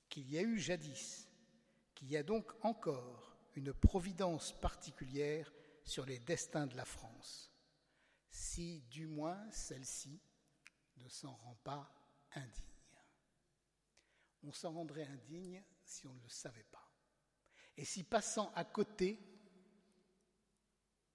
qu'il 0.09 0.29
y 0.31 0.37
a 0.39 0.41
eu 0.41 0.57
jadis, 0.57 1.27
qu'il 1.93 2.09
y 2.09 2.17
a 2.17 2.23
donc 2.23 2.51
encore 2.63 3.37
une 3.55 3.73
providence 3.73 4.51
particulière 4.59 5.53
sur 5.83 6.05
les 6.05 6.19
destins 6.19 6.67
de 6.67 6.75
la 6.75 6.85
France, 6.85 7.51
si 8.31 8.81
du 8.89 9.07
moins 9.07 9.39
celle-ci 9.51 10.19
ne 10.97 11.07
s'en 11.07 11.33
rend 11.33 11.57
pas 11.63 11.93
indigne. 12.33 12.65
On 14.43 14.51
s'en 14.51 14.73
rendrait 14.73 15.05
indigne 15.05 15.63
si 15.83 16.07
on 16.07 16.13
ne 16.13 16.21
le 16.21 16.29
savait 16.29 16.65
pas. 16.71 16.84
Et 17.77 17.85
si 17.85 18.03
passant 18.03 18.51
à 18.53 18.63
côté 18.63 19.19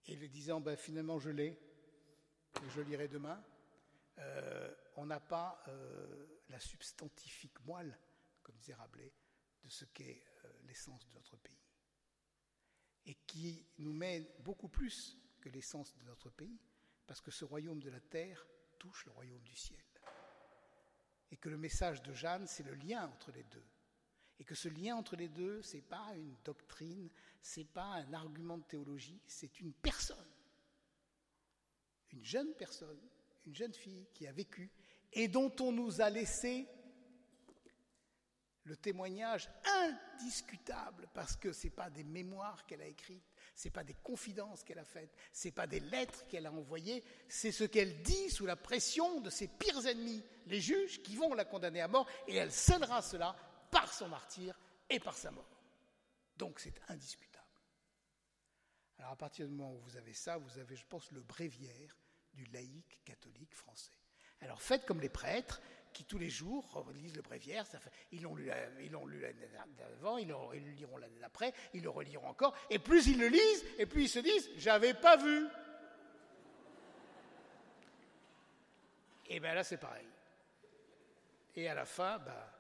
et 0.07 0.16
le 0.16 0.28
disant 0.28 0.61
ben, 0.61 0.77
finalement 0.77 1.19
je 1.19 1.31
l'ai, 1.31 1.59
je 2.74 2.81
lirai 2.81 3.09
demain, 3.09 3.43
euh, 4.19 4.74
on 4.97 5.07
n'a 5.07 5.20
pas 5.20 5.62
euh, 5.69 6.27
la 6.49 6.61
substantifique 6.61 7.65
moelle, 7.65 7.97
comme 8.43 8.57
disait 8.57 8.74
Rabelais, 8.74 9.15
de 9.62 9.69
ce 9.69 9.85
qu'est 9.87 10.23
euh, 10.45 10.49
l'essence 10.65 11.07
de 11.09 11.15
notre 11.15 11.37
pays. 11.37 11.57
Et 13.07 13.15
qui 13.27 13.66
nous 13.78 13.93
mène 13.93 14.27
beaucoup 14.41 14.69
plus 14.69 15.16
que 15.41 15.49
l'essence 15.49 15.95
de 15.97 16.03
notre 16.03 16.28
pays, 16.31 16.61
parce 17.07 17.20
que 17.20 17.31
ce 17.31 17.45
royaume 17.45 17.81
de 17.81 17.91
la 17.91 18.01
terre 18.01 18.47
touche 18.78 19.07
le 19.07 19.12
royaume 19.12 19.43
du 19.43 19.57
ciel. 19.57 19.81
Et 21.31 21.37
que 21.37 21.49
le 21.49 21.57
message 21.57 22.03
de 22.03 22.12
Jeanne, 22.12 22.47
c'est 22.47 22.65
le 22.65 22.74
lien 22.74 23.07
entre 23.07 23.31
les 23.32 23.45
deux. 23.45 23.65
Et 24.41 24.45
que 24.45 24.55
ce 24.55 24.69
lien 24.69 24.97
entre 24.97 25.17
les 25.17 25.29
deux, 25.29 25.61
ce 25.62 25.77
n'est 25.77 25.83
pas 25.83 26.15
une 26.17 26.35
doctrine, 26.43 27.11
ce 27.43 27.61
n'est 27.61 27.67
pas 27.67 27.85
un 27.85 28.12
argument 28.15 28.57
de 28.57 28.65
théologie, 28.65 29.21
c'est 29.27 29.61
une 29.61 29.75
personne. 29.75 30.17
Une 32.11 32.25
jeune 32.25 32.53
personne, 32.55 32.99
une 33.47 33.55
jeune 33.55 33.75
fille 33.75 34.09
qui 34.15 34.27
a 34.27 34.33
vécu 34.33 34.71
et 35.12 35.29
dont 35.29 35.53
on 35.61 35.73
nous 35.73 36.01
a 36.01 36.09
laissé 36.09 36.67
le 38.65 38.77
témoignage 38.77 39.51
indiscutable, 39.65 41.09
parce 41.12 41.37
que 41.37 41.53
ce 41.53 41.67
n'est 41.67 41.73
pas 41.73 41.91
des 41.91 42.05
mémoires 42.05 42.65
qu'elle 42.67 42.83
a 42.83 42.87
écrites, 42.87 43.25
ce 43.55 43.67
n'est 43.67 43.73
pas 43.73 43.85
des 43.85 43.95
confidences 43.95 44.62
qu'elle 44.62 44.79
a 44.79 44.85
faites, 44.85 45.15
ce 45.33 45.49
n'est 45.49 45.53
pas 45.53 45.67
des 45.67 45.81
lettres 45.81 46.27
qu'elle 46.29 46.47
a 46.47 46.53
envoyées, 46.53 47.03
c'est 47.29 47.53
ce 47.53 47.65
qu'elle 47.65 48.03
dit 48.03 48.31
sous 48.31 48.47
la 48.47 48.57
pression 48.57 49.21
de 49.21 49.31
ses 49.31 49.49
pires 49.49 49.87
ennemis, 49.87 50.23
les 50.47 50.61
juges, 50.61 51.03
qui 51.03 51.17
vont 51.17 51.35
la 51.35 51.45
condamner 51.45 51.81
à 51.81 51.89
mort, 51.89 52.09
et 52.29 52.37
elle 52.37 52.53
scellera 52.53 53.03
cela 53.03 53.35
par 53.70 53.92
son 53.92 54.09
martyr 54.09 54.59
et 54.88 55.01
par 55.01 55.16
sa 55.16 55.30
mort. 55.30 55.62
Donc 56.36 56.59
c'est 56.60 56.80
indiscutable. 56.88 57.44
Alors 58.98 59.12
à 59.12 59.16
partir 59.16 59.47
du 59.47 59.52
moment 59.52 59.74
où 59.74 59.80
vous 59.80 59.97
avez 59.97 60.12
ça, 60.12 60.36
vous 60.36 60.59
avez, 60.59 60.76
je 60.76 60.86
pense, 60.86 61.10
le 61.12 61.20
bréviaire 61.20 61.97
du 62.34 62.44
laïc 62.47 63.01
catholique 63.05 63.55
français. 63.55 63.92
Alors 64.40 64.60
faites 64.60 64.86
comme 64.86 65.01
les 65.01 65.09
prêtres 65.09 65.60
qui 65.92 66.05
tous 66.05 66.18
les 66.18 66.30
jours 66.30 66.70
relisent 66.72 67.16
le 67.16 67.22
bréviaire. 67.22 67.64
ils 68.12 68.22
l'ont 68.22 68.34
lu, 68.34 68.47
l'année 68.47 69.48
d'avant, 69.76 70.18
ils, 70.18 70.28
le 70.28 70.70
liront 70.70 70.97
l'année 70.98 71.18
d'après, 71.18 71.52
ils 71.74 71.82
le 71.82 71.90
reliront 71.90 72.28
encore. 72.28 72.55
Et 72.70 72.78
plus 72.78 73.06
ils 73.09 73.18
le 73.18 73.28
lisent, 73.28 73.64
et 73.78 73.86
plus 73.86 74.05
ils 74.05 74.09
se 74.09 74.18
disent 74.20 74.51
J'avais 74.56 74.94
pas 74.94 75.16
vu. 75.16 75.48
Et 79.28 79.40
bien 79.40 79.55
là, 79.55 79.62
c'est 79.62 79.78
pareil. 79.78 80.06
Et 81.55 81.68
à 81.68 81.74
la 81.74 81.84
fin, 81.84 82.18
bah, 82.18 82.60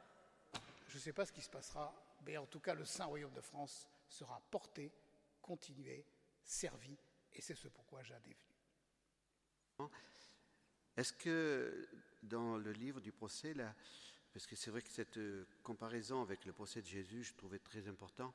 je 0.90 0.96
ne 0.96 1.00
sais 1.00 1.12
pas 1.12 1.24
ce 1.24 1.32
qui 1.32 1.40
se 1.40 1.48
passera, 1.48 1.94
mais 2.26 2.36
en 2.36 2.46
tout 2.46 2.58
cas, 2.60 2.74
le 2.74 2.84
Saint 2.84 3.04
Royaume 3.04 3.32
de 3.32 3.40
France 3.40 3.88
sera 4.08 4.40
porté, 4.50 4.92
continué, 5.40 6.04
servi, 6.42 6.98
et 7.32 7.40
c'est 7.40 7.54
ce 7.54 7.68
pourquoi 7.68 8.02
Jeanne 8.02 8.22
est 8.26 8.36
venu. 9.78 9.90
Est-ce 10.96 11.12
que 11.12 11.88
dans 12.22 12.56
le 12.56 12.72
livre 12.72 13.00
du 13.00 13.12
procès, 13.12 13.54
là, 13.54 13.72
parce 14.32 14.46
que 14.46 14.56
c'est 14.56 14.70
vrai 14.70 14.82
que 14.82 14.90
cette 14.90 15.16
euh, 15.16 15.46
comparaison 15.62 16.22
avec 16.22 16.44
le 16.44 16.52
procès 16.52 16.82
de 16.82 16.86
Jésus, 16.86 17.22
je 17.22 17.34
trouvais 17.34 17.60
très 17.60 17.86
important, 17.88 18.34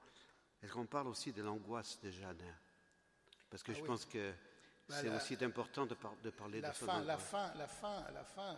est-ce 0.64 0.72
qu'on 0.72 0.86
parle 0.86 1.07
aussi 1.07 1.34
de 1.34 1.44
l'angoisse 1.44 1.99
de 2.02 2.10
Jeanne? 2.10 2.41
Parce 3.49 3.64
que 3.64 3.73
ah 3.73 3.76
je 3.76 3.84
pense 3.84 4.06
que 4.06 4.34
bah, 4.88 4.95
c'est 5.02 5.10
aussi 5.10 5.38
important 5.44 5.86
de, 5.86 5.94
parler 6.32 6.61
la 6.61 6.69
de 6.69 6.76
fin, 6.76 7.03
la 7.03 7.18
fin, 7.18 7.53
la 7.56 7.68
fin, 7.68 8.03
la 8.11 8.23
fin, 8.23 8.56
la 8.56 8.57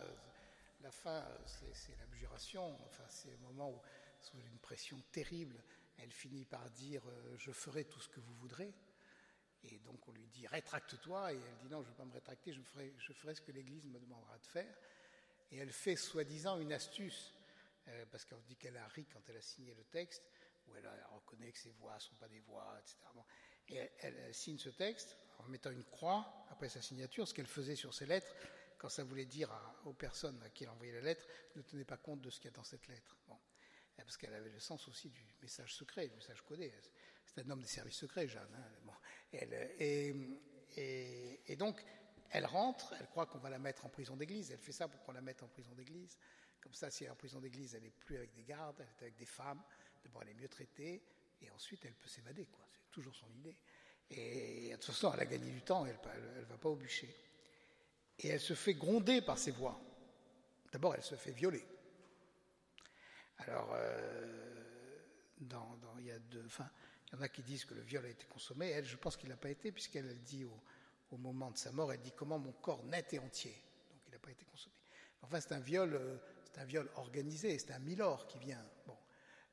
c'est 1.46 1.96
l'abjuration. 1.98 2.78
Enfin, 2.86 3.04
c'est 3.08 3.30
le 3.30 3.38
moment 3.38 3.70
où, 3.70 3.80
sous 4.20 4.38
une 4.38 4.58
pression 4.58 5.00
terrible, 5.12 5.62
elle 5.98 6.12
finit 6.12 6.44
par 6.44 6.70
dire 6.70 7.02
euh, 7.06 7.36
Je 7.38 7.52
ferai 7.52 7.84
tout 7.84 8.00
ce 8.00 8.08
que 8.08 8.20
vous 8.20 8.34
voudrez. 8.34 8.72
Et 9.64 9.78
donc 9.80 10.06
on 10.06 10.12
lui 10.12 10.26
dit 10.28 10.46
rétracte-toi, 10.46 11.32
et 11.32 11.36
elle 11.36 11.58
dit 11.58 11.68
non, 11.68 11.82
je 11.82 11.88
ne 11.88 11.92
vais 11.92 11.96
pas 11.96 12.04
me 12.04 12.12
rétracter, 12.12 12.52
je 12.52 12.62
ferai, 12.62 13.34
ce 13.34 13.40
que 13.40 13.50
l'Église 13.50 13.84
me 13.86 13.98
demandera 13.98 14.38
de 14.38 14.46
faire. 14.46 14.78
Et 15.50 15.56
elle 15.56 15.72
fait 15.72 15.96
soi-disant 15.96 16.58
une 16.58 16.72
astuce, 16.72 17.34
euh, 17.88 18.04
parce 18.10 18.24
qu'elle 18.24 18.42
dit 18.42 18.56
qu'elle 18.56 18.76
a 18.76 18.86
ri 18.88 19.06
quand 19.12 19.20
elle 19.28 19.36
a 19.36 19.42
signé 19.42 19.74
le 19.74 19.84
texte, 19.84 20.22
où 20.68 20.76
elle, 20.76 20.88
reconnaît 21.12 21.50
que 21.50 21.58
ses 21.58 21.72
voix 21.72 21.94
ne 21.94 22.00
sont 22.00 22.14
pas 22.16 22.28
des 22.28 22.40
voix, 22.40 22.78
etc. 22.80 22.96
Et 23.70 23.90
elle, 23.98 24.34
signe 24.34 24.58
ce 24.58 24.68
texte 24.68 25.16
en 25.38 25.48
mettant 25.48 25.70
une 25.70 25.84
croix 25.84 26.46
après 26.50 26.68
sa 26.68 26.82
signature, 26.82 27.26
ce 27.26 27.34
qu'elle 27.34 27.46
faisait 27.46 27.76
sur 27.76 27.94
ses 27.94 28.06
lettres, 28.06 28.32
quand 28.78 28.88
ça 28.88 29.04
voulait 29.04 29.26
dire 29.26 29.50
aux 29.84 29.92
personnes 29.92 30.40
à 30.42 30.50
qui 30.50 30.64
elle 30.64 30.70
envoyait 30.70 30.92
la 30.92 31.00
lettre, 31.00 31.26
ne 31.56 31.62
tenez 31.62 31.84
pas 31.84 31.96
compte 31.96 32.20
de 32.20 32.30
ce 32.30 32.38
qu'il 32.38 32.50
y 32.50 32.54
a 32.54 32.56
dans 32.56 32.64
cette 32.64 32.86
lettre. 32.86 33.16
Bon. 33.26 33.36
Parce 33.96 34.16
qu'elle 34.16 34.34
avait 34.34 34.50
le 34.50 34.60
sens 34.60 34.86
aussi 34.88 35.10
du 35.10 35.22
message 35.42 35.74
secret, 35.74 36.06
du 36.06 36.14
message 36.14 36.40
codé. 36.42 36.72
C'est 37.26 37.44
un 37.44 37.50
homme 37.50 37.60
des 37.60 37.68
services 37.68 37.96
secrets, 37.96 38.28
Jeanne. 38.28 38.48
Hein. 38.54 39.42
et, 40.76 41.56
donc, 41.56 41.84
elle 42.30 42.46
rentre, 42.46 42.94
elle 42.98 43.06
croit 43.08 43.26
qu'on 43.26 43.38
va 43.38 43.50
la 43.50 43.58
mettre 43.58 43.84
en 43.84 43.88
prison 43.88 44.16
d'église. 44.16 44.52
Elle 44.52 44.60
fait 44.60 44.72
ça 44.72 44.86
pour 44.86 45.02
qu'on 45.02 45.12
la 45.12 45.20
mette 45.20 45.42
en 45.42 45.48
prison 45.48 45.72
d'église. 45.74 46.16
Comme 46.60 46.74
ça, 46.74 46.90
si 46.90 47.04
elle 47.04 47.08
est 47.08 47.12
en 47.12 47.16
prison 47.16 47.40
d'église, 47.40 47.74
elle 47.74 47.82
n'est 47.82 47.90
plus 47.90 48.16
avec 48.16 48.32
des 48.32 48.44
gardes, 48.44 48.76
elle 48.80 48.86
est 48.86 49.02
avec 49.02 49.16
des 49.16 49.26
femmes. 49.26 49.62
D'abord, 50.04 50.22
elle 50.22 50.30
est 50.30 50.40
mieux 50.40 50.48
traitée, 50.48 51.02
et 51.42 51.50
ensuite, 51.50 51.84
elle 51.84 51.94
peut 51.94 52.08
s'évader. 52.08 52.48
C'est 52.70 52.90
toujours 52.92 53.14
son 53.14 53.30
idée. 53.32 53.56
Et 54.10 54.70
de 54.70 54.76
toute 54.76 54.86
façon, 54.86 55.12
elle 55.12 55.20
a 55.20 55.26
gagné 55.26 55.50
du 55.50 55.62
temps, 55.62 55.84
elle 55.84 55.98
ne 56.40 56.44
va 56.44 56.56
pas 56.56 56.68
au 56.68 56.76
bûcher. 56.76 57.14
Et 58.20 58.28
elle 58.28 58.40
se 58.40 58.54
fait 58.54 58.74
gronder 58.74 59.20
par 59.20 59.38
ses 59.38 59.52
voix. 59.52 59.80
D'abord, 60.72 60.94
elle 60.94 61.02
se 61.02 61.14
fait 61.14 61.30
violer. 61.30 61.64
Alors, 63.38 63.72
euh, 63.74 64.98
il, 65.40 65.48
y 65.48 65.54
en 67.16 67.20
a 67.20 67.28
qui 67.28 67.42
disent 67.42 67.64
que 67.64 67.74
le 67.74 67.82
viol 67.82 68.04
a 68.04 68.08
été 68.08 68.26
consommé. 68.26 68.70
Elle, 68.70 68.84
je 68.84 68.96
pense 68.96 69.16
qu'il 69.16 69.28
n'a 69.28 69.36
pas 69.36 69.50
été, 69.50 69.70
puisqu'elle 69.70 70.20
dit 70.22 70.44
au, 70.44 71.16
moment 71.16 71.50
de 71.50 71.56
sa 71.56 71.72
mort, 71.72 71.92
elle 71.92 72.00
dit 72.00 72.12
comment 72.12 72.38
mon 72.38 72.52
corps 72.52 72.84
net 72.84 73.14
et 73.14 73.18
entier. 73.18 73.54
Donc, 73.90 74.00
il 74.06 74.12
n'a 74.12 74.18
pas 74.18 74.30
été 74.30 74.44
consommé. 74.44 74.74
Enfin, 75.22 75.40
c'est 75.40 75.52
un 75.52 75.60
viol, 75.60 75.94
euh, 75.94 76.16
c'est 76.44 76.60
un 76.60 76.64
viol 76.64 76.90
organisé. 76.96 77.58
C'est 77.58 77.72
un 77.72 77.78
milord 77.78 78.26
qui 78.26 78.38
vient, 78.38 78.62
bon, 78.86 78.96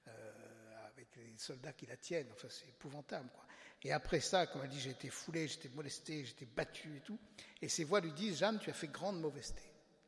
euh, 0.08 0.88
avec 0.88 1.16
les 1.16 1.38
soldats 1.38 1.74
qui 1.74 1.86
la 1.86 1.98
tiennent. 1.98 2.30
Enfin, 2.34 2.48
c'est 2.50 2.68
épouvantable, 2.68 3.30
quoi. 3.30 3.46
Et 3.86 3.92
après 3.92 4.20
ça, 4.20 4.48
comme 4.48 4.64
elle 4.64 4.70
dit, 4.70 4.80
j'ai 4.80 4.90
été 4.90 5.12
foulée, 5.12 5.48
j'étais 5.48 5.70
molestée, 5.70 6.26
j'étais 6.26 6.48
battue 6.48 6.98
et 6.98 7.02
tout. 7.02 7.20
Et 7.62 7.70
ses 7.70 7.84
voix 7.84 8.02
lui 8.02 8.14
disent, 8.14 8.40
Jeanne, 8.40 8.58
tu 8.58 8.72
as 8.72 8.74
fait 8.74 8.88
grande 8.88 9.22
mauvaiseté. 9.22 9.62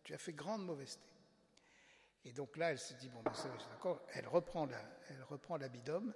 Tu 0.04 0.16
as 0.16 0.18
fait 0.18 0.34
grande 0.34 0.66
mauvaiseté. 0.66 1.08
Et 2.26 2.32
donc 2.34 2.58
là, 2.58 2.72
elle 2.72 2.80
se 2.80 2.96
dit, 2.96 3.08
bon, 3.10 3.22
ben, 3.22 3.32
d'accord, 3.70 4.02
elle 4.16 4.28
reprend 4.28 4.66
la, 4.66 4.84
elle 5.10 5.22
reprend 5.22 5.58
l'abidome 5.58 6.12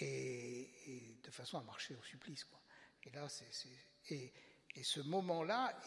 et, 0.00 1.20
de 1.22 1.30
façon 1.30 1.58
à 1.58 1.62
marcher 1.62 1.94
au 1.94 2.02
supplice, 2.02 2.42
quoi. 2.42 2.60
Et 3.04 3.10
là, 3.10 3.28
c'est, 3.28 3.46
et, 4.10 4.32
et, 4.74 4.82
ce 4.82 4.98
moment-là, 4.98 5.80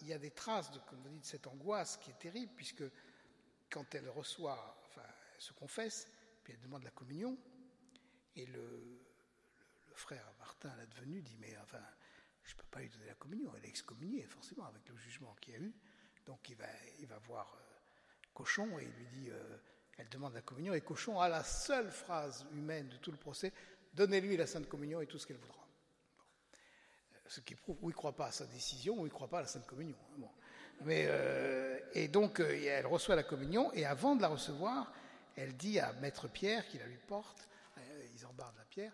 il 0.00 0.06
y 0.06 0.12
a 0.12 0.18
des 0.18 0.30
traces, 0.30 0.70
de, 0.70 0.78
comme 0.88 1.00
vous 1.02 1.08
dites, 1.08 1.22
de 1.22 1.26
cette 1.26 1.48
angoisse 1.48 1.96
qui 1.96 2.10
est 2.10 2.18
terrible, 2.20 2.52
puisque 2.54 2.84
quand 3.68 3.96
elle 3.96 4.08
reçoit, 4.08 4.80
enfin, 4.86 5.02
elle 5.34 5.42
se 5.42 5.52
confesse, 5.54 6.06
puis 6.44 6.52
elle 6.52 6.60
demande 6.60 6.84
la 6.84 6.92
communion, 6.92 7.36
et 8.36 8.46
le, 8.46 9.02
frère 9.94 10.32
Martin, 10.38 10.72
l'advenu, 10.76 11.22
dit 11.22 11.36
Mais 11.40 11.56
enfin, 11.62 11.82
je 12.44 12.52
ne 12.52 12.58
peux 12.58 12.66
pas 12.70 12.80
lui 12.80 12.88
donner 12.88 13.06
la 13.06 13.14
communion. 13.14 13.52
Elle 13.56 13.64
est 13.64 13.68
excommuniée, 13.68 14.24
forcément, 14.24 14.64
avec 14.66 14.88
le 14.88 14.96
jugement 14.96 15.34
qu'il 15.40 15.54
y 15.54 15.56
a 15.56 15.60
eu. 15.60 15.74
Donc 16.26 16.48
il 16.48 16.56
va, 16.56 16.66
il 17.00 17.06
va 17.06 17.18
voir 17.18 17.52
euh, 17.54 18.28
Cochon 18.34 18.78
et 18.78 18.84
il 18.84 18.90
lui 18.90 19.06
dit 19.06 19.30
euh, 19.30 19.56
Elle 19.98 20.08
demande 20.08 20.34
la 20.34 20.42
communion. 20.42 20.74
Et 20.74 20.80
Cochon 20.80 21.20
a 21.20 21.28
la 21.28 21.42
seule 21.42 21.90
phrase 21.90 22.46
humaine 22.52 22.88
de 22.88 22.96
tout 22.96 23.10
le 23.10 23.18
procès 23.18 23.52
Donnez-lui 23.94 24.38
la 24.38 24.46
Sainte 24.46 24.68
Communion 24.68 25.02
et 25.02 25.06
tout 25.06 25.18
ce 25.18 25.26
qu'elle 25.26 25.36
voudra. 25.36 25.66
Euh, 27.14 27.18
ce 27.26 27.40
qui 27.40 27.54
prouve 27.54 27.76
ou 27.82 27.90
il 27.90 27.92
ne 27.92 27.96
croit 27.96 28.16
pas 28.16 28.26
à 28.26 28.32
sa 28.32 28.46
décision 28.46 28.94
ou 28.94 29.00
il 29.00 29.10
ne 29.10 29.14
croit 29.14 29.28
pas 29.28 29.38
à 29.38 29.42
la 29.42 29.48
Sainte 29.48 29.66
Communion. 29.66 29.96
Hein, 30.18 30.28
Mais, 30.80 31.08
et 31.92 32.08
donc, 32.08 32.40
elle 32.40 32.86
reçoit 32.86 33.14
la 33.14 33.22
communion 33.22 33.72
et 33.72 33.84
avant 33.84 34.16
de 34.16 34.22
la 34.22 34.28
recevoir, 34.28 34.92
elle 35.36 35.56
dit 35.56 35.78
à 35.78 35.92
Maître 35.94 36.26
Pierre 36.26 36.66
qui 36.66 36.78
la 36.78 36.86
lui 36.86 36.98
porte 37.06 37.48
ils 38.14 38.26
embardent 38.26 38.56
la 38.56 38.64
pierre 38.64 38.92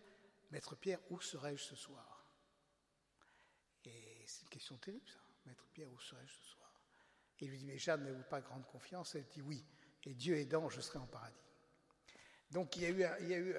Maître 0.51 0.77
Pierre, 0.77 1.01
où 1.11 1.21
serais-je 1.21 1.63
ce 1.63 1.77
soir? 1.77 2.25
Et 3.85 4.25
c'est 4.27 4.43
une 4.43 4.49
question 4.49 4.77
terrible, 4.79 5.09
ça. 5.09 5.21
Maître 5.47 5.67
Pierre, 5.73 5.91
où 5.91 5.99
serais-je 5.99 6.33
ce 6.33 6.45
soir? 6.45 6.73
Il 7.41 7.51
lui 7.51 7.59
dit, 7.59 7.65
mais 7.65 7.79
Jeanne, 7.79 8.03
n'avez-vous 8.03 8.25
pas 8.25 8.41
grande 8.41 8.67
confiance? 8.67 9.15
Elle 9.15 9.27
dit, 9.27 9.43
oui. 9.43 9.65
Et 10.05 10.15
Dieu 10.15 10.37
aidant, 10.37 10.69
je 10.69 10.81
serai 10.81 10.99
en 10.99 11.07
paradis. 11.07 11.37
Donc 12.51 12.77
il 12.77 12.83
y 12.83 12.87
a 12.87 13.39
eu, 13.39 13.55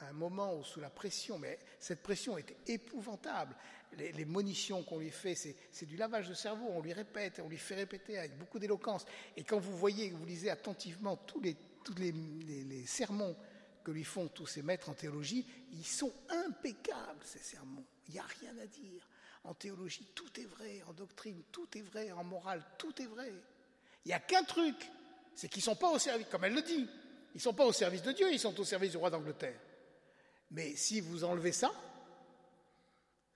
un, 0.00 0.12
moment 0.12 0.54
où, 0.54 0.62
sous 0.62 0.80
la 0.80 0.90
pression, 0.90 1.38
mais 1.38 1.58
cette 1.78 2.02
pression 2.02 2.36
était 2.36 2.58
épouvantable. 2.66 3.56
Les, 3.92 4.12
les 4.12 4.26
monitions 4.26 4.82
qu'on 4.84 4.98
lui 4.98 5.10
fait, 5.10 5.34
c'est 5.34 5.86
du 5.86 5.96
lavage 5.96 6.28
de 6.28 6.34
cerveau. 6.34 6.66
On 6.68 6.82
lui 6.82 6.92
répète, 6.92 7.40
on 7.42 7.48
lui 7.48 7.56
fait 7.56 7.76
répéter 7.76 8.18
avec 8.18 8.36
beaucoup 8.36 8.58
d'éloquence. 8.58 9.06
Et 9.34 9.44
quand 9.44 9.58
vous 9.58 9.76
voyez, 9.78 10.10
vous 10.10 10.26
lisez 10.26 10.50
attentivement 10.50 11.16
tous 11.16 11.40
les 11.40 12.86
sermons 12.86 13.34
que 13.88 13.92
lui 13.94 14.04
font 14.04 14.28
tous 14.28 14.46
ces 14.46 14.60
maîtres 14.60 14.90
en 14.90 14.92
théologie, 14.92 15.46
ils 15.72 15.86
sont 15.86 16.12
impeccables, 16.28 17.24
ces 17.24 17.38
sermons. 17.38 17.86
Il 18.06 18.12
n'y 18.12 18.20
a 18.20 18.26
rien 18.38 18.54
à 18.58 18.66
dire. 18.66 19.08
En 19.44 19.54
théologie, 19.54 20.06
tout 20.14 20.28
est 20.38 20.44
vrai. 20.44 20.82
En 20.86 20.92
doctrine, 20.92 21.42
tout 21.50 21.66
est 21.74 21.80
vrai. 21.80 22.12
En 22.12 22.22
morale, 22.22 22.62
tout 22.76 23.00
est 23.00 23.06
vrai. 23.06 23.32
Il 24.04 24.08
n'y 24.08 24.12
a 24.12 24.20
qu'un 24.20 24.42
truc, 24.42 24.76
c'est 25.34 25.48
qu'ils 25.48 25.62
ne 25.62 25.64
sont 25.64 25.76
pas 25.76 25.88
au 25.88 25.98
service, 25.98 26.26
comme 26.30 26.44
elle 26.44 26.52
le 26.52 26.60
dit, 26.60 26.86
ils 27.32 27.36
ne 27.36 27.40
sont 27.40 27.54
pas 27.54 27.64
au 27.64 27.72
service 27.72 28.02
de 28.02 28.12
Dieu, 28.12 28.30
ils 28.30 28.38
sont 28.38 28.60
au 28.60 28.64
service 28.64 28.90
du 28.90 28.98
roi 28.98 29.08
d'Angleterre. 29.08 29.58
Mais 30.50 30.76
si 30.76 31.00
vous 31.00 31.24
enlevez 31.24 31.52
ça, 31.52 31.72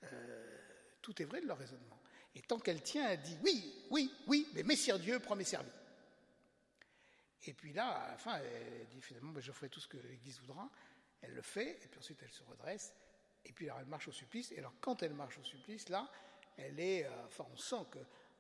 euh, 0.03 0.59
tout 1.01 1.23
est 1.23 1.25
vrai 1.25 1.41
de 1.41 1.47
leur 1.47 1.57
raisonnement. 1.57 1.99
Et 2.35 2.43
tant 2.43 2.59
qu'elle 2.59 2.83
tient, 2.83 3.09
elle 3.09 3.23
dit 3.23 3.39
oui, 3.43 3.87
oui, 3.89 4.13
oui, 4.27 4.47
mais 4.53 4.65
Messire 4.65 4.99
Dieu, 4.99 5.19
premier 5.19 5.45
servi. 5.45 5.71
Et 7.45 7.55
puis 7.55 7.73
là, 7.73 7.89
à 7.89 8.09
la 8.09 8.17
fin, 8.17 8.39
elle 8.39 8.87
dit 8.89 9.01
finalement, 9.01 9.33
ben, 9.33 9.41
je 9.41 9.53
ferai 9.53 9.69
tout 9.69 9.81
ce 9.81 9.89
que 9.89 9.97
l'Église 9.97 10.41
voudra. 10.41 10.71
Elle 11.21 11.35
le 11.35 11.43
fait, 11.43 11.85
et 11.85 11.89
puis 11.89 11.99
ensuite 11.99 12.21
elle 12.23 12.33
se 12.33 12.43
redresse, 12.45 12.95
et 13.45 13.53
puis 13.53 13.67
alors 13.67 13.81
elle 13.81 13.87
marche 13.87 14.09
au 14.09 14.13
supplice. 14.13 14.53
Et 14.53 14.59
alors 14.59 14.75
quand 14.81 15.03
elle 15.03 15.15
marche 15.15 15.39
au 15.39 15.45
supplice, 15.45 15.89
là, 15.89 16.11
elle 16.57 16.79
est, 16.81 17.05
euh, 17.05 17.27
enfin, 17.27 17.47
on 17.53 17.57
sent 17.57 17.87
que 17.91 17.99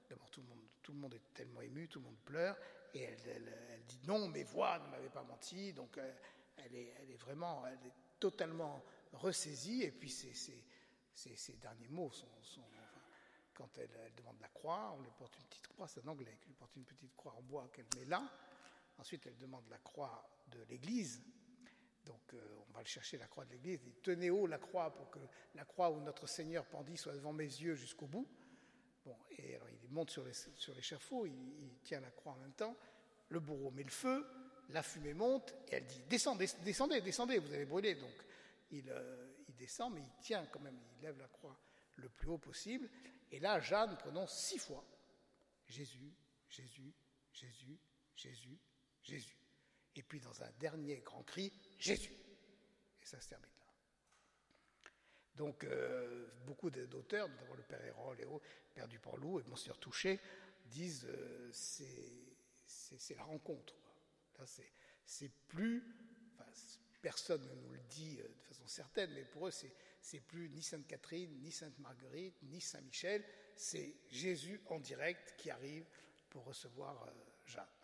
d'abord 0.08 0.30
tout 0.30 0.40
le 0.40 0.48
monde, 0.48 0.62
tout 0.82 0.92
le 0.92 0.98
monde 0.98 1.14
est 1.14 1.34
tellement 1.34 1.60
ému, 1.60 1.88
tout 1.88 2.00
le 2.00 2.06
monde 2.06 2.18
pleure, 2.24 2.56
et 2.94 3.02
elle, 3.02 3.82
dit 3.86 4.00
non, 4.06 4.28
mes 4.28 4.44
voix 4.44 4.78
ne 4.78 4.88
m'avaient 4.88 5.08
pas 5.08 5.22
menti. 5.22 5.72
Donc 5.72 5.96
euh, 5.98 6.12
elle, 6.56 6.74
est, 6.74 6.94
elle 7.00 7.10
est 7.10 7.16
vraiment, 7.16 7.66
elle 7.66 7.86
est 7.86 7.94
totalement 8.18 8.84
ressaisie. 9.12 9.82
Et 9.82 9.90
puis 9.90 10.10
ces, 10.10 11.54
derniers 11.60 11.88
mots 11.88 12.10
sont, 12.10 12.28
quand 13.54 13.78
elle, 13.78 13.90
demande 14.16 14.40
la 14.40 14.48
croix, 14.48 14.94
on 14.96 15.02
lui 15.02 15.10
porte 15.18 15.36
une 15.38 15.44
petite 15.44 15.68
croix, 15.68 15.88
c'est 15.88 16.04
un 16.04 16.08
anglais 16.08 16.36
qui 16.40 16.48
lui 16.48 16.54
porte 16.54 16.74
une 16.76 16.84
petite 16.84 17.14
croix 17.16 17.34
en 17.36 17.42
bois 17.42 17.68
qu'elle 17.72 17.86
met 17.96 18.04
là. 18.06 18.22
Ensuite, 19.02 19.26
elle 19.26 19.36
demande 19.36 19.64
la 19.68 19.78
croix 19.78 20.24
de 20.46 20.62
l'Église. 20.70 21.20
Donc, 22.04 22.34
euh, 22.34 22.40
on 22.68 22.72
va 22.72 22.82
le 22.82 22.86
chercher, 22.86 23.18
la 23.18 23.26
croix 23.26 23.44
de 23.44 23.50
l'Église. 23.50 23.80
Il 23.84 23.94
Tenez 23.94 24.30
haut 24.30 24.46
la 24.46 24.58
croix 24.58 24.94
pour 24.94 25.10
que 25.10 25.18
la 25.56 25.64
croix 25.64 25.90
où 25.90 26.00
notre 26.00 26.28
Seigneur 26.28 26.64
pendit 26.66 26.96
soit 26.96 27.12
devant 27.12 27.32
mes 27.32 27.42
yeux 27.42 27.74
jusqu'au 27.74 28.06
bout. 28.06 28.28
Bon, 29.04 29.16
et 29.30 29.56
alors 29.56 29.68
il 29.70 29.90
monte 29.90 30.10
sur 30.10 30.24
l'échafaud, 30.76 31.26
il, 31.26 31.80
tient 31.82 31.98
la 31.98 32.12
croix 32.12 32.34
en 32.34 32.36
même 32.36 32.52
temps. 32.52 32.76
Le 33.28 33.40
bourreau 33.40 33.72
met 33.72 33.82
le 33.82 33.90
feu, 33.90 34.24
la 34.68 34.84
fumée 34.84 35.14
monte, 35.14 35.52
et 35.66 35.74
elle 35.74 35.86
dit 35.86 36.04
Descendez, 36.08 36.46
descendez, 36.62 37.00
descendez, 37.00 37.40
vous 37.40 37.52
allez 37.52 37.66
brûler. 37.66 37.96
Donc, 37.96 38.14
il, 38.70 38.88
euh, 38.88 39.32
il 39.48 39.56
descend, 39.56 39.92
mais 39.94 40.02
il 40.02 40.22
tient 40.22 40.46
quand 40.46 40.60
même, 40.60 40.78
il 40.94 41.02
lève 41.02 41.18
la 41.18 41.26
croix 41.26 41.58
le 41.96 42.08
plus 42.08 42.28
haut 42.28 42.38
possible. 42.38 42.88
Et 43.32 43.40
là, 43.40 43.58
Jeanne 43.58 43.96
prononce 43.96 44.32
six 44.44 44.58
fois 44.58 44.84
Jésus, 45.66 46.14
Jésus, 46.48 46.94
Jésus, 47.32 47.80
Jésus, 48.14 48.60
Jésus. 49.02 49.36
Et 49.96 50.02
puis 50.02 50.20
dans 50.20 50.42
un 50.42 50.50
dernier 50.58 51.00
grand 51.00 51.22
cri, 51.22 51.52
Jésus. 51.78 52.12
Et 53.02 53.06
ça 53.06 53.20
se 53.20 53.28
termine 53.28 53.48
là. 53.58 53.66
Donc 55.36 55.64
euh, 55.64 56.28
beaucoup 56.46 56.70
d'auteurs, 56.70 57.28
notamment 57.28 57.54
le 57.54 57.62
père 57.62 57.84
Hérol 57.84 58.20
et 58.20 58.26
père 58.74 58.88
Dupanloup 58.88 59.40
et 59.40 59.44
Monsieur 59.44 59.72
Touché, 59.74 60.20
disent 60.66 61.06
euh, 61.06 61.50
c'est 61.52 63.14
la 63.16 63.24
rencontre. 63.24 63.74
Là, 64.38 64.44
c'est 65.04 65.30
plus, 65.48 65.82
personne 67.00 67.42
ne 67.42 67.54
nous 67.54 67.72
le 67.72 67.80
dit 67.88 68.18
euh, 68.20 68.28
de 68.28 68.42
façon 68.42 68.66
certaine, 68.66 69.12
mais 69.12 69.24
pour 69.24 69.48
eux, 69.48 69.50
c'est 69.50 70.20
plus 70.20 70.48
ni 70.48 70.62
Sainte 70.62 70.86
Catherine, 70.86 71.40
ni 71.40 71.50
Sainte 71.50 71.78
Marguerite, 71.78 72.42
ni 72.42 72.60
Saint 72.60 72.80
Michel, 72.80 73.24
c'est 73.56 73.94
Jésus 74.08 74.60
en 74.66 74.80
direct 74.80 75.34
qui 75.36 75.50
arrive 75.50 75.86
pour 76.30 76.44
recevoir 76.44 77.12
Jacques. 77.44 77.81